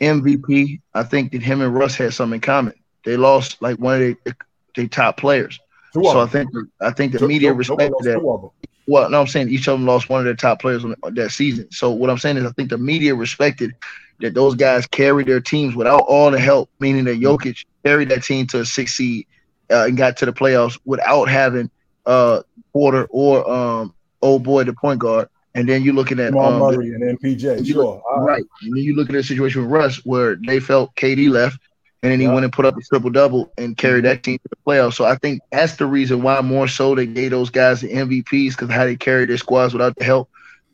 [0.00, 2.74] MVP, I think that him and Russ had something in common.
[3.04, 4.36] They lost like one of their
[4.74, 5.58] their top players.
[5.92, 6.50] Two so I think
[6.80, 8.50] I think the two, media two, respected that.
[8.88, 11.30] Well, no, I'm saying each of them lost one of their top players on, that
[11.30, 11.70] season.
[11.70, 13.74] So what I'm saying is I think the media respected
[14.20, 18.24] that those guys carried their teams without all the help, meaning that Jokic carried that
[18.24, 19.26] team to a six seed
[19.70, 21.70] uh, and got to the playoffs without having
[22.06, 22.42] uh
[22.72, 25.28] Porter or um old boy the point guard.
[25.54, 28.42] And then you're looking at um, Murray and MPJ, sure, right.
[28.62, 31.58] And then you look at the situation with Russ where they felt KD left
[32.02, 32.32] and then he yeah.
[32.32, 34.94] went and put up a triple double and carried that team to the playoffs.
[34.94, 38.50] So I think that's the reason why more so they gave those guys the MVPs
[38.50, 40.28] because how they carried their squads without the help,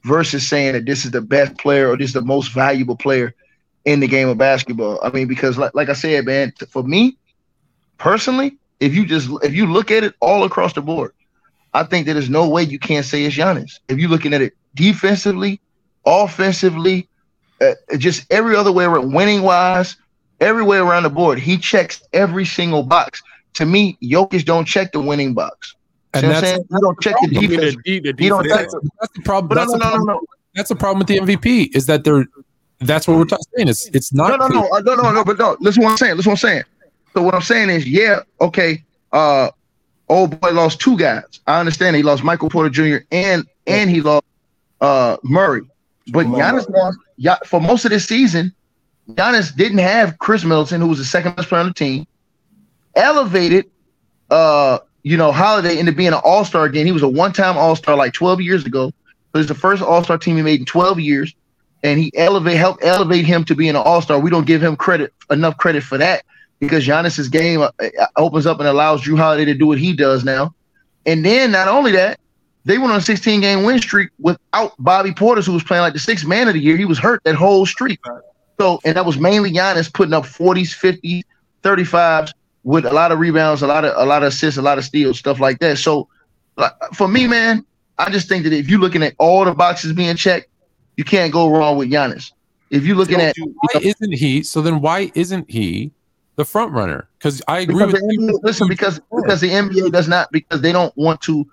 [0.05, 3.35] versus saying that this is the best player or this is the most valuable player
[3.85, 4.99] in the game of basketball.
[5.03, 7.19] I mean, because like, like I said, man, for me
[7.99, 11.13] personally, if you just if you look at it all across the board,
[11.75, 13.81] I think that there's no way you can't say it's Giannis.
[13.89, 15.61] If you're looking at it defensively,
[16.07, 17.09] offensively,
[17.61, 19.97] uh, just every other way winning wise
[20.41, 21.39] everywhere around the board.
[21.39, 23.23] He checks every single box.
[23.55, 25.75] To me, Jokic don't check the winning box.
[26.15, 27.77] And that's, that's he don't check the defense.
[27.85, 28.69] The, the he don't check
[29.01, 29.57] that's the problem.
[29.57, 30.07] That's, no, no, the problem.
[30.07, 30.21] No, no,
[30.55, 32.27] that's the problem with the MVP is that they're.
[32.81, 33.69] That's what we're saying.
[33.69, 34.29] It's it's not.
[34.29, 35.25] No, no, no, no, no, no.
[35.25, 36.17] But no, listen what I'm saying.
[36.17, 36.63] Listen what I'm saying.
[37.13, 38.85] So what I'm saying is, yeah, okay.
[39.13, 39.51] Uh,
[40.09, 41.41] old boy lost two guys.
[41.47, 43.05] I understand he lost Michael Porter Jr.
[43.11, 44.25] and and he lost
[44.81, 45.63] uh Murray.
[46.09, 48.55] But Giannis lost for most of this season.
[49.11, 52.07] Giannis didn't have Khris Middleton, who was the second best player on the team,
[52.95, 53.71] elevated
[54.31, 56.87] uh, you know, Holiday into being an all-star again.
[56.87, 58.93] He was a one-time all-star like 12 years ago.
[59.33, 61.35] So it's the first all-star team he made in 12 years.
[61.83, 64.19] And he elevate helped elevate him to being an all-star.
[64.19, 66.25] We don't give him credit enough credit for that
[66.59, 69.95] because Giannis's game uh, uh, opens up and allows Jrue Holiday to do what he
[69.95, 70.55] does now.
[71.07, 72.19] And then not only that,
[72.65, 75.93] they went on a 16 game win streak without Bobby Portis, who was playing like
[75.93, 76.77] the sixth man of the year.
[76.77, 78.01] He was hurt that whole streak.
[78.61, 81.23] So, and that was mainly Giannis putting up 40s, 50s,
[81.63, 82.33] 35s
[82.65, 84.85] with a lot of rebounds, a lot of a lot of assists, a lot of
[84.85, 85.79] steals, stuff like that.
[85.79, 86.09] So,
[86.93, 87.65] for me, man,
[87.99, 90.49] I just think that if you're looking at all the boxes being checked,
[90.97, 92.33] you can't go wrong with Giannis.
[92.71, 94.43] If you're looking at why isn't he?
[94.43, 95.93] So then why isn't he
[96.35, 97.09] the front runner?
[97.19, 100.73] Because I agree because with NBA, listen because because the NBA does not because they
[100.73, 101.49] don't want to.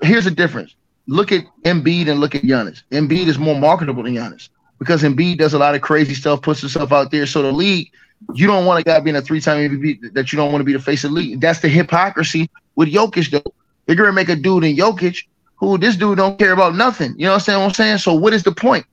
[0.00, 0.74] Here's the difference.
[1.06, 2.82] Look at Embiid and look at Giannis.
[2.90, 4.48] Embiid is more marketable than Giannis
[4.78, 7.26] because Embiid does a lot of crazy stuff, puts himself out there.
[7.26, 7.90] So the league,
[8.34, 10.72] you don't want a guy being a three-time MVP that you don't want to be
[10.72, 11.40] the face of the league.
[11.40, 13.52] That's the hypocrisy with Jokic, though.
[13.86, 15.24] They're gonna make a dude in Jokic
[15.56, 17.14] who this dude don't care about nothing.
[17.16, 17.58] You know what I'm saying?
[17.58, 17.98] What I'm saying.
[17.98, 18.84] So what is the point?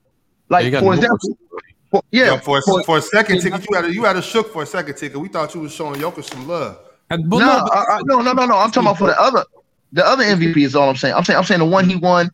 [0.50, 1.38] Like you got for no example,
[1.90, 4.16] for- yeah, Yo, for, a, for- for a second ticket, you had a, you had
[4.18, 5.20] a shook for a second ticket.
[5.20, 6.78] We thought you was showing Jokic some love.
[7.10, 8.58] And, but no, no, I, I, no, no, no, no.
[8.58, 9.44] I'm talking about for the other,
[9.92, 11.14] the other MVP is all I'm saying.
[11.16, 12.30] I'm saying, I'm saying the one he won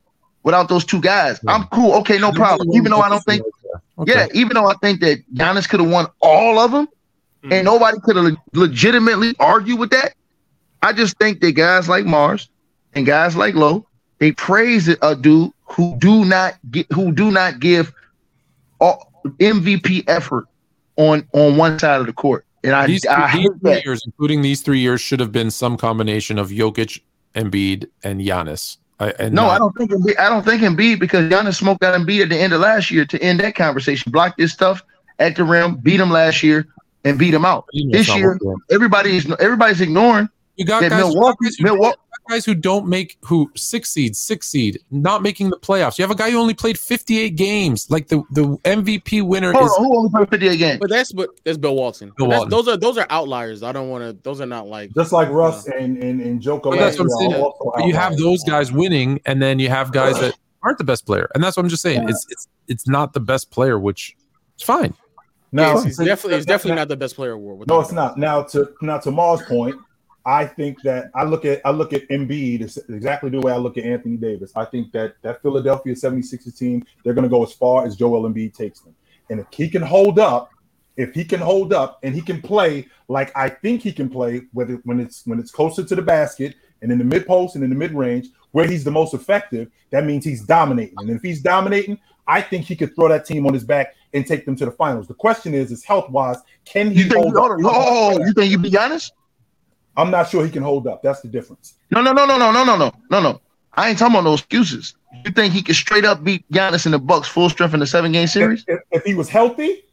[0.49, 1.39] without those two guys.
[1.47, 1.93] I'm cool.
[1.97, 2.69] Okay, no problem.
[2.73, 3.43] Even though I don't think,
[3.99, 4.13] Okay.
[4.13, 6.87] yeah, even though I think that Giannis could have won all of them,
[7.43, 7.53] hmm.
[7.53, 10.15] and nobody could have le- legitimately argued with that.
[10.81, 12.49] I just think that guys like Mars
[12.95, 13.85] and guys like Lowe,
[14.17, 17.93] they praise a dude who do not get, who do not give
[18.79, 20.45] all MVP effort
[20.95, 22.43] on on one side of the court.
[22.63, 23.85] And I, these, I these three that.
[23.85, 27.01] years, including these three years, should have been some combination of Jokic,
[27.35, 28.77] Embiid, and Giannis.
[28.99, 31.83] I, and No, not- I don't think Embiid, I don't think Embiid because Giannis smoked
[31.83, 34.11] out Embiid at the end of last year to end that conversation.
[34.11, 34.83] Blocked this stuff
[35.19, 36.67] at the rim, beat him last year,
[37.05, 37.65] and beat him out.
[37.91, 38.55] This year, working.
[38.71, 41.47] everybody's everybody's ignoring You got that Milwaukee.
[41.59, 41.97] Milwaukee.
[42.29, 45.97] Guys who don't make who six seed, six seed, not making the playoffs.
[45.97, 47.89] You have a guy who only played 58 games.
[47.89, 50.79] Like the the MVP winner Hold is on, who only played 58 games?
[50.79, 52.11] But that's but that's Bill Walton.
[52.17, 52.49] Bill Walton.
[52.49, 53.63] Those are those are outliers.
[53.63, 54.13] I don't want to.
[54.23, 56.69] Those are not like Just like Russ uh, and and, and Joker.
[56.69, 57.33] But that's what I'm saying.
[57.33, 60.83] also But you have those guys winning, and then you have guys that aren't the
[60.83, 62.07] best player, and that's what I'm just saying.
[62.07, 64.15] It's it's it's not the best player, which
[64.55, 64.93] it's fine.
[65.51, 67.67] Now, it's, it's definitely it's definitely not the best player award.
[67.67, 68.17] No, it's not.
[68.17, 69.75] Now to now to Mars' point,
[70.25, 73.77] I think that I look at I look at Embiid exactly the way I look
[73.77, 74.51] at Anthony Davis.
[74.55, 78.29] I think that that Philadelphia 76ers team, they're going to go as far as Joel
[78.29, 78.95] Embiid takes them.
[79.29, 80.51] And if he can hold up,
[80.97, 84.41] if he can hold up and he can play like I think he can play,
[84.53, 87.63] whether when it's when it's closer to the basket and in the mid post and
[87.63, 90.95] in the mid range, where he's the most effective, that means he's dominating.
[90.97, 94.25] And if he's dominating, I think he could throw that team on his back and
[94.25, 95.07] take them to the finals.
[95.07, 97.43] The question is, is health wise, can he You hold up?
[97.43, 99.13] on, oh, you think you be honest?
[99.97, 101.01] I'm not sure he can hold up.
[101.03, 101.73] That's the difference.
[101.91, 103.41] No, no, no, no, no, no, no, no, no, no.
[103.73, 104.95] I ain't talking about no excuses.
[105.25, 107.87] You think he could straight up beat Giannis in the Bucks full strength in the
[107.87, 108.63] seven game series?
[108.67, 109.83] If, if he was healthy,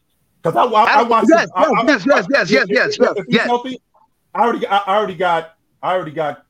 [0.42, 1.28] because I, I, I I- watched.
[1.30, 3.46] yes, I, I, yes, yes, yes, yes, if- yes, if- yes, If he's yes.
[3.46, 3.80] healthy,
[4.34, 6.44] I already, I, I already got, I already got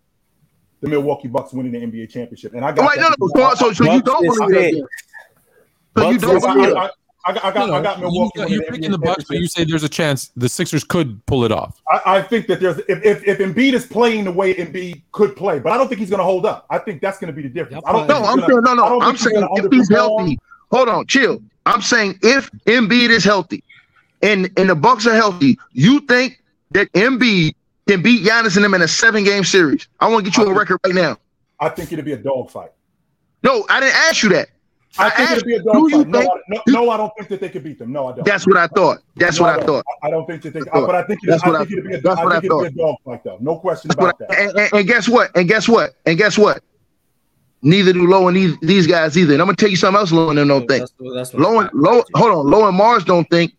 [0.80, 2.84] the Milwaukee Bucks winning the NBA championship, and I got.
[2.84, 3.16] Oh, wait, no, that.
[3.20, 3.54] no.
[3.54, 4.60] So, so, so you Bucks don't is believe that?
[4.60, 4.74] fit.
[4.74, 6.04] then?
[6.04, 6.76] So you Bucks don't is I, believe I, it?
[6.76, 6.90] I,
[7.28, 8.38] I got, I got, I got You Milwaukee.
[8.38, 10.84] know, winning you're the picking the Bucks, but you say there's a chance the Sixers
[10.84, 11.82] could pull it off.
[11.90, 15.34] I, I think that there's if, if if Embiid is playing the way Embiid could
[15.34, 16.66] play, but I don't think he's going to hold up.
[16.70, 17.82] I think that's going to be the difference.
[17.86, 19.00] I don't No, I'm saying gonna- no, no.
[19.00, 19.94] I'm think he's saying if he's underperform.
[19.96, 20.38] healthy.
[20.70, 21.42] Hold on, chill.
[21.66, 23.64] I'm saying if Embiid is healthy,
[24.22, 26.40] and and the Bucks are healthy, you think
[26.70, 27.54] that Embiid
[27.88, 29.88] can beat Giannis and them in a seven game series?
[30.00, 31.18] I want to get you a record right now.
[31.58, 32.70] I think it'll be a dogfight.
[33.42, 34.48] No, I didn't ask you that.
[34.98, 36.08] I I think it'll be a do you dogfight.
[36.08, 37.92] No, I- no, no, I don't think that they could beat them.
[37.92, 38.24] No, I don't.
[38.24, 38.98] That's what I thought.
[39.16, 39.66] That's No, what I don't.
[39.66, 39.84] thought.
[40.02, 40.60] I don't think that they.
[40.60, 41.20] I but I think.
[41.24, 42.00] That's I what I- think it'll be a.
[42.00, 43.38] that's I what I think it'll be a dogfight, though.
[43.40, 44.50] No question That's what about I- that.
[44.50, 45.30] and, and- and guess what?
[45.36, 45.94] And guess what?
[46.06, 46.62] And guess what?
[47.62, 49.32] Neither do Low and these, these guys either.
[49.32, 50.12] And I'm gonna tell you something else.
[50.12, 50.80] Low and them don't think.
[50.80, 52.04] That's, that's Low and low.
[52.14, 52.50] Hold on.
[52.50, 53.52] Low and Mars don't think.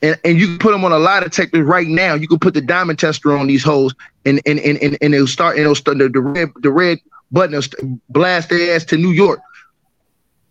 [0.00, 2.14] And, and you can put them on a lie detector right now.
[2.14, 3.92] You can put the diamond tester on these hoes,
[4.24, 5.56] and and and and, and it'll start.
[5.56, 6.98] And it'll start the, the red the red
[7.32, 9.40] button will st- blast their ass to New York.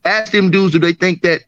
[0.08, 1.42] Ask them dudes do they think that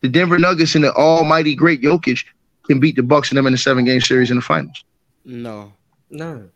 [0.00, 2.24] the Denver Nuggets and the almighty great Jokic
[2.66, 4.82] can beat the Bucks and them in the seven game series in the finals?
[5.24, 5.72] no.
[6.10, 6.48] No.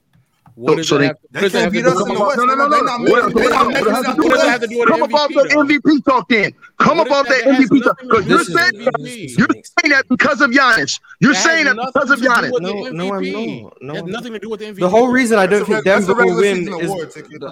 [0.55, 2.15] What does so they- have, They does can't have to beat do us with in
[2.15, 2.39] the the West.
[2.39, 3.11] No, no, no, no.
[3.11, 4.67] What- making- they not what- making what- us what- do what does it have to
[4.67, 5.49] do with Come the up off MVP?
[5.49, 5.57] that?
[5.59, 6.53] MVP talk then.
[6.79, 8.01] Come What up off does that that MVP talk.
[8.03, 9.03] Because you're saying is, MVP.
[9.03, 11.01] this is you're saying that because of Giannis.
[11.21, 12.61] You're saying that because of to Giannis.
[12.61, 13.63] No, no, I'm MVP.
[13.63, 13.83] not.
[13.83, 14.81] No, It has I'm nothing to do with the MVP.
[14.81, 16.91] The whole reason I don't think re- that's a Denver will win is.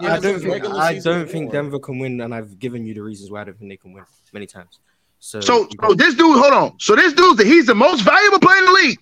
[0.03, 1.53] I don't think I don't think.
[1.53, 3.93] Denver can win, and I've given you the reasons why I don't think they can
[3.93, 4.79] win many times.
[5.20, 6.73] So, So, so this dude, hold on.
[6.79, 8.99] So this dude's the, he's the most valuable player in the league,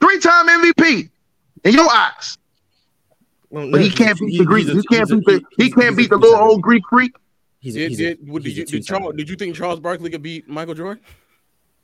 [0.00, 1.10] three time MVP
[1.64, 2.38] in your eyes.
[3.52, 4.66] Well, But he can't beat the Greek.
[4.66, 5.42] He can't beat the.
[5.58, 7.12] He can't beat the little old Greek freak.
[7.60, 9.78] He's a- Did, he's a- did, what, did, you, did, Charles, did you think Charles
[9.78, 11.02] Barkley could beat Michael Jordan?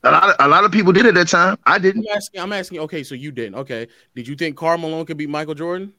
[0.02, 1.58] A lot, of, a lot of people did at that time.
[1.66, 2.06] I didn't.
[2.10, 2.40] I'm asking.
[2.40, 2.80] I'm asking.
[2.80, 3.56] Okay, so you didn't.
[3.56, 5.92] Okay, did you think Karl Malone could beat Michael Jordan?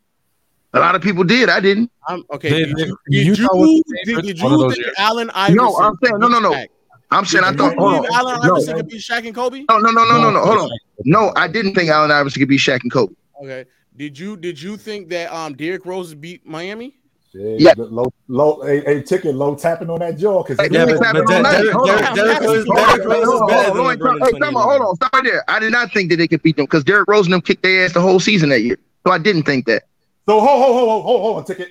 [0.74, 1.50] A lot of people did.
[1.50, 1.92] I didn't.
[2.08, 2.50] I'm, okay.
[2.50, 4.94] They- did they- you, did you, did, did you think years.
[4.98, 5.56] Allen Iverson?
[5.56, 6.66] No, I'm saying no, no, no.
[7.12, 7.76] I'm saying I thought.
[7.78, 8.14] Hold on.
[8.14, 9.66] Allen No, Iverson could beat Shaq and Kobe?
[9.70, 10.46] no, no, no, no, no, no.
[10.46, 10.70] Hold on.
[11.06, 13.14] No, I didn't think Allen Iverson could be Shaq and Kobe.
[13.44, 13.66] Okay.
[14.00, 16.96] Did you did you think that um Derrick Rose beat Miami?
[17.34, 17.74] Yeah.
[17.78, 21.02] Low, low, a, a ticket, low tapping on that jaw because Hey, Yeah, he but-
[21.04, 21.44] tapping but.
[21.44, 22.16] Derrick- Hold on.
[22.16, 24.20] Derrick- Derrick Rose- Hold Derrick is hold on, better hold than on.
[24.20, 24.96] LeBron Hey, come on, hold on.
[24.96, 25.44] Stop right there.
[25.48, 27.62] I did not think that they could beat them because Derrick Rose and them kicked
[27.62, 28.80] their ass the whole season that year.
[29.06, 29.84] So I didn't think that.
[30.28, 31.70] So hold, hold, hold, hold, hold, hold on, ticket.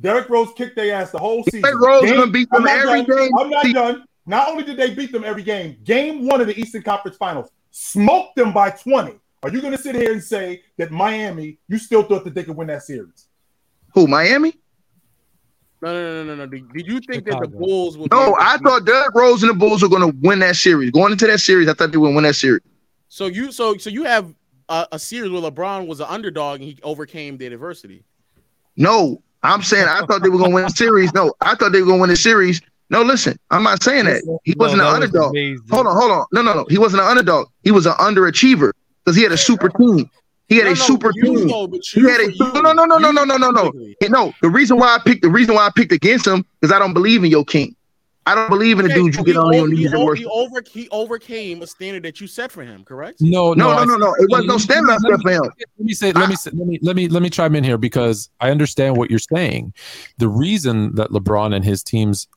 [0.00, 1.62] Derrick Rose kicked their ass the whole season.
[1.62, 3.16] Derrick Rose Game- gonna beat I'm them not every done.
[3.18, 3.30] game.
[3.38, 4.04] I'm not done.
[4.26, 7.48] Not only did they beat them every game, game one of the Eastern Conference Finals,
[7.72, 9.14] smoked them by 20.
[9.42, 12.44] Are you going to sit here and say that Miami, you still thought that they
[12.44, 13.26] could win that series?
[13.94, 14.54] Who, Miami?
[15.80, 16.46] No, no, no, no, no.
[16.46, 18.12] Did, did you think that the Bulls would?
[18.12, 18.36] No, make?
[18.38, 20.92] I thought Derrick Rose and the Bulls were going to win that series.
[20.92, 22.62] Going into that series, I thought they would win that series.
[23.08, 24.32] So you so so you have
[24.68, 28.04] a, a series where LeBron was an underdog and he overcame the adversity.
[28.76, 31.12] No, I'm saying I thought they were going to win the series.
[31.14, 32.62] No, I thought they were going to win the series.
[32.88, 34.22] No, listen, I'm not saying that.
[34.44, 35.30] He wasn't No, an that was underdog.
[35.30, 35.66] amazing.
[35.70, 36.26] Hold on, hold on.
[36.32, 36.66] No, no, no.
[36.70, 37.48] He wasn't an underdog.
[37.64, 38.70] He was an underachiever
[39.04, 40.10] because he had a super team.
[40.48, 41.48] He had No, a no, super team.
[41.48, 43.50] though, but He you had a for you, no, no, no, no, no, no, no,
[43.50, 43.72] no.
[44.08, 46.78] No, the reason why I picked the reason why I picked against him is I
[46.78, 47.74] don't believe in your king.
[48.24, 50.24] I don't believe in the dude you get on your knees and o- worship.
[50.24, 53.20] He over he overcame a standard that you set for him, correct?
[53.20, 54.14] No, No, no, I no, no.
[54.14, 55.42] It was no standard I set for him.
[55.42, 57.78] let me say let me say, let me let me let me chime in here
[57.78, 59.74] because I understand what you're saying.
[60.18, 62.28] The reason that LeBron and his teams,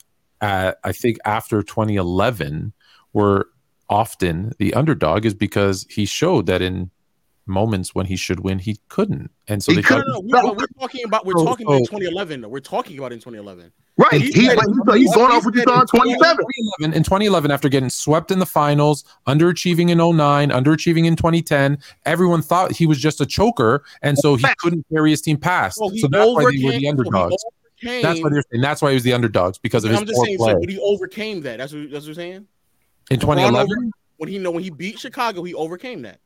[0.42, 2.74] uh, I think after 2011,
[3.14, 3.48] were
[3.90, 6.92] often the underdog is because he showed that in
[7.48, 10.20] moments when he should win, he couldn't, and so He they No, felt no, no.
[10.24, 12.42] We, what we're talking about we're So- talking about in 2011.
[12.42, 12.48] Though.
[12.50, 13.72] We're talking about in 2011.
[13.98, 14.20] Right.
[14.20, 17.70] He He, said- but he's going off what you saw in 2011, in 2011, after
[17.70, 22.98] getting swept in the finals, underachieving in 09, underachieving in 2010, everyone thought he was
[23.00, 25.78] just a choker, and so he couldn't carry his team past.
[25.78, 26.64] So So that's why they overcame.
[26.66, 27.36] were the underdogs.
[27.80, 28.62] overcame- That's what they're saying.
[28.64, 30.60] That's why he was the underdogs because of his I'm just poor saying, play so,
[30.60, 31.60] but he overcame that.
[31.60, 32.48] That's what that's what you're saying.
[33.12, 33.92] In 2011.
[34.18, 36.20] When he know when he beat Chicago, he overcame that.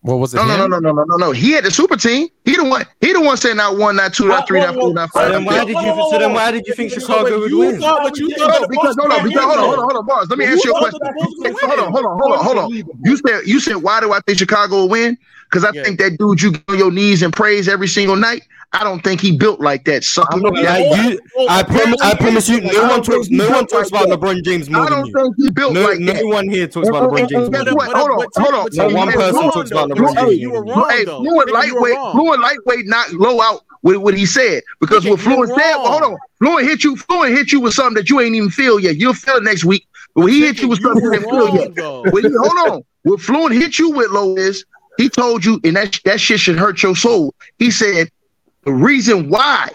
[0.00, 0.36] What was it?
[0.38, 1.32] No, no, no, no, no, no, no, no.
[1.32, 2.28] He had the super team.
[2.44, 2.84] He the one.
[3.00, 5.32] He the one saying not one, not two, not three, not four, not So five.
[5.32, 6.04] then why did you?
[6.08, 7.80] So then why did you think Chicago would win?
[7.80, 9.96] thought, but you No, thought No, because hold on, because hold on, hold on, hold
[9.96, 10.30] on, Bars.
[10.30, 11.00] Let me You ask you a question.
[11.02, 12.70] the Bulls would Hold on, hold on, hold on, hold on.
[13.04, 15.18] You said you said why do I think Chicago will win?
[15.50, 15.82] Because I Yeah.
[15.82, 18.42] think that dude you get on your knees and praise every single night.
[18.72, 20.40] I don't think he built like that, sucker.
[20.54, 21.18] Yeah, you.
[21.48, 22.00] I promise.
[22.02, 22.60] I promise you.
[22.60, 23.30] No one talks.
[23.30, 26.12] No one talks about LeBron James more I don't think he built No, like no
[26.12, 26.24] that.
[26.26, 27.88] one here talks about LeBron James more guess than what?
[27.88, 27.96] you.
[27.96, 28.68] Hold on, hold on.
[28.74, 29.88] Not one person talks about.
[29.90, 30.38] LeBron James.
[30.38, 31.04] You were more than wrong, Hey.
[31.06, 32.12] Fluent you lightweight, wrong.
[32.12, 34.62] Fluent lightweight, not low out with what he said.
[34.80, 37.72] Because Nigga, what Fluent said, well, hold on, Fluent hit you, Fluent hit you with
[37.72, 38.96] something that you ain't even feel yet.
[38.96, 39.86] You'll feel it next week.
[40.14, 41.74] But when he hit you with something you didn't feel yet.
[41.74, 42.02] though.
[42.10, 44.66] When he, hold on, what Fluent hit you with, low is
[44.98, 47.34] he told you, and that that shit should hurt your soul.
[47.58, 48.10] He said
[48.68, 49.70] the reason why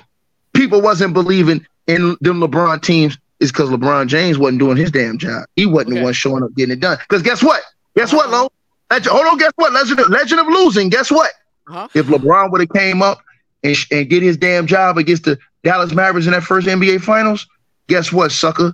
[0.54, 5.18] people wasn't believing in them LeBron teams is because LeBron James wasn't doing his damn
[5.18, 5.46] job.
[5.56, 6.00] He wasn't Okay.
[6.00, 7.00] the one showing up getting it done.
[7.10, 7.64] Because guess what?
[7.96, 8.44] Guess what, Uh-huh.
[8.44, 8.52] Lo?
[8.92, 9.74] Legend, hold on, guess what?
[9.74, 10.90] Legend of, legend of losing.
[10.90, 11.32] Guess what?
[11.68, 11.88] Huh?
[11.96, 13.22] If LeBron would have came up
[13.64, 17.48] and, and get his damn job against the Dallas Mavericks in that first NBA Finals,
[17.88, 18.74] guess what, sucker?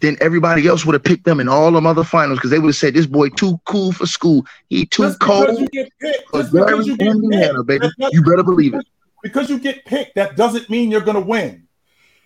[0.00, 2.68] Then everybody else would have picked them in all them other finals because they would
[2.68, 4.44] have said this boy too cool for school.
[4.68, 7.88] He too Just because cold you get picked, just because you get Indiana, picked, baby.
[8.12, 8.86] You better believe it.
[9.22, 11.66] Because you get picked, that doesn't mean you're going to win.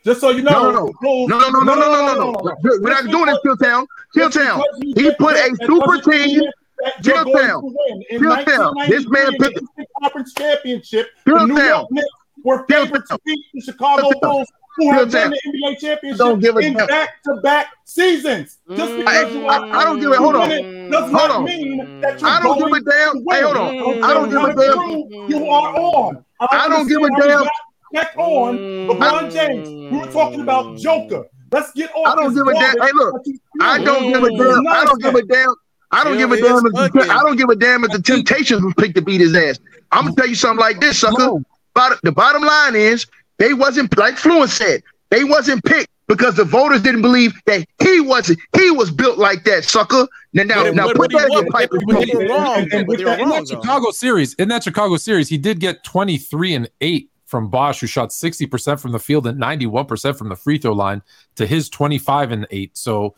[0.05, 0.71] Just so you know.
[0.71, 1.27] No, no, no.
[1.27, 2.57] No, no, no, no, no, no, no, no.
[2.63, 3.87] We're not doing this, Killtown.
[4.15, 4.63] Just Killtown.
[4.81, 6.43] because you He put a super team.
[6.83, 7.61] that you're going Killtown.
[7.61, 8.03] to win.
[8.11, 8.89] In Killtown.
[8.89, 11.09] This man 1993, in picked- the Conference Championship.
[11.27, 11.69] The New Killtown.
[11.69, 12.07] York Knicks
[12.43, 14.11] were favored to beat the Chicago.
[14.23, 14.49] Bulls,
[14.81, 15.31] who have won Killtown.
[15.31, 16.87] the NBA championship Don't give a in damn.
[16.87, 18.59] back-to-back seasons.
[18.77, 18.97] Just Mm.
[18.99, 20.49] because you I- are I don't give a- hold on.
[20.49, 21.45] winning does Hold not on.
[21.45, 23.13] mean that you're I don't give going a damn.
[23.15, 23.37] to win.
[23.37, 24.05] Hey, hold on.
[24.05, 24.85] I don't give a What kind of damn.
[24.85, 26.25] crew You are on.
[26.51, 27.43] I don't give a understand how you damn.
[27.45, 27.53] got
[27.93, 29.69] Back on LeBron James.
[29.93, 31.25] We were talking about Joker.
[31.51, 32.07] Let's get off.
[32.07, 32.77] I don't this give a damn.
[32.77, 33.13] garbage Hey, look.
[33.15, 33.85] that you I feel.
[33.87, 34.67] don't give a damn.
[34.69, 35.55] I don't give a damn.
[35.93, 37.11] I don't Hell give a is damn if the, cooking.
[37.11, 39.59] I don't give a damn if the Temptations was picked to beat his ass.
[39.91, 41.33] I'm gonna tell you something like this, sucker.
[41.75, 43.07] Bot- the bottom line is
[43.41, 44.83] they wasn't like Fluent said.
[45.11, 48.39] They wasn't picked because the voters didn't believe that he wasn't.
[48.57, 50.07] He was built like that, sucker.
[50.33, 51.71] Now, now, But- now but- put but that in your pipe.
[51.73, 52.59] but they were wrong.
[52.63, 53.31] And- and but they were in wrong.
[53.45, 53.61] that though.
[53.61, 57.87] Chicago series, in that Chicago series, he did get 23 and 8 from Bosh, who
[57.87, 61.01] shot 60% from the field and 91% from the free throw line,
[61.37, 62.77] to his 25 and 8.
[62.77, 63.15] So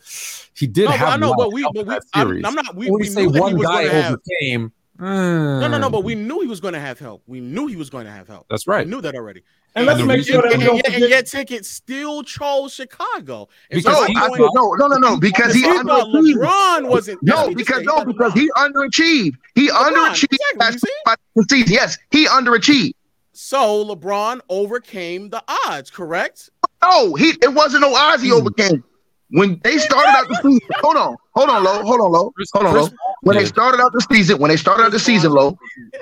[0.55, 2.45] he did No, but have I know, a but we, but we, that I'm.
[2.45, 2.75] I'm not.
[2.75, 4.13] We, we we say knew that one was guy going to have.
[4.13, 5.89] overcame, No, no, no.
[5.89, 7.23] mm, But we knew he was going to have help.
[7.27, 8.45] We knew he was going to have help.
[8.49, 8.85] that's right.
[8.85, 9.43] We knew that already.
[9.75, 12.73] And let's make the sure that and, we don't yet, and yet Ticket still chose
[12.73, 13.49] Chicago.
[13.71, 16.35] And Because No, I'm I going- said no, no, no, no, because he underachieved.
[16.35, 17.23] LeBron wasn't.
[17.23, 19.35] No, because no, because he underachieved.
[19.55, 20.93] He underachieved exactly, by you see?
[21.05, 21.73] by the season.
[21.73, 22.93] Yes, he underachieved.
[23.31, 26.51] So LeBron overcame the odds, correct?
[26.83, 28.35] No, he it wasn't no odds he hmm.
[28.35, 28.83] overcame.
[29.29, 32.65] When they started out the season, hold on, hold on, low, hold on, low, hold
[32.67, 32.89] on, low.
[33.21, 35.57] When they started out the season, when they started out the season, low,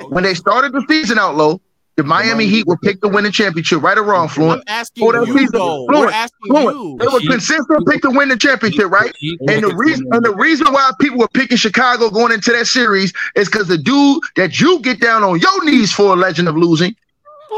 [0.10, 1.62] when they started the season out low,
[1.98, 4.62] the Miami Heat were picked to win the championship, right or wrong, Fluent.
[4.68, 5.86] I'm asking For you though.
[5.88, 6.78] Fluent, We're asking Fluent.
[6.78, 6.98] you.
[7.00, 9.14] They were Heat- consistent pick to win the championship, right?
[9.50, 13.14] And the reason and the reason why people were picking Chicago going into that series
[13.36, 16.56] is because the dude that you get down on your knees for a legend of
[16.56, 16.96] losing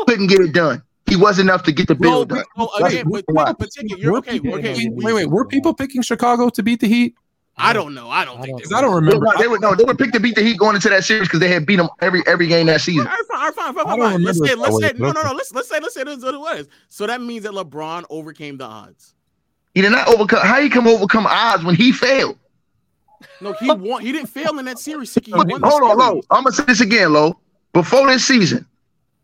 [0.08, 0.82] couldn't get it done.
[1.06, 2.45] He wasn't enough to get the No, bill but, done.
[2.58, 3.53] oh, again, but, why.
[3.53, 4.40] but you're okay.
[4.40, 5.30] Okay, wait, wait.
[5.30, 7.14] Were people picking Chicago to beat the Heat?
[7.56, 8.10] I don't know.
[8.10, 8.58] I don't think.
[8.58, 9.28] Because I don't remember.
[9.38, 11.40] They were no, they were picked to beat the Heat going into that series because
[11.40, 13.08] they had beat them every every game that season.
[13.08, 14.24] All right, fine, all right, fine, fine, I fine, don't fine.
[14.24, 15.34] Let's remember say, let's that say, way, no, no, no.
[15.36, 16.68] Let's let's say, let's say this is what it was.
[16.90, 19.14] So that means that LeBron overcame the odds.
[19.76, 20.46] He did not overcome.
[20.46, 22.38] How he come overcome odds when he failed?
[23.40, 24.02] No, he won.
[24.02, 25.14] He didn't fail in that series.
[25.14, 25.98] He Hold won the on, series.
[25.98, 26.22] low.
[26.32, 27.40] I'm gonna say this again, low.
[27.74, 28.66] Before this season,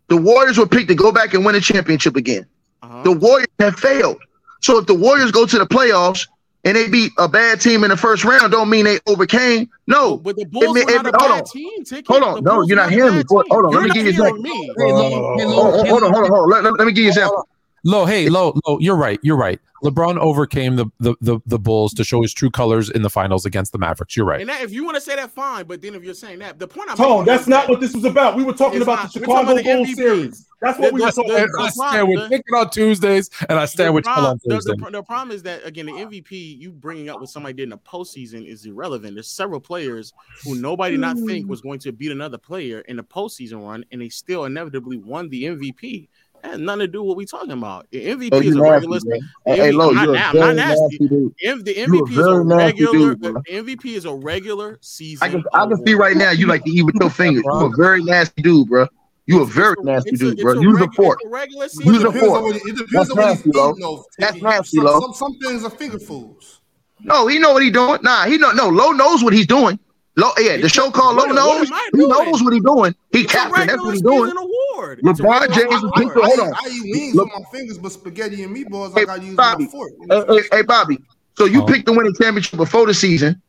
[0.07, 2.45] the Warriors were picked to go back and win a championship again.
[2.81, 3.03] Uh-huh.
[3.03, 4.21] The Warriors have failed.
[4.61, 6.27] So if the Warriors go to the playoffs
[6.65, 9.69] and they beat a bad team in the first round, don't mean they overcame.
[9.87, 10.17] No.
[10.17, 11.43] But the Bulls were not it- a hold bad on.
[11.45, 11.83] team.
[11.83, 12.07] Ticket.
[12.07, 12.43] Hold on.
[12.43, 13.23] No, you're not hearing me.
[13.29, 14.41] Hold- on, let me give you hearing that.
[14.41, 14.73] me.
[14.77, 16.49] Hey, low, hey, low, oh, hey, hold on, hold on, hold on.
[16.49, 17.47] Let, let- let me give you an example.
[17.83, 18.79] Low, hey, low, low.
[18.79, 19.19] You're right.
[19.23, 19.59] You're right.
[19.83, 23.45] LeBron overcame the, the the the Bulls to show his true colors in the finals
[23.45, 24.17] against the Mavericks.
[24.17, 24.41] You're right.
[24.41, 25.65] And that, if you want to say that, fine.
[25.65, 27.93] But then if you're saying that, the point I'm Tone, that's not that what this
[27.93, 28.35] was about.
[28.35, 29.13] We were talking about not.
[29.13, 29.95] the Chicago about the Bulls MVP.
[29.95, 30.45] series.
[30.61, 31.49] That's what The- we were talking about.
[31.59, 34.75] I stand with the- picking on Tuesdays, and I stand with Chill on problem, the,
[34.75, 37.69] the, the problem is that again, the MVP you bringing up what somebody did in
[37.69, 39.15] the postseason is irrelevant.
[39.15, 40.11] There's several players
[40.43, 41.49] who nobody not think hmm.
[41.49, 45.29] was going to beat another player in the postseason run, and they still inevitably won
[45.29, 46.09] the MVP.
[46.43, 47.87] That has nothing to do with what we talking about.
[47.91, 48.99] The MVP Oh, is a nasty, regular.
[49.05, 49.19] man.
[49.45, 50.81] the Hey, hey, MVP low, I'm not you're na- a I'm not very nasty.
[50.81, 51.33] nasty dude.
[51.43, 52.91] M- the You a MVP is a regular.
[53.15, 55.27] dude, the MVP is a regular season.
[55.27, 57.43] I can I can see right now you like to eat with your fingers.
[57.45, 58.87] You a very nasty dude, bro.
[59.25, 60.53] You a very It's a- nasty it's a- dude, bro.
[60.59, 61.19] Use a regu- fork.
[61.25, 62.05] a regular Use season.
[62.07, 62.23] a fork.
[62.37, 63.75] on what he, it depends That's on what he's nasty, eating, Lo.
[63.79, 64.05] though.
[64.17, 64.45] That's Tiki.
[64.45, 64.99] nasty, some, Lo.
[65.01, 66.61] some, some things are finger foods.
[67.01, 67.99] No, he know what he doing.
[68.01, 68.69] Nah, he know no.
[68.69, 69.79] Low knows what he's doing.
[70.17, 71.71] Low, yeah, the show called Low What- what knows.
[71.71, 72.95] am He knows what he's doing.
[73.13, 73.67] He It's a captain.
[73.67, 74.31] That's what he's doing.
[74.69, 74.99] Season award.
[75.03, 76.13] It's LeBron regular James is award.
[76.25, 76.53] hold on.
[76.53, 79.35] I eat wings Look- with my fingers, but spaghetti and meatballs, Hey, I gotta use
[79.35, 79.65] Bobby.
[79.65, 79.91] my fork.
[80.09, 80.99] Hey, hey, hey, Bobby.
[81.37, 81.65] So you Oh.
[81.65, 83.41] picked the winning championship before the season.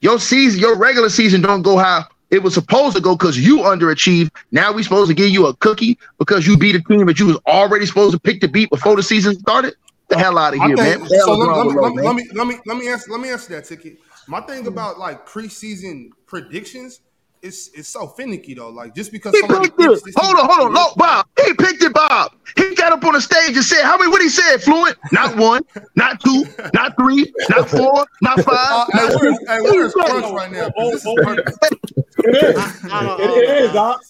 [0.00, 3.58] Your season, your regular season don't go how it was supposed to go because you
[3.58, 4.30] underachieved.
[4.50, 7.26] Now we supposed to give you a cookie because you beat a team that you
[7.26, 9.74] was already supposed to pick to beat before the season started.
[10.08, 11.00] The hell out of here, think- man.
[11.00, 12.04] What the hell so let, let, me, Low, let, me, man?
[12.04, 13.98] let me let me let me answer let me answer that ticket.
[14.28, 17.00] My thing about like preseason predictions
[17.42, 18.70] is it's so finicky though.
[18.70, 20.04] Like just because He picked it.
[20.04, 20.74] this Hold on, hold on.
[20.74, 21.26] Low, Bob.
[21.44, 22.32] He picked it, Bob.
[22.56, 24.96] He got up on the stage and said, how many, what he said, Fluent?
[25.10, 25.62] Not one,
[25.96, 28.88] not two, not three, not four, not Uh, five.
[28.92, 29.50] hey, not where's, six.
[29.50, 29.94] hey, where's
[30.32, 30.70] right now?
[30.70, 31.92] 'Cause This is perfect.
[32.18, 32.92] It is.
[32.92, 34.00] I don't- It, it is, Doc.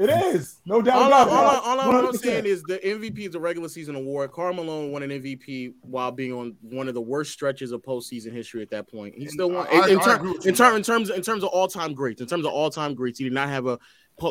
[0.00, 0.60] It is.
[0.64, 1.62] No doubt All, I, about all, I, it.
[1.62, 4.32] all, I, all I'm saying is the MVP is a regular season award.
[4.32, 8.32] Karl Malone won an MVP while being on one of the worst stretches of postseason
[8.32, 9.14] history at that point.
[9.14, 10.56] He still won I- in, in, I ter- agree with in, you.
[10.56, 12.22] ter- in terms in terms of all time greats.
[12.22, 13.78] In terms of all time greats, he did not have a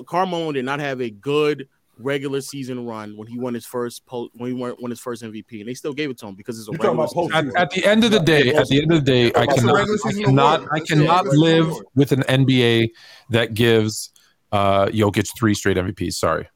[0.08, 1.68] Karl Malone did not have a good
[2.00, 5.22] regular season run when he won his first post when he won, won his first
[5.22, 7.56] MVP, and they still gave it to him because it's a You're regular season.
[7.56, 9.88] At, at the end of the day, at the end of the day, I cannot,
[10.06, 10.68] I cannot.
[10.72, 12.90] I cannot live with an NBA
[13.30, 14.12] that gives
[14.52, 16.14] uh Jokic three straight MVPs.
[16.14, 16.48] Sorry,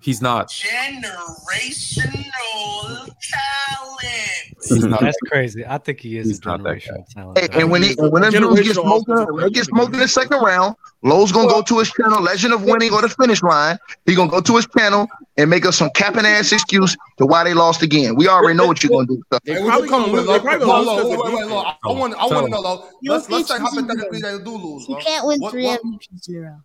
[0.00, 0.48] he's not.
[0.48, 4.56] Generational talent.
[4.68, 5.00] He's not.
[5.00, 5.64] That's crazy.
[5.66, 7.38] I think he is He's not that generational talent.
[7.38, 10.00] Hey, and when he, and when them dudes get smoked, when they get smoked in
[10.00, 13.42] the second round, Lowe's gonna go to his channel, Legend of Winning or the finish
[13.42, 13.78] line.
[14.06, 15.06] He gonna go to his channel
[15.36, 18.14] and make us some capping ass excuse to why they lost again.
[18.16, 19.22] We already know what you're gonna do.
[19.44, 20.28] They Hey, probably what you coming gonna with, lose.
[20.28, 20.32] Lo?
[20.34, 21.62] They probably Lo, gonna Lo, lose wait, because wait, of wait, Lo.
[21.62, 22.88] I want, I want to know, Lo.
[23.04, 24.38] Let's let's say Jokic is hypothetically zero.
[24.38, 24.88] they do lose.
[24.88, 25.00] You Lo.
[25.00, 26.56] can't win What- three what- MVPs in a row.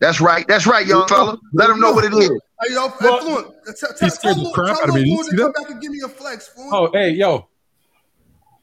[0.00, 0.46] That's right.
[0.48, 1.38] That's right, young fella.
[1.52, 2.28] Let them know what it is.
[2.28, 3.46] Hey, yo, hey, Well, Fluent.
[3.66, 5.02] T- t- he scared the crap out of me.
[5.02, 6.72] You Fluent see to come back and give me a flex, Fluent.
[6.74, 7.48] Oh, hey, yo,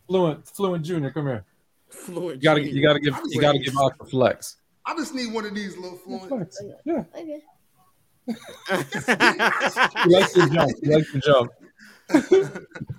[0.07, 1.45] Fluent, Fluent Junior, come here.
[1.89, 2.75] Fluent You gotta, Junior.
[2.75, 4.57] you gotta give, you gotta give out the flex.
[4.85, 6.27] I just need one of these little Fluent.
[6.29, 6.61] Flex.
[6.85, 7.41] Yeah, Okay.
[8.27, 10.71] he likes to jump.
[10.83, 11.51] He likes to jump.
[12.13, 12.29] Wait,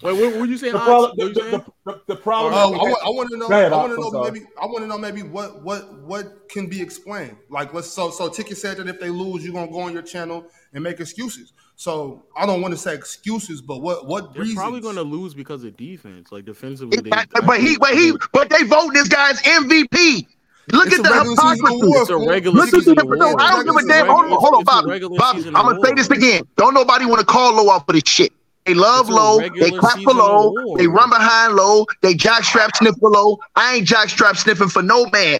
[0.02, 0.72] what were you saying?
[0.72, 2.52] The problem, the, the, the, the problem.
[2.54, 3.46] Oh, I want, I want to know.
[3.46, 4.30] Ahead, I want to know sorry.
[4.32, 4.46] maybe.
[4.60, 7.36] I want to know maybe what what what can be explained.
[7.50, 10.02] Like let's so so Ticket said that if they lose, you're gonna go on your
[10.02, 11.52] channel and make excuses.
[11.76, 14.58] So I don't want to say excuses, but what what They're reasons?
[14.58, 16.30] probably going to lose because of defense.
[16.30, 20.26] Like defensively, they, But he, but he, but they vote this guy's MVP.
[20.70, 21.74] Look It's at a the hypocrisy.
[21.74, 22.00] award.
[22.02, 23.34] It's a regular Look at season the, no.
[23.36, 24.06] I don't give a damn.
[24.06, 25.00] Hold on, hold on, Bobby.
[25.16, 25.98] Bobby, I'm gonna say award.
[25.98, 26.44] this again.
[26.56, 28.32] Don't nobody want to call low off for this shit.
[28.64, 29.40] They love low.
[29.40, 30.48] They clap for low.
[30.56, 30.80] award.
[30.80, 31.86] They run behind low.
[32.00, 33.38] They jockstrap sniff for low.
[33.56, 35.38] I ain't jockstrap sniffing for no man.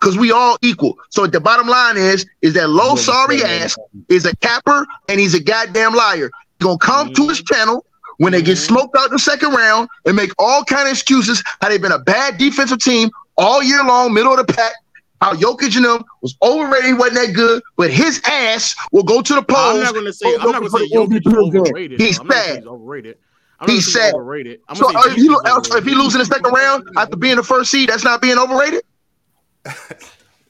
[0.00, 0.96] because we all equal.
[1.10, 3.76] So the bottom line is, is that low sorry ass
[4.08, 6.30] is a capper and he's a goddamn liar.
[6.58, 7.84] He's gonna come to his channel
[8.18, 11.42] when they get smoked out in the second round and make all kind of excuses
[11.60, 14.72] how they've been a bad defensive team all year long, middle of the pack.
[15.20, 19.34] How Jokic and them was overrated, wasn't that good, but his ass will go to
[19.34, 19.78] the polls.
[19.78, 20.32] I'm not going to say.
[20.36, 22.00] I'm not going to say Jokic is overrated.
[22.00, 22.56] He's I'm not gonna say sad.
[22.58, 23.18] He's overrated.
[23.60, 24.14] I'm He's sad.
[24.14, 24.60] Overrated.
[24.68, 25.96] I'm So gonna uh, say if, you, Jokic if he overrated.
[25.98, 28.82] lose in the second round after being the first seed, that's not being overrated.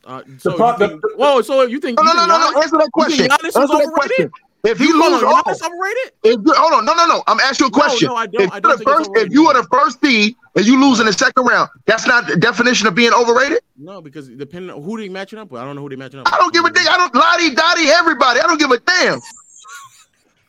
[0.05, 1.98] Uh, so pro- you think, whoa, so you think?
[1.98, 2.60] No, you no, no, think no, no.
[2.60, 3.26] Giannis- Answer that question.
[3.26, 3.92] Giannis Answer that overrated?
[3.92, 4.30] question.
[4.64, 6.12] If he You calling loses all, overrated?
[6.24, 7.22] if you, hold on, no, no, no.
[7.28, 8.08] I'm asking you a question.
[8.08, 10.66] no, I don't- if, I don't the first, if you are the first seed and
[10.66, 13.60] you lose in the second round, that's not the definition of being overrated.
[13.76, 16.18] No, because depending on who they matching up with, I don't know who they matching
[16.20, 16.26] up.
[16.26, 16.34] With.
[16.34, 16.88] I don't give a damn.
[16.88, 18.40] I don't lottie dottie everybody.
[18.40, 19.20] I don't give a damn.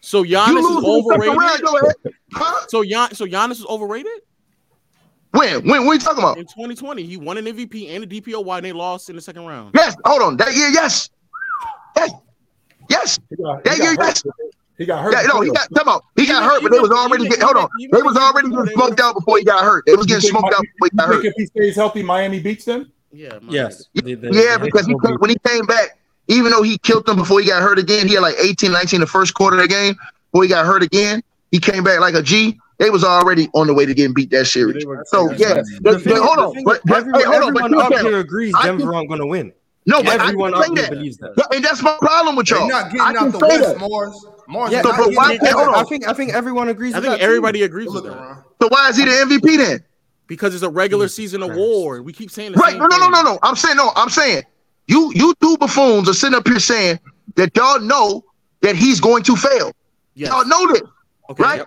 [0.02, 1.64] So Giannis is lose in the second overrated.
[1.64, 1.94] round.
[2.34, 2.66] Huh?
[2.70, 4.12] So Gian, so Giannis is overrated
[5.32, 5.68] When?
[5.68, 5.86] When?
[5.86, 6.38] What are you talking about?
[6.40, 7.04] in 2020.
[7.06, 9.72] He won an MVP and a DPOY, and they lost in the second round.
[9.76, 9.96] Yes.
[10.06, 10.38] Hold on.
[10.38, 11.12] That year, yes.
[11.96, 12.12] Yes.
[12.90, 13.20] Yes.
[13.30, 14.24] He got, That he year, got yes.
[14.24, 14.34] hurt.
[14.78, 15.14] He got hurt.
[15.14, 16.00] Yeah, no, he got come on.
[16.16, 17.70] He got Even- hurt, but it was already even- get, hold on.
[17.80, 19.84] even- They was already getting smoked out before he got hurt.
[19.88, 21.26] It was getting smoked out before he got think hurt.
[21.26, 22.92] if he stays healthy, Miami beats them?
[23.12, 23.40] Yeah.
[23.42, 23.86] my Yes.
[23.96, 24.06] bad.
[24.06, 27.06] They- they- Yeah, they- because he came, when he came back, even though he killed
[27.08, 29.64] them before he got hurt again, he had like 18, 19 the first quarter of
[29.64, 29.96] the game.
[30.32, 32.58] Before he got hurt again, he came back like a G.
[32.78, 34.86] They was already on the way to getting beat that series.
[35.08, 37.54] So yeah, The but- thing- hold the on, thing but, but, everyone, hey, hold on,
[37.54, 39.52] but everyone up here agrees I Denver aren't going to win.
[39.90, 40.90] No, but Everyone I can say that.
[40.92, 41.34] believes that.
[41.38, 42.68] Yeah, And that's my problem with They're y'all.
[42.70, 43.90] not I getting can out the West, that.
[43.90, 44.26] Mars.
[44.48, 45.76] Mars Yeah, not but why out hold on.
[45.76, 46.94] I think I think everyone agrees.
[46.94, 47.26] I with think that too.
[47.26, 48.44] everybody agrees with that around.
[48.62, 49.84] So why is he the MVP then?
[50.28, 51.54] because it's a regular season Christ.
[51.56, 52.06] award.
[52.06, 52.72] We keep saying the Right?
[52.74, 53.40] same No, no, no, no, no.
[53.42, 53.92] I'm saying no.
[53.96, 54.44] I'm saying
[54.88, 57.00] you you two buffoons are sitting up here saying
[57.36, 58.24] that y'all know
[58.62, 59.72] that he's going to fail.
[60.14, 60.30] Yes.
[60.32, 60.82] Y'all know this,
[61.32, 61.44] Okay.
[61.44, 61.66] right?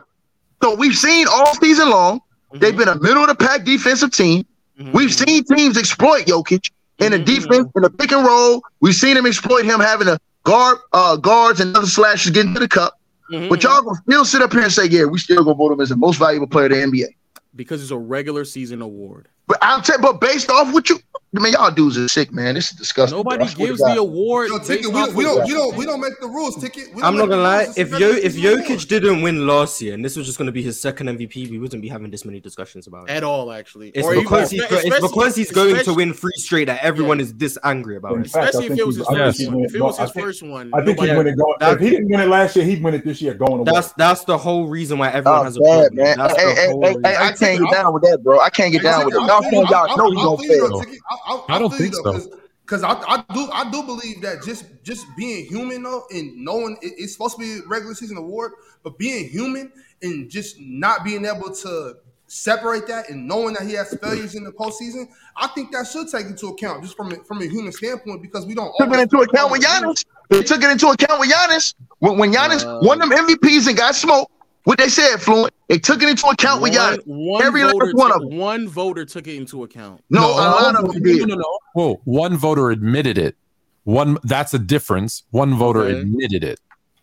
[0.62, 2.20] So we've seen all season long
[2.55, 2.60] Mhm.
[2.60, 4.44] they've been a middle of the pack defensive team.
[4.81, 4.92] Mhm.
[4.92, 6.70] We've seen teams exploit Jokic
[7.02, 8.62] in the defense in the pick and roll.
[8.81, 12.60] We've seen him exploit him having a guard uh, guards and other slashers getting to
[12.60, 12.98] the cup.
[13.31, 13.48] Mhm.
[13.48, 15.81] But y'all gonna still sit up here and say, yeah, we still gonna vote him
[15.81, 17.08] as the most valuable player in the NBA.
[17.55, 19.28] because it's a regular season award.
[19.46, 20.98] But I'm saying, but based off what you,
[21.36, 22.54] I mean, y'all dudes are sick, man.
[22.54, 23.16] This is disgusting.
[23.18, 23.46] Nobody bro.
[23.46, 24.50] I swear to gives the award.
[24.50, 26.56] Yo, ticket, we, off we don't, we don't, we don't make the rules.
[26.56, 26.94] Ticket.
[26.94, 27.64] We I'm not gonna lie.
[27.64, 27.76] rules.
[27.78, 28.66] It's a If Yo if.
[28.66, 31.58] Jokic didn't win last year and this was just gonna be his second MVP, we
[31.58, 33.12] wouldn't be having this many discussions about it.
[33.14, 33.88] at all, actually.
[33.94, 36.82] It's Or even- because he's go- it's because he's going to win three straight that
[36.84, 38.30] everyone is this angry about In it.
[38.30, 39.64] fact, Especially if think it was his first one.
[39.64, 41.36] If it was I his think- first one, I think he's nobody- winning.
[41.36, 43.32] Going, if he didn't win it last year, he'd win it this year.
[43.34, 43.72] Going away.
[43.72, 45.94] That's that's the whole reason why everyone Oh, has a problem.
[45.94, 46.18] man.
[46.18, 47.04] Hey, hey, whole hey, reason.
[47.04, 48.38] hey, I can't get down with that, bro.
[48.38, 49.26] I can't get down with it.
[49.33, 51.01] I Y'all feel saying you, y'all know I- he's gonna fail.
[51.11, 52.39] I, I, I don't think so.
[52.65, 56.77] Because I, I do I do believe that just just being human though and knowing
[56.81, 58.52] it- it's supposed to be a regular season award,
[58.83, 61.97] but being human and just not being able to
[62.28, 66.09] separate that and knowing that he has failures in the postseason, I think that should
[66.09, 69.01] take into account just from a, from a human standpoint because we don't Took it
[69.01, 70.05] into account with Giannis.
[70.31, 71.75] They took it into account with Giannis.
[71.99, 74.32] When, when Giannis Uh, won them MVPs and got smoked,
[74.65, 77.02] what they said, Fluent, they took it into account with Giannis.
[77.07, 78.39] one Every last voter one took- of them.
[78.39, 80.02] one voter took it into account.
[80.10, 81.28] No, a lot of them no, did.
[81.28, 81.58] no, no.
[81.74, 83.36] Whoa, one voter admitted it.
[83.84, 85.24] One that's a difference.
[85.31, 86.00] One voter Okay.
[86.00, 86.60] admitted it.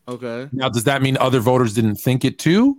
[0.08, 0.48] Okay.
[0.54, 2.78] Now, does that mean other voters didn't think it too?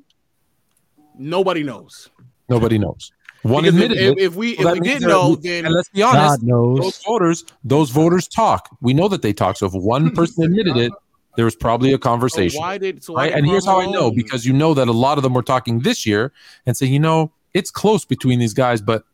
[1.18, 2.08] Nobody knows.
[2.48, 3.12] Nobody knows.
[3.42, 4.22] One Because admitted if, it.
[4.22, 6.78] if we, so if we didn't know, then and let's be honest, God knows.
[6.80, 8.68] those voters, those voters talk.
[8.80, 9.56] We know that they talk.
[9.56, 10.92] So if one person admitted it,
[11.36, 12.60] there was probably a so conversation.
[12.60, 13.28] why did so why right?
[13.30, 15.42] did And here's how I know because you know that a lot of them were
[15.42, 16.32] talking this year
[16.66, 19.04] and say, you know, it's close between these guys, but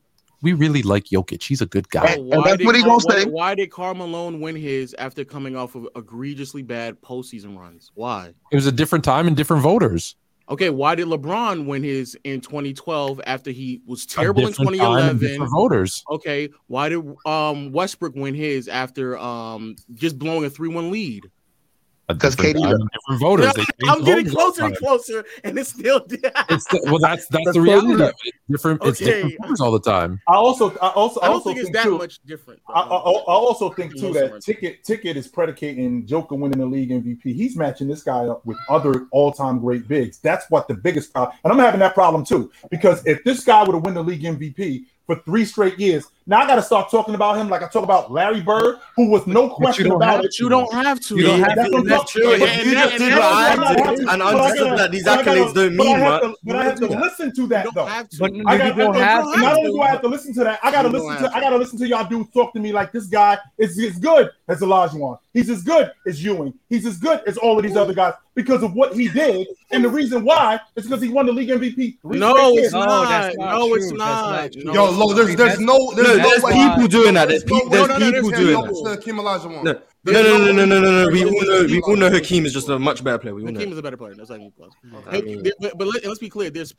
[0.43, 1.43] we really like Jokic.
[1.43, 2.15] He's a good guy.
[2.15, 3.25] So And why that's did what he Karl- gonna say.
[3.25, 7.91] Why, why did Karl Malone win his after coming off of egregiously bad postseason runs?
[7.95, 8.33] Why?
[8.51, 10.17] It was a different time and different voters.
[10.49, 14.77] Okay, why did LeBron win his in 2012 after he was A terrible in different
[14.77, 15.19] time and 2011?
[15.19, 16.05] different voters.
[16.09, 21.25] Okay, why did um Westbrook win his after um just blowing a 3-1 lead?
[22.09, 23.53] A 'Cause Katie, KD different voters.
[23.55, 26.07] They change I'm getting closer and closer, and it's still
[26.49, 27.95] It's the, well, that's that's That's the reality.
[27.95, 28.15] of it.
[28.49, 28.81] Different.
[28.85, 30.21] It's different voters all the time.
[30.29, 32.61] I also, I also, I don't also think it's think that too, much different.
[32.69, 34.45] I, I, I also think too that aren't.
[34.45, 37.23] ticket ticket is predicating Joker winning the league MVP.
[37.35, 40.19] He's matching this guy up with other all time great bigs.
[40.19, 41.37] That's what the biggest problem.
[41.43, 44.23] And I'm having that problem too because if this guy would have won the league
[44.23, 47.69] MVP for three straight years, now I got to start talking about him like I
[47.69, 50.39] talk about Larry Bird, who was no question about it.
[50.39, 51.17] You don't have to.
[51.17, 51.77] You don't have to.
[51.77, 52.35] I'm That's true.
[52.35, 52.49] about.
[52.49, 54.11] If you And just that- did and what that's I what I have did to-
[54.13, 56.37] and But I understood that these but I gotta- accolades don't mean have much, to-
[56.45, 57.03] But I have to you wouldn't do that.
[57.05, 57.85] listen to that don't though.
[57.87, 58.19] have to.
[58.19, 59.41] But You I don't have to.
[59.41, 61.57] not only do I have to listen to that, I gotta listen to I gotta
[61.57, 65.19] listen to y'all dudes talk to me like this guy is as good as Olajuwon.
[65.33, 66.55] He's as good as Ewing.
[66.71, 69.47] He's as good as all of these other guys because of what he did.
[69.71, 71.99] And the reason why is because he won the league MVP.
[72.05, 72.73] No, it's years.
[72.73, 73.35] No, not.
[73.37, 73.99] not No, it's not.
[73.99, 74.63] not true.
[74.65, 76.53] No, Yo, it's Lo, there's there's no there's no, no there's way.
[76.53, 77.29] people doing that.
[77.29, 78.91] There's, There's no pe- there's no, no, people there's doing that.
[78.97, 79.65] Hakeem Olajuwon.
[79.65, 79.73] No,
[80.05, 81.11] no, no, no, no, no, no, no.
[81.11, 83.35] We all know, we all know Hakeem is just a much better player.
[83.35, 83.59] We all know.
[83.59, 84.15] Hakeem is a better player.
[84.15, 84.71] That's not even close.
[85.07, 86.51] I Hey, mean- there- but, but let, us be clear.
[86.51, 86.73] There's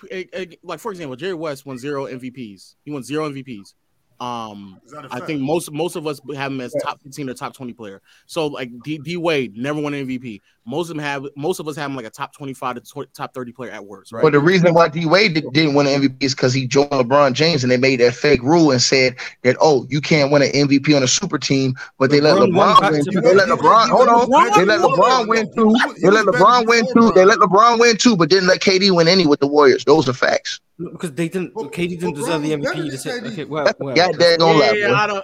[0.64, 2.76] like for example, Jerry West won zero MVPs.
[2.86, 3.74] He won zero MVPs.
[4.20, 5.28] Um, Is that a I fact?
[5.28, 8.02] think most most of us have him as top 15 or top 20 player.
[8.26, 10.42] So like D, D Wade never won MVP.
[10.68, 13.14] Most of them have most of us have him like a top 25 to tw-
[13.14, 14.22] top 30 player at worst, right?
[14.22, 16.92] But the reason why D Wade di- didn't win an MVP is because he joined
[16.92, 20.42] LeBron James and they made that fake rule and said that oh you can't win
[20.42, 23.06] an MVP on a super team, but they let LeBron won LeBron win.
[23.06, 23.22] two.
[23.22, 24.30] They let LeBron hold on.
[24.58, 25.74] They let LeBron win two.
[26.02, 27.12] They let LeBron win two.
[27.14, 29.86] They let LeBron win two, but didn't let KD win any with the Warriors.
[29.86, 30.60] Those are facts.
[30.78, 31.56] Because they didn't.
[31.56, 32.76] Well, KD didn't LeBron deserve the MVP.
[32.76, 33.32] than They said, KD.
[33.32, 33.96] okay, well, That's well.
[33.96, 35.24] God dang on yeah, that.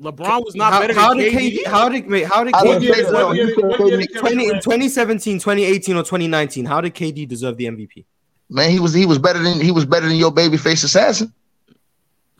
[0.00, 0.24] Yeah, boy.
[0.24, 1.58] I don't- LeBron was not How, better how than did KD.
[1.58, 1.66] KD?
[1.66, 2.24] How did wait?
[2.26, 4.48] How did I KD don't year- year- You said what year did Kevin 20, in
[4.48, 6.64] Durant- 2017, 2018, or 2019?
[6.64, 8.04] How did KD deserve the MVP?
[8.50, 11.32] Man, he was he was better than he was better than your babyface assassin.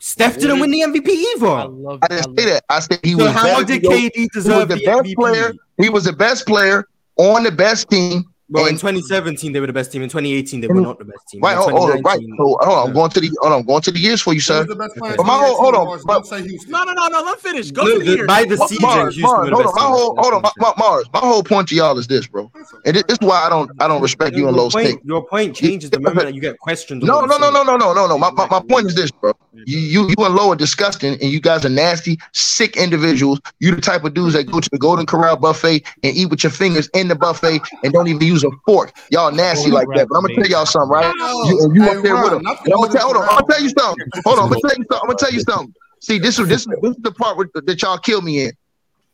[0.01, 1.45] Steph didn't win the MVP I either.
[1.67, 1.99] love.
[2.01, 2.63] I I didn't love say that.
[2.69, 4.75] I said he So was how better did than your- KD He was deserve the
[4.75, 5.15] the best MVP?
[5.15, 5.53] player.
[5.77, 8.23] He was the best player on the best team.
[8.51, 10.01] Well, in 2017 they were the best team.
[10.01, 11.41] In 2018 they were not the best team.
[11.41, 12.19] Right, In hold, hold on, right.
[12.19, 14.33] So, hold on, I'm going to the hold on, I'm going to the years for
[14.33, 14.59] you, sir.
[14.59, 16.71] was the best player in But my whole- hold on, but- say Houston.
[16.71, 17.21] No, no, no, no.
[17.21, 17.71] Let me finish.
[17.71, 19.75] Go No, to the the- by the Mars, season, Mars, Houston were the hold on,
[19.75, 21.05] my whole hold on, my, my- Mars.
[21.13, 22.51] My whole point to y'all is this, bro.
[22.85, 24.99] And this is why I don't I don't respect you your and Lowe's point, take.
[25.03, 27.03] your point changes the moment that you get questioned.
[27.03, 28.17] No, no, no, no, no, no, no, no.
[28.17, 29.33] My, my, my point is this, bro.
[29.65, 33.39] You, you you and Low are disgusting, and you guys are nasty, sick individuals.
[33.59, 36.43] You the type of dudes that go to the Golden Corral buffet and eat with
[36.43, 38.95] your fingers in the buffet and don't even use a fork.
[39.09, 40.07] Y'all nasty like that.
[40.09, 41.13] But I'm gonna tell y'all something, right?
[41.47, 42.43] You, and you Hey, up there with Ron, them.
[42.43, 44.07] not the And I'm gonna tell, hold on, I'm gonna tell you something.
[44.25, 44.99] Hold on, I'm gonna tell you something.
[45.01, 45.73] I'm gonna tell you something.
[46.01, 48.51] See, this is this, is- this is the part with, that y'all kill me in.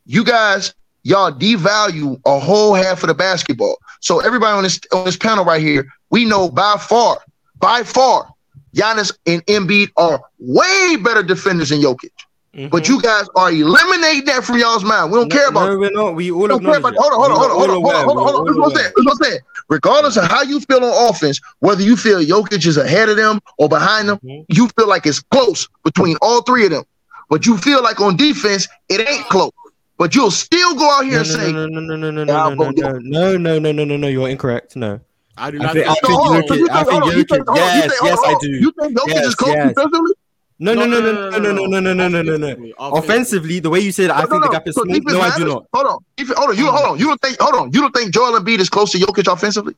[0.06, 3.76] You guys, y'all devalue a whole half of the basketball.
[4.00, 7.18] So everybody on this on this panel right here, we know by far,
[7.58, 8.28] by far,
[8.74, 12.10] Giannis and Embiid are way better defenders than Jokic.
[12.56, 12.70] Mhm.
[12.70, 15.12] But you guys are eliminating that from y'all's mind.
[15.12, 15.68] We don't care about.
[15.68, 16.14] No, we're not.
[16.14, 16.98] We all we don't care acknowledge about it.
[16.98, 18.04] hold on, hold on, We hold on, are hold on, all hold on, aware.
[18.04, 18.44] hold on, We are hold on.
[18.46, 18.92] This is all what I'm saying.
[18.96, 19.40] This is what I'm saying.
[19.68, 23.40] Regardless of how you feel on offense, whether you feel Jokic is ahead of them
[23.58, 24.44] or behind them, Mhm.
[24.48, 26.84] you feel like it's close between all three of them.
[27.28, 29.50] But you feel like on defense, it ain't close.
[29.98, 32.20] But you'll still go out here No, and no, say, no, no, no, no, no,
[32.20, 34.06] Yeah, no, no, but- no, no, no, no, no, no, no.
[34.08, 34.76] You're incorrect.
[34.76, 35.00] No.
[35.38, 36.00] I do I not think, I think.
[36.06, 36.58] think No, hold on, Jokic.
[36.58, 37.36] you I think- think hold on, you Jokic.
[37.36, 38.48] hold on, you Yes, think- yes, hold I on, do.
[38.48, 39.68] You think Jokic Yes, is close yes.
[39.74, 40.12] defensively?
[40.58, 42.72] No, no, no, no, no, no, no, no, no, no, no, no, no.
[42.78, 44.86] Offensively, Offensively, the way you said, I think the gap is small.
[44.86, 45.66] No, I do not.
[45.74, 45.98] Hold on,
[46.34, 46.98] hold on, you hold on.
[46.98, 47.40] You don't think?
[47.40, 49.74] Hold on, you don't think Joel Embiid is close to Jokic offensively?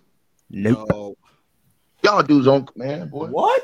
[0.50, 0.88] Nope.
[0.88, 1.16] No,
[2.04, 3.08] Y'all dudes don't, man.
[3.08, 3.26] Boy.
[3.26, 3.62] What?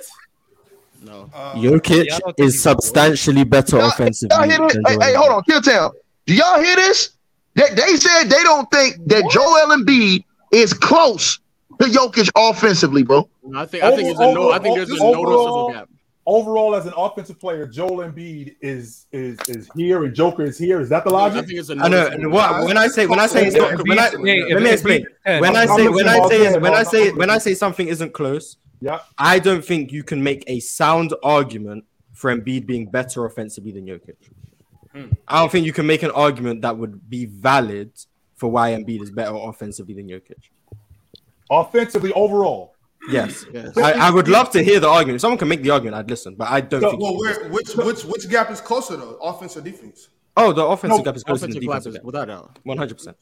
[1.02, 1.30] no.
[1.32, 4.36] Uh, Jokic Yeah, I don't think is substantially better offensively.
[4.36, 4.74] Y'all hear this?
[4.74, 5.92] than Hey, hey, hold on, Chilltown.
[6.26, 7.10] Do y'all hear this?
[7.54, 11.38] They, they said they don't think that Joel Embiid is close
[11.80, 13.28] to Jokic offensively, bro.
[13.54, 13.84] I think.
[13.84, 14.50] I think it's a no.
[14.50, 15.88] I think there's a noticeable gap.
[16.26, 20.80] Overall, as an offensive player, Joel Embiid is is is here and Joker is here.
[20.80, 21.46] Is that the I logic?
[21.46, 22.04] think it's a I know.
[22.04, 22.30] noticeable.
[22.30, 24.20] What when I say when I say it's not, when I, let
[24.62, 25.04] me explain.
[25.24, 28.56] When I say when I say when I say when I say something isn't close,
[28.80, 29.00] Yeah.
[29.18, 33.84] I don't think you can make a sound argument for Embiid being better offensively than
[33.86, 34.16] Jokic.
[34.92, 35.06] Hmm.
[35.28, 37.90] I don't think you can make an argument that would be valid
[38.34, 40.48] for why Embiid is better offensively than Jokic.
[41.50, 42.73] Offensively, overall.
[43.10, 43.76] Yes, Yes.
[43.76, 45.16] I, I would love to hear the argument.
[45.16, 46.34] If someone can make the argument, I'd listen.
[46.36, 47.02] But I don't So- think.
[47.02, 50.08] well, where, which which which gap is closer though, offense or defense?
[50.36, 52.04] oh, the offensive No, gap is closer than the defensive is gap.
[52.04, 52.58] without doubt.
[52.64, 53.16] One hundred percent.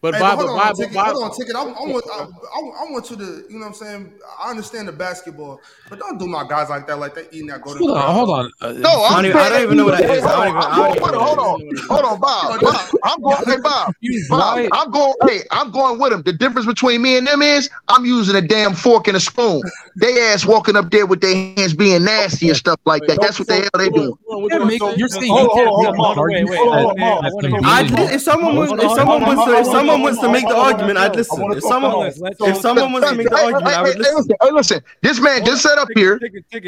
[0.00, 1.56] But Hey, Bob, but but hold on, Bob, ticket, Bob, hold on, ticket.
[1.56, 4.12] I, I want, I, I, I want you to, you know what I'm saying?
[4.40, 5.60] I understand the basketball,
[5.90, 7.82] but don't do my guys like that, like they eating that golden.
[7.82, 8.52] Hold on, hold on.
[8.60, 10.22] Uh, No, I'm I don't even- I don't even know what that is.
[10.24, 12.60] I don't even- I don't even Hold on, hold on, hold on, Bob.
[12.60, 13.44] Bob, I'm going.
[13.46, 13.94] Hey, Bob.
[14.28, 15.14] Bob, I'm going.
[15.26, 16.22] Hey, I'm going with him.
[16.22, 19.62] The difference between me and them is I'm using a damn fork and a spoon.
[19.96, 23.20] They ass walking up there with their hands being nasty and stuff like that.
[23.20, 24.16] That's what the hell they do.
[24.50, 26.18] Yeah, make- you're saying Hold you on, can't hold on, make hold an on.
[26.18, 27.24] argument Wait, wait, as- hold on, hold on.
[27.26, 27.98] as I to wanna- I'd, Embiid.
[28.08, 29.86] li- if someone was, Hold if on, someone hold was, on, to, if hold on,
[29.88, 31.52] someone wants to make the argument, I'd listen.
[31.52, 34.14] If someone, if someone wants to make the argument, I would listen.
[34.16, 34.80] listen, hey, listen.
[35.02, 36.20] This man just sat up here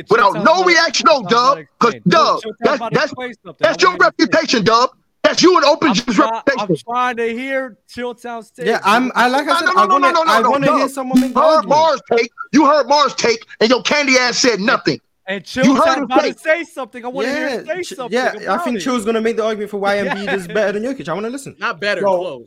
[0.08, 1.58] without no reaction, no Dub.
[1.78, 4.90] Because Dub, that's that's that's your reputation, Dub.
[5.22, 8.66] That's you and Open I'm, Gym's try- I'm trying to hear Chilltown State.
[8.66, 9.12] Yeah, I'm.
[9.14, 10.12] I like I said, No, no, I no, want to.
[10.12, 10.76] no, no, I no, want to no.
[10.78, 11.68] hear someone make You the heard argument.
[11.78, 12.30] Mars take.
[12.52, 14.98] You heard Mars take, and your candy ass said nothing.
[15.26, 17.04] And You heard him about say- to say something.
[17.04, 18.18] I want to hear Yeah, him say something.
[18.18, 18.54] yeah.
[18.54, 18.80] I think it.
[18.80, 21.06] Chill's gonna make the argument for why Embiid is better than Jokic.
[21.08, 21.54] I want to listen.
[21.58, 22.46] Not better, So- close.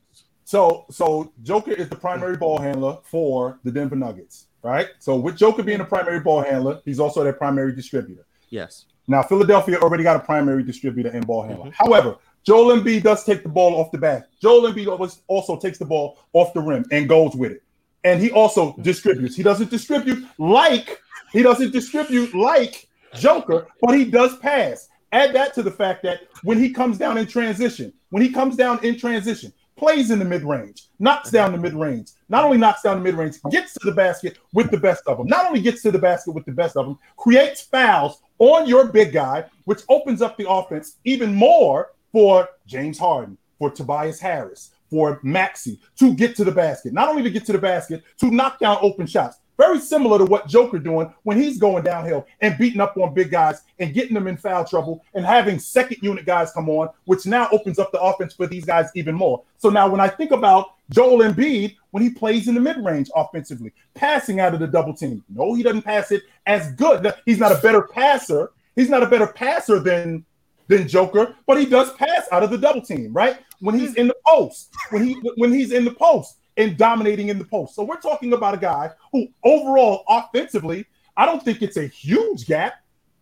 [0.54, 4.90] So so Joker is the primary ball handler for the Denver Nuggets, right?
[5.00, 8.24] So with Joker being the primary ball handler, he's also their primary distributor.
[8.52, 8.86] Yes.
[9.08, 11.72] Now Philadelphia already got a primary distributor and ball handler.
[11.72, 11.84] Mm-hmm.
[11.84, 14.30] However, Joel Embiid does take the ball off the bat.
[14.44, 17.64] Joel Embiid also takes the ball off the rim and goes with it.
[18.04, 18.84] And he also mm-hmm.
[18.84, 19.36] distributes.
[19.36, 21.02] He doesn't distribute like
[21.32, 24.88] he doesn't distribute like Joker, but he does pass.
[25.14, 28.56] Add that to the fact that when he comes down in transition, when he comes
[28.56, 29.52] down in transition,
[29.84, 33.04] plays in the mid range, knocks down the mid range, not only knocks down the
[33.04, 35.92] mid range, gets to the basket with the best of them, not only gets to
[35.92, 40.22] the basket with the best of them, creates fouls on your big guy, which opens
[40.22, 46.34] up the offense even more for James Harden, for Tobias Harris, for Maxi to get
[46.38, 49.40] to the basket, not only to get to the basket, to knock down open shots.
[49.58, 53.30] Very similar to what Joker doing when he's going downhill and beating up on big
[53.30, 57.26] guys and getting them in foul trouble and having second unit guys come on, which
[57.26, 59.44] now opens up the offense for these guys even more.
[59.58, 63.12] So now when I think about Joel Embiid when he plays in the mid range
[63.16, 67.14] offensively, passing out of the double team, no, he doesn't pass it as good.
[67.26, 68.52] He's not a better passer.
[68.76, 70.26] He's not a better passer than
[70.68, 73.38] than Joker, but he does pass out of the double team, right?
[73.60, 73.98] When he's mm.
[73.98, 77.76] in the post, when he when he's in the post and dominating in the post.
[77.76, 80.86] So we're talking about a guy who overall offensively,
[81.18, 82.74] I don't think it's a huge gap,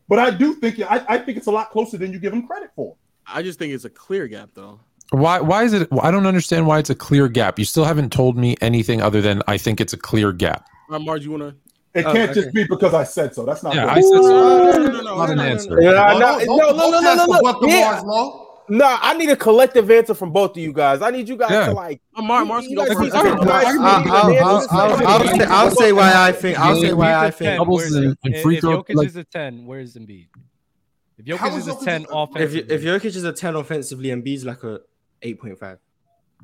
[0.10, 2.45] but I do think I, I think it's a lot closer than you give him
[2.48, 2.95] credit for.
[3.27, 4.80] I just think it's a clear gap though.
[5.11, 7.60] Why why is it I don't understand why it's a clear gap.
[7.60, 10.68] You still haven't told me anything other than I think it's a clear gap.
[10.90, 11.56] Uh, Marge, you wanna
[11.93, 12.42] It Oh, can't okay.
[12.42, 13.45] just be because I said so.
[13.45, 13.90] That's not Yeah, good.
[13.92, 14.22] I said so.
[14.22, 15.69] no, no, no, no, Not an no, no, answer.
[15.76, 15.82] no.
[15.82, 17.42] Yeah, Don't- no, don't- no, no, don't no, no, test no, the no.
[17.42, 17.76] Buck Yeah.
[17.76, 18.51] Lamar's law.
[18.72, 21.01] Nah, I need a collective answer from both of you guys.
[21.01, 21.66] I need you guys Yeah.
[21.67, 22.01] to like.
[22.16, 23.16] Uh, Mar- Marge you can go guys- first.
[23.16, 23.24] I-
[23.74, 26.58] you I'll, I'll, I'll, I'll, say, I'll say why I think.
[26.58, 27.50] I'll say why I think.
[27.50, 30.27] 10, Doubles where's- and- and if- free if Jokic like- is a 10, where's Embiid?
[31.17, 34.09] If Jokic is is a 10 a- If offensively, if Jokic is a ten offensively
[34.11, 34.80] and B's like a
[35.22, 35.77] eight point five.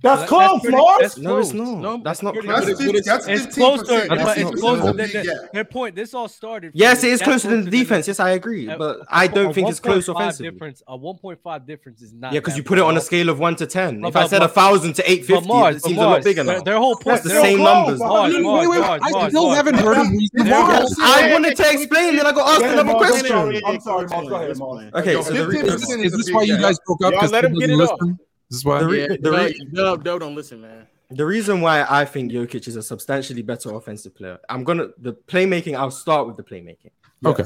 [0.03, 1.01] That's That- close, pretty- Mars.
[1.01, 1.67] that's No, it's close.
[1.81, 2.03] not.
[2.03, 2.45] That's not close.
[2.45, 3.53] That's, But fif- it's- that's 15%.
[3.55, 5.95] closer, That's but it's closer than the the, their point.
[5.95, 6.71] This all started.
[6.75, 8.07] Yes, it is closer than the closer than defense.
[8.07, 10.51] Yes, I agree, a- but I don't think it's close 1.5 offensively.
[10.51, 13.39] Difference, a 1.5 difference is not Yeah, because you put it on a scale of
[13.39, 14.01] one to ten.
[14.01, 16.23] But- If I said a but- thousand to 850, Mars, it but seems a lot
[16.23, 16.61] bigger their, now.
[16.63, 17.05] their whole point.
[17.23, 17.99] That's the same numbers.
[17.99, 20.79] Mars, Mars, Mars, I still haven't heard him reason They're why.
[20.79, 23.35] both- I wanted to explain, then I got asked another question.
[23.65, 24.29] I'm sorry, Mars.
[24.29, 24.91] Go ahead, Mars.
[24.93, 27.13] Okay, so the, re- 15% Is this why you guys broke up?
[27.13, 28.19] Because let him get it didn't listen?
[28.49, 28.79] This is why.
[28.79, 30.87] The re- Yeah, the re- Dub, Dub, Dub, don't listen, man.
[31.09, 35.13] The reason why I think Jokic is a substantially better offensive player, I'm gonna the
[35.13, 35.77] playmaking.
[35.77, 36.91] I'll start with the playmaking.
[37.25, 37.43] Okay.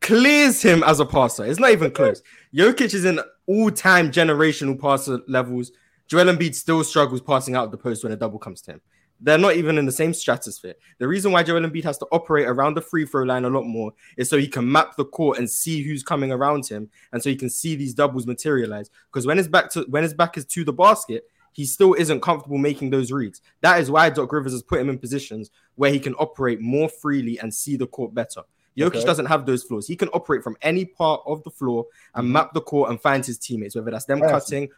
[0.00, 1.44] Clears him as a passer.
[1.44, 2.22] It's not even close.
[2.54, 5.72] Jokic is in all-time generational passer levels.
[6.06, 8.80] Joel Embiid still struggles passing out of the post when a double comes to him.
[9.20, 10.74] They're not even in the same stratosphere.
[10.98, 13.64] The reason why Joel Embiid has to operate around the free throw line a lot
[13.64, 17.22] more is so he can map the court and see who's coming around him, and
[17.22, 18.90] so he can see these doubles materialize.
[19.12, 22.20] Because when his back to when his back is to the basket, he still isn't
[22.20, 23.40] comfortable making those reads.
[23.62, 26.88] That is why Doc Rivers has put him in positions where he can operate more
[26.88, 28.42] freely and see the court better.
[28.76, 29.04] Jokic Okay.
[29.04, 29.88] doesn't have those flaws.
[29.88, 32.32] He can operate from any part of the floor and mm-hmm.
[32.34, 34.68] map the court and find his teammates, whether that's them cutting,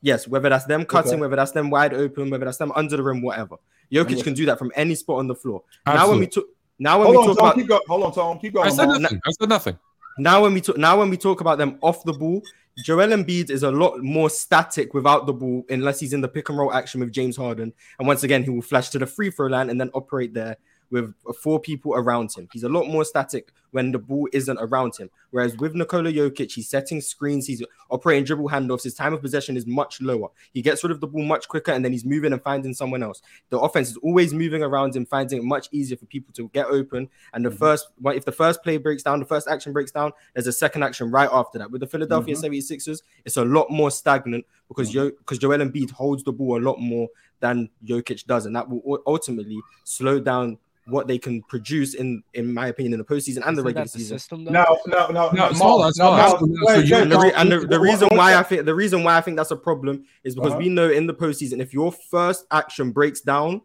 [0.00, 1.20] yes, whether that's them cutting, Okay.
[1.20, 3.56] whether that's them wide open, whether that's them under the rim, whatever.
[3.92, 4.22] Jokic Okay.
[4.22, 5.62] can do that from any spot on the floor.
[5.86, 6.44] Now when we talk,
[6.78, 7.46] now when Hold we on, talk Tom.
[7.46, 7.80] about Keep going.
[7.88, 8.38] Hold on, Tom.
[8.38, 8.66] Keep going.
[8.66, 9.00] I said Mars.
[9.00, 9.20] nothing.
[9.26, 9.78] I said nothing.
[10.18, 12.42] now when we talk now when we talk about them off the ball,
[12.84, 16.48] Joel Embiid is a lot more static without the ball unless he's in the pick
[16.48, 17.72] and roll action with James Harden.
[17.98, 20.56] And once again, he will flash to the free throw line and then operate there
[20.90, 22.48] with four people around him.
[22.52, 25.10] He's a lot more static when the ball isn't around him.
[25.30, 28.82] Whereas with Nikola Jokic, he's setting screens, he's operating dribble handoffs.
[28.82, 30.28] His time of possession is much lower.
[30.52, 33.02] He gets rid of the ball much quicker and then he's moving and finding someone
[33.02, 33.22] else.
[33.50, 36.66] The offense is always moving around him, finding it much easier for people to get
[36.66, 37.08] open.
[37.32, 37.58] And the mhm.
[37.58, 40.52] first, well, if the first play breaks down, the first action breaks down, there's a
[40.52, 41.70] second action right after that.
[41.70, 42.42] With the Philadelphia mhm.
[42.42, 44.94] 76ers, it's a lot more stagnant because mhm.
[44.94, 47.08] Yo, because Joel Embiid holds the ball a lot more
[47.40, 52.52] than Jokic does, and that will ultimately slow down what they can produce in, in
[52.52, 54.18] my opinion, in the postseason and the regular the season.
[54.18, 54.44] system.
[54.44, 54.50] No,
[54.86, 55.46] no, no, No, no.
[55.48, 56.30] it's all- Mars, it's no, all- Mars.
[56.32, 57.40] so- so Wait, you- wait, And the, re- Tom.
[57.40, 60.04] and the, the reason why I think the reason why I think that's a problem
[60.24, 60.58] is because Uh-huh.
[60.58, 63.60] we know in the postseason, if your first action breaks down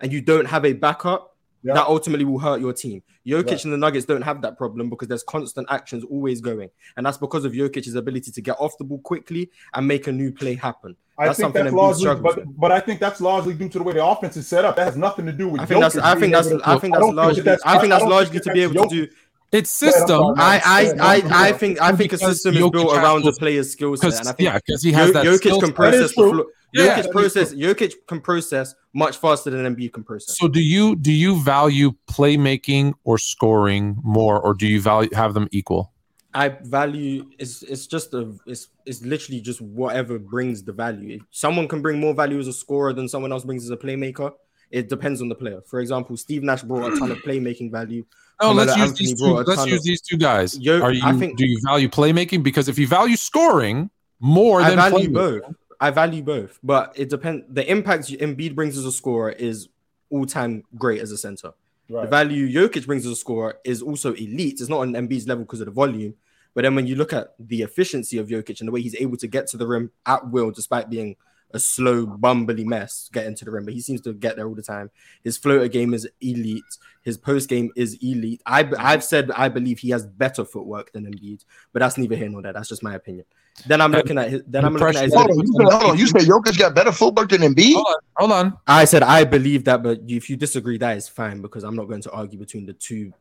[0.00, 1.33] and you don't have a backup,
[1.64, 1.74] Yeah.
[1.74, 3.02] that ultimately will hurt your team.
[3.26, 3.64] Jokic Right.
[3.64, 7.16] and the Nuggets don't have that problem because there's constant actions always going, and that's
[7.16, 10.54] because of Jokic's ability to get off the ball quickly and make a new play
[10.54, 10.94] happen.
[11.16, 12.60] I That's think something that's Embiid largely, but, with.
[12.60, 14.76] but I think that's largely due to the way the offense is set up.
[14.76, 15.60] That has nothing to do with.
[15.62, 17.90] I think that's I think that's to- I think that's don't largely that's- I think
[17.90, 19.12] that's don't largely to be able that's to do.
[19.52, 20.34] It's Go ahead, I'm system.
[20.36, 23.32] I I I, I think I think a Because system is Jokic built around the
[23.38, 25.24] player's skill set, and I think yeah, because he has Jo- that.
[25.26, 26.32] Jokic skill can process is the true.
[26.32, 26.46] floor.
[26.74, 30.36] Yeah, Jokic that is process Jokic can process much faster than Embiid can process.
[30.38, 35.34] So do you do you value playmaking or scoring more, or do you value have
[35.34, 35.92] them equal?
[36.34, 41.16] I value it's it's just a it's it's literally just whatever brings the value.
[41.16, 43.76] If someone can bring more value as a scorer than someone else brings as a
[43.76, 44.32] playmaker.
[44.70, 45.60] It depends on the player.
[45.66, 48.04] For example, Steve Nash brought a ton of playmaking value.
[48.42, 49.24] No, Carmelo let's use Anthony these two.
[49.32, 50.58] brought Let's use of- these two guys.
[50.58, 51.02] Yo- Are you?
[51.04, 52.42] I think- do you value playmaking?
[52.42, 55.42] Because if you value scoring more I than value playmaking- both.
[55.80, 57.44] I value both, but it depends.
[57.48, 59.68] The impact Embiid brings as a scorer is
[60.10, 61.52] all time great as a center.
[61.88, 64.60] The value Jokic brings as a scorer is also elite.
[64.60, 66.14] It's not on Embiid's level because of the volume,
[66.54, 69.16] But then when you look at the efficiency of Jokic and the way he's able
[69.18, 71.16] to get to the rim at will, despite being
[71.54, 74.54] a slow, bumbly mess getting to the rim, but he seems to get there all
[74.54, 74.90] the time.
[75.22, 76.62] His floater game is elite.
[77.02, 78.42] His post game is elite.
[78.44, 82.28] I, I've said I believe he has better footwork than Embiid, but that's neither here
[82.28, 82.52] nor there.
[82.52, 83.24] That's just my opinion.
[83.66, 84.42] Then I'm uh, looking at his.
[84.46, 85.14] Then I'm looking at his.
[85.14, 85.98] Hold on, you said, hold on.
[85.98, 87.74] You said Jokic got better footwork than Embiid?
[87.74, 88.58] Hold on, hold on.
[88.66, 91.88] I said I believe that, but if you disagree, that is fine because I'm not
[91.88, 93.12] going to argue between the two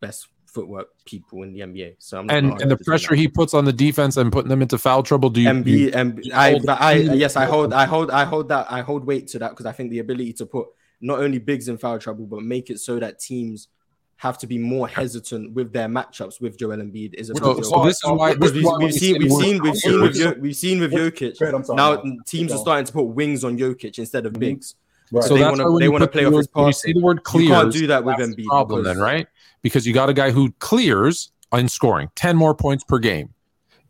[0.00, 1.94] best footwork people in the NBA.
[1.98, 4.78] So I'm And and the pressure he puts on the defense and putting them into
[4.78, 5.30] foul trouble.
[5.30, 5.48] Do you?
[5.48, 8.66] MB, you- MB I, hold- but I, yes, I hold, I hold, I hold that,
[8.70, 10.66] I hold weight to that because I think the ability to put
[11.00, 13.68] not only bigs in foul trouble, but make it so that teams
[14.16, 17.62] have to be more hesitant with their matchups with Joel Embiid is a big So,
[17.62, 20.34] so this is why this we've, why we've seen, we've seen, we've seen with, we're-
[20.34, 21.38] Jo- we've seen with Jokic.
[21.38, 24.74] Fred, Now teams are starting to put wings on Jokic instead of bigs.
[25.12, 25.24] Right.
[25.24, 27.00] So they that's wanna- why they wanna play off word- his when you see the
[27.00, 27.42] word clear.
[27.44, 27.62] You clears.
[27.62, 29.26] can't do that with that's Embiid problem because- then, right?
[29.62, 33.30] Because you got a guy who clears in scoring ten more points per game.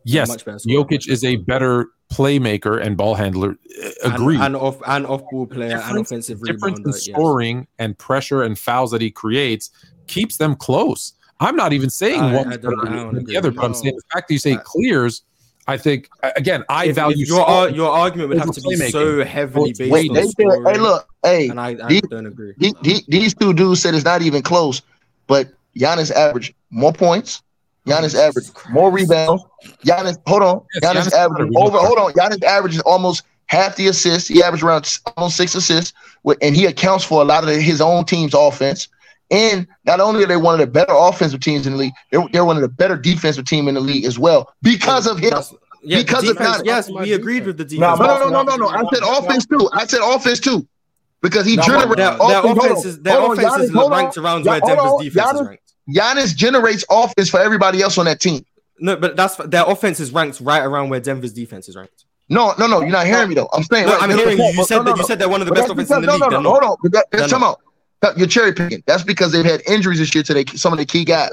[0.04, 3.56] Yes, Much better scorer, Jokic is a better playmaker and ball handler.
[4.04, 7.06] uh, And- And, off and off ball player and difference, offensive difference in rebounder.
[7.06, 7.14] yes.
[7.16, 9.70] scoring and pressure and fouls that he creates
[10.08, 11.12] keeps them close.
[11.38, 13.64] I'm not even saying I- one's I don't- better I don't than the other, but
[13.64, 15.22] I'm saying the fact that you say I- clears,
[15.68, 18.74] I think again, I If- if value your ar- your argument would have to be
[18.90, 20.10] so heavily based weight.
[20.10, 22.54] on They scoring, hey, look, hey, and I, these, don't agree.
[22.58, 24.82] the- the- these two dudes said it's not even close,
[25.28, 27.42] but Giannis averaged more points.
[27.86, 29.42] Oh, Giannis Jesus averaged more rebounds.
[29.84, 30.62] Giannis, hold on.
[30.74, 31.78] Yes, Giannis, Giannis averaged over.
[31.78, 32.12] Hold on.
[32.12, 34.28] Giannis averages almost half the assists.
[34.28, 35.92] He averaged around almost six assists,
[36.42, 38.88] and he accounts for a lot of his own team's offense.
[39.32, 42.26] And not only are they one of the better offensive teams in the league, they're,
[42.32, 45.32] they're one of the better defensive team in the league as well because of him.
[45.82, 46.64] Yeah, the Because of defense, Giannis.
[46.66, 47.98] yes, we agreed with the defense.
[48.00, 48.68] No, no, no, no, no, no.
[48.68, 49.70] I said offense too.
[49.72, 50.66] I said offense too.
[51.22, 52.28] Because he No, generates their, offense.
[52.28, 52.64] their Hold on.
[52.66, 53.98] offense is their Hold on, offense is Giannis, hold on.
[53.98, 55.04] ranked around where Denver's on.
[55.04, 55.40] defense is
[55.94, 58.44] Giannis- generates offense for everybody else on that team.
[58.78, 62.04] No, but that's their offense is ranked right around where Denver's defense is ranked.
[62.28, 62.80] No, no, no.
[62.80, 63.48] You're not hearing me though.
[63.52, 63.86] I'm saying.
[63.86, 64.44] No, right, I'm hearing you.
[64.44, 66.12] You said no, that no, you said they're one of the best offenses in the
[66.12, 66.20] league.
[66.20, 66.50] No, no, no.
[66.50, 66.90] Hold on.
[66.92, 67.40] That, come.
[67.40, 68.82] No, You're cherry picking.
[68.86, 71.32] That's because they've had injuries this year to they, some of the key guys.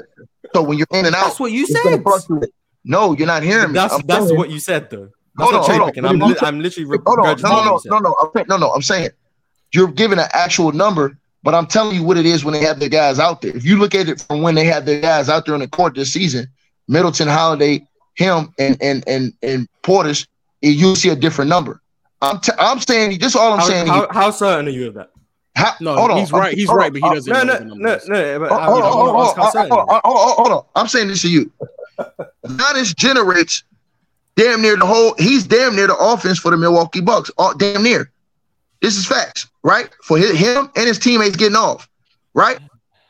[0.54, 2.04] So when you're in and out, That's what you said.
[2.84, 3.74] No, you're not hearing me.
[3.74, 5.08] That's I'm that's saying- what you said though.
[5.38, 6.04] Hold That's on, hold on.
[6.04, 8.70] I'm, li- I'm literally Hold on, no, no, no, no, no, I'm no, no.
[8.72, 9.10] I'm saying
[9.72, 12.80] you're giving an actual number, but I'm telling you what it is when they have
[12.80, 13.56] their guys out there.
[13.56, 15.68] If you look at it from when they have their guys out there on the
[15.68, 16.48] court this season,
[16.88, 17.86] Middleton, Holiday,
[18.16, 20.26] him, and and and and Portis,
[20.62, 21.80] you see a different number.
[22.20, 23.30] I'm t- I'm saying this.
[23.30, 23.86] is All I'm How, saying.
[23.86, 25.10] how, how certain are you of that?
[25.54, 26.54] how, No, hold on, he's right.
[26.54, 27.98] He's right, but he doesn't No, no, no, no.
[27.98, 28.88] Hold
[30.48, 30.64] I, on.
[30.74, 31.50] I'm saying this to you.
[32.46, 33.62] Giannis generates
[34.36, 35.14] damn near the whole.
[35.18, 37.30] He's damn near the offense for the Milwaukee Bucks.
[37.38, 38.10] Uh, damn near.
[38.80, 39.88] This is facts, right?
[40.02, 41.88] For his, him and his teammates getting off,
[42.34, 42.58] right?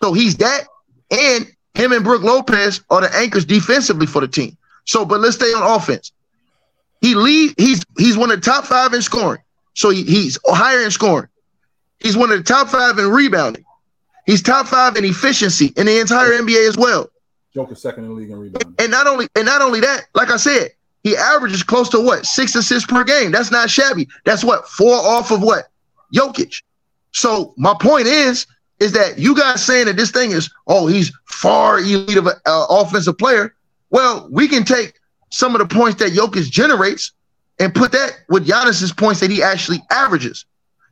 [0.02, 0.64] So he's that,
[1.10, 4.56] and him and Brook Lopez are the anchors defensively for the team.
[4.84, 6.12] So, but let's stay on offense.
[7.00, 7.54] He lead.
[7.58, 9.42] He's he's one of the top five in scoring.
[9.74, 11.28] So he, he's higher in scoring.
[12.00, 13.64] He's one of the top five in rebounding.
[14.26, 17.08] He's top five in efficiency in the entire NBA as well.
[17.54, 18.74] Joker second in the league in rebounding.
[18.78, 20.70] And not only and not only that, like I said,
[21.04, 23.30] he averages close to what six assists per game.
[23.30, 24.08] That's not shabby.
[24.24, 25.68] That's what four off of what
[26.14, 26.62] Jokic.
[27.12, 28.46] So my point is,
[28.80, 32.34] is that you guys saying that this thing is oh he's far elite of an
[32.46, 33.54] uh, offensive player.
[33.90, 34.94] Well, we can take
[35.30, 37.12] some of the points that Jokic generates
[37.58, 40.44] and put that with Giannis's points that he actually averages.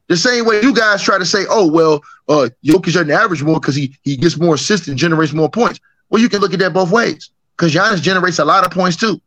[0.08, 3.60] The same way you guys try to say, oh well, uh, Jokic doesn't average more
[3.60, 5.80] because he he gets more assists and generates more points.
[6.10, 8.96] Well, you can look at that both ways because Giannis generates a lot of points
[8.96, 9.20] too.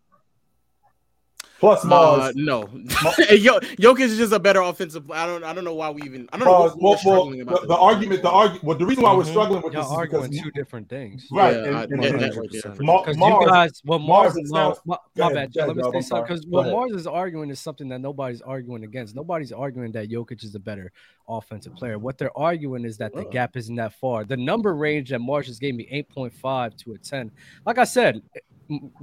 [1.59, 2.35] Plus Uh, Mars.
[2.35, 2.61] no,
[3.31, 5.09] Yo, Jokic is just a better offensive.
[5.11, 5.43] I don't.
[5.43, 6.29] I don't know why we even.
[6.31, 6.51] I don't know.
[6.59, 8.63] Mars What well, we're well, struggling about the, the argument, the argument.
[8.63, 9.29] Well, the reason why we're Mhm.
[9.29, 11.27] struggling with Y'all this is arguing because two different things.
[11.31, 12.79] right, Yeah, and, I- and, and right.
[12.79, 15.51] Ma- Because Mars, you guys, what Mars Mars, and no, Sounds- my, my ahead, bad.
[15.51, 16.73] Joe, ahead, let me say something because what ahead.
[16.73, 19.15] Mars is arguing is something that nobody's arguing against.
[19.15, 20.91] Nobody's arguing that Jokic is a better
[21.27, 21.99] offensive player.
[21.99, 23.29] What they're arguing is that the Uh.
[23.31, 24.23] gap isn't that far.
[24.23, 27.31] The number range that Mars just gave me, eight point five to a ten.
[27.65, 28.21] Like I said, M-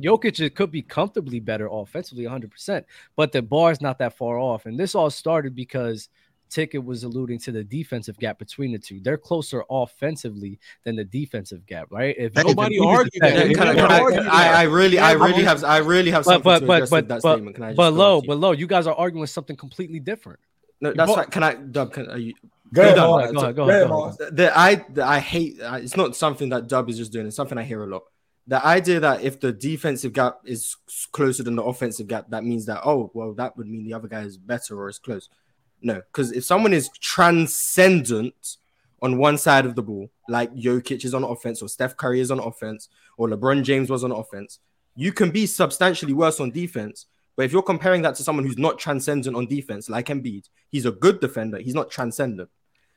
[0.00, 2.84] Jokic could be comfortably better offensively, 100%,
[3.16, 4.66] but the bar is not that far off.
[4.66, 6.08] And this all started because
[6.48, 9.00] Ticket was alluding to the defensive gap between the two.
[9.00, 12.14] They're closer offensively than the defensive gap, right?
[12.16, 13.48] If Hey, Nobody if Embiid is argued better- that.
[13.48, 16.42] Yeah, can I, I, argue I, I really, I really have, I really have something
[16.42, 17.56] but to but address but with that but, statement.
[17.56, 18.28] Can I just but go low, after you?
[18.28, 20.38] but low, you guys are arguing something completely different.
[20.80, 21.30] No, that's But- right.
[21.30, 21.92] Can I, Dub?
[21.92, 22.34] Can are you?
[22.72, 24.16] Go ahead, Go ahead, go ahead, go Go ahead, ahead, go Mars.
[24.32, 27.36] the I the, I hate uh, it's not something that Dub is just doing, it's
[27.36, 28.02] something I hear a lot.
[28.48, 30.76] The idea that if the defensive gap is
[31.12, 34.08] closer than the offensive gap, that means that oh well, that would mean the other
[34.08, 35.28] guy is better or is close.
[35.82, 38.56] No, because if someone is transcendent
[39.02, 42.30] on one side of the ball, like Jokic is on offense, or Steph Curry is
[42.30, 44.60] on offense, or LeBron James was on offense,
[44.94, 47.06] you can be substantially worse on defense.
[47.36, 50.86] But if you're comparing that to someone who's not transcendent on defense, like Embiid, he's
[50.86, 51.58] a good defender.
[51.58, 52.48] He's not transcendent.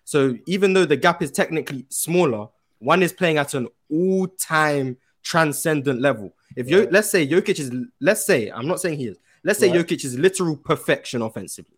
[0.06, 2.48] So even though the gap is technically smaller,
[2.80, 6.33] one is playing at an all-time transcendent level.
[6.56, 9.17] If you let's say Jokic is, let's say I'm not saying he is.
[9.43, 9.85] Let's say Right.
[9.85, 11.77] Jokic is literal perfection offensively.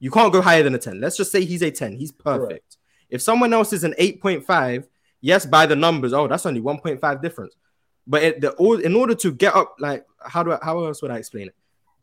[0.00, 1.00] You can't go higher than a 10.
[1.00, 1.96] Let's just say he's a 10.
[1.96, 2.76] He's perfect.
[3.10, 4.86] If someone else is an 8.5,
[5.20, 7.54] yes, by the numbers, oh, that's only 1.5 difference.
[8.06, 11.02] But it, the, all- in order to get up, like, how do I, how else
[11.02, 11.54] would I explain it?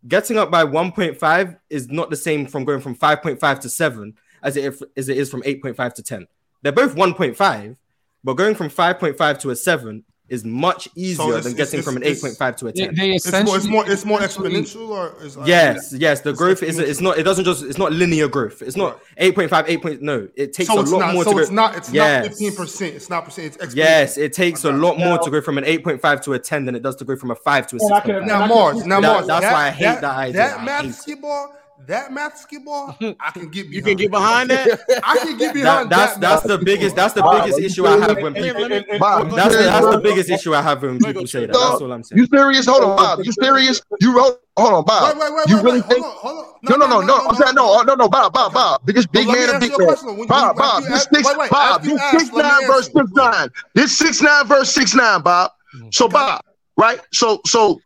[0.07, 4.13] Getting up by 1.5 is not the same from going from 5.5 to 7
[4.43, 6.27] as it, as it is from 8.5 to 10.
[6.61, 7.77] They're both 1.5,
[8.23, 12.03] but going from 5.5 to a 7 is much easier it's- than getting from an
[12.03, 12.95] 8.5 to a 10.
[12.95, 16.79] They It's more, it's more, it's more exponential, or is Yes, yes, the growth is
[16.79, 18.61] it's not it doesn't just it's not linear growth.
[18.61, 19.81] It's not 8.5, 8.
[19.81, 21.13] Point, no, it takes So a it's lot not.
[21.13, 21.55] more So to it's go.
[21.55, 21.77] not.
[21.77, 22.23] It's Yes.
[22.23, 22.95] not fifteen percent.
[22.95, 23.47] It's not percent.
[23.47, 23.75] It's exponential.
[23.75, 24.77] Yes, it takes a Okay.
[24.77, 27.05] lot more Now- to go from an 8.5 to a 10 than it does to
[27.05, 28.25] go from a 5 to a And I can- 6.5.
[28.27, 28.79] Now I Mars.
[28.79, 30.33] can- Now That- that's why I hate that idea.
[30.33, 31.49] That I math hate it.
[31.85, 31.87] Skiball.
[31.87, 33.15] That math skiball.
[33.19, 33.67] I can get.
[33.67, 34.79] You can get behind that.
[35.03, 36.21] I can get That, behind that's that.
[36.21, 38.23] that's math the biggest that's the Bob, biggest issue I have serious?
[38.23, 40.61] when people let me- And- Bob, and- you that's the, that's the biggest issue I
[40.61, 41.53] have when people say that.
[41.53, 42.19] Dog, That's all I'm saying.
[42.21, 42.65] You serious?
[42.65, 43.19] Hold on, Bob.
[43.23, 43.81] You serious?
[44.01, 44.39] You wrote.
[44.57, 45.17] Hold on, Bob.
[45.17, 45.89] Wait, wait, wait, you really wait.
[45.89, 46.05] think?
[46.05, 46.79] Hold on, hold on.
[46.79, 47.27] No, no, no, no.
[47.27, 48.85] I'm saying no, no, no, Bob, Bob, Bob.
[48.85, 49.87] Biggest big But let me man and ask big man.
[49.87, 50.07] question.
[50.09, 50.83] When you- Bob, Bob.
[50.83, 51.83] you This six, wait, wait, Bob.
[51.83, 52.67] This six nine answer.
[52.67, 53.49] verse six nine.
[53.73, 55.51] This six nine verse six nine, Bob.
[55.91, 56.41] So Bob,
[56.77, 57.01] right?
[57.11, 57.79] So so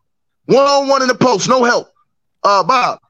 [0.46, 1.88] one on one in the post, no help.
[2.44, 3.00] Uh, Bob.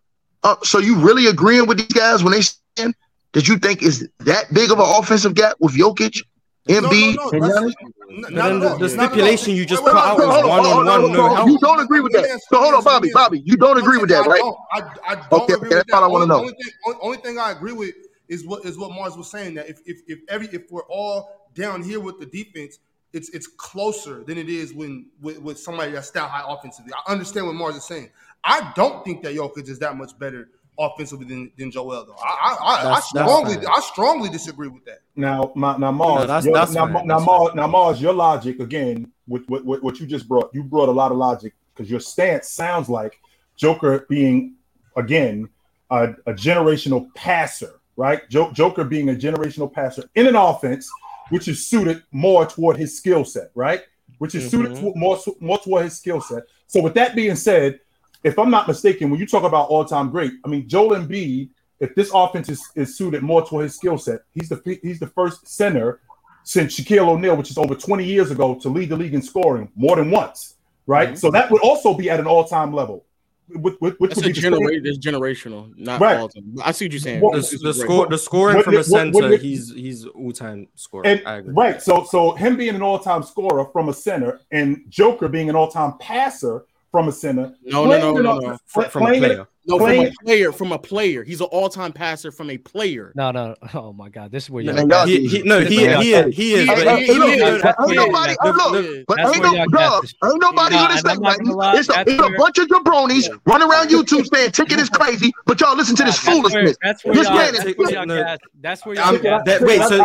[0.43, 2.95] Uh, so you really agreeing with these guys when they saying
[3.33, 6.23] that you think is that big of an offensive gap with Jokic,
[6.69, 7.75] Embiid, no, and that's- Giannis?
[8.11, 8.89] N- then the, the Not at all.
[9.07, 11.21] stipulation you just Wait, put out wait, was hold on, one hold on on, one,
[11.21, 11.49] hold no on.
[11.49, 12.41] You don't agree with that.
[12.51, 13.41] So hold on, Bobby, Bobby.
[13.45, 14.41] You don't agree with that, right?
[14.41, 14.57] don't.
[14.73, 16.05] I, I don't Okay, agree okay, with that's all that.
[16.05, 16.41] I wanna know.
[16.41, 17.95] Only thing, only, only thing I agree with
[18.29, 21.49] is what is what Mars was saying that if if if every if we're all
[21.55, 22.81] down here with the defense,
[23.13, 26.93] it's it's closer than it is when with, with somebody that's that high offensively.
[27.07, 28.11] I understand what Mars is saying.
[28.45, 32.15] I don't think that Jokic is that much better offensively than, than Joel though.
[32.25, 33.67] I I, I, I That's- that's strongly fine.
[33.67, 35.01] I strongly disagree with that.
[35.15, 38.01] Now, my, now Mars, No, that's- your- that's now, fine, now, that's Mars, now Mars,
[38.01, 41.19] your logic again with what, what, what you just brought, you brought a lot of
[41.19, 43.19] logic because your stance sounds like
[43.57, 44.55] Joker being
[44.97, 45.49] again
[45.91, 48.27] a, a generational passer, right?
[48.31, 50.89] Jo- Joker being a generational passer in an offense
[51.29, 53.83] which is suited more toward his skill set, right?
[54.19, 54.95] Which is suited Mhm.
[54.95, 56.43] to, more more toward his skill set.
[56.67, 57.81] So, with that being said,
[58.25, 61.51] if I'm not mistaken, when you talk about all-time great, I mean Joel Embiid.
[61.81, 65.07] If this offense is, is suited more to his skill set, he's the he's the
[65.07, 66.01] first center
[66.45, 69.71] since Shaquille O'Neal, which is over 20 years ago, to lead the league in scoring
[69.77, 71.11] more than once, right?
[71.13, 71.19] Mhm.
[71.19, 73.05] So that would also be at an all-time level,
[73.49, 76.19] which, which, which That's would be the genera- That's generational, not Right.
[76.19, 76.55] all of them.
[76.63, 77.21] I see what you're saying.
[77.23, 79.73] What- The, is the score, the scoring What- from a what- what- center, what- he's
[79.73, 81.07] he's all time scorer.
[81.07, 81.55] And I agree.
[81.55, 85.57] right, so so him being an all-time scorer from a center, and Joker being an
[85.57, 87.55] all-time passer from a center.
[87.63, 88.59] No, no, no, no, no.
[88.67, 89.47] Fr- from a player.
[89.67, 91.23] No, from a player, from a player.
[91.23, 93.13] He's an all-time passer from a player.
[93.15, 93.55] No, no.
[93.75, 94.89] Oh my God, this is where y'all.
[94.89, 96.01] y'all- he, he, no, he, Yeah.
[96.01, 96.61] he, is, he is.
[96.63, 100.05] He- but no, no, no, Ain't nobody, look, but ain't where no dog.
[100.25, 101.79] Ain't nobody Nah, gonna and say nothing.
[101.79, 104.89] It's a, that's it's a where- bunch of jabronis running around YouTube saying ticket is
[104.89, 106.77] crazy, but y'all listen to this foolishness.
[106.83, 107.35] that's where y'all.
[107.37, 108.07] man That's where y'all.
[108.07, 108.25] No.
[108.25, 109.23] cat- That's where I'm- y'all.
[109.23, 110.03] cat- that- wait, so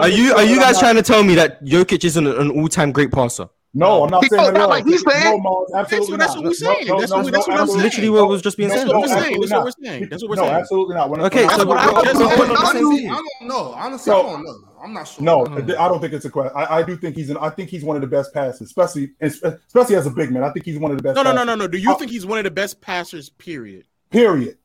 [0.00, 2.92] are you are you guys trying to tell me that Jokic isn't an, an all-time
[2.92, 3.48] great passer?
[3.74, 4.68] No, I'm not He saying that at that all.
[4.70, 5.24] like he's saying.
[5.24, 6.42] No, Mars, absolutely that's not.
[6.42, 6.86] what we're saying.
[6.86, 7.84] No, no, That's no, what- no, that's what I'm absolutely saying.
[7.84, 8.84] Literally what was just being No, said.
[8.88, 9.40] That's what we're saying.
[9.40, 10.08] That's what we're saying.
[10.08, 10.54] That's what we're no, saying.
[10.54, 11.10] absolutely not.
[11.10, 12.38] When- Okay, when so what I we're- just we're- said.
[12.38, 13.10] we're on the I don't, team.
[13.12, 13.72] I don't know.
[13.76, 14.56] Honestly, So- I don't know.
[14.82, 15.24] I'm not sure.
[15.24, 16.52] No, I don't think it's a question.
[16.56, 17.36] I, I do think he's an.
[17.38, 20.44] I think he's one of the best passers, especially especially as a big man.
[20.44, 21.16] I think he's one of the best.
[21.16, 21.68] No, no, no, no, no.
[21.68, 21.94] Do you Oh.
[21.94, 23.28] think he's one of the best passers?
[23.28, 23.84] Period.
[24.10, 24.56] Period.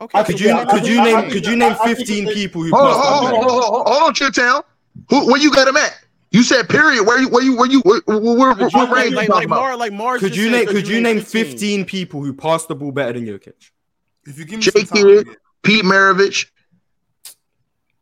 [0.00, 0.18] Okay.
[0.18, 1.74] I Could you why- could think- you I- I name think- could you name I
[1.86, 4.64] think 15 that- people who Hold on, passed hold on, hold on, hold on, hold.
[5.10, 5.94] Who, where you got him at?
[6.34, 7.04] You said period.
[7.06, 9.16] Where you, where you, where you, where, where, where, Could you- what like, range you
[9.18, 9.60] like, talking like, about?
[9.60, 12.90] Mar, like Mars Could you name could you name 15 people who passed the ball
[12.90, 13.52] better than Jokic?
[14.26, 15.28] If you give me J some time, Kidd,
[15.62, 16.46] Pete Maravich.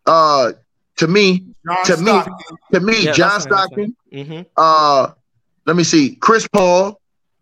[0.07, 0.53] Uh,
[0.97, 2.21] to me, John to me,
[2.73, 3.97] to me, Yeah, John that's fine, that's Stockton.
[4.13, 4.41] Mm-hmm.
[4.57, 5.09] Uh,
[5.67, 6.99] let me see, Chris Paul,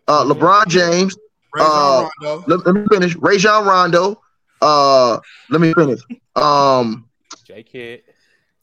[0.08, 0.32] uh, Mhm.
[0.32, 1.16] LeBron James.
[1.54, 2.44] Rajon Uh, Rondo.
[2.48, 3.14] Let, let me finish.
[3.16, 4.20] Rajon Rondo.
[4.60, 5.18] Uh,
[5.50, 6.00] let me finish.
[6.36, 7.08] Um,
[7.44, 8.02] J Kidd.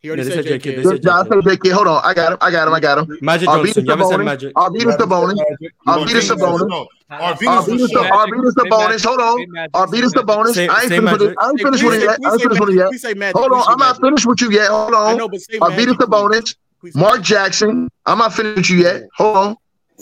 [0.07, 0.69] He already Yeah, they said said J.
[0.71, 0.75] J.K.
[0.75, 0.85] Kidd.
[0.85, 1.69] They said John J.K.
[1.69, 1.71] JK.
[1.73, 2.37] Hold on, I got him.
[2.39, 2.73] I got him.
[2.73, 3.17] I got him.
[3.21, 3.85] Magic Arvydas Johnson.
[3.85, 4.25] You haven't said Sabonis.
[4.25, 4.53] Magic.
[4.55, 5.37] Arvydas Sabonis.
[5.85, 6.69] Arvydas Sabonis.
[6.69, 8.11] No, Arvydas Arvydas was shut.
[8.13, 9.03] Arvydas Sabonis.
[9.05, 9.35] Hold on.
[9.73, 10.53] Arvydas Sabonis.
[10.53, 11.25] Say- I ain't finished with it.
[11.25, 11.37] Magic.
[11.41, 12.11] I ain't finished with it say- yet.
[12.11, 12.79] I please ain't say finished with it Magic.
[12.79, 12.87] yet.
[12.89, 13.35] Please say Magic.
[13.35, 14.69] Hold Please on, say I'm not finished with you yet.
[14.71, 14.93] Hold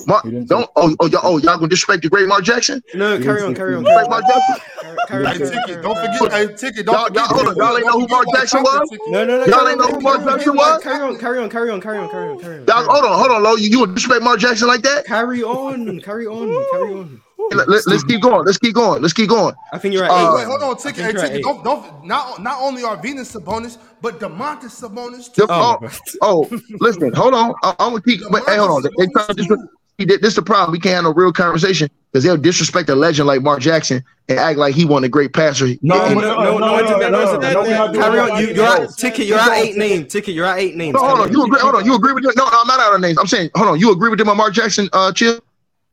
[0.08, 2.84] Mark, don't oh oh y'all, oh y'all gonna disrespect the great Mark Jackson?
[2.94, 3.84] No, carry on, carry on.
[3.84, 4.66] Great Mark Jackson.
[5.08, 7.46] Carry, on, ticket, don't forget, hey, ticket, don't y'all, forget.
[7.46, 8.90] Y'all, y'all ain't know who Mark Jackson was?
[9.08, 9.46] No, no, no.
[9.46, 10.84] Y'all ain't know who Mark Jackson was?
[10.84, 12.66] Carry on, carry on, carry on, carry on, carry on.
[12.68, 15.06] Y'all, hold on, hold on, Lo, you, you disrespect Mark Jackson like that?
[15.06, 17.22] Carry on, carry on, carry on.
[17.52, 18.46] Let, us keep going.
[18.46, 19.02] Let's keep going.
[19.02, 19.54] Let's keep going.
[19.72, 20.12] I think you're right.
[20.12, 21.06] Uh, wait, hold on, ticket.
[21.06, 21.44] Hey, ticket.
[21.44, 25.46] Don't, don't, not, not only are Venus Sabonis, but Domantas Sabonis too.
[25.50, 25.78] Oh,
[26.22, 27.54] oh, listen, hold on.
[27.62, 28.22] I, am gonna keep.
[28.30, 28.92] Wait, hey, hold on.
[28.98, 30.72] They trying to disrespect this is the problem.
[30.72, 34.40] We can't have a real conversation because they'll disrespect a legend like Mark Jackson and
[34.40, 35.68] act like he was a great passer.
[35.82, 39.26] No, no, no, no, no, no, You're out, ticket.
[39.28, 40.12] You're out eight names.
[40.12, 40.34] Ticket.
[40.34, 40.98] You're out eight names.
[40.98, 41.32] hold on.
[41.32, 41.60] You agree?
[41.60, 41.86] Hold on.
[41.86, 42.24] You agree with?
[42.24, 43.18] No, no, I'm not out of names.
[43.18, 43.80] I'm saying, hold on.
[43.80, 44.90] You agree with them on Mark Jackson?
[44.92, 45.40] Uh, chill.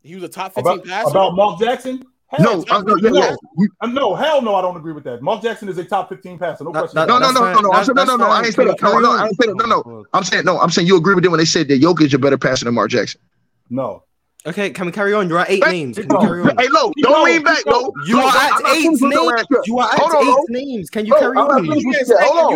[0.03, 1.11] He was a top fifteen passer.
[1.11, 2.05] About Mark Jackson.
[2.33, 3.37] Hell, no, I, no, uh, no, no,
[3.83, 5.21] uh, no, hell no, I don't agree with that.
[5.21, 6.65] Mark Jackson is a top 15 passer.
[6.65, 6.95] No, question.
[6.95, 7.73] No, no, no, no, no.
[7.73, 8.25] I'm saying, no, no, no.
[8.25, 9.13] I ain't saying no, no, no.
[9.13, 10.07] I ain't saying no, no.
[10.15, 10.59] I'm saying no.
[10.59, 12.65] I'm saying you agree with them when they said that Jokic is a better passer
[12.65, 13.21] than Mark Jackson.
[13.70, 14.05] No.
[14.44, 15.28] Okay, can we carry on?
[15.28, 15.97] You're at eight names.
[15.97, 16.57] Can we carry on?
[16.58, 17.92] Hey, Lo, don't no, lean back, Lo.
[18.07, 19.00] You are at I'm eight names.
[19.00, 20.91] You are at eight on, names.
[20.91, 21.65] Can you Lo, carry I'm on?
[21.65, 21.78] Hold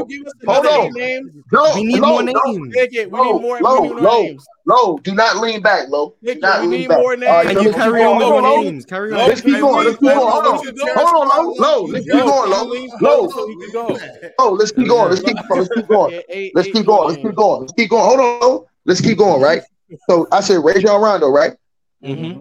[0.00, 0.26] on.
[0.46, 1.44] Hold on.
[1.52, 2.74] Lo, we need Lo, more names.
[2.74, 3.12] It.
[3.12, 6.16] We need more, Lo, we need more do not lean back, Lo.
[6.24, 6.98] Do not we lean need back.
[6.98, 7.30] more names.
[7.30, 8.84] Right, can you carry on with more names?
[8.84, 9.18] Carry on.
[9.18, 9.86] Let's keep going.
[9.86, 10.18] Let's keep going.
[10.18, 10.54] Hold on.
[10.96, 11.82] Hold on, Lo.
[11.82, 13.28] Lo, let's keep going, Lo.
[13.28, 13.98] Lo.
[14.40, 15.10] Oh, let's keep going.
[15.10, 15.60] Let's keep going.
[15.60, 16.22] Let's keep going.
[16.52, 17.60] Let's keep going.
[17.60, 18.04] Let's keep going.
[18.04, 18.66] Hold on, Lo.
[18.86, 19.62] Let's keep going, right?
[20.08, 21.56] So I said Rajon Rondo, right?
[22.02, 22.40] Mm-hmm.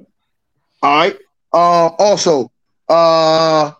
[0.81, 1.17] All right.
[1.53, 2.51] Uh, also,
[2.89, 3.71] uh,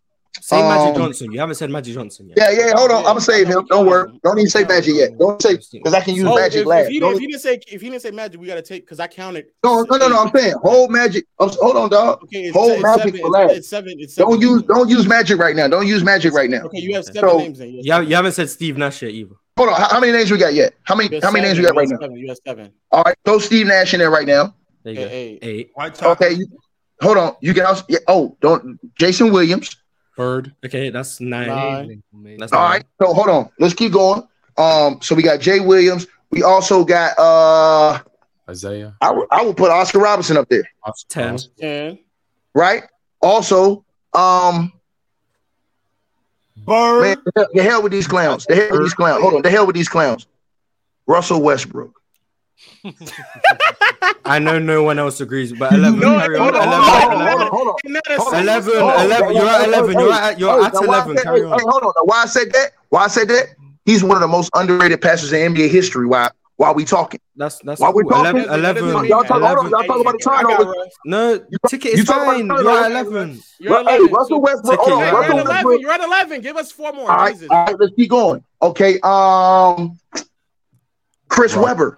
[0.41, 1.31] say um, Magic Johnson.
[1.31, 2.37] You haven't said Magic Johnson yet.
[2.37, 2.73] Yeah, yeah.
[2.75, 2.97] Hold on.
[2.99, 3.65] I'm gonna save him.
[3.67, 4.11] Don't worry.
[4.23, 5.17] Don't even say Magic yet.
[5.17, 6.85] Don't say because I can use oh, Magic if, last.
[6.85, 8.99] If he, if he, didn't say if he didn't say Magic, we gotta take because
[8.99, 9.47] I counted.
[9.63, 10.23] No, no, no, no.
[10.23, 11.25] I'm saying hold Magic.
[11.39, 12.23] I'm, hold on, dog.
[12.23, 13.51] Okay, hold Magic seven, for last.
[13.51, 15.67] It's seven, it's seven, don't use don't use Magic right now.
[15.67, 16.61] Don't use Magic right now.
[16.63, 17.59] Okay, you have seven so, names.
[17.59, 17.99] Yeah.
[17.99, 19.35] You, you haven't said Steve Nash yet either.
[19.57, 19.79] Hold on.
[19.79, 20.73] How many names we got yet?
[20.83, 21.19] How many?
[21.21, 22.07] how many names we got right now?
[22.09, 22.71] You got seven.
[22.91, 23.15] All right.
[23.23, 24.53] Throw Steve Nash in there right now.
[24.85, 25.39] Eight.
[25.41, 25.71] Eight.
[25.77, 26.37] Okay.
[27.01, 27.35] Hold on.
[27.41, 27.85] You can also.
[28.07, 28.79] Oh, don't.
[28.95, 29.77] Jason Williams.
[30.17, 30.53] Bird.
[30.65, 31.47] Okay, that's nine.
[31.47, 32.03] nine.
[32.37, 32.83] That's nine.
[33.01, 33.49] So hold on.
[33.59, 34.27] Let's keep going.
[34.57, 34.99] Um.
[35.01, 36.07] So we got Jay Williams.
[36.31, 37.99] We also got uh.
[38.49, 38.95] Isaiah.
[39.01, 39.11] i
[39.41, 40.63] will put Oscar Robinson up there.
[41.09, 41.37] Ten.
[41.57, 41.97] Ten.
[42.53, 42.83] Right.
[43.21, 44.71] Also, um,
[46.65, 47.19] Bird.
[47.35, 48.45] Man, the hell with these clowns.
[48.45, 49.21] The hell with these clowns.
[49.21, 49.41] Hold on.
[49.41, 50.27] The hell with these clowns.
[51.07, 52.01] Russell Westbrook.
[54.25, 55.99] I know no one else agrees, but 11.
[55.99, 56.49] No, carry on.
[56.49, 56.67] 11,
[57.85, 59.99] 11, 11, You're at 11.
[59.99, 61.17] You're at, you're at 11.
[61.17, 61.59] Carry on.
[61.59, 61.93] Hold on.
[62.05, 62.71] Why I said that?
[62.89, 63.55] Why I said that?
[63.85, 66.07] He's one of the most underrated passers in NBA history.
[66.07, 66.29] Why?
[66.57, 67.19] while we talking.
[67.35, 68.43] That's that's while we're talking.
[68.43, 70.73] 11, 11, y'all, talk, 11, y'all talk about the turnover.
[71.05, 72.47] No, you, ticket is you fine.
[72.47, 73.41] You're at 11.
[73.59, 74.07] You're at 11.
[74.07, 74.79] Hey, Russell Westbrook.
[74.87, 75.47] You're, at 11.
[75.47, 75.81] Westbrook.
[75.81, 76.41] you're at 11.
[76.41, 77.11] Give us four more.
[77.11, 77.49] All right, Jesus.
[77.49, 78.43] all right, let's keep going.
[78.61, 79.99] Okay, um,
[81.27, 81.97] Chris Webber.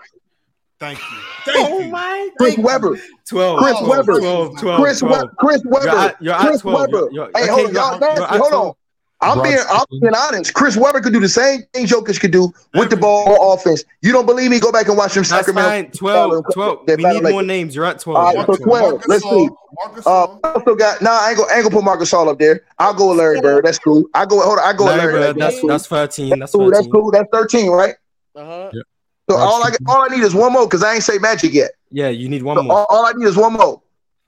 [0.79, 1.05] Thank you.
[1.09, 1.87] Oh Thank oh you.
[1.89, 2.65] my Chris God.
[2.65, 2.99] Webber.
[3.29, 3.59] 12.
[3.59, 4.19] Chris oh, Webber.
[4.19, 5.29] 12, 12, Chris 12.
[5.37, 6.15] Chris Webber.
[6.19, 6.91] You're at, Chris 12.
[6.91, 7.29] Webber.
[7.35, 8.01] Hey, hold on.
[8.01, 8.73] Hold on.
[9.19, 10.53] I'm being, I'm being honest.
[10.53, 13.83] Chris Webber could do the same thing Jokic could do with the ball on offense.
[14.01, 14.59] You don't believe me?
[14.59, 15.23] Go back and watch him.
[15.23, 15.69] That's Sacramento.
[15.69, 15.91] Fine.
[15.91, 16.79] 12, 12.
[16.87, 17.75] We need more names.
[17.75, 18.35] You're at 12.
[18.35, 18.67] Right, 12.
[18.67, 19.49] Marcus Let's see.
[19.83, 22.61] Marcus uh, also got, nah, I ain't going to put Marcus All up there.
[22.77, 23.65] I'll go with Larry Bird.
[23.65, 24.05] That's cool.
[24.13, 25.41] I go, hold on, I go Larry with Larry Bird.
[25.41, 26.39] That's, that's, 13.
[26.39, 26.69] That's, cool.
[26.69, 27.11] That's cool.
[27.11, 27.95] That's 13, right?
[28.35, 28.69] Uh-huh.
[28.71, 28.81] Yeah.
[29.29, 31.71] So all I, all I need is one more because I ain't say magic yet.
[31.91, 32.77] Yeah, you need one so more.
[32.77, 33.81] All, all, I need is one more.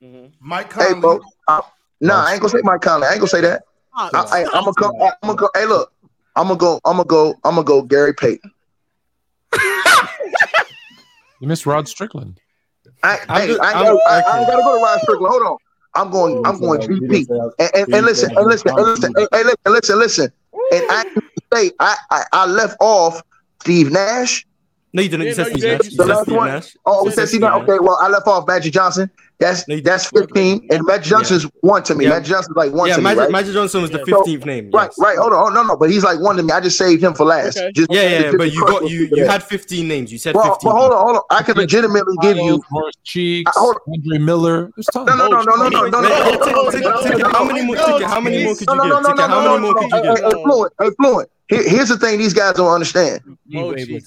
[0.04, 0.28] Mm-hmm.
[0.42, 0.96] Mike Conley.
[0.96, 1.22] Hey, bro.
[1.48, 1.62] I,
[2.02, 3.08] nah, I ain't going to say Mike Conley.
[3.08, 3.64] I ain't going to say that.
[3.96, 4.92] I, I, I'm gonna go.
[5.02, 5.50] I'm gonna go.
[5.54, 5.92] Hey, look.
[6.36, 6.80] I'm gonna go.
[6.86, 7.36] I'm gonna go.
[7.44, 7.82] I'm gonna go.
[7.82, 8.52] Gary Payton.
[11.42, 12.40] you missed Rod Strickland.
[13.04, 15.32] I, I'm I, gotta, I, I, gotta go to Rod Strickland.
[15.32, 15.58] Hold on.
[15.96, 16.46] I'm going.
[16.46, 17.30] I'm going GP.
[17.60, 18.36] And, and, and listen.
[18.38, 18.72] And listen.
[18.72, 19.14] And listen.
[19.16, 19.58] And, listen.
[19.66, 20.00] Listen.
[20.00, 20.32] listen.
[20.72, 21.06] And I
[21.54, 23.22] say I, I I left off
[23.62, 24.46] Steve Nash
[24.92, 25.26] no, you didn't.
[25.26, 25.96] Yeah, you said no, Steve Nash.
[25.96, 26.48] The last Steve one.
[26.48, 26.78] Nash.
[26.86, 27.62] Oh, you said Steve Nash.
[27.62, 29.10] Okay, well, I left off Magic Johnson.
[29.40, 31.50] That's no, that's 15, and Magic Johnson's yeah.
[31.62, 32.04] one to me.
[32.04, 32.12] Yeah.
[32.12, 33.24] Magic Johnson's like one yeah, to Magic, me.
[33.24, 33.32] Right?
[33.32, 34.70] Magic Johnson was the 15th so, name.
[34.72, 35.00] Right, yes.
[35.00, 35.18] right.
[35.18, 36.52] Hold on, no, no, but he's like one to me.
[36.52, 37.58] I just saved him for last.
[37.58, 37.72] Okay.
[37.72, 40.12] Just, yeah, yeah, just, but you got you you had 15 names.
[40.12, 40.70] You said well, 15.
[40.70, 41.24] But hold on, hold on.
[41.32, 44.72] I could legitimately give you Maurice Cheeks, Andre Miller.
[44.94, 47.30] No, no, no, no, no, no, no, no.
[47.32, 47.78] How many more?
[47.78, 49.30] How many more could you give?
[49.30, 50.24] How many more could you get?
[50.24, 51.30] Hey, fluent, hey, fluent.
[51.50, 53.22] Here, here's the thing: these guys don't understand.
[53.56, 54.00] Oh, you,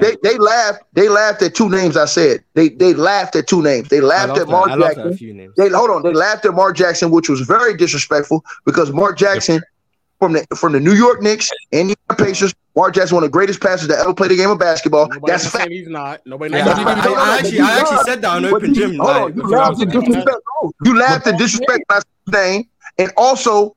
[0.00, 0.82] they, they laughed.
[0.92, 1.96] They laughed at two names.
[1.96, 3.88] I said they they laughed at two names.
[3.88, 4.96] They laughed at Mark that.
[4.96, 5.52] Jackson.
[5.56, 6.02] They hold on.
[6.02, 9.62] They laughed at Mark Jackson, which was very disrespectful because Mark Jackson
[10.18, 12.54] from the from the New York Knicks, and the Pacers.
[12.76, 15.08] Mark Jackson, one of the greatest passers that ever played the game of basketball.
[15.08, 15.70] Nobody That's fact.
[15.72, 16.24] He's not.
[16.24, 16.54] Nobody.
[16.54, 18.96] Yeah, I, I, I, I, actually, I actually said that on open gym.
[18.98, 20.36] Hold you laughed at disrespect.
[20.84, 23.74] You laughed at disrespect my name, and also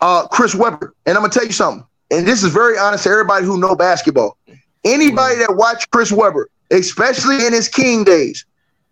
[0.00, 0.94] uh, Chris Webber.
[1.06, 1.84] And I'm gonna tell you something.
[2.12, 4.36] And this is very honest to everybody who know basketball.
[4.84, 8.44] Anybody that watched Chris Webber, especially in his King days,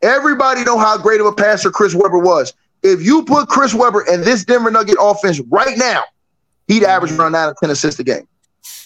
[0.03, 2.55] Everybody know how great of a passer Chris Webber was.
[2.83, 6.05] If you put Chris Webber in this Denver Nugget offense right now,
[6.69, 8.27] he'd average around nine or ten assists a game.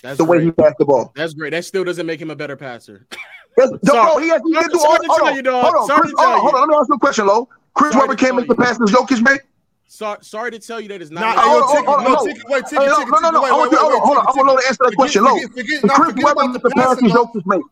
[0.02, 0.46] That's The way great.
[0.46, 1.12] he passed the ball.
[1.14, 1.50] That's great.
[1.50, 3.06] That still doesn't make him a better passer.
[3.56, 4.10] Yes, no, Sorry.
[4.10, 4.96] bro, he has, he can do all.
[4.96, 6.40] Hold on, hold on, Sorry Chris, to tell hold on, you.
[6.42, 6.60] hold on.
[6.62, 7.48] Let me ask you a question, Lo.
[7.74, 9.42] Chris Sorry Webber to can't make the passes Jokic make.
[9.94, 11.20] Sorry, sorry to tell you that is not.
[11.20, 12.34] Nah, Hey, hey, yo, hold on, Ticket, hold on, no, hold on.
[12.34, 13.42] Ticket, wait, Hey, Ticket, no, Ticket, no, no, no.
[13.42, 13.78] wait, I want wait, you.
[13.78, 14.26] Hold wait, on, hold on.
[14.26, 15.31] I Ticket, want Lo to answer that Forget- question, Lo.
[15.34, 17.24] forget- forget- Can nah, Chris forget Webber about make the the passes passing, Lo.
[17.24, 17.62] Jokic make?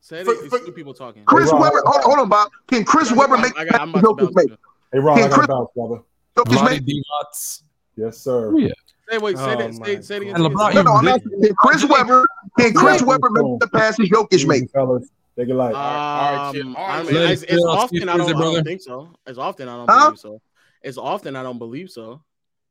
[0.00, 0.38] Say For- it.
[0.42, 1.22] It's for- two people talking.
[1.24, 2.48] Chris Rob, Webber, hold on, hold on, Bob.
[2.66, 4.34] Can Chris Webber make I the got, I'm passes about to Jokic bounce.
[4.34, 4.48] make?
[4.48, 4.56] too.
[4.92, 5.98] Hey, Ron, Can I got Chris- to bounce, brother.
[6.36, 6.82] Jokic Vlade make?
[6.86, 7.62] Divac.
[7.96, 8.58] Yes, sir.
[8.58, 8.68] Yeah.
[9.08, 9.36] Say wait.
[9.38, 9.74] Say Oh that.
[9.74, 10.34] my Say, say it again.
[10.34, 10.74] And say it LeBron.
[10.74, 11.42] No, no, I'm asking.
[11.42, 12.26] Can Chris Webber?
[12.58, 14.70] Can Chris Webber make the passes Jokic Easy, make?
[14.72, 15.06] fellas.
[15.36, 15.72] Take it light.
[15.74, 16.74] Um, Alright, chill.
[16.76, 19.08] I mean, as, as often I don't, I don't think so.
[19.24, 20.06] As often I don't Huh?
[20.06, 20.40] believe so.
[20.84, 22.22] As often I don't believe so.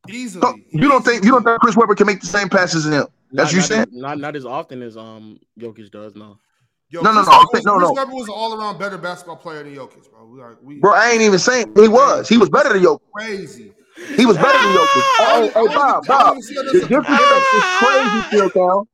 [0.10, 0.42] Easily.
[0.42, 2.94] So, you don't think you don't think Chris Webber can make the same passes as
[2.94, 3.08] him?
[3.32, 3.86] That's not, you not, saying?
[3.92, 6.16] Not not as often as um Jokic does.
[6.16, 6.38] No.
[6.90, 7.98] Yo, No, no, Chris no, I'm Webber saying- no, Chris.
[8.00, 10.26] Webber was an all-around better basketball player than Jokic, bro.
[10.26, 12.30] We, are, we Bro, I ain't even saying he was.
[12.30, 13.00] He was better than Jokic.
[13.14, 13.74] crazy.
[14.16, 15.04] He was better than Jokic.
[15.18, 16.38] Hey, hey, Bob, Bob.
[16.38, 18.86] The disrespect is crazy, Chilltown.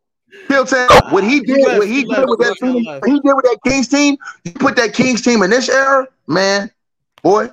[0.50, 3.60] Chilltown, what he did, what he he did with that team, he did with that
[3.64, 6.72] Kings team, you put that Kings team in this era, man,
[7.22, 7.50] boy.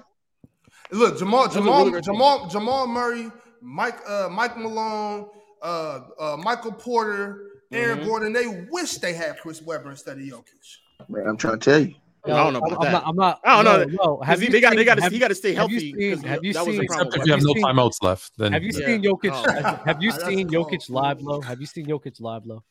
[0.92, 2.00] Look, Jamal, That Jamal, really.
[2.00, 3.30] Jamal, Jamal Murray,
[3.62, 5.28] Mike, uh, Mike Malone,
[5.62, 8.04] uh, uh, Michael Porter, Aaron Mhm.
[8.06, 8.32] Gordon.
[8.32, 10.78] They wish they had Chris Webber instead of Jokic.
[11.08, 11.94] Man, I'm trying to tell you.
[12.26, 12.92] I don't know I'm, about I'm that.
[12.92, 13.04] not.
[13.06, 13.40] I'm not.
[13.44, 13.84] I don't know.
[14.04, 14.20] No, no.
[14.22, 15.76] Have Because you they got they got to have- he got to stay have you
[15.80, 15.92] healthy.
[16.20, 16.82] seen- have you that seen- the.
[16.82, 18.86] Except if you have no seen- timeouts left, then Have you Yeah.
[18.86, 19.30] seen Jokic?
[19.32, 19.50] Oh.
[19.52, 20.70] have- Have you seen cold.
[20.70, 21.40] Jokic live low?
[21.40, 22.62] Have you seen Jokic live low?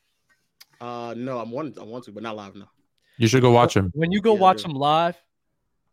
[0.80, 2.70] Uh, no, I'm want I want to, but not live now.
[3.18, 3.90] you should go watch him.
[3.94, 4.68] When you go Yeah, watch yeah.
[4.70, 5.16] him live,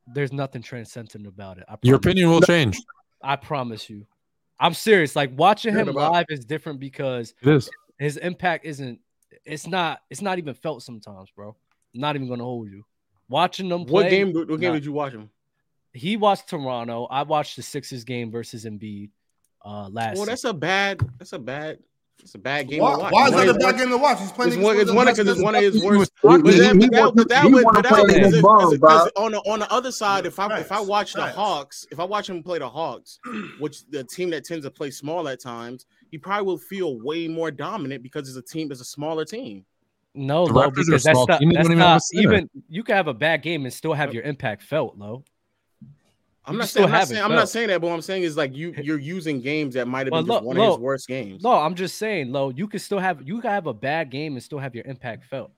[0.07, 1.65] there's nothing transcendent about it.
[1.83, 2.05] Your promise.
[2.05, 2.77] opinion will change.
[3.21, 4.05] I promise you.
[4.59, 5.15] I'm serious.
[5.15, 7.69] Like watching him live is different because It is.
[7.99, 8.99] his impact isn't.
[9.45, 10.01] It's not.
[10.09, 11.55] It's not even felt sometimes, bro.
[11.93, 12.83] not even gonna hold you.
[13.29, 14.03] Watching them play.
[14.03, 14.33] What game?
[14.33, 14.73] What game nah.
[14.73, 15.29] did you watch him?
[15.93, 17.05] He watched Toronto.
[17.05, 19.09] I watched the Sixers game versus Embiid
[19.63, 20.17] uh last.
[20.17, 21.01] Well, that's a bad.
[21.17, 21.79] That's a bad.
[22.21, 23.13] It's a bad game Why, to watch.
[23.13, 24.19] why is that a bad game to watch?
[24.19, 24.53] He's playing.
[24.53, 24.77] It's one.
[24.79, 26.11] It's one because it's one of his worst.
[26.21, 28.41] He- But he- then, he but that, but that would, but that play would, because-
[28.41, 31.25] ball, because on the on the other side, if I if I watch the.
[31.27, 33.19] Hawks, if I watch him play the Hawks,
[33.59, 37.27] which the team that tends to play small at times, he probably will feel way
[37.27, 39.63] more dominant because it's a team, it's a smaller team.
[40.15, 41.27] no, low, because that's not.
[41.27, 42.33] That's don't even have a not center.
[42.33, 42.49] even.
[42.67, 45.23] You can have a bad game and still have your impact felt, low.
[46.47, 48.37] I'm not saying, I'm not saying, I'm not saying that, but what I'm saying is
[48.37, 50.79] like you you're using games that might have Well, been just look, one of his
[50.79, 51.43] worst games.
[51.43, 52.49] No, I'm just saying, low.
[52.49, 53.21] You can still have.
[53.27, 55.51] You can have a bad game and still have your impact felt.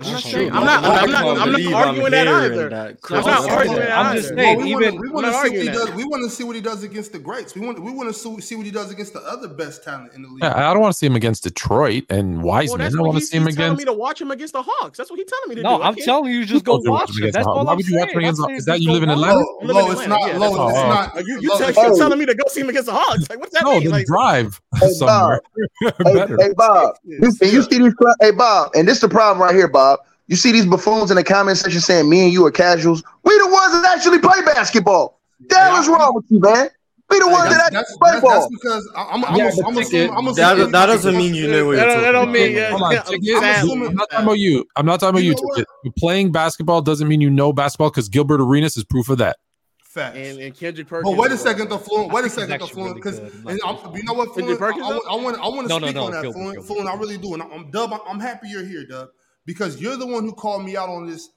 [0.00, 0.50] I'm not saying.
[0.52, 2.68] I'm not I I'm can't I'm not arguing that either.
[2.70, 2.96] that.
[3.10, 5.32] I'm not arguing that I'm just saying, Well, we even- want, we I'm want to
[5.32, 5.90] see what he arguing does.
[5.94, 7.54] We want to see what he does against the greats.
[7.54, 10.14] We want we want to see, see what he does against the other best talent
[10.14, 10.42] in the league.
[10.42, 12.78] Yeah, I don't want to see him against Detroit and Well, Wiseman.
[12.80, 13.78] that's I what want to see him he's telling against.
[13.80, 14.96] me to watch him against the Hawks.
[14.96, 15.82] That's what he's telling me to No, do.
[15.82, 17.22] I I'm telling you, you just go told you to watch watch him him.
[17.24, 17.58] against That's the Hawks?
[17.58, 18.12] all Why I'm would you watch saying.
[18.16, 19.38] him against I'm the- saying is that you live in Atlanta?
[19.40, 19.46] him.
[19.60, 21.78] I live in Lo, it's not- yeah, Lo, that's it's not- you you Lo, text
[21.78, 21.86] hey.
[21.86, 23.28] you telling me to go see him against the Hawks.
[23.28, 23.90] Like, what's that No, mean?
[23.90, 25.42] then drive Hey, somewhere.
[26.40, 26.96] Hey, Bob.
[27.04, 27.30] You, you
[27.62, 29.91] see these, hey, Bob, and this is the problem right here, Bob.
[30.28, 33.02] You see these buffoons in the comment section saying me and you are casuals.
[33.24, 35.20] We the ones that actually play basketball.
[35.48, 36.68] The hell is wrong with you, man?
[37.10, 39.48] We the ones that That's, actually that's, play that's, that's because I- I'm, I'm, Yeah,
[39.48, 40.10] I'm, but I'm Ticket, assuming.
[40.16, 42.56] I'm that- that doesn't mean you know what that you're don't, that don't mean about.
[42.56, 42.70] yeah.
[42.70, 43.36] Hold on, yeah, Ticket.
[43.36, 44.64] I'm I'm I'm not talking about you.
[44.76, 45.64] I'm not talking about You you.
[45.84, 45.92] know.
[45.98, 49.36] Playing basketball doesn't mean you know basketball because Gilbert Arenas is proof of that.
[49.82, 50.16] Facts.
[50.16, 51.14] And, and Kendrick Perkins.
[51.14, 52.10] But wait a second, though, Fluent.
[52.14, 52.94] Wait a second, though, actually Fluent.
[52.94, 53.32] Because good.
[53.34, 53.68] I'm not and sure.
[53.68, 54.82] I'm- you know what, Kendrick Fluent?
[54.82, 54.98] I, I.
[55.10, 56.64] I want, I want to No, no, speak no, on that, Gilbert, Fluent.
[56.66, 57.92] Fluent, I really do, and I'm Dub.
[57.92, 59.08] I'm, I'm happy you're here, Dub,
[59.44, 61.30] because you're the one who called me out on this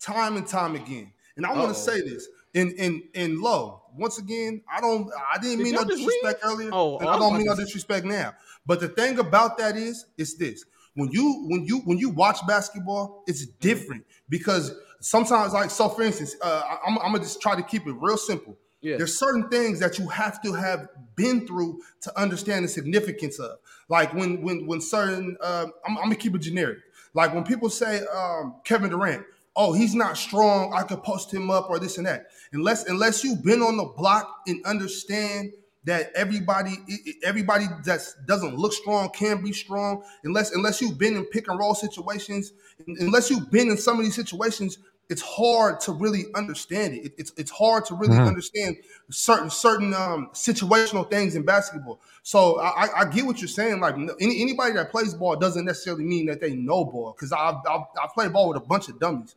[0.00, 1.12] time and time again.
[1.36, 3.82] And I want to say this in in in low.
[3.96, 5.10] Once again, I don't.
[5.32, 8.04] I didn't Did mean no disrespect earlier, Oh, and oh, I don't mean no disrespect
[8.04, 8.34] now.
[8.66, 10.64] But the thing about that is, it's this:
[10.94, 16.02] when you when you when you watch basketball, it's different because sometimes, like so, for
[16.02, 18.56] instance, uh, I'm, I'm gonna just try to keep it real simple.
[18.80, 18.96] Yeah.
[18.98, 23.58] There's certain things that you have to have been through to understand the significance of.
[23.88, 26.78] Like when when when certain, uh, I'm, I'm gonna keep it generic.
[27.14, 29.24] Like when people say um, Kevin Durant,
[29.56, 30.72] oh, he's not strong.
[30.74, 32.26] I could post him up or this and that.
[32.52, 35.52] Unless unless you've been on the block and understand
[35.84, 36.76] that everybody
[37.22, 40.02] everybody that doesn't look strong can be strong.
[40.24, 42.52] Unless unless you've been in pick and roll situations,
[42.86, 44.78] unless you've been in some of these situations,
[45.10, 47.04] it's hard to really understand it.
[47.06, 48.26] It- It's it's hard to really Mhm.
[48.26, 48.76] understand
[49.10, 52.00] certain certain um, situational things in basketball.
[52.22, 53.80] So I, I- I get what you're saying.
[53.80, 57.12] Like any, anybody that plays ball doesn't necessarily mean that they know ball.
[57.16, 59.34] Because I've, I've I played ball with a bunch of dummies.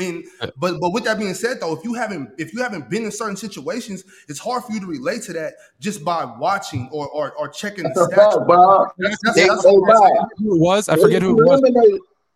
[0.00, 0.24] And
[0.56, 3.10] but but with that being said, though, if you haven't if you haven't been in
[3.10, 7.32] certain situations, it's hard for you to relate to that just by watching or or,
[7.32, 8.32] or checking the That's a stats.
[8.36, 8.88] fact, Bob.
[8.96, 10.16] That's, that's, Hey, that's hey, what I'm saying.
[10.18, 10.28] Bob.
[10.38, 10.88] Who it was?
[10.88, 11.60] I forget who it was.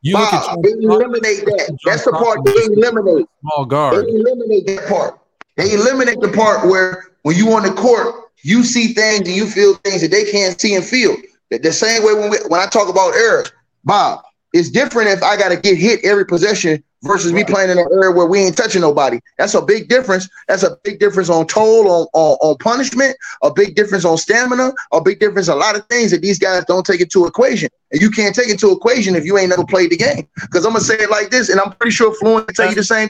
[0.02, 1.78] You look at Bob, they eliminate that.
[1.84, 3.26] That's the part they eliminate.
[3.40, 5.20] small They eliminate that part.
[5.56, 9.46] They eliminate the part where when you on the court, you see things and you
[9.46, 11.16] feel things that they can't see and feel.
[11.50, 13.52] The, the same way when we, when I talk about Eric,
[13.84, 17.78] Bob, it's different if I got to get hit every possession versus me playing in
[17.78, 19.18] an area where we ain't touching nobody.
[19.38, 20.28] That's a big difference.
[20.48, 24.72] That's a big difference on toll, on, on, on punishment, a big difference on stamina,
[24.92, 27.68] a big difference, a lot of things that these guys don't take into equation.
[27.90, 30.28] And you can't take into equation if you ain't never played the game.
[30.40, 32.74] Because I'm gonna say it like this, and I'm pretty sure Fluent can tell you
[32.74, 33.08] the same.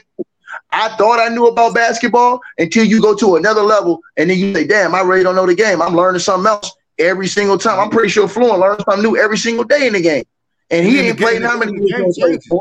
[0.71, 4.53] I thought I knew about basketball until you go to another level, and then you
[4.53, 5.81] say, "Damn, I really don't know the game.
[5.81, 9.37] I'm learning something else every single time." I'm pretty sure Fluent learns something new every
[9.37, 10.25] single day in the game,
[10.69, 12.17] and he ain't played how many the game years?
[12.17, 12.51] changes.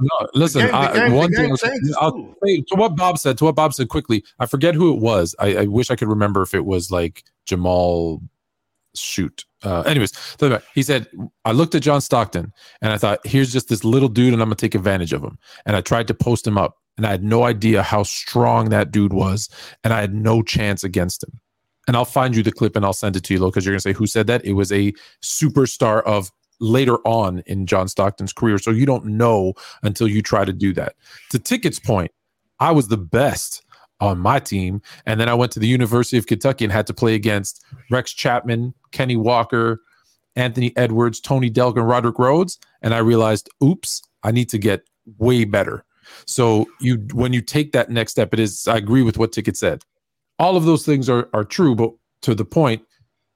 [0.00, 0.62] No, listen.
[0.62, 1.50] game- the I, game- the one thing
[2.00, 3.38] I'll- say to what Bob said.
[3.38, 4.24] To what Bob said quickly.
[4.38, 5.34] I forget who it was.
[5.38, 8.20] I, I wish I could remember if it was like Jamal.
[8.94, 9.44] Shoot.
[9.62, 10.10] Uh, anyways,
[10.74, 11.06] he said
[11.44, 12.50] I looked at John Stockton
[12.80, 15.38] and I thought, here's just this little dude, and I'm gonna take advantage of him.
[15.66, 18.92] And I tried to post him up, and I had no idea how strong that
[18.92, 19.50] dude was,
[19.84, 21.38] and I had no chance against him.
[21.86, 23.80] And I'll find you the clip and I'll send it to you, because you're gonna
[23.80, 24.42] say who said that.
[24.46, 28.58] It was a superstar of later on in John Stockton's career.
[28.58, 30.94] So you don't know until you try to do that.
[31.30, 32.10] To Ticket's point,
[32.60, 33.62] I was the best
[34.00, 34.82] on my team.
[35.06, 38.12] And then I went to the University of Kentucky and had to play against Rex
[38.12, 39.80] Chapman, Kenny Walker,
[40.34, 42.58] Anthony Edwards, Tony Delk, and Roderick Rhodes.
[42.82, 44.82] And I realized, oops, I need to get
[45.18, 45.84] way better.
[46.26, 49.56] So you when you take that next step, it is I agree with what Ticket
[49.56, 49.82] said.
[50.38, 52.82] All of those things are are true, but to the point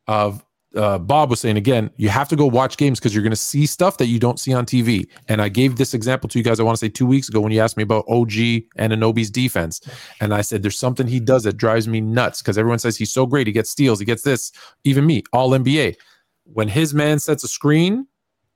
[0.06, 0.44] of
[0.76, 3.36] uh, Bob was saying again, you have to go watch games because you're going to
[3.36, 5.08] see stuff that you don't see on TV.
[5.28, 7.40] And I gave this example to you guys, I want to say two weeks ago
[7.40, 8.30] when you asked me about OG
[8.78, 9.80] Anunoby's defense.
[10.20, 13.12] And I said, there's something he does that drives me nuts because everyone says he's
[13.12, 13.46] so great.
[13.46, 14.52] He gets steals, he gets this,
[14.84, 15.96] even me, all NBA.
[16.44, 18.06] When his man sets a screen,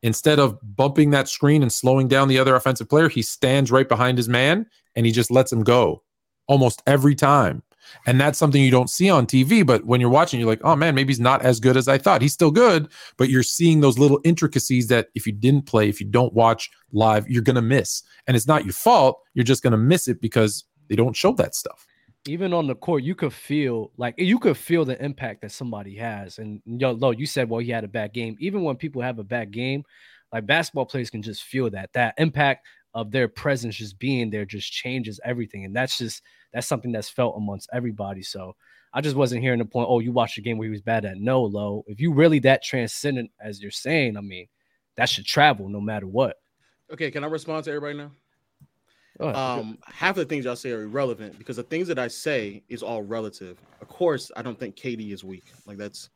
[0.02, 3.88] instead of bumping that screen and slowing down the other offensive player, he stands right
[3.88, 6.02] behind his man and he just lets him go
[6.46, 7.62] almost every time.
[8.06, 9.64] And that's something you don't see on TV.
[9.64, 11.98] But when you're watching, you're like, oh man, maybe he's not as good as I
[11.98, 12.22] thought.
[12.22, 16.00] He's still good, but you're seeing those little intricacies that if you didn't play, if
[16.00, 18.02] you don't watch live, you're going to miss.
[18.26, 19.20] And it's not your fault.
[19.34, 21.86] You're just going to miss it because they don't show that stuff.
[22.26, 25.94] even on the court, you could feel like you could feel the impact that somebody
[25.96, 26.38] has.
[26.38, 28.36] And yo, Lo, you said, well, he had a bad game.
[28.40, 29.84] Even when people have a bad game,
[30.32, 34.44] like basketball players can just feel that that impact of their presence just being there
[34.44, 35.64] just changes everything.
[35.64, 38.23] And that's just that's something that's felt amongst everybody.
[38.23, 38.55] So
[38.92, 41.05] I just wasn't hearing the point, oh, you watched a game where he was bad
[41.05, 41.18] at.
[41.18, 41.84] No, low.
[41.89, 44.47] If you really that transcendent as you're saying, I mean,
[44.97, 46.36] that should travel no matter what.
[46.92, 48.12] Okay, can I respond to everybody now?
[49.20, 52.62] Um, half of the things y'all say are irrelevant because the things that I say
[52.68, 53.58] is all relative.
[53.81, 55.44] Of course, I don't think KD is weak.
[55.66, 56.10] Like that's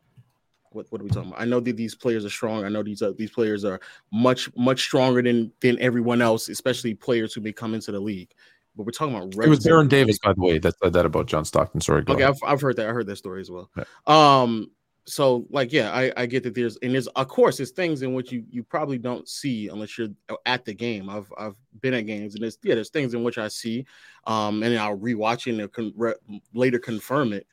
[0.72, 1.40] what what are we talking about?
[1.40, 2.64] I know that these players are strong.
[2.64, 3.80] I know these uh, these players are
[4.12, 8.32] much much stronger than than everyone else, especially players who may come into the league.
[8.76, 9.64] But we're talking about It was.
[9.64, 11.80] Baron Davis, by the way, that said that about John Stockton.
[11.80, 12.02] Sorry.
[12.02, 12.24] Go Okay.
[12.24, 12.88] I've, I've heard that.
[12.88, 13.68] I heard that story as well.
[13.76, 13.84] Yeah.
[14.06, 14.70] Um,
[15.08, 18.12] so like, yeah, I, I get that there's and there's of course there's things in
[18.12, 20.10] which you you probably don't see unless you're
[20.44, 21.08] at the game.
[21.08, 23.86] I've I've been at games and there's yeah there's things in which I see,
[24.26, 27.46] um, and I'll rewatch it and con- re- later confirm it.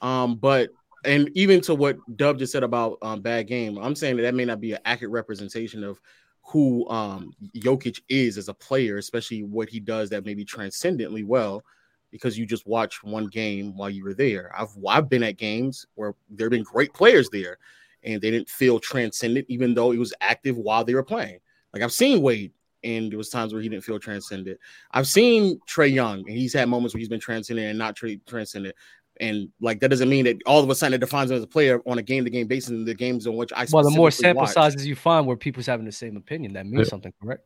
[0.00, 0.70] Um, but
[1.04, 4.34] and even to what Dub just said about um, bad game, I'm saying that that
[4.34, 6.00] may not be an accurate representation of
[6.44, 11.62] who um Jokic is as a player, especially what he does that maybe transcendently well
[12.10, 14.52] because you just watch one game while you were there.
[14.56, 17.58] I've I've been at games where there have been great players there,
[18.04, 21.38] and they didn't feel transcendent, even though he was active while they were playing.
[21.72, 22.52] Like I've seen Wade,
[22.84, 24.58] and there was times where he didn't feel transcendent.
[24.92, 28.16] I've seen Trae Young, and he's had moments where he's been transcendent and not tra-
[28.26, 28.76] transcendent.
[29.22, 31.46] And like that doesn't mean that all of a sudden it defines him as a
[31.46, 33.90] player on a game to game basis in the games in which I well, the
[33.90, 34.52] more sample watch.
[34.52, 36.90] sizes you find where people's having the same opinion, that means Yeah.
[36.90, 37.44] something, correct?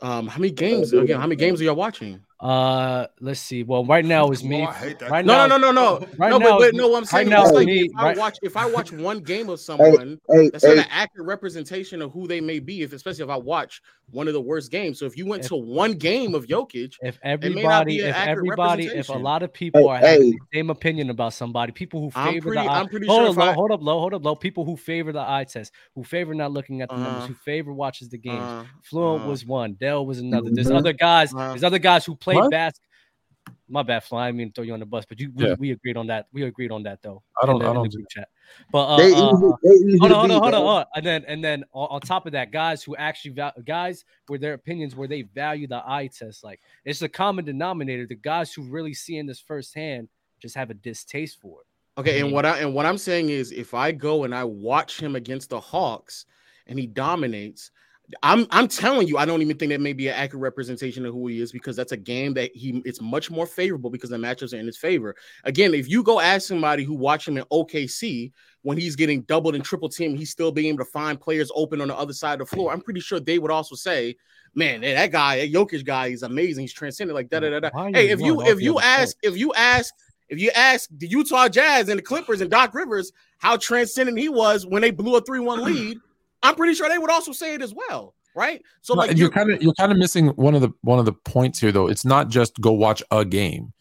[0.00, 1.20] Um, how many games again?
[1.20, 2.20] How many games are y'all watching?
[2.40, 3.64] Uh, let's see.
[3.64, 4.62] Well, right now is me.
[4.62, 5.10] Oh, I hate that.
[5.10, 6.06] Right No, now, no, no, no, no.
[6.18, 7.90] Right no, now, but, but no, what I'm saying right now is like me, if
[7.96, 11.26] I right- watch if I watch one game of someone, Hey, that's not an accurate
[11.26, 12.82] representation of who they may be.
[12.82, 14.98] If especially if I watch one of the worst games.
[14.98, 19.08] So if you went If- to one game of Jokic, if everybody, if everybody, if
[19.08, 20.30] a lot of people Hey, are having hey.
[20.30, 23.18] the same opinion about somebody, people who I'm favor pretty- the eye, I'm pretty hold
[23.20, 24.34] sure up, if low, I- hold up, low, hold up, low.
[24.36, 27.26] People who favor the eye test, who favor not looking at the numbers, Uh-huh.
[27.26, 28.38] who favor watches the games.
[28.38, 29.74] uh, Fluent uh, was one.
[29.74, 30.50] Dell was another.
[30.52, 30.76] There's Mhm.
[30.78, 31.34] other guys.
[31.34, 31.48] Uh-huh.
[31.48, 32.50] There's other guys who played What?
[32.50, 32.84] basketball.
[33.70, 34.22] My bad, Fluent.
[34.24, 35.54] I didn't mean throw you on the bus, but you we, Yeah.
[35.58, 36.26] we agreed on that.
[36.32, 37.22] We agreed on that though.
[37.42, 38.28] I don't- in the, I in the don't- group chat.
[38.72, 40.78] But uh, They uh, easy, uh, they easy hold on, hold on, hold on, hold
[40.78, 40.84] on.
[40.96, 44.38] And then and then on, on top of that, guys who actually val- guys where
[44.38, 48.06] their opinions where they value the eye test, like it's a common denominator.
[48.06, 50.08] The guys who really see in this firsthand
[50.40, 52.00] just have a distaste for it.
[52.00, 54.98] Okay, and what I and what I'm saying is if I go and I watch
[54.98, 56.24] him against the Hawks
[56.68, 57.70] and he dominates,
[58.22, 61.12] I'm I'm telling you, I don't even think that may be an accurate representation of
[61.12, 64.16] who he is because that's a game that he it's much more favorable because the
[64.16, 65.14] matchups are in his favor.
[65.44, 69.54] Again, if you go ask somebody who watched him in OKC when he's getting doubled
[69.54, 72.40] and triple team, he's still being able to find players open on the other side
[72.40, 72.72] of the floor.
[72.72, 74.16] I'm pretty sure they would also say,
[74.54, 76.62] "Man, that guy, that Jokic guy, is amazing.
[76.62, 77.70] He's transcendent." Like da da da da.
[77.92, 79.92] Hey, if you if you ask if you ask
[80.30, 84.28] if you ask the Utah Jazz and the Clippers and Doc Rivers how transcendent he
[84.28, 85.98] was when they blew a three one lead,
[86.42, 88.62] I'm pretty sure they would also say it as well, right?
[88.82, 91.12] So like you're kind of you're kind of missing one of the one of the
[91.12, 91.88] points here though.
[91.88, 93.72] It's not just go watch a game.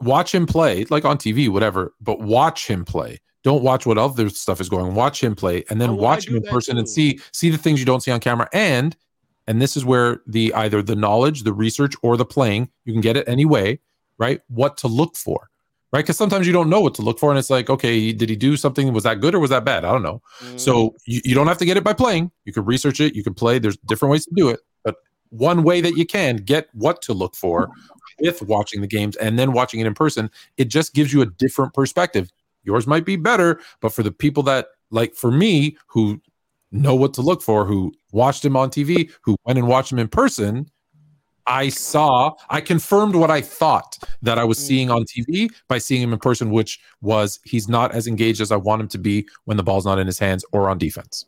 [0.00, 3.20] Watch him play, like on TV, whatever, but watch him play.
[3.42, 4.94] Don't watch what other stuff is going.
[4.94, 7.78] Watch him play and then Oh, watch him in person and see see the things
[7.78, 8.48] you don't see on camera.
[8.52, 8.96] And
[9.46, 13.02] and this is where the either the knowledge, the research, or the playing, you can
[13.02, 13.80] get it any way,
[14.18, 14.40] right?
[14.48, 15.50] What to look for.
[15.94, 16.02] Right.
[16.02, 17.30] Because sometimes you don't know what to look for.
[17.30, 18.92] And it's like, okay, did he do something?
[18.92, 19.84] Was that good or was that bad?
[19.84, 20.20] I don't know.
[20.40, 20.58] Mm.
[20.58, 22.32] So you, you don't have to get it by playing.
[22.44, 23.14] You can research it.
[23.14, 23.60] You can play.
[23.60, 24.58] There's different ways to do it.
[24.82, 24.96] But
[25.28, 27.70] one way that you can get what to look for
[28.18, 31.26] with watching the games and then watching it in person, it just gives you a
[31.26, 32.28] different perspective.
[32.64, 36.20] Yours might be better, but for the people that like for me who
[36.72, 40.00] know what to look for, who watched him on TV, who went and watched him
[40.00, 40.68] in person,
[41.46, 46.00] I saw, I confirmed what I thought that I was seeing on TV by seeing
[46.02, 49.28] him in person, which was he's not as engaged as I want him to be
[49.44, 51.26] when the ball's not in his hands or on defense.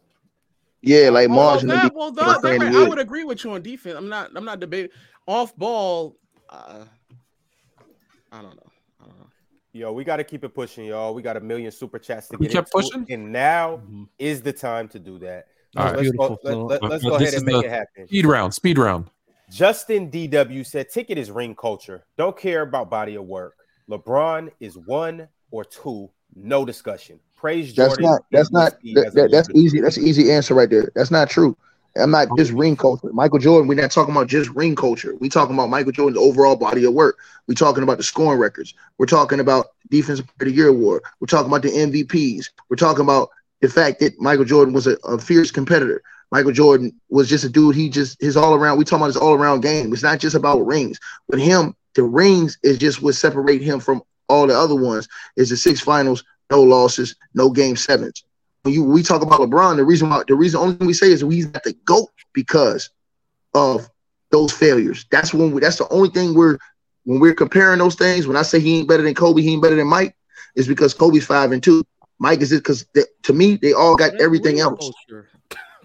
[0.82, 1.62] Yeah, like well, Mars.
[1.62, 3.96] that, well, that, that, Randy I would agree with you on defense.
[3.96, 4.30] I'm not.
[4.36, 4.90] I'm not debating
[5.26, 6.16] off ball.
[6.48, 6.84] Uh,
[8.30, 8.70] I don't know.
[9.00, 9.26] I don't know.
[9.72, 11.12] Yo, we got to keep it pushing, y'all.
[11.12, 13.06] We got a million super chats to We get kept into, pushing?
[13.12, 14.08] and now Mhm.
[14.18, 15.46] is the time to do that.
[15.76, 15.96] All right.
[15.96, 16.66] let's go, let, Phil.
[16.66, 18.06] let, us go ahead and make the- it happen.
[18.06, 19.10] Speed round, speed round.
[19.50, 22.04] Justin DW said, "Ticket is ring culture.
[22.18, 23.54] Don't care about body of work.
[23.88, 26.10] LeBron is one or two.
[26.34, 27.20] No discussion.
[27.36, 28.06] Praise That's Jordan.
[28.06, 28.22] not.
[28.32, 28.72] That's not.
[28.94, 29.80] That, that- that's easy.
[29.80, 30.90] That's an easy answer right there.
[30.94, 31.56] That's not true.
[31.98, 33.10] I'm not just ring culture.
[33.12, 33.68] Michael Jordan.
[33.68, 35.14] We're not talking about just ring culture.
[35.16, 37.16] We talking about Michael Jordan's overall body of work.
[37.46, 38.74] We're talking about the scoring records.
[38.98, 41.02] We're talking about defensive player of the year award.
[41.20, 42.50] We're talking about the MVPs.
[42.68, 43.30] We're talking about
[43.62, 46.02] the fact that Michael Jordan was a, a fierce competitor.
[46.32, 47.76] Michael Jordan was just a dude.
[47.76, 48.78] He just his all around.
[48.78, 49.92] We talking about his all around game.
[49.92, 50.98] It's not just about rings.
[51.28, 55.08] With him, the rings is just what separate him from all the other ones.
[55.36, 58.24] Is the six finals, no losses, no game sevens.
[58.62, 61.12] When you we talk about LeBron, the reason why the reason only thing we say
[61.12, 62.90] is he's not the goat because
[63.54, 63.88] of
[64.30, 65.06] those failures.
[65.10, 66.58] That's when we, that's the only thing we're
[67.04, 68.26] when we're comparing those things.
[68.26, 70.16] When I say he ain't better than Kobe, he ain't better than Mike,
[70.56, 71.84] is because Kobe's five and two.
[72.18, 72.86] Mike is it because
[73.22, 74.78] to me they all got everything else.
[75.08, 75.28] Culture.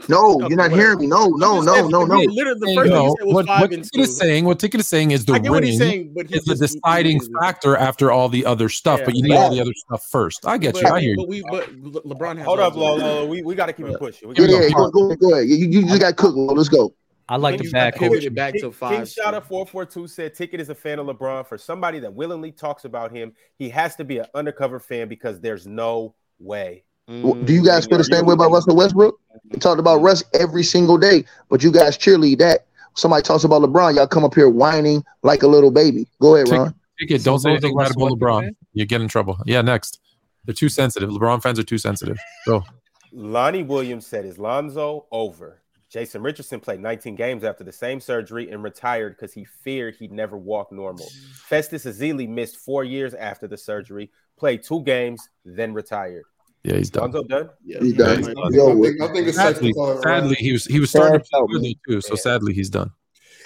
[0.10, 0.76] No, you're not whatever.
[0.76, 1.08] hearing me.
[1.08, 2.16] No, no, no, no, no.
[2.20, 4.02] Literally, the first thing you said was what, five what and Ticket two.
[4.02, 6.32] is saying, what Ticket is saying is the I get what he's ring saying, but
[6.32, 9.06] is the just- deciding factor after all the other stuff, Yeah.
[9.06, 10.46] but you need all the other stuff first.
[10.46, 10.90] I get But, you.
[10.90, 11.16] I hear you.
[11.18, 11.70] but we, but
[12.06, 13.26] LeBron has Hold up, all those- Lolo.
[13.28, 14.30] We, we got to keep it pushing.
[14.30, 15.48] We Yeah, gotta yeah, go, go, go ahead.
[15.48, 16.38] You, you just got cooked.
[16.38, 16.94] Let's go.
[17.30, 18.28] I like Then the you bad pivot coaching.
[18.28, 18.96] it back to King, five.
[18.98, 21.48] King Shotta 442 said Ticket is a fan of LeBron.
[21.48, 25.40] For somebody that willingly talks about him, he has to be an undercover fan because
[25.40, 26.84] there's no way.
[27.12, 29.20] Well, Do you guys feel the same way about Russell Westbrook?
[29.50, 32.68] We talked about Russ every single day, but you guys cheerlead that.
[32.96, 36.08] Somebody talks about LeBron, y'all come up here whining like a little baby.
[36.22, 36.76] Go ahead, Ticket, Ron.
[37.00, 38.42] Ticket, So don't say those anything are bad about Westbrook LeBron.
[38.44, 38.56] fans?
[38.74, 39.38] You get in trouble.
[39.46, 40.00] Yeah, next.
[40.46, 41.10] They're too sensitive.
[41.10, 42.18] LeBron fans are too sensitive.
[42.48, 42.64] Go.
[43.12, 45.62] Lonnie Williams said, Is Lonzo over?
[45.90, 50.14] Jason Richardson played 19 games after the same surgery and retired because he feared he'd
[50.14, 51.06] never walk normal.
[51.34, 56.24] Festus Ezeli missed four years after the surgery, played two games, then retired.
[56.64, 57.12] Yeah, he's done.
[57.12, 57.50] Lonzo done?
[57.66, 58.24] He's done.
[58.24, 59.96] Yeah, Yo, I think, I think it's safe Sadly, to call it.
[59.96, 60.04] right.
[60.22, 62.02] sadly, he was he was starting to Cash out, play good too.
[62.02, 62.92] So sadly, he's done.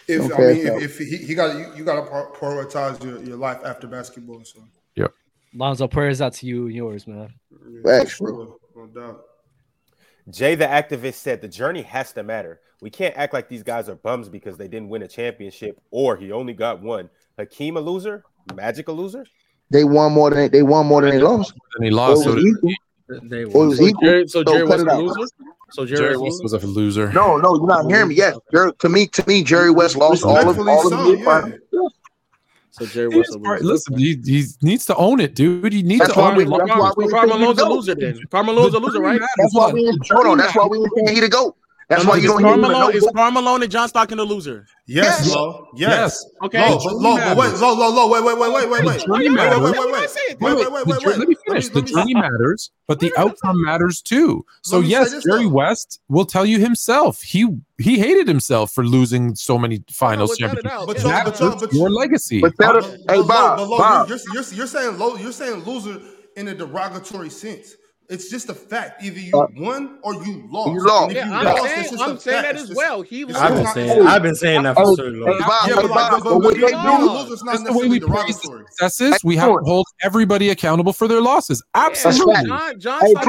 [0.08, 3.24] If I mean, so- if, if he, he got you, you got to prioritize your,
[3.24, 4.44] your life after basketball.
[4.44, 4.60] So
[4.95, 5.08] yeah,
[5.53, 7.34] Lonzo, prayers out to you and yours, man.
[7.85, 8.58] yeah, bro.
[8.76, 9.22] no doubt.
[10.30, 12.60] Jay the activist said the journey has to matter.
[12.82, 16.18] We can't act like these guys are bums because they didn't win a championship or
[16.18, 17.10] he only got one.
[17.38, 18.24] Hakeem a loser?
[18.53, 19.26] Magic a loser?
[19.72, 21.53] They won more than they won more than they lost.
[21.76, 22.22] And he lost.
[22.22, 22.72] it So was did- equal.
[23.08, 23.69] They won.
[23.69, 23.92] was So.
[24.01, 25.30] Jerry, so No, Jerry cut was it a loser.
[25.72, 27.11] So Jerry Jerry West was a loser.
[27.14, 28.16] No, no, you're not hearing me.
[28.16, 31.11] Yes, Jerry, to me, to me, Jerry West lost all of Respectfully all of so,
[31.11, 31.25] the yeah.
[31.25, 31.93] finals.
[32.72, 33.74] So Jerry West, is a part- loser.
[33.74, 35.72] listen, he, he needs to own it, dude.
[35.72, 36.50] He needs That's to why own we- it.
[36.50, 37.74] that's why we Carmelo's think he's a GOAT.
[37.74, 38.19] loser then.
[38.32, 39.22] Carmelo's a loser, right?
[39.38, 40.38] That's why we hold on.
[40.38, 41.56] That's why we were saying he the goat.
[41.88, 42.61] That's No, why no, you don't hear him.
[42.61, 44.65] Carmelo, No, is Carmelo and John Stockton a loser?
[44.88, 45.35] Yes, Yes.
[45.35, 45.67] Lo.
[45.75, 45.89] Yes.
[45.89, 46.25] Yes.
[46.43, 46.69] Okay.
[46.72, 48.81] Low, but low, but wait, low, low, low, wait, wait, wait, wait, wait, wait.
[48.81, 49.59] The Wait, journey wait, matters.
[49.59, 50.41] wait, wait, Wait, wait.
[50.41, 51.17] Wait, wait, the wait, wait.
[51.19, 51.65] Let me finish.
[51.65, 54.43] Let me- the let me- journey matters, but the outcome matters too.
[54.64, 55.45] So Let me say yes, Jerry.
[55.45, 57.22] West will tell you himself.
[57.22, 57.47] He
[57.77, 60.69] he hated himself for losing so many finals without championships.
[60.75, 62.41] doubt, But y'all- That but y'all- hurts but your legacy.
[62.41, 64.09] But tell But- him, but hey Bob, Bob.
[64.09, 65.15] You're, you're, you're saying low.
[65.17, 65.99] You're saying loser
[66.35, 67.75] in a derogatory sense.
[68.08, 69.03] It's just a fact.
[69.03, 70.72] Either you uh, won or you lost.
[70.72, 71.16] You lost.
[71.16, 73.01] Yeah, you I'm, lost, saying, I'm saying that as well.
[73.01, 73.35] He was.
[73.35, 74.08] I've been saying.
[74.08, 75.38] I've been saying that for oh, so long.
[75.40, 77.66] Yeah, but, but, but, but, it's not.
[78.69, 79.24] Successes.
[79.24, 81.64] We have to hold everybody accountable for their losses.
[81.74, 82.48] Absolutely.
[82.48, 83.25] John, John's hey, like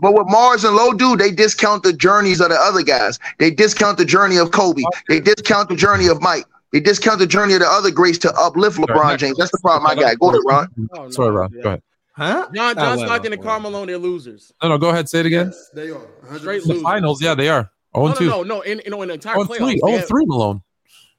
[0.00, 3.18] But what Mars and Low do, they discount the journeys of the other guys.
[3.38, 4.82] They discount the journey of Kobe.
[5.08, 6.46] They discount the journey of Mike.
[6.72, 9.36] They discount the journey of the other greats to uplift LeBron James.
[9.36, 10.14] That's the problem my guy.
[10.14, 11.12] Go ahead, Ron.
[11.12, 11.50] Sorry, Ron.
[11.50, 11.82] Go ahead.
[12.18, 12.48] Huh?
[12.52, 14.52] John, John Stockton and Carmelo, they're losers.
[14.60, 15.46] No, no, go ahead, say it again.
[15.46, 16.04] Yes, they are.
[16.26, 16.42] 100%.
[16.42, 16.82] Losers.
[16.82, 17.70] Finals, yeah, they are.
[17.94, 19.56] Oh, no, no, oh no, no, in, in, in the entire oh, playoffs.
[19.58, 19.80] Three.
[19.84, 20.60] Oh, have, three Malone.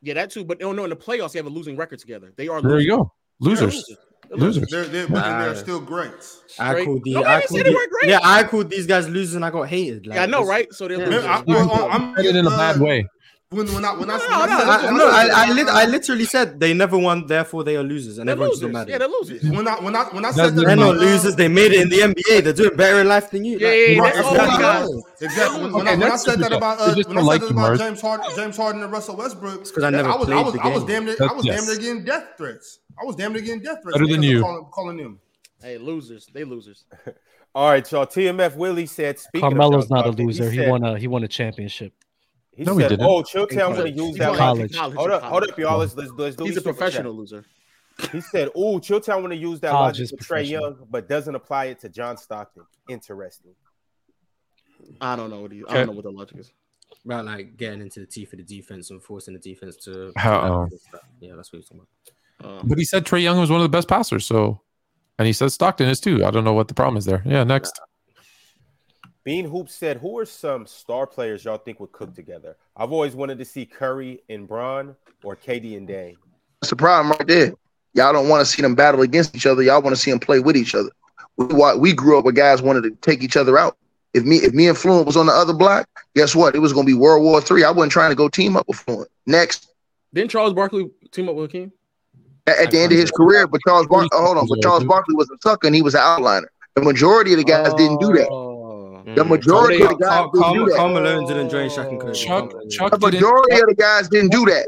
[0.01, 0.43] Yeah, that too.
[0.43, 2.33] But no, no, in the playoffs, they have a losing record together.
[2.35, 2.61] They are.
[2.61, 3.85] There you go, losers.
[4.27, 4.69] They're losers.
[4.69, 5.45] They're, they're, but nah.
[5.45, 6.41] they're still greats.
[6.59, 7.15] I could these.
[7.15, 7.75] I could these.
[8.03, 9.41] Yeah, I could these guys losing.
[9.41, 10.05] I got hated.
[10.05, 10.71] Like, yeah, I know, right?
[10.73, 10.97] So they're.
[10.97, 11.25] Losers.
[11.25, 13.07] I, I, I'm, I'm, I'm in a bad uh, way.
[13.51, 16.59] When when I when no, I, no, when no, I, I, I, I, literally said
[16.59, 18.81] they never won, therefore they are losers, and they're everyone's losers.
[18.81, 18.89] still.
[18.91, 19.41] Yeah, they're losers.
[19.41, 21.97] When I when I when I said they're not losers, they made it in the
[21.97, 22.43] NBA.
[22.43, 23.57] They're doing better in life than you.
[23.57, 25.61] Yeah, like, yeah, yeah, that's oh exactly.
[25.63, 27.49] When, okay, when, I, when I said that about uh, when I said like that
[27.49, 30.41] about James Harden, James Harden and Russell Westbrook, because I never I was, played I
[30.43, 30.67] was, the game.
[30.67, 31.57] I was damn near, I was yes.
[31.57, 32.79] damn near getting death threats.
[33.01, 33.97] I was damn near getting death threats.
[33.97, 35.19] Better than you, calling, them.
[35.59, 36.27] Hey, losers!
[36.31, 36.85] They losers.
[37.55, 38.05] All right, y'all.
[38.05, 40.51] TMF Willie said, "Speaking Carmelo's not a loser.
[40.51, 41.93] He, he said, won a he won a championship."
[42.59, 45.57] He no, said, he "Oh, Chilltown want to use that logic." Hold up, hold up,
[45.57, 45.77] y'all.
[45.77, 46.43] Let's let's, do.
[46.43, 47.45] He's a professional loser.
[48.11, 51.33] He said, "Oh, Chilltown would have used that college logic to Trae Young, but doesn't
[51.33, 53.53] apply it to John Stockton." Interesting.
[54.99, 55.71] I don't know what he, okay.
[55.71, 56.51] I don't know what the logic is.
[57.05, 60.11] About like getting into the teeth of the defense and forcing the defense to.
[60.17, 60.63] How?
[60.63, 60.67] Uh,
[61.21, 61.85] yeah, that's what he's talking
[62.41, 62.59] about.
[62.59, 64.59] Um, but he said Trae Young was one of the best passers, so,
[65.17, 66.25] and he said Stockton is too.
[66.25, 67.23] I don't know what the problem is there.
[67.25, 67.79] Yeah, next.
[67.79, 67.85] Nah.
[69.23, 72.55] Bean Hoop said, "Who are some star players y'all think would cook together?
[72.75, 76.17] I've always wanted to see Curry and Bron or KD and Dame."
[76.61, 77.53] That's the problem right there.
[77.93, 79.61] Y'all don't want to see them battle against each other.
[79.61, 80.89] Y'all want to see them play with each other.
[81.37, 83.77] We, we grew up with guys wanted to take each other out.
[84.13, 86.55] If me if me and Fluent was on the other block, guess what?
[86.55, 87.63] It was gonna be World War Three.
[87.63, 89.09] I wasn't trying to go team up with Fluent.
[89.27, 89.71] Next,
[90.13, 91.71] didn't Charles Barkley team up with Hakeem?
[92.47, 94.83] At, at the end of his career, but Charles Barkley, oh, hold on, but Charles
[94.83, 96.47] Barkley was a sucker and he was an outliner.
[96.75, 97.77] The majority of the guys oh.
[97.77, 98.29] didn't do that.
[98.31, 98.48] Oh.
[99.15, 99.29] The mm-hmm.
[99.29, 100.75] majority of the guys didn't do that.
[100.77, 102.13] Karl didn't drain Shaq and Kobe.
[102.13, 104.67] Chuck, Chuck the majority of the guys didn't do that.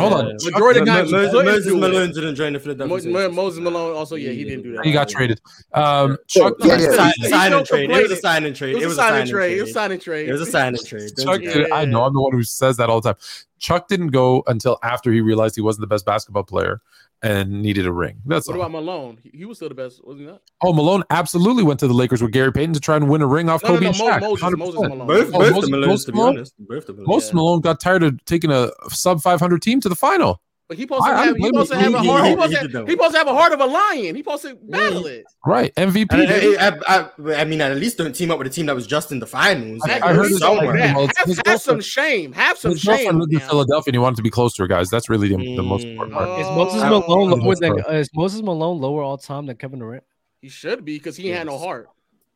[0.00, 0.26] Hold on.
[0.26, 0.50] Yeah.
[0.50, 1.10] Majority of guys.
[1.10, 3.10] Moses Malone didn't drain the Philadelphia.
[3.10, 4.84] Mo- Moses Malone also, yeah, he didn't do that.
[4.84, 5.40] He got traded.
[5.74, 6.90] Um, Chuck, yeah, yeah.
[6.92, 7.90] Sign, sign and trade.
[7.90, 8.76] It was a sign and trade.
[8.76, 9.58] It was a sign and trade.
[9.58, 10.28] It was a sign and trade.
[10.28, 11.10] It was a sign and trade.
[11.18, 11.40] Chuck,
[11.72, 12.04] I know.
[12.04, 13.20] I'm the one who says that all the time.
[13.58, 16.80] Chuck didn't go until after he realized he wasn't the best basketball player
[17.22, 18.20] and needed a ring.
[18.26, 18.62] That's what all.
[18.62, 19.18] about Malone?
[19.22, 20.26] He, was still the best, wasn't he?
[20.26, 20.42] Not?
[20.62, 23.26] Oh, Malone absolutely went to the Lakers with Gary Payton to try and win a
[23.26, 24.20] ring off no, Kobe no, no, and Shaq.
[24.20, 25.06] Moses, Moses Malone.
[25.06, 29.40] Both, oh, both Moses, Malone, Malone, most Malone got tired of taking a sub five
[29.40, 30.40] hundred team to the final.
[30.72, 32.24] Like he supposed to have, he supposed to have a heart.
[32.24, 34.14] He, he, supposed to, he supposed to have a heart of a lion.
[34.14, 35.26] He supposed to battle it.
[35.44, 36.56] Right, MVP.
[36.58, 39.12] I, I, I mean, at least don't team up with a team that was just
[39.12, 39.80] in the finals.
[39.80, 40.94] Like, I, heard somewhere.
[40.94, 42.32] Like have, some shame.
[42.32, 43.18] Have some his shame.
[43.18, 44.88] Lived in Philadelphia, and he wanted to be close to her guys.
[44.88, 45.56] That's really the, mm.
[45.56, 46.40] the most important part.
[46.40, 50.04] Is Moses Malone lower than, uh, is Moses Malone lower all time than Kevin Durant?
[50.40, 51.36] He should be because he yes.
[51.36, 51.90] had no heart.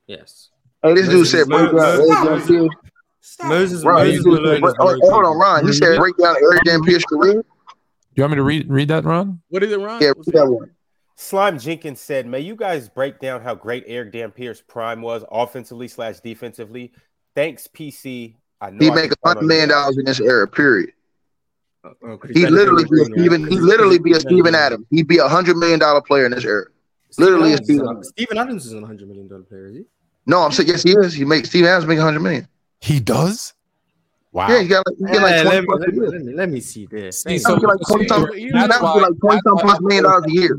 [0.06, 0.50] Yes.
[0.82, 2.42] Oh, this dude said Moses Malone.
[5.66, 6.82] He said break down every mm-hmm.
[6.84, 7.42] Dampier's career
[8.16, 9.40] you want me to read read that, Ron?
[9.48, 10.00] What is it, Ron?
[10.00, 10.70] Yeah, read that one.
[11.16, 15.88] Slime Jenkins said, "May you guys break down how great Erick Dampier's prime was offensively
[15.88, 16.92] slash defensively.
[17.34, 18.36] Thanks, PC.
[18.60, 20.46] I know he make a hundred million dollars in this era.
[20.46, 20.92] Period.
[21.84, 22.32] Oh, oh, okay.
[22.32, 23.48] he literally be a Steven.
[23.48, 24.86] He literally be a Steven Adams.
[24.90, 26.66] He'd be a hundred million dollar player in this era.
[27.10, 27.88] Steven literally, Steven.
[27.88, 28.08] Adams.
[28.08, 29.66] Steven Adams is a hundred million dollar player.
[29.68, 29.84] Is he?
[30.26, 31.14] No, I'm saying yes, he is.
[31.14, 32.48] He makes Steven Adams make a hundred million.
[32.80, 33.54] He does.
[34.36, 34.48] Wow.
[34.50, 36.84] Yeah, you got like, you get like 20 let, me, let, me, let me see
[36.84, 37.22] this.
[37.22, 40.58] See, so, like 20 times, like plus million dollars a year.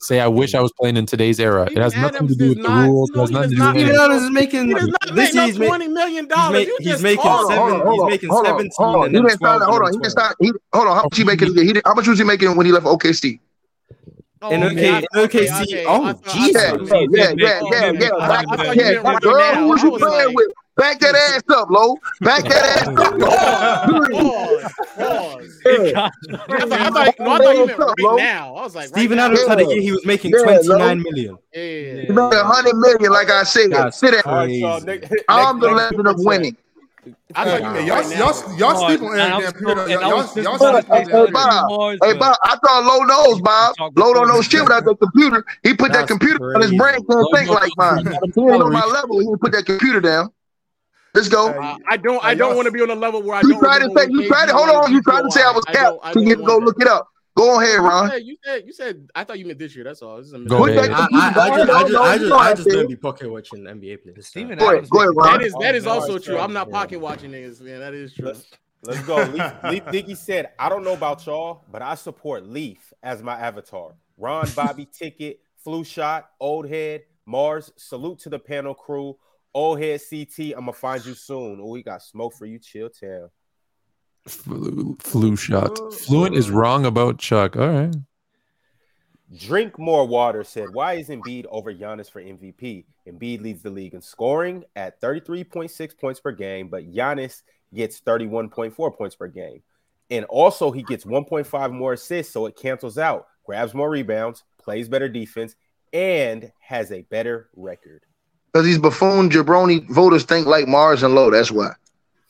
[0.00, 1.68] Say, I wish I was playing in today's era.
[1.70, 3.10] It has nothing to do with not, the rules.
[3.10, 4.68] No, it has nothing to do with Adams is making
[5.12, 6.68] this is twenty million dollars.
[6.78, 7.82] He's, making seven.
[7.86, 8.70] He's making seventeen.
[8.78, 9.62] Hold on, he didn't start.
[9.62, 10.36] Hold on, he didn't start.
[10.72, 11.54] Hold on, how much he making?
[11.54, 13.40] He how much was he making when he left OKC?
[14.40, 15.84] Oh, and okay, okay, OKC.
[15.86, 16.90] Oh, Jesus.
[17.12, 19.18] Yeah, yeah, yeah, yeah, yeah.
[19.20, 20.48] Girl, who was you playing with?
[20.78, 21.98] Back that ass up, Lo.
[22.20, 22.94] Back that ass up.
[24.16, 24.62] Pause.
[24.94, 25.60] Pause.
[25.64, 25.92] Pause.
[25.92, 28.54] I thought, I thought, I thought you meant right up, now.
[28.54, 30.94] I was like, Steven right Adams had a year he was making yeah, 29 bro.
[30.94, 31.38] million.
[31.52, 31.62] Yeah.
[31.62, 32.00] yeah.
[32.02, 33.90] He made 100 million, like I said.
[33.92, 34.48] Sit down.
[35.28, 36.56] I'm the legend of winning.
[37.34, 38.18] I thought you y'all, right
[38.58, 38.72] y'all,
[42.02, 43.74] hey, Bob, I thought Low knows, Bob.
[43.96, 45.44] Low don't know shit without the computer.
[45.62, 48.06] He put that computer on his brain, can't think like mine.
[48.34, 50.30] He on my level, he put that computer down.
[51.18, 51.48] Let's go.
[51.48, 52.24] Uh, I don't.
[52.24, 53.60] I don't want to be on a level where I You don't.
[53.60, 54.90] tried to say what you tried to hold on.
[54.90, 55.82] You was tried to say I was I cap.
[56.02, 57.08] don't- So you can go look it up.
[57.36, 58.10] Go ahead, You Ron.
[58.10, 59.84] said, you said you said I thought you meant this year.
[59.84, 60.16] That's all.
[60.16, 60.90] This is a Go mistake.
[60.90, 60.90] ahead.
[60.90, 62.76] I, I, I just, I just, No, no, I just, I just to.
[62.76, 64.26] don't be pocket watching NBA players.
[64.26, 65.38] Steven Go ahead, go ahead, Ron.
[65.38, 66.38] That is that is also no, true.
[66.38, 67.78] I'm not pocket watching niggas, man.
[67.80, 68.26] That is true.
[68.26, 68.44] Let's,
[68.82, 69.16] let's go.
[69.22, 73.38] Leaf, Leaf Diggy said, I don't know about y'all, but I support Leaf as my
[73.38, 73.94] avatar.
[74.16, 77.70] Ron, Bobby, Ticket, Flu Shot, Old Head, Mars.
[77.76, 79.16] Salute to the panel crew.
[79.54, 81.60] Old Head CT, I'm gonna find you soon.
[81.60, 83.30] Oh, we got smoke for you, chill town.
[84.26, 85.78] Flu, flu shot.
[85.94, 87.56] Fluent is wrong about Chuck.
[87.56, 87.94] All right.
[89.36, 92.84] Drink more water said, Why is Embiid over Giannis for MVP?
[93.06, 97.42] Embiid leads the league in scoring at 33.6 points per game, but Giannis
[97.74, 99.62] gets 31.4 points per game.
[100.10, 104.88] And also, he gets 1.5 more assists, so it cancels out, grabs more rebounds, plays
[104.88, 105.54] better defense,
[105.92, 108.06] and has a better record.
[108.52, 111.30] Because these buffoon jabroni voters think like Mars and Low.
[111.30, 111.72] That's why.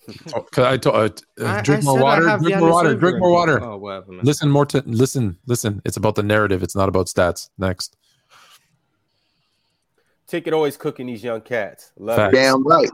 [0.34, 2.38] Oh, 'cause I told uh, uh, drink I more water.
[2.38, 2.94] Drink more water.
[2.94, 3.62] Drink more water.
[3.62, 4.24] Oh, whatever, man.
[4.24, 5.36] Listen more to listen.
[5.46, 5.82] Listen.
[5.84, 6.62] It's about the narrative.
[6.62, 7.50] It's not about stats.
[7.58, 7.94] Next.
[10.26, 11.92] Ticket always cooking these young cats.
[11.98, 12.32] Love Facts.
[12.32, 12.40] it.
[12.40, 12.88] Damn right.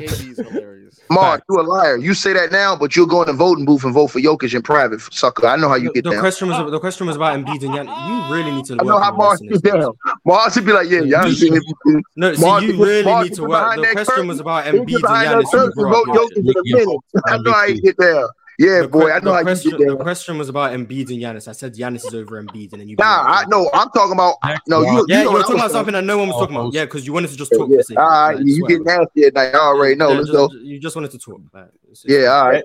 [0.00, 1.00] KD's hilarious.
[1.10, 1.44] Mars, Facts.
[1.50, 1.96] you a liar.
[1.98, 4.54] You say that now, but you'll go in the voting booth and vote for Jokic
[4.54, 5.46] in private, sucker.
[5.46, 6.20] I know how you The, get the down.
[6.20, 8.28] question was the question was about Embiid and Giannis.
[8.28, 8.74] You really need to.
[8.80, 9.84] I know how on Mars listening get skills.
[9.84, 10.14] down.
[10.24, 12.02] Mars would be like, yeah, y'all You- see MVP.
[12.16, 13.76] No, see, Mars you really Mars need to work.
[13.76, 14.28] The question curtain.
[14.28, 15.42] was about Embiid and behind Giannis.
[15.42, 16.98] You curtain and brought vote Jokic in a minute.
[17.26, 18.28] I know how you get down.
[18.58, 20.72] Yeah, The boy, que- I know the how you question, get the question was about
[20.72, 21.48] Embiid and Giannis.
[21.48, 22.96] I said Giannis is over Embiid, and then you.
[22.98, 23.68] Nah, I know.
[23.74, 24.36] I'm talking about.
[24.68, 24.86] No, you.
[24.86, 26.54] Yeah, you you know were what talking I'm about something that no one was talking
[26.54, 26.66] about.
[26.66, 27.68] Oh, Yeah, because you wanted to just talk.
[27.68, 28.36] Yeah, for the sake all of it.
[28.38, 28.68] Like, you swear.
[28.68, 29.54] get nasty at night.
[29.54, 30.08] I already know.
[30.10, 30.58] Yeah, Let's just- go.
[30.62, 31.40] You just wanted to talk.
[31.52, 31.64] Like,
[32.04, 32.64] Yeah, all right.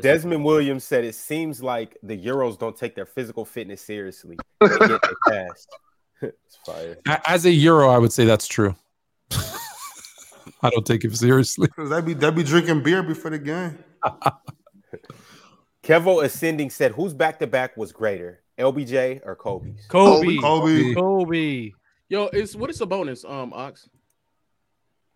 [0.00, 4.36] Desmond Williams said it seems like the Euros don't take their physical fitness seriously.
[4.62, 4.98] Yet they
[5.28, 5.68] passed.
[6.22, 6.96] it's fire.
[7.26, 8.74] As a Euro, I would say that's true.
[10.62, 11.66] I don't take it seriously.
[11.68, 13.78] Cause they be they be drinking beer before the game.
[15.84, 20.38] Kevo Ascending said, "Who's back to back was greater, LBJ or Kobe?" Kobe.
[20.38, 20.94] Kobe.
[20.94, 21.72] Kobe.
[22.08, 23.24] Yo, it's what is the bonus?
[23.24, 23.88] Um, Ox.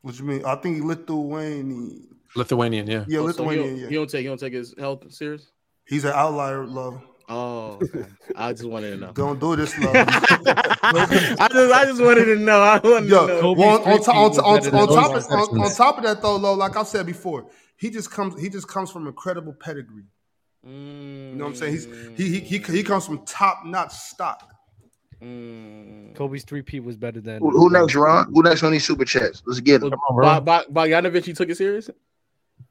[0.02, 0.44] What you mean?
[0.44, 2.06] I think he Lithuanian.
[2.36, 3.04] Lithuanian, yeah.
[3.08, 3.66] Yeah, Oh, so he Lithuanian.
[3.68, 3.88] don't, Yeah.
[3.88, 5.50] he don't take he don't take his health serious.
[5.86, 7.00] He's an outlier, love.
[7.30, 8.04] Oh, okay.
[8.36, 9.12] I just wanted to know.
[9.12, 9.94] Don't do this, love.
[9.96, 12.60] I just I just wanted to know.
[12.60, 13.40] I wanted Yo, to know.
[13.40, 16.22] Kobe's on, on, three-peat on, was on, on top of, on, on top of that
[16.22, 20.04] though, though, like I've said before, he just comes he just comes from incredible pedigree.
[20.68, 21.72] You You know what I'm saying?
[21.72, 24.52] He's he he he, he comes from top notch stock.
[25.22, 26.14] Mm.
[26.14, 28.32] Kobe's three P was better than Who, who next, Ron?
[28.32, 29.42] Who next on these super chats?
[29.46, 29.90] Let's get it.
[29.90, 30.40] Come on, bro.
[30.40, 31.90] Ba- Ba- Bogdanovich, he took it serious.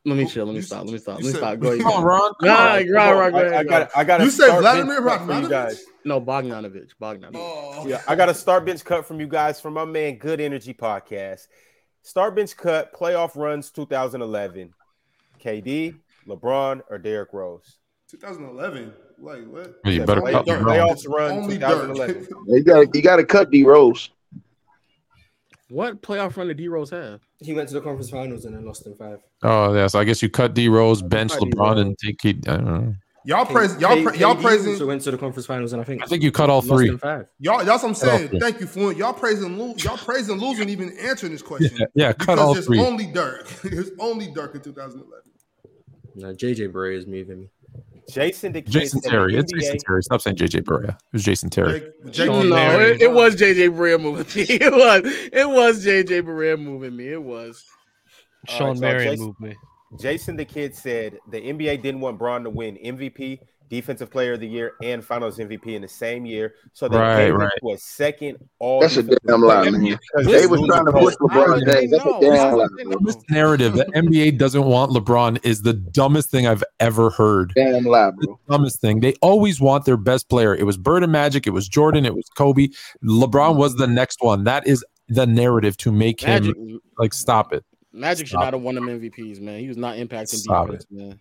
[0.06, 0.45] Let me chill.
[0.45, 0.85] Let me You stop.
[0.85, 1.16] Let me stop.
[1.16, 1.59] Let you me said- stop.
[1.59, 1.82] Go ahead.
[1.82, 2.34] Come on, Ron.
[2.40, 2.90] Come Nah, on.
[2.90, 3.53] Ron, Ron, go I, ahead.
[3.53, 5.80] I got I got You said Vladimir Bogdanovich?
[6.06, 6.92] No, Bogdanovich.
[7.01, 7.32] Bogdanovich.
[7.35, 10.40] Oh, Yeah, I got a start bench cut from you guys from my man Good
[10.40, 11.48] Energy Podcast.
[12.03, 14.74] Start bench cut playoff runs 2011.
[15.43, 15.95] KD,
[16.26, 17.77] LeBron, or Derrick Rose.
[18.10, 18.94] 2011.
[19.19, 19.80] Like what?
[19.84, 20.61] Yeah, you better play- cut Dirk.
[20.61, 20.66] LeBron.
[20.66, 22.16] playoffs run Only 2011.
[22.24, 22.30] Dirk.
[22.48, 24.10] You got you got to cut D Rose.
[25.69, 27.19] What playoff run did D Rose have?
[27.40, 29.19] He went to the conference finals and then lost in five.
[29.44, 29.88] Oh, yeah.
[29.88, 31.80] So I guess you cut D Rose, bench Cut D LeBron, Rose.
[31.82, 32.95] and take K- I don't know.
[33.26, 36.02] Y'all praise y'all pra- y'all praising So went to the conference finals and I think
[36.02, 36.95] I think you cut all three.
[36.95, 37.26] five.
[37.40, 38.40] y'all that's what I'm saying.
[38.40, 38.98] Thank you, Fluent.
[38.98, 41.76] Y'all praising lo- y'all praising losing even answering this question.
[41.77, 42.80] Yeah, yeah, cut because all it's three.
[42.80, 43.45] only Dirk.
[43.66, 45.11] it's only Dirk in 2011.
[46.16, 47.50] Now JJ Barea is moving me.
[48.10, 49.34] Jason DeKid Jason Terry.
[49.34, 50.02] the It's Jason Terry.
[50.03, 50.90] Stop saying JJ Barea.
[50.92, 51.80] It was Jason Terry.
[51.82, 52.95] Jake, Jake no, Marion.
[52.95, 54.44] it, it was JJ Barea moving me.
[54.50, 57.10] It was it was JJ Barea moving me.
[57.10, 57.66] It was.
[58.50, 59.56] All Sean right, so Marion Jason- moved me.
[60.00, 63.40] Jason the Kid said the NBA didn't want Bron to win MVP,
[63.70, 67.26] Defensive Player of the Year, and Finals MVP in the same year, so they Right,
[67.26, 67.52] gave right.
[67.58, 68.80] it to a second All.
[68.82, 69.82] That's a damn lie, man.
[69.82, 71.92] They they was trying to push LeBron did James.
[71.92, 72.68] That's a damn lie.
[72.68, 72.92] did they bro.
[72.94, 73.00] know?
[73.06, 77.52] This narrative that NBA doesn't want LeBron is the dumbest thing I've ever heard.
[77.56, 78.40] Damn lie, bro.
[78.50, 79.02] dumbest thing.
[79.02, 80.56] They always want their best player.
[80.56, 81.46] It was Bird and Magic.
[81.48, 82.06] It was Jordan.
[82.06, 82.70] It was Kobe.
[83.04, 84.44] LeBron was the next one.
[84.46, 87.64] That is the narrative to make Magic, him like stop it.
[87.94, 89.60] Magic should not have won them MVPs, man.
[89.60, 91.20] He was not impacting Stop defense, man.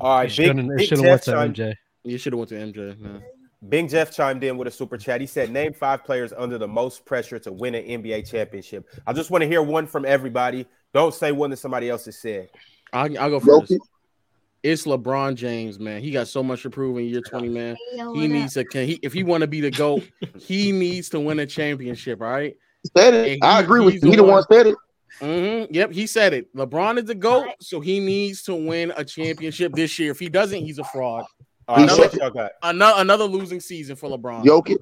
[0.00, 1.74] All right, It Big, shouldn't, it Big shouldn't went to chimed, MJ.
[2.04, 3.22] You should have went to MJ, man.
[3.68, 5.20] Big Jeff chimed in with a super chat.
[5.20, 9.12] He said, "Name five players under the most pressure to win an NBA championship." I
[9.12, 10.66] just want to hear one from everybody.
[10.94, 12.48] Don't say one that somebody else has said.
[12.94, 13.72] I'll, I'll go first.
[13.72, 13.78] Jokic.
[14.62, 16.00] It's LeBron James, man.
[16.02, 17.76] He got so much to prove in year 20, man.
[18.14, 20.02] He needs to can he if he want to be the GOAT,
[20.38, 22.56] he needs to win a championship, all right?
[22.96, 23.38] Said Hey, it.
[23.42, 24.00] I agree with you.
[24.10, 24.74] He the the one one- said it.
[25.20, 25.74] Mm-hmm.
[25.74, 26.54] Yep, he said it.
[26.56, 27.54] LeBron is the GOAT, right.
[27.60, 30.12] so he needs to win a championship this year.
[30.12, 31.24] If he doesn't, he's a fraud.
[31.68, 34.44] Right, another, another, another, losing season for LeBron.
[34.44, 34.78] Jokic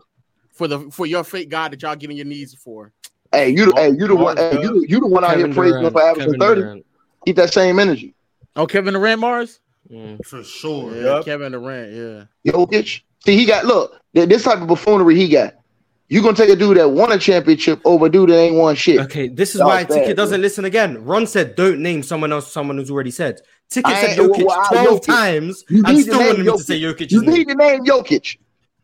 [0.58, 2.92] for the for your fake guy that y'all getting your knees for.
[3.32, 6.02] Hey, you, hey, you the one, hey, you, you the one out here praising for
[6.02, 6.60] averaging thirty.
[6.62, 6.86] Durant.
[7.26, 8.14] Keep that same energy.
[8.56, 9.60] Oh, Kevin Durant, Mars.
[9.90, 10.94] Mm, for sure.
[10.94, 11.24] Yeah, yep.
[11.24, 11.92] Kevin Durant.
[11.92, 12.52] Yeah.
[12.52, 13.02] Jokic.
[13.24, 15.54] See, he got look this type of buffoonery he got.
[16.10, 18.74] You're gonna take a dude that won a championship over a dude that ain't won
[18.74, 18.98] shit.
[19.00, 21.04] Okay, this is why Ticket doesn't listen again.
[21.04, 25.64] Ron said, "Don't name someone else, someone who's already said." Ticket said Jokic twelve times.
[25.68, 27.10] And still wanted me to say Jokic.
[27.10, 28.38] You need to name Jokic.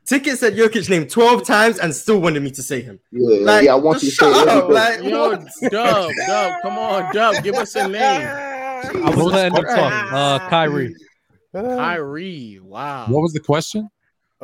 [0.05, 3.01] Ticket said Jokic name twelve times and still wanted me to say him.
[3.11, 4.69] Yeah, like, yeah, I want you to say it.
[4.69, 5.37] Like, Yo,
[5.71, 8.29] Dub, Dub, come on, Dub, give us a name.
[8.29, 10.15] I was gonna end up talking.
[10.15, 10.95] Uh, Kyrie.
[11.55, 13.07] Kyrie, wow.
[13.07, 13.89] What was the question?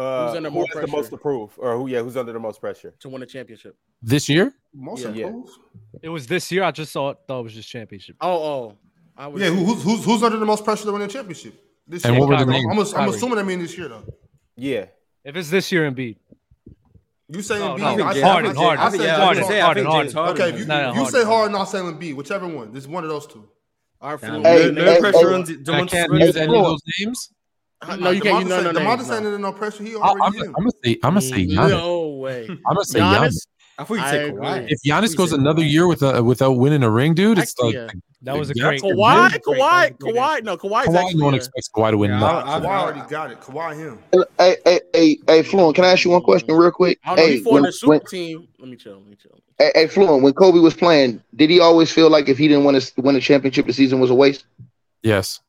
[0.01, 1.59] Who's uh, under who the most approved?
[1.59, 1.87] or who?
[1.87, 4.55] Yeah, who's under the most pressure to win a championship this year?
[4.73, 5.27] Most yeah.
[5.27, 5.51] improved.
[6.01, 6.63] It was this year.
[6.63, 7.13] I just saw.
[7.13, 8.17] Thought it was just championship.
[8.19, 8.79] Oh, oh.
[9.15, 11.53] I was, yeah, who's, who's who's under the most pressure to win a championship
[11.87, 12.21] this and year?
[12.21, 14.05] What were the I'm, I'm, I'm assuming I mean this year though.
[14.57, 14.87] Yeah.
[15.23, 16.17] If it's this year, Embiid.
[17.29, 17.99] You say no, Embiid.
[17.99, 20.59] No, I, Harden, I, I, I, I, say, yeah, Harden, I say, Harden, Okay, if
[20.61, 22.17] you, no, you say Harden, I'll say Embiid.
[22.17, 22.73] Whichever one.
[22.73, 23.47] There's one of those two.
[24.01, 25.83] All right, Hey, no, hey, no hey, pressure hey, on Domantas.
[25.83, 27.33] I can't use any of those names.
[27.99, 28.45] No, you can't.
[28.45, 29.53] You, no, say, no, no, DeMar DeSantis no.
[29.53, 29.83] pressure.
[29.85, 30.21] He already.
[30.21, 30.99] I, I'm, I'm gonna say.
[31.03, 31.47] I'm gonna say.
[31.47, 31.69] Mm.
[31.71, 32.47] No way.
[32.49, 33.29] I'm gonna say Giannis.
[33.29, 33.47] Giannis.
[33.81, 34.67] I thought you said Kawhi.
[34.69, 37.75] If Giannis goes another year without without winning a ring, dude, it's like
[38.23, 39.31] that was a great Kawhi.
[39.31, 39.41] Kawhi.
[39.41, 39.99] Kawhi.
[39.99, 40.43] Kawhi.
[40.43, 40.85] No, Kawhi.
[40.85, 41.15] Kawhi.
[41.15, 42.11] No one expects Kawhi to win.
[42.11, 43.41] Yeah, I, I, Kawhi already got it.
[43.41, 43.99] Kawhi him.
[44.39, 45.75] Hey, hey, hey, hey, Fluent.
[45.75, 46.99] Can I ask you one question real quick?
[47.05, 48.49] I don't hey, know, when, super when, team.
[48.59, 48.99] Let me chill.
[48.99, 49.41] Let me chill.
[49.59, 50.23] Hey, hey, Fluent.
[50.23, 53.17] When Kobe was playing, did he always feel like if he didn't win a win
[53.17, 54.45] a championship, the season was a waste?
[55.03, 55.41] Yes.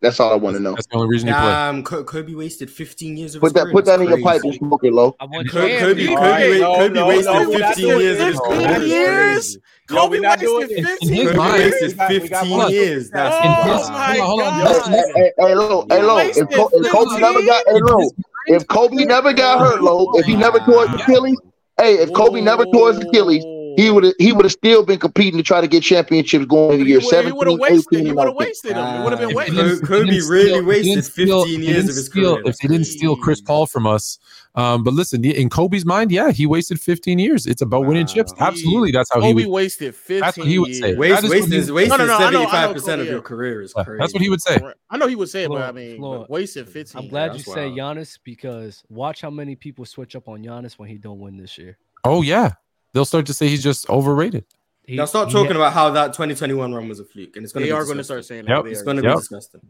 [0.00, 0.74] That's all I want to know.
[0.74, 1.52] That's the only reason you play.
[1.52, 3.70] Um, Kobe wasted 15 years of put that.
[3.72, 5.12] Put that in your pipe and smoke it, low.
[5.12, 8.82] Kobe, Kobe, Kobe, Kobe wasted 15 years of his career.
[8.82, 9.58] Years?
[9.88, 11.32] Kobe wasted 15 years.
[11.32, 13.10] Kobe wasted 15 years.
[13.10, 15.04] That's oh my god.
[15.14, 16.18] Hey, low, hey, low.
[16.18, 18.10] If Kobe never got, hey, low.
[18.48, 20.12] If Kobe never got hurt, low.
[20.14, 21.40] If he never tore his Achilles,
[21.78, 23.44] hey, if Kobe never tore his Achilles
[23.76, 26.86] he would he would have still been competing to try to get championships going in
[26.86, 27.26] year seven.
[27.26, 28.06] He would have wasted.
[28.06, 28.38] He would have ah.
[28.38, 28.84] wasted him.
[28.84, 29.82] It would have been wasted.
[29.86, 32.42] Kobe really wasted fifteen years of his career.
[32.44, 34.18] If he didn't steal Chris Paul from us,
[34.56, 37.46] um, but listen, in Kobe's mind, yeah, he wasted 15 years.
[37.46, 37.88] It's about wow.
[37.88, 38.32] winning chips.
[38.38, 40.20] Absolutely, that's how Kobe he would, wasted 15.
[40.20, 40.94] That's what he would say.
[40.94, 43.98] Waste, wasted, wasted 75 percent of your career is crazy.
[43.98, 44.58] That's what he would say.
[44.88, 47.02] I know he would say it, but I mean, Lord, wasted 15.
[47.02, 50.88] I'm glad you say Giannis because watch how many people switch up on Giannis when
[50.88, 51.76] he don't win this year.
[52.04, 52.52] Oh yeah,
[52.96, 54.46] they'll start to say he's just overrated.
[54.84, 57.64] He, They'll start talking about how that 2021 run was a fluke, and it's going
[57.64, 57.68] to.
[57.68, 58.46] They are going to start saying.
[58.46, 58.66] Yep.
[58.66, 59.60] It's going to be disgusting.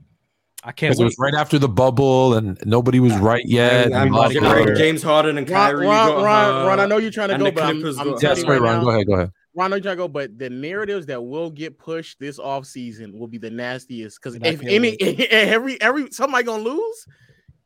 [0.63, 3.93] I can't Because it was right after the bubble and nobody was right yet.
[3.93, 5.87] Ron, James Harden and Kyrie.
[5.87, 6.67] Ron, Ron.
[6.67, 8.79] Ron, I know you're trying to go, but I'm, Clippers I'm Yes, right, Ron.
[8.79, 9.07] now, Go ahead.
[9.07, 9.33] Go ahead.
[9.55, 13.29] Ron, I'm trying to go, but the narratives that will get pushed this offseason will
[13.29, 14.21] be the nastiest.
[14.21, 17.07] Because if any, every every somebody gonna lose,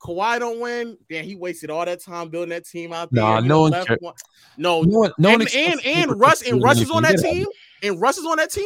[0.01, 3.23] Kawhi don't win, then he wasted all that time building that team out there.
[3.23, 4.15] Nah, no one, one,
[4.57, 7.47] no, no one, no and, one and, and, Russ and Russ is on that team,
[7.83, 8.65] and Russ is on that team.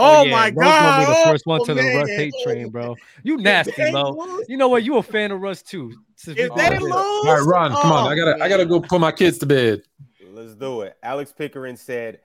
[0.00, 0.30] Oh, oh yeah.
[0.30, 1.04] my god!
[1.04, 1.82] Gonna be the first one oh, to the.
[1.82, 2.96] Russ hate train, bro.
[3.24, 4.40] You nasty, bro.
[4.48, 4.84] You know what?
[4.84, 5.92] You a fan of Russ too.
[6.26, 8.10] If they lose, all right, Ron, come on.
[8.10, 9.82] I gotta, I gotta go oh, put my kids to bed.
[10.30, 10.96] Let's do it.
[11.02, 12.20] Alex Pickering said,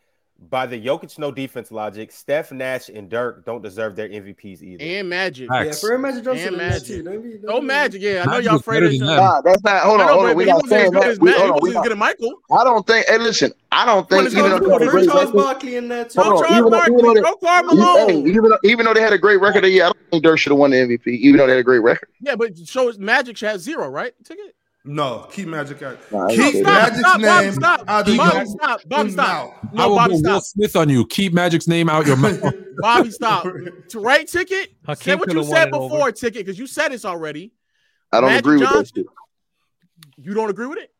[0.50, 4.84] by the Jokic no defense logic, Steve Nash and Dirk don't deserve their MVPs either.
[4.84, 6.88] And Magic, yeah, for Magic Johnson and Magic.
[6.88, 7.04] Too.
[7.04, 9.84] Don't be, don't oh, Magic, yeah, I know y'all afraid of nah, that's not.
[9.84, 10.36] Hold on, hold on.
[10.36, 11.18] We not saying that.
[11.20, 12.34] We're on, not, good at Michael.
[12.52, 13.08] I don't think.
[13.08, 16.14] Hey, listen, I don't think even though they had a great Charles that.
[16.16, 19.86] Hold on, even though, even, they, even though they had a great record, yeah, I
[19.88, 22.10] don't think Dirk should have won the MVP, even though they had a great record.
[22.22, 24.14] Yeah, but so Magic has zero, right?
[24.24, 24.56] Ticket.
[24.86, 25.98] No, keep Magic out.
[26.12, 27.84] Nah, keep stop, Magic's stop, name Bob, stop.
[27.88, 28.82] out of Bob, your stop.
[28.86, 29.74] Bob, stop.
[29.74, 30.34] No, I will Bobby, stop.
[30.34, 31.06] Will Smith on you.
[31.08, 32.42] Keep Magic's name out your mouth.
[32.80, 33.48] Bobby, stop.
[33.90, 34.74] To write ticket.
[34.86, 37.53] Hakeem say what you said before ticket because you said this already.
[38.12, 39.02] I don't Magic agree with Johnson, that.
[40.16, 40.26] Shit.
[40.26, 40.93] You don't agree with it?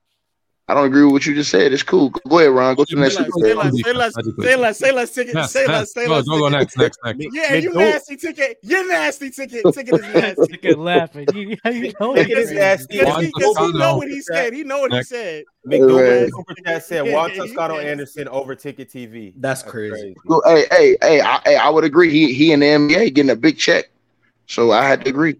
[0.70, 1.74] I don't agree with what you just said.
[1.74, 2.10] It's cool.
[2.10, 2.76] Go ahead, Ron.
[2.76, 3.18] Go to the next.
[3.18, 5.34] Say super less, say less, say less, say less ticket.
[5.36, 6.26] Next, say less, say less.
[6.26, 7.28] Go, go next, next, next.
[7.34, 8.60] Yeah, you nasty ticket.
[8.64, 9.66] You nasty ticket.
[9.74, 10.48] Ticket is nasty.
[10.48, 11.28] Ticket laughing.
[11.34, 11.58] You,
[12.00, 13.00] know ticket is nasty.
[13.00, 14.54] Because he, know what he said.
[14.54, 15.44] He know what he said.
[15.68, 16.32] McDougal
[16.66, 16.82] right.
[16.82, 19.34] said Juan Toscano Anderson over Ticket TV.
[19.36, 20.16] That's crazy.
[20.46, 22.10] Hey, hey, hey, I, I would agree.
[22.10, 23.90] He he and the NBA getting a big check,
[24.48, 25.36] so I had to agree.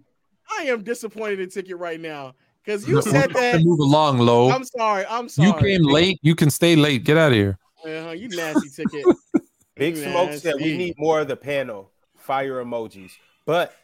[0.58, 2.34] I am disappointed in Ticket right now.
[2.64, 3.62] Because you no, said that.
[3.62, 4.50] Move along, low.
[4.50, 5.04] I'm sorry.
[5.08, 5.48] I'm sorry.
[5.48, 6.18] You came late.
[6.22, 7.04] You can stay late.
[7.04, 7.58] Get out of here.
[7.84, 9.04] Uh-huh, you nasty ticket.
[9.76, 10.10] Big nasty.
[10.10, 13.12] Smoke said we need more of the panel fire emojis.
[13.44, 13.74] But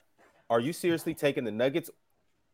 [0.48, 1.90] are you seriously taking the Nuggets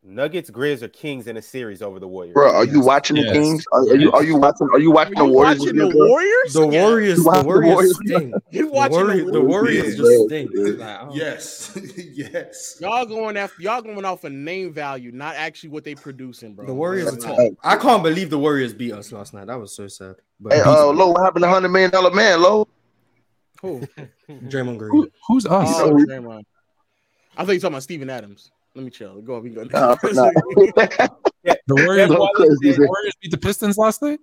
[0.07, 2.35] Nuggets, Grizz, or Kings in a series over the Warriors.
[2.35, 3.27] Bro, are you watching yes.
[3.27, 3.65] the Kings?
[3.73, 4.01] Are, are yes.
[4.01, 5.61] you are you watching are you watching are you the Warriors?
[5.61, 6.53] Watching the, Warriors?
[6.53, 8.35] the Warriors, the Warriors, stink.
[8.51, 10.51] you watching the Warriors, the Warriors just stink.
[10.55, 10.99] Like.
[11.03, 11.11] Oh.
[11.13, 11.79] Yes,
[12.15, 12.79] yes.
[12.81, 16.55] Y'all going after y'all going off a of name value, not actually what they producing,
[16.55, 16.67] bro.
[16.67, 17.25] The Warriors.
[17.65, 19.49] I can't believe the Warriors beat us last night.
[19.49, 20.15] That was so sad.
[20.39, 22.69] But hey, uh, Lo, what happened to hundred million dollar man, Lo?
[23.61, 23.81] Who?
[24.29, 24.93] Draymond Green.
[24.93, 25.69] Who, who's us?
[25.81, 26.45] Oh, Draymond.
[27.37, 28.53] I thought you talking about Steven Adams.
[28.77, 29.23] Let me chill.
[29.23, 29.43] Go on.
[29.43, 29.65] We go.
[29.65, 30.31] Nah, nah.
[31.45, 34.19] The Warriors, Look, cause the Warriors beat the Pistons last night.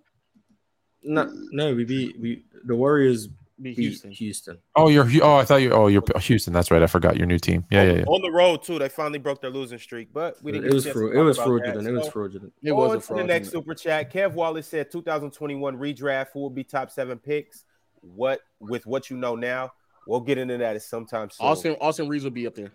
[1.04, 3.28] No, no, we beat we the Warriors
[3.62, 4.12] Beat beat Houston.
[4.12, 4.58] Houston.
[4.76, 5.08] Oh, you're.
[5.24, 5.72] Oh, I thought you.
[5.72, 6.54] Oh, you're Houston.
[6.54, 6.84] That's right.
[6.84, 7.66] I forgot your new team.
[7.72, 8.04] Yeah, oh, yeah, yeah.
[8.08, 10.70] On the road too, they finally broke their losing streak, but we didn't.
[10.70, 11.50] It was chance to fraud- it was about that.
[11.64, 11.88] fraudulent.
[11.88, 12.54] It was So, fraudulent.
[12.62, 14.12] It was on a to the next super chat.
[14.12, 16.28] Kev Wallace said 2021 redraft.
[16.34, 17.64] Who will be top seven picks?
[18.02, 19.72] What with what you know now?
[20.08, 21.48] We'll get into that at sometime soon.
[21.48, 22.72] Austin Austin Reaves will be up there.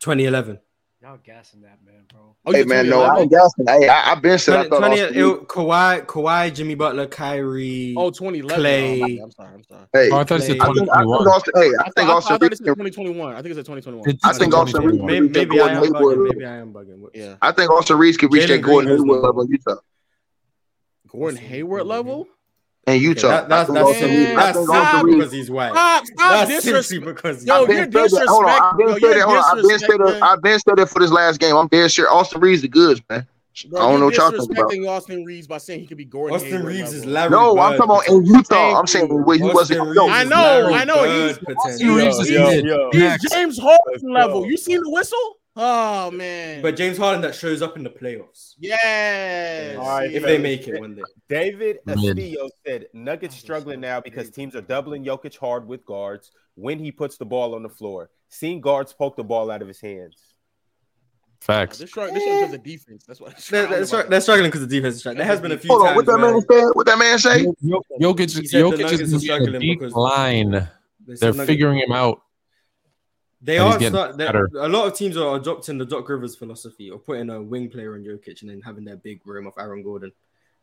[0.00, 0.58] 2011.
[1.02, 2.36] Y'all gassing that man, bro.
[2.44, 3.22] Oh, Hey man, no, I 2011?
[3.22, 3.66] ain't gassing.
[3.66, 7.94] Hey, I, I've been said I 20, thought 20 it, Kawhi, Kawhi, Jimmy Butler, Kyrie.
[7.96, 8.62] Oh, 2011.
[8.62, 9.18] Klay.
[9.18, 9.54] Oh, I'm sorry.
[9.54, 9.86] I'm sorry.
[9.94, 11.42] Hey, Oh, I thought you said I I think, I think 2021.
[11.54, 12.58] Hey, I I, think thought, I, Austin thought it Reaves.
[12.58, 13.32] said 2021.
[13.32, 14.10] I think it said 2021.
[14.10, 14.98] It's I think Austin Reaves.
[14.98, 15.06] 2021.
[15.06, 16.28] maybe, can reach that maybe I am bugging.
[16.28, 17.08] Maybe I am bugging.
[17.14, 17.36] Yeah.
[17.40, 19.76] I think Austin Reaves could reach that Gordon Green Hayward level in Utah.
[21.08, 22.28] Gordon Hayward level?
[22.86, 24.34] In Okay, Utah, that, that's I think that's Austin Reaves.
[24.36, 24.84] That's think stop.
[24.84, 25.70] Austin simply because he's white.
[25.72, 26.84] Stop, stop That's disrespect.
[26.86, 28.08] simply because he's Yo, I've you're been.
[28.26, 29.20] Hold on, I've been yo, said.
[29.20, 31.56] Hold on, I've been said disrespecting- I've been said for this last game.
[31.56, 33.26] I'm dead sure Austin Reaves the goods, man.
[33.68, 34.70] Bro, I don't know what y'all think about.
[34.70, 37.38] disrespecting Austin Reaves by saying he could be Gordon Austin Hayward Reaves is level.
[37.38, 38.36] Larry No, I'm talking about in potential.
[38.38, 38.78] Utah.
[38.80, 39.80] I'm saying where he Austin wasn't.
[39.82, 42.90] Reaves Yo, I know, Larry I know, Bird he's- Austin Reaves is yo, yo.
[42.92, 44.40] He's James Harden level.
[44.42, 44.46] go.
[44.46, 45.36] You seen the whistle?
[45.62, 46.62] Oh man.
[46.62, 48.54] But James Harden that shows up in the playoffs.
[48.58, 49.76] yes.
[49.76, 51.02] All right, if they make it one day.
[51.28, 51.96] David Mid.
[51.98, 56.90] Castillo said Nuggets struggling now because teams are doubling Jokic hard with guards when he
[56.90, 58.08] puts the ball on the floor.
[58.30, 60.32] Seen guards poke the ball out of his hands.
[61.42, 61.76] Facts.
[61.78, 63.04] This short, this shit because of defense.
[63.06, 63.36] That's what.
[63.50, 65.16] They're, they're, str- they're struggling because the defense is trying.
[65.18, 66.70] There has been a few Hold on, times what that man said?
[66.74, 67.46] What that man say?
[67.60, 70.68] Yo- Jokic, said Jokic is are in a struggling because- decline.
[71.06, 72.22] they They're figuring him out.
[73.42, 77.06] They and are start, a lot of teams are adopting the Doc Rivers philosophy of
[77.06, 80.12] putting a wing player on Jokic and then having their big room of Aaron Gordon,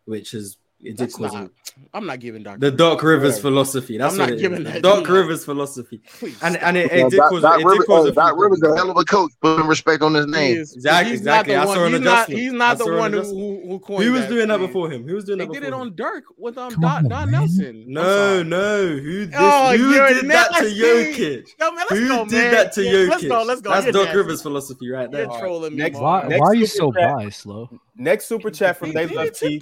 [0.05, 1.49] which is it did That's cause not,
[1.93, 2.59] I'm not giving Doc.
[2.59, 3.41] the Doc Rivers Whatever.
[3.41, 3.97] philosophy.
[3.97, 4.41] That's I'm not it is.
[4.41, 5.09] giving The that Doc dude.
[5.09, 6.37] Rivers philosophy, Please.
[6.43, 8.13] and and it, Yeah, it did Doc- cause Doc it did Rivers- cause hey, a
[8.13, 9.31] Doc Rivers a hell of a coach.
[9.41, 10.57] Put some respect on his He name.
[10.57, 11.55] is- Exactly, he's exactly.
[11.55, 13.63] Not I saw one, he's not, he's not the one who, adjustment.
[13.63, 15.07] who, who coined Who was that doing that before him?
[15.07, 17.31] Who was doing They that did it on Dirk with um Come Don, on, Don.
[17.31, 17.83] Nelson.
[17.87, 18.87] No, no.
[18.97, 20.25] Who this, Oh, who did that to
[20.63, 20.79] nasty.
[20.79, 21.47] Jokic?
[21.59, 23.09] Yo, man, let's Who did that to Yeah, Jokic?
[23.09, 23.43] Let's go.
[23.43, 23.69] Let's go.
[23.71, 24.15] That's You're Doc.
[24.15, 25.23] Rivers philosophy right there.
[25.25, 25.89] You're trolling me.
[25.91, 27.69] Why, are you so biased, Lo?
[27.95, 29.59] Next super chat from He Dave Love T.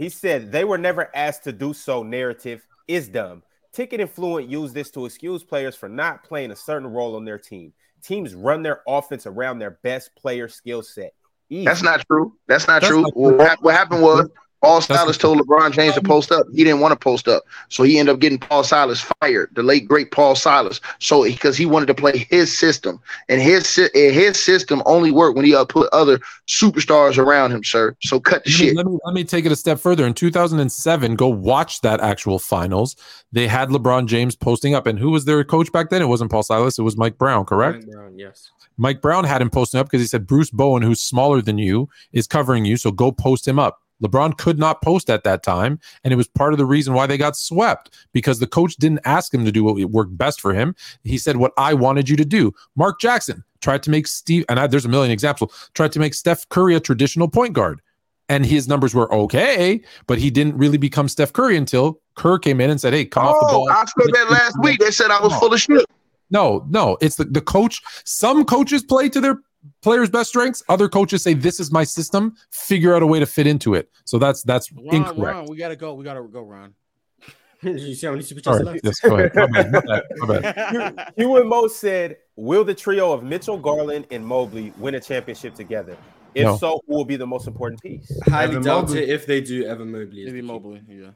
[0.00, 0.04] Dirk.
[0.04, 2.02] He said they were never asked to do so.
[2.02, 3.42] Narrative is dumb.
[3.72, 7.24] Ticket and Influent use this to excuse players for not playing a certain role on
[7.24, 7.72] their team.
[8.02, 11.12] Teams run their offense around their best player skill set.
[11.50, 12.34] That's not true.
[12.48, 13.02] That's not That's true.
[13.02, 14.28] not what, hap- what happened was
[14.62, 16.46] Paul Silas told LeBron James to post up.
[16.52, 19.50] He didn't want to post up, so he ended up getting Paul Silas fired.
[19.54, 20.80] The late great Paul Silas.
[20.98, 25.36] So because he wanted to play his system, and his and his system only worked
[25.36, 27.96] when he uh, put other superstars around him, sir.
[28.02, 28.76] So cut the Let me, shit.
[28.76, 30.06] let, me, let me take it a step further.
[30.06, 32.96] In 2007, go watch that actual finals.
[33.32, 34.86] They had LeBron James posting up.
[34.86, 36.02] And who was their coach back then?
[36.02, 37.86] It wasn't Paul Silas, it was Mike Brown, correct?
[37.86, 38.50] Mike Brown, yes.
[38.76, 41.88] Mike Brown had him posting up because he said, Bruce Bowen, who's smaller than you,
[42.12, 42.76] is covering you.
[42.76, 43.80] So go post him up.
[44.02, 45.78] LeBron could not post at that time.
[46.04, 49.00] And it was part of the reason why they got swept because the coach didn't
[49.04, 50.74] ask him to do what worked best for him.
[51.04, 52.52] He said, What I wanted you to do.
[52.76, 56.14] Mark Jackson tried to make Steve, and I, there's a million examples, tried to make
[56.14, 57.80] Steph Curry a traditional point guard.
[58.28, 62.60] And his numbers were okay, but he didn't really become Steph Curry until Kerr came
[62.60, 63.70] in and said, Hey, come off the Oh, ball.
[63.70, 64.78] I said that last week.
[64.78, 65.84] They said I was full of shit.
[66.30, 67.82] No, no, it's the, the coach.
[68.04, 69.40] Some coaches play to their
[69.82, 70.62] players' best strengths.
[70.68, 72.34] Other coaches say, "This is my system.
[72.50, 75.18] Figure out a way to fit into it." So that's that's Ron, incorrect.
[75.18, 75.94] Ron, we gotta go.
[75.94, 76.74] We gotta go, Ron.
[77.62, 78.80] you see how many super chats left?
[78.82, 79.34] yes, go ahead.
[79.34, 81.12] My bad, my bad, my bad.
[81.16, 85.54] Hugh and Mo said, "Will the trio of Mitchell, Garland, and Mobley win a championship
[85.54, 85.96] together?
[86.34, 86.56] If No.
[86.56, 89.02] so, who will be the most important piece?" Highly Evan doubt Mobley.
[89.02, 90.22] it if they do Evan Mobley.
[90.22, 90.40] is Maybe.
[90.42, 90.82] Mobley.
[90.88, 91.10] Yeah.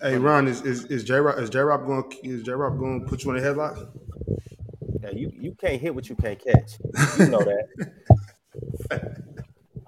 [0.00, 3.02] Hey, Ron, is is is J Rob is J Rob going is J Rob going
[3.02, 3.86] to put you in a headlock?
[5.02, 6.72] Yeah, you, you can't hit what you can't catch.
[7.18, 7.92] You know that.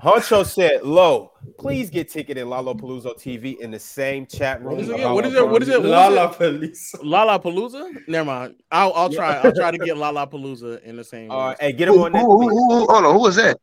[0.03, 4.81] Honcho said, "Low, please get ticket in Lollapalooza TV in the same chat room." What
[4.81, 5.01] is it?
[5.01, 5.49] about- What is it?
[5.51, 5.81] What is it?
[5.81, 6.33] What La is La it?
[6.37, 6.95] Police.
[7.03, 7.91] Lala Palooza?
[8.07, 8.55] Never mind.
[8.71, 9.37] I'll I'll try.
[9.37, 11.31] I'll try to get Lala Palooza in the same.
[11.31, 11.57] All right, room.
[11.61, 12.51] hey, get him Who, on who, next who, week.
[12.51, 13.59] who, hold on, who was that?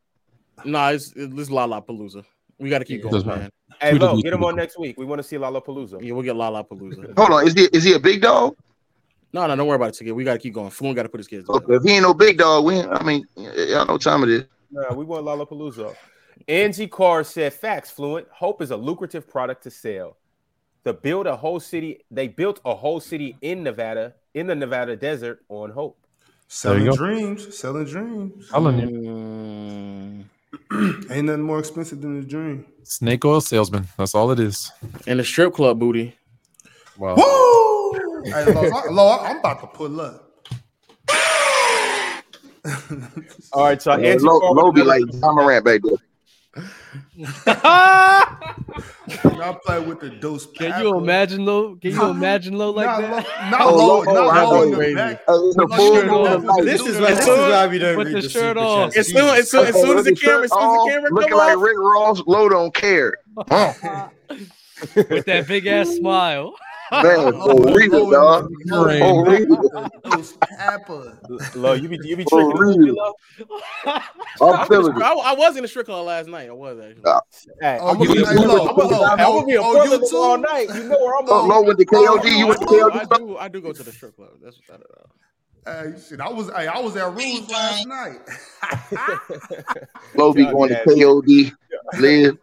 [0.66, 2.24] No, it's it's Lala Palooza.
[2.58, 3.10] We got to keep Yeah.
[3.12, 3.50] going, man.
[3.80, 4.98] Hey, Tweet Low, get him on next week.
[4.98, 6.04] We want to see Lollapalooza.
[6.04, 7.18] Yeah, we'll get Lala Palooza.
[7.18, 8.56] Hold on, is he is he a big dog?
[9.34, 9.96] No, no, don't worry about it.
[9.96, 10.16] Ticket.
[10.16, 10.70] We got to keep going.
[10.72, 11.50] Floon got to put his kids.
[11.50, 14.30] Okay, if he ain't no big dog, we I mean, y'all know what time it
[14.30, 14.44] is.
[14.72, 15.96] Nah, we want Lollapalooza.
[16.48, 18.28] Angie Carr said, "Facts, Fluent.
[18.32, 20.18] Hope is a lucrative product to sell.
[20.86, 24.96] To build a whole city, they built a whole city in Nevada, in the Nevada
[24.96, 25.98] desert, on hope.
[26.48, 28.50] Selling dreams, selling dreams.
[28.50, 28.88] Telling you,
[30.72, 32.66] Mm, Ain't nothing more expensive than a dream.
[32.84, 33.88] snake oil salesman.
[33.98, 34.72] That's all it is.
[35.08, 36.16] and a strip club booty.
[36.98, 37.24] Well, Woo!
[38.26, 38.46] Hey,
[38.90, 40.28] Lo, I, I'm about to pull up.
[43.54, 45.98] All right, so Yeah, Angie low, Carr, low be like Ja Morant back there.
[49.34, 50.46] Y'all play with the dose.
[50.46, 51.76] Can you imagine low?
[51.76, 53.12] Can you imagine low like not that?
[53.12, 53.20] Low,
[53.50, 55.22] not Oh, low, low, not oh, low in I back.
[55.28, 56.34] Uh, it's full the shirt moon on.
[56.34, 56.66] of light.
[56.66, 58.58] This is As why this is soon- why we don't put read the the shirt
[58.58, 58.92] super on.
[58.92, 58.98] chats.
[58.98, 61.30] As soon as soon, as soon as the camera, as soon as the camera looking
[61.30, 63.18] come like off, Rick Ross, Low don't care.
[64.96, 66.54] With that big ass smile.
[66.92, 67.32] Man, Low-
[67.64, 68.52] for real, low dog.
[68.52, 69.82] in the- low For real.
[69.82, 70.04] back.
[70.04, 71.18] Those Kappa.
[71.56, 72.78] Low, you be you be For tricking the real.
[72.78, 73.14] movie, Low?
[74.42, 75.02] I'm I, feeling it.
[75.02, 76.50] I, I was in the strip club last night.
[76.50, 77.04] I was actually.
[77.06, 77.20] Uh,
[77.62, 79.62] Hey, Oh, I'm gonna you- be, hey, I'm Low, I'm Low, I'm gonna be a
[79.62, 80.18] oh, you too?
[80.18, 80.68] all night.
[80.74, 81.50] You know where I'm Oh, going.
[81.50, 82.92] Low with the KOD, you went to KOD.
[83.14, 83.38] I do.
[83.38, 84.32] I do go to the strip club.
[84.44, 84.80] That's what
[85.66, 85.92] I know.
[85.94, 88.20] Hey, shit, I was, hey, I was at Rules last night.
[90.16, 90.84] Low be going to.
[90.86, 91.52] KOD.
[92.00, 92.38] Live.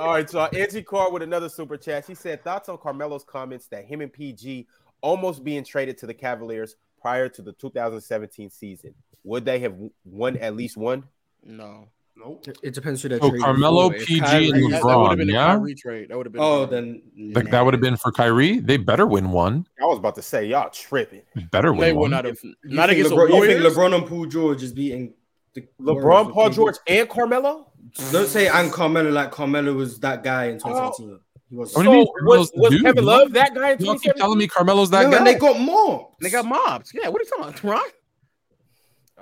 [0.00, 2.04] All right, so Angie Carr with another super chat.
[2.06, 4.66] She said thoughts on Carmelo's comments that him and PG
[5.00, 8.94] almost being traded to the Cavaliers prior to the 2017 season.
[9.24, 11.04] Would they have won at least one?
[11.42, 11.88] No.
[12.16, 12.46] Nope.
[12.62, 13.96] It depends who they're So trading Carmelo, for.
[13.98, 15.46] PG, Kyrie- and That, that LeBron, yeah?
[15.56, 16.08] Kyrie trade.
[16.10, 16.42] That would have been.
[16.42, 17.02] Oh, a Kyrie.
[17.16, 18.60] then Like that would have been for Kyrie.
[18.60, 19.66] They better win one.
[19.82, 21.22] I was about to say y'all tripping.
[21.50, 22.10] Better They win would one.
[22.12, 22.38] not have.
[22.44, 25.12] You Not think against LeBron, you think LeBron and Paul George is beating
[25.54, 27.72] the LeBron, Paul George, and Carmelo.
[28.10, 31.20] Don't say and Carmelo like Carmelo was that guy in 2017.
[31.48, 31.74] He was.
[31.74, 32.82] What do you mean So Carmelo's was, the was dude?
[32.82, 35.16] Kevin Love that guy in Y'all keep telling me Carmelo's that no, guy.
[35.18, 36.10] and they got more.
[36.20, 36.90] They got mobs.
[36.92, 37.08] Yeah.
[37.08, 37.82] What are you talking about, Ron?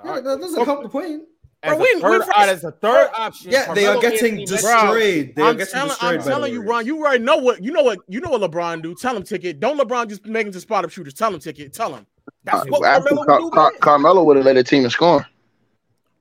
[0.05, 0.65] Yeah, that doesn't oh.
[0.65, 1.23] help the point.
[1.61, 3.51] As, Bro, a we- we third, first- as a third option.
[3.51, 5.33] Yeah, they are getting Anthony destroyed.
[5.35, 6.19] They are I'm getting telling, destroyed.
[6.19, 6.85] I'm telling you, Ron.
[6.85, 7.83] You already know what you know.
[7.83, 8.95] What you know what LeBron do?
[8.95, 9.59] Tell him ticket.
[9.61, 11.13] Don't LeBron just make him to spot up shooters.
[11.13, 11.71] Tell him ticket.
[11.73, 12.05] Tell him.
[12.43, 13.51] That's uh, what After Carmelo Car- would do.
[13.51, 13.79] Car- man.
[13.79, 15.25] Carmelo would have led the team in scoring.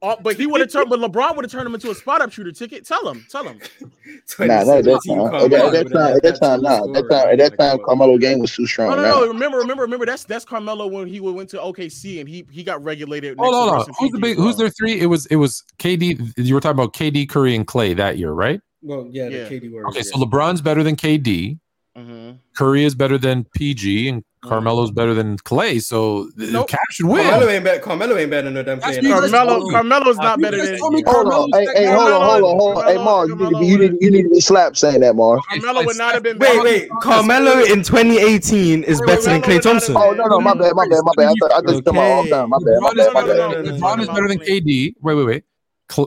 [0.05, 0.90] Oh, but he would have turned.
[0.90, 2.50] But LeBron would have turned him into a spot up shooter.
[2.50, 2.84] Ticket.
[2.84, 3.24] Tell him.
[3.31, 3.60] Tell him.
[4.40, 5.26] Nah, not at that 2017 time.
[5.26, 6.84] At Carmelo that, at that time, had at that time, nah.
[6.84, 8.90] At that time, at that time, Carmelo game was too strong.
[8.90, 9.28] No, no, no.
[9.28, 10.05] Remember, remember, remember.
[10.06, 13.39] That's that's Carmelo when he went to OKC and he he got regulated.
[13.39, 13.94] Hold on, hold on.
[14.00, 14.36] Who's the big?
[14.36, 15.00] Who's their three?
[15.00, 16.32] It was it was KD.
[16.36, 18.60] You were talking about KD, Curry, and Klay that year, right?
[18.82, 19.44] Well, yeah, Yeah.
[19.48, 19.90] the KD Warriors.
[19.90, 20.18] Okay, so.
[20.18, 21.58] LeBron's better than KD.
[21.97, 22.39] Mhm.
[22.56, 25.80] Curry is better than PG, and Carmelo's better than Klay.
[25.82, 26.68] So the Nope.
[26.70, 27.22] Cavs should win.
[27.24, 27.78] Carmelo ain't better.
[27.80, 29.14] Carmelo ain't better than no damn That's player.
[29.14, 29.72] what you Carmelo, told.
[29.72, 32.78] Carmelo's not better than told me Hold on, hey, hey, hold on, hold on, hold
[32.78, 32.84] on.
[32.84, 35.14] Hey, Carmelo- Mark, you need, to, you, need, you need to be slapped saying that,
[35.14, 35.40] Mark.
[35.48, 36.38] Carmelo would not have been.
[36.38, 36.62] Wait, better.
[36.64, 36.88] wait.
[37.02, 39.96] Carmelo in 2018 is Wait, better than Klay would not have Thompson.
[39.96, 41.28] Oh no, no, my bad, my bad, my bad.
[41.28, 42.48] I thought I thought you talking about all time.
[42.50, 43.80] My bad, my bad, my no, better no, bad.
[43.80, 44.38] LeBron is better than.
[44.38, 44.94] KD.
[45.00, 45.44] Wait, wait, wait.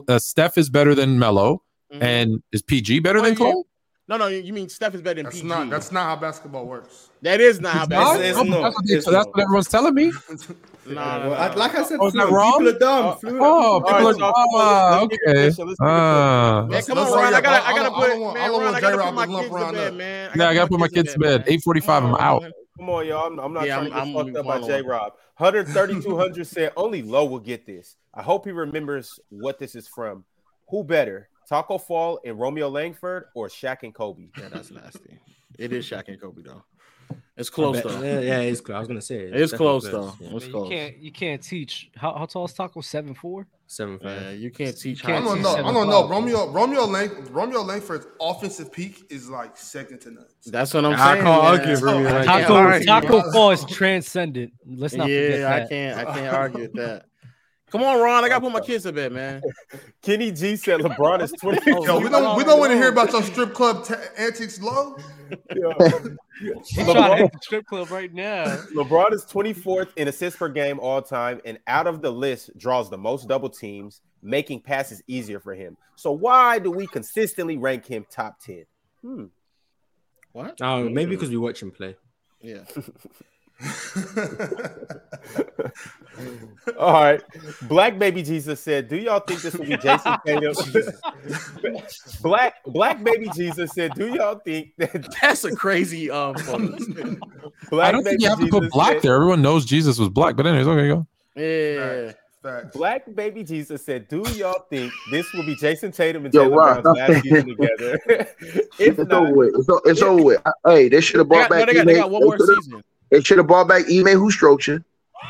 [0.08, 1.62] Uh, Steph is better than Melo,
[1.94, 2.02] Mhm.
[2.02, 3.62] and is PG better than Klay?
[4.08, 4.26] You- No, no.
[4.28, 5.48] You mean Steph is better than That's PG?
[5.48, 5.70] not.
[5.70, 7.10] That's not how basketball works.
[7.22, 7.98] that is not how It's bad.
[7.98, 8.16] not?
[8.20, 8.36] it is.
[8.38, 8.44] it's Oh.
[8.62, 10.06] That's, what, they- It's that's what everyone's telling me.
[10.06, 11.54] Nah, nah, Well, nah.
[11.56, 12.52] like I said, Oh, is wrong?
[12.58, 13.06] people are dumb.
[13.06, 13.40] Uh, fluent.
[13.40, 14.12] Oh, All people right, are.
[14.12, 15.46] so come on, let's- let's keep okay.
[15.46, 16.60] official, let's keep Ah.
[16.62, 17.24] Man, Let's- come on, let's Ron.
[17.24, 18.96] hurry I gotta, I I gotta put, don't I man, don't Ron, want I gotta
[19.02, 20.30] put my kids to bed, man.
[20.36, 21.44] Yeah, I gotta put my kids to bed.
[21.48, 22.04] Eight forty-five.
[22.04, 22.44] I'm out.
[22.78, 23.26] Come on, y'all.
[23.26, 24.82] I'm, I'm not Yeah, trying to I'm- get I'm fucked up by following.
[24.82, 25.12] J Rob.
[25.38, 27.96] 13200 said only Low will get this.
[28.14, 30.24] I hope he remembers what this is from.
[30.70, 34.28] Who better, Tacko Fall and Romeo Langford or Shaq and Kobe?
[34.38, 35.18] Yeah, that's nasty.
[35.58, 36.62] It is Shaq and Kobe though.
[37.36, 38.02] It's close though.
[38.02, 38.76] Yeah, yeah, it's close.
[38.76, 40.14] I was gonna say It's definitely close though.
[40.20, 40.36] Yeah.
[40.36, 40.68] It's you close.
[40.70, 42.82] can't you can't teach how, how tall is Tacko?
[42.82, 43.46] Seven four.
[43.68, 44.38] Seven Yeah, five.
[44.38, 45.02] you can't teach.
[45.02, 45.54] can't I don't know.
[45.56, 46.08] I don't know.
[46.08, 50.24] Romeo Romeo Lang Romeo Langford's offensive peak is like second to none.
[50.46, 51.24] That's what I'm I saying.
[51.24, 51.60] can't man.
[51.60, 51.92] argue, bro.
[51.98, 52.86] I Like, can't Tacko argue.
[52.86, 54.52] Tacko Fall is transcendent.
[54.66, 55.98] Let's not forget Yeah, I can't.
[55.98, 57.04] I can't argue with that.
[57.76, 58.24] Come on, Ron.
[58.24, 59.42] I gotta put my kids to bed, man.
[60.02, 61.70] Kenny G said LeBron is 20.
[61.70, 64.96] Yo, we don't we don't want to hear about your strip club ta antics, low.
[65.50, 68.46] He's trying to hit the strip club right now.
[68.74, 72.88] LeBron is 24th in assists per game all time, and out of the list draws
[72.88, 75.76] the most double teams, making passes easier for him.
[75.96, 78.64] So why do we consistently rank him top 10?
[79.02, 79.24] Hmm.
[80.32, 80.62] What?
[80.62, 81.96] Oh, maybe because we watch him play.
[82.40, 82.64] Yeah.
[86.78, 87.22] All right.
[87.62, 90.54] Black Baby Jesus said, "Do y'all think this will be Jayson Tatum?"
[92.22, 96.34] Black Black Baby Jesus said, "Do y'all think that That's a crazy um.
[97.70, 99.14] Black I don't think you have to put black said- there.
[99.16, 100.36] Everyone knows Jesus was black.
[100.36, 101.06] But anyways, okay, go.
[101.36, 102.12] yeah.
[102.42, 102.76] Facts.
[102.76, 106.82] Black Baby Jesus said, "Do y'all think this will be Jayson Tatum and Yo, Jaylen
[106.82, 109.54] Brown's last season together?" if It's not, over with.
[109.56, 110.40] It's, it's over with.
[110.64, 111.66] Hey, they should have brought got, no, back.
[111.68, 112.84] they got, they got one more They shoulda- season.
[113.10, 114.82] They should have brought back Ime who stroked you,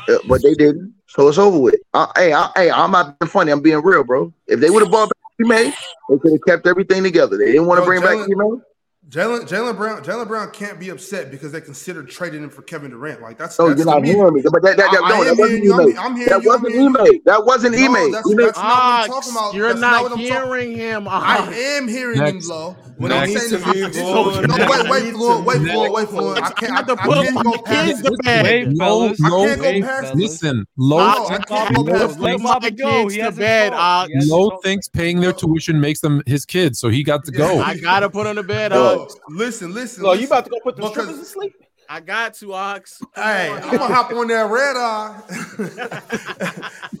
[0.07, 0.93] uh, but they didn't.
[1.07, 1.75] So it's over with.
[1.93, 3.51] Uh, hey, I, hey, I'm not being funny.
[3.51, 4.33] I'm being real, bro.
[4.47, 5.73] If they would have brought back Ime,
[6.09, 7.37] they could have kept everything together.
[7.37, 8.61] They didn't want to bring back Ime.
[9.09, 12.91] Jaylen Jaylen Brown Jaylen Brown can't be upset because they considered trading him for Kevin
[12.91, 13.21] Durant.
[13.21, 14.41] Like that's No, that's you're not me- hearing me.
[14.43, 15.71] But that, that, that, I- I no, am that wasn't hearing you.
[15.73, 16.01] I'm- email.
[16.01, 16.51] I'm hearing That you.
[16.51, 16.89] I'm wasn't hearing you.
[16.89, 17.19] email.
[17.25, 18.11] That wasn't No, email.
[18.11, 19.53] that's, Email- that's not what I'm talking about.
[19.53, 21.07] you're That's not what I'm talking- hearing him.
[21.07, 21.51] I uh-huh.
[21.51, 22.31] am hearing Next.
[22.33, 22.75] him, Blow.
[22.97, 23.67] What I'm saying is, Next.
[23.67, 25.71] I- no, wait, wait, Fluent, wait, Next.
[25.73, 26.43] Fluent, wait, Fluent.
[26.43, 28.03] I can't, I, I I can't go past.
[28.05, 28.43] to bed.
[28.43, 30.65] Wait, No, no, I can't go wait, past- listen.
[30.75, 33.03] Low, I I can't go past- let Let my Mama go.
[33.03, 33.79] kids He to hasn't bed, uh, talked.
[33.79, 34.07] Ox.
[34.09, 37.31] He hasn't Low thinks paying their tuition makes them his kids, so he got to
[37.31, 37.61] go.
[37.61, 39.15] I gotta put on the bed, Yo, Ox.
[39.29, 40.01] listen, listen.
[40.03, 41.55] Flo, you about to go put the Because- strippers to sleep?
[41.89, 43.01] I got to, Ox.
[43.15, 45.21] Hey, I'm gonna hop on that red eye.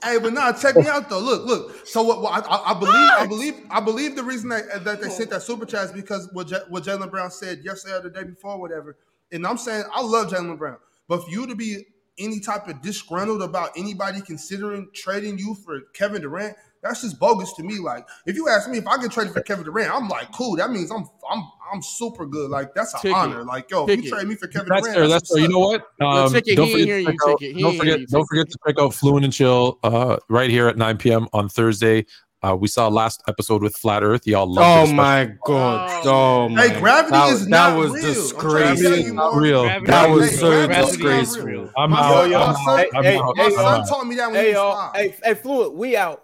[0.03, 1.19] hey, but nah, check me out though.
[1.19, 1.85] Look, look.
[1.85, 2.21] So what?
[2.21, 5.41] what I, I believe, I believe, I believe the reason that, that they sent that
[5.43, 8.57] super chat is because what J- what Jaylen Brown said yesterday or the day before,
[8.61, 8.95] whatever.
[9.33, 10.77] And I'm saying I love Jaylen Brown,
[11.09, 11.85] but for you to be
[12.17, 17.53] any type of disgruntled about anybody considering trading you for Kevin Durant, that's just bogus
[17.53, 17.79] to me.
[17.79, 20.55] Like, if you ask me if I get traded for Kevin Durant, I'm like, cool.
[20.55, 22.49] That means I'm I'm I'm super good.
[22.49, 23.17] Like, that's an Ticket.
[23.17, 23.43] honor.
[23.43, 25.07] Like, yo, if you trade me for Kevin That's Durant, fair.
[25.07, 25.41] That's fair.
[25.41, 25.85] You know what?
[25.99, 28.57] Yo, Um, Ticket, don't forget, to you, check out, He don't forget, don't forget to
[28.67, 31.27] check out Fluent and Chill uh, right here at 9 p.m.
[31.33, 32.05] on Thursday.
[32.43, 34.27] Uh, we saw last episode with Flat Earth.
[34.27, 36.03] Y'all love Oh my god!
[36.05, 36.67] Oh my!
[36.67, 38.05] Hey, gravity that, is that not was real.
[38.05, 38.89] I'm disgraceful.
[38.91, 39.63] tell you, not real.
[39.63, 40.39] Gravity That is was real.
[40.39, 41.45] so Gravity Gravity is is disgraceful.
[41.45, 41.71] real.
[41.75, 42.11] I'm My, out.
[42.13, 42.55] Yo, yo, I'm my out.
[42.63, 44.95] son, I'm hey, my son I'm taught me that when Hey he was y'all, five.
[45.01, 46.23] hey, hey, Fluid, we out.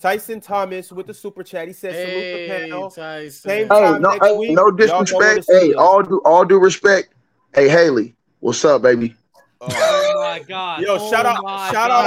[0.00, 1.68] Tyson Thomas with the super chat.
[1.68, 3.30] He said, "Salute the panel." Tyson.
[3.50, 4.50] Same Hey, time no, next hey, week.
[4.52, 5.46] no Y'all know where disrespect.
[5.48, 5.76] Hey, us.
[5.76, 7.12] all due all due respect.
[7.54, 9.14] Hey, Haley, what's up, baby?
[9.60, 10.82] Oh, Oh my god.
[10.82, 11.98] Yo, Oh shout out, my shout out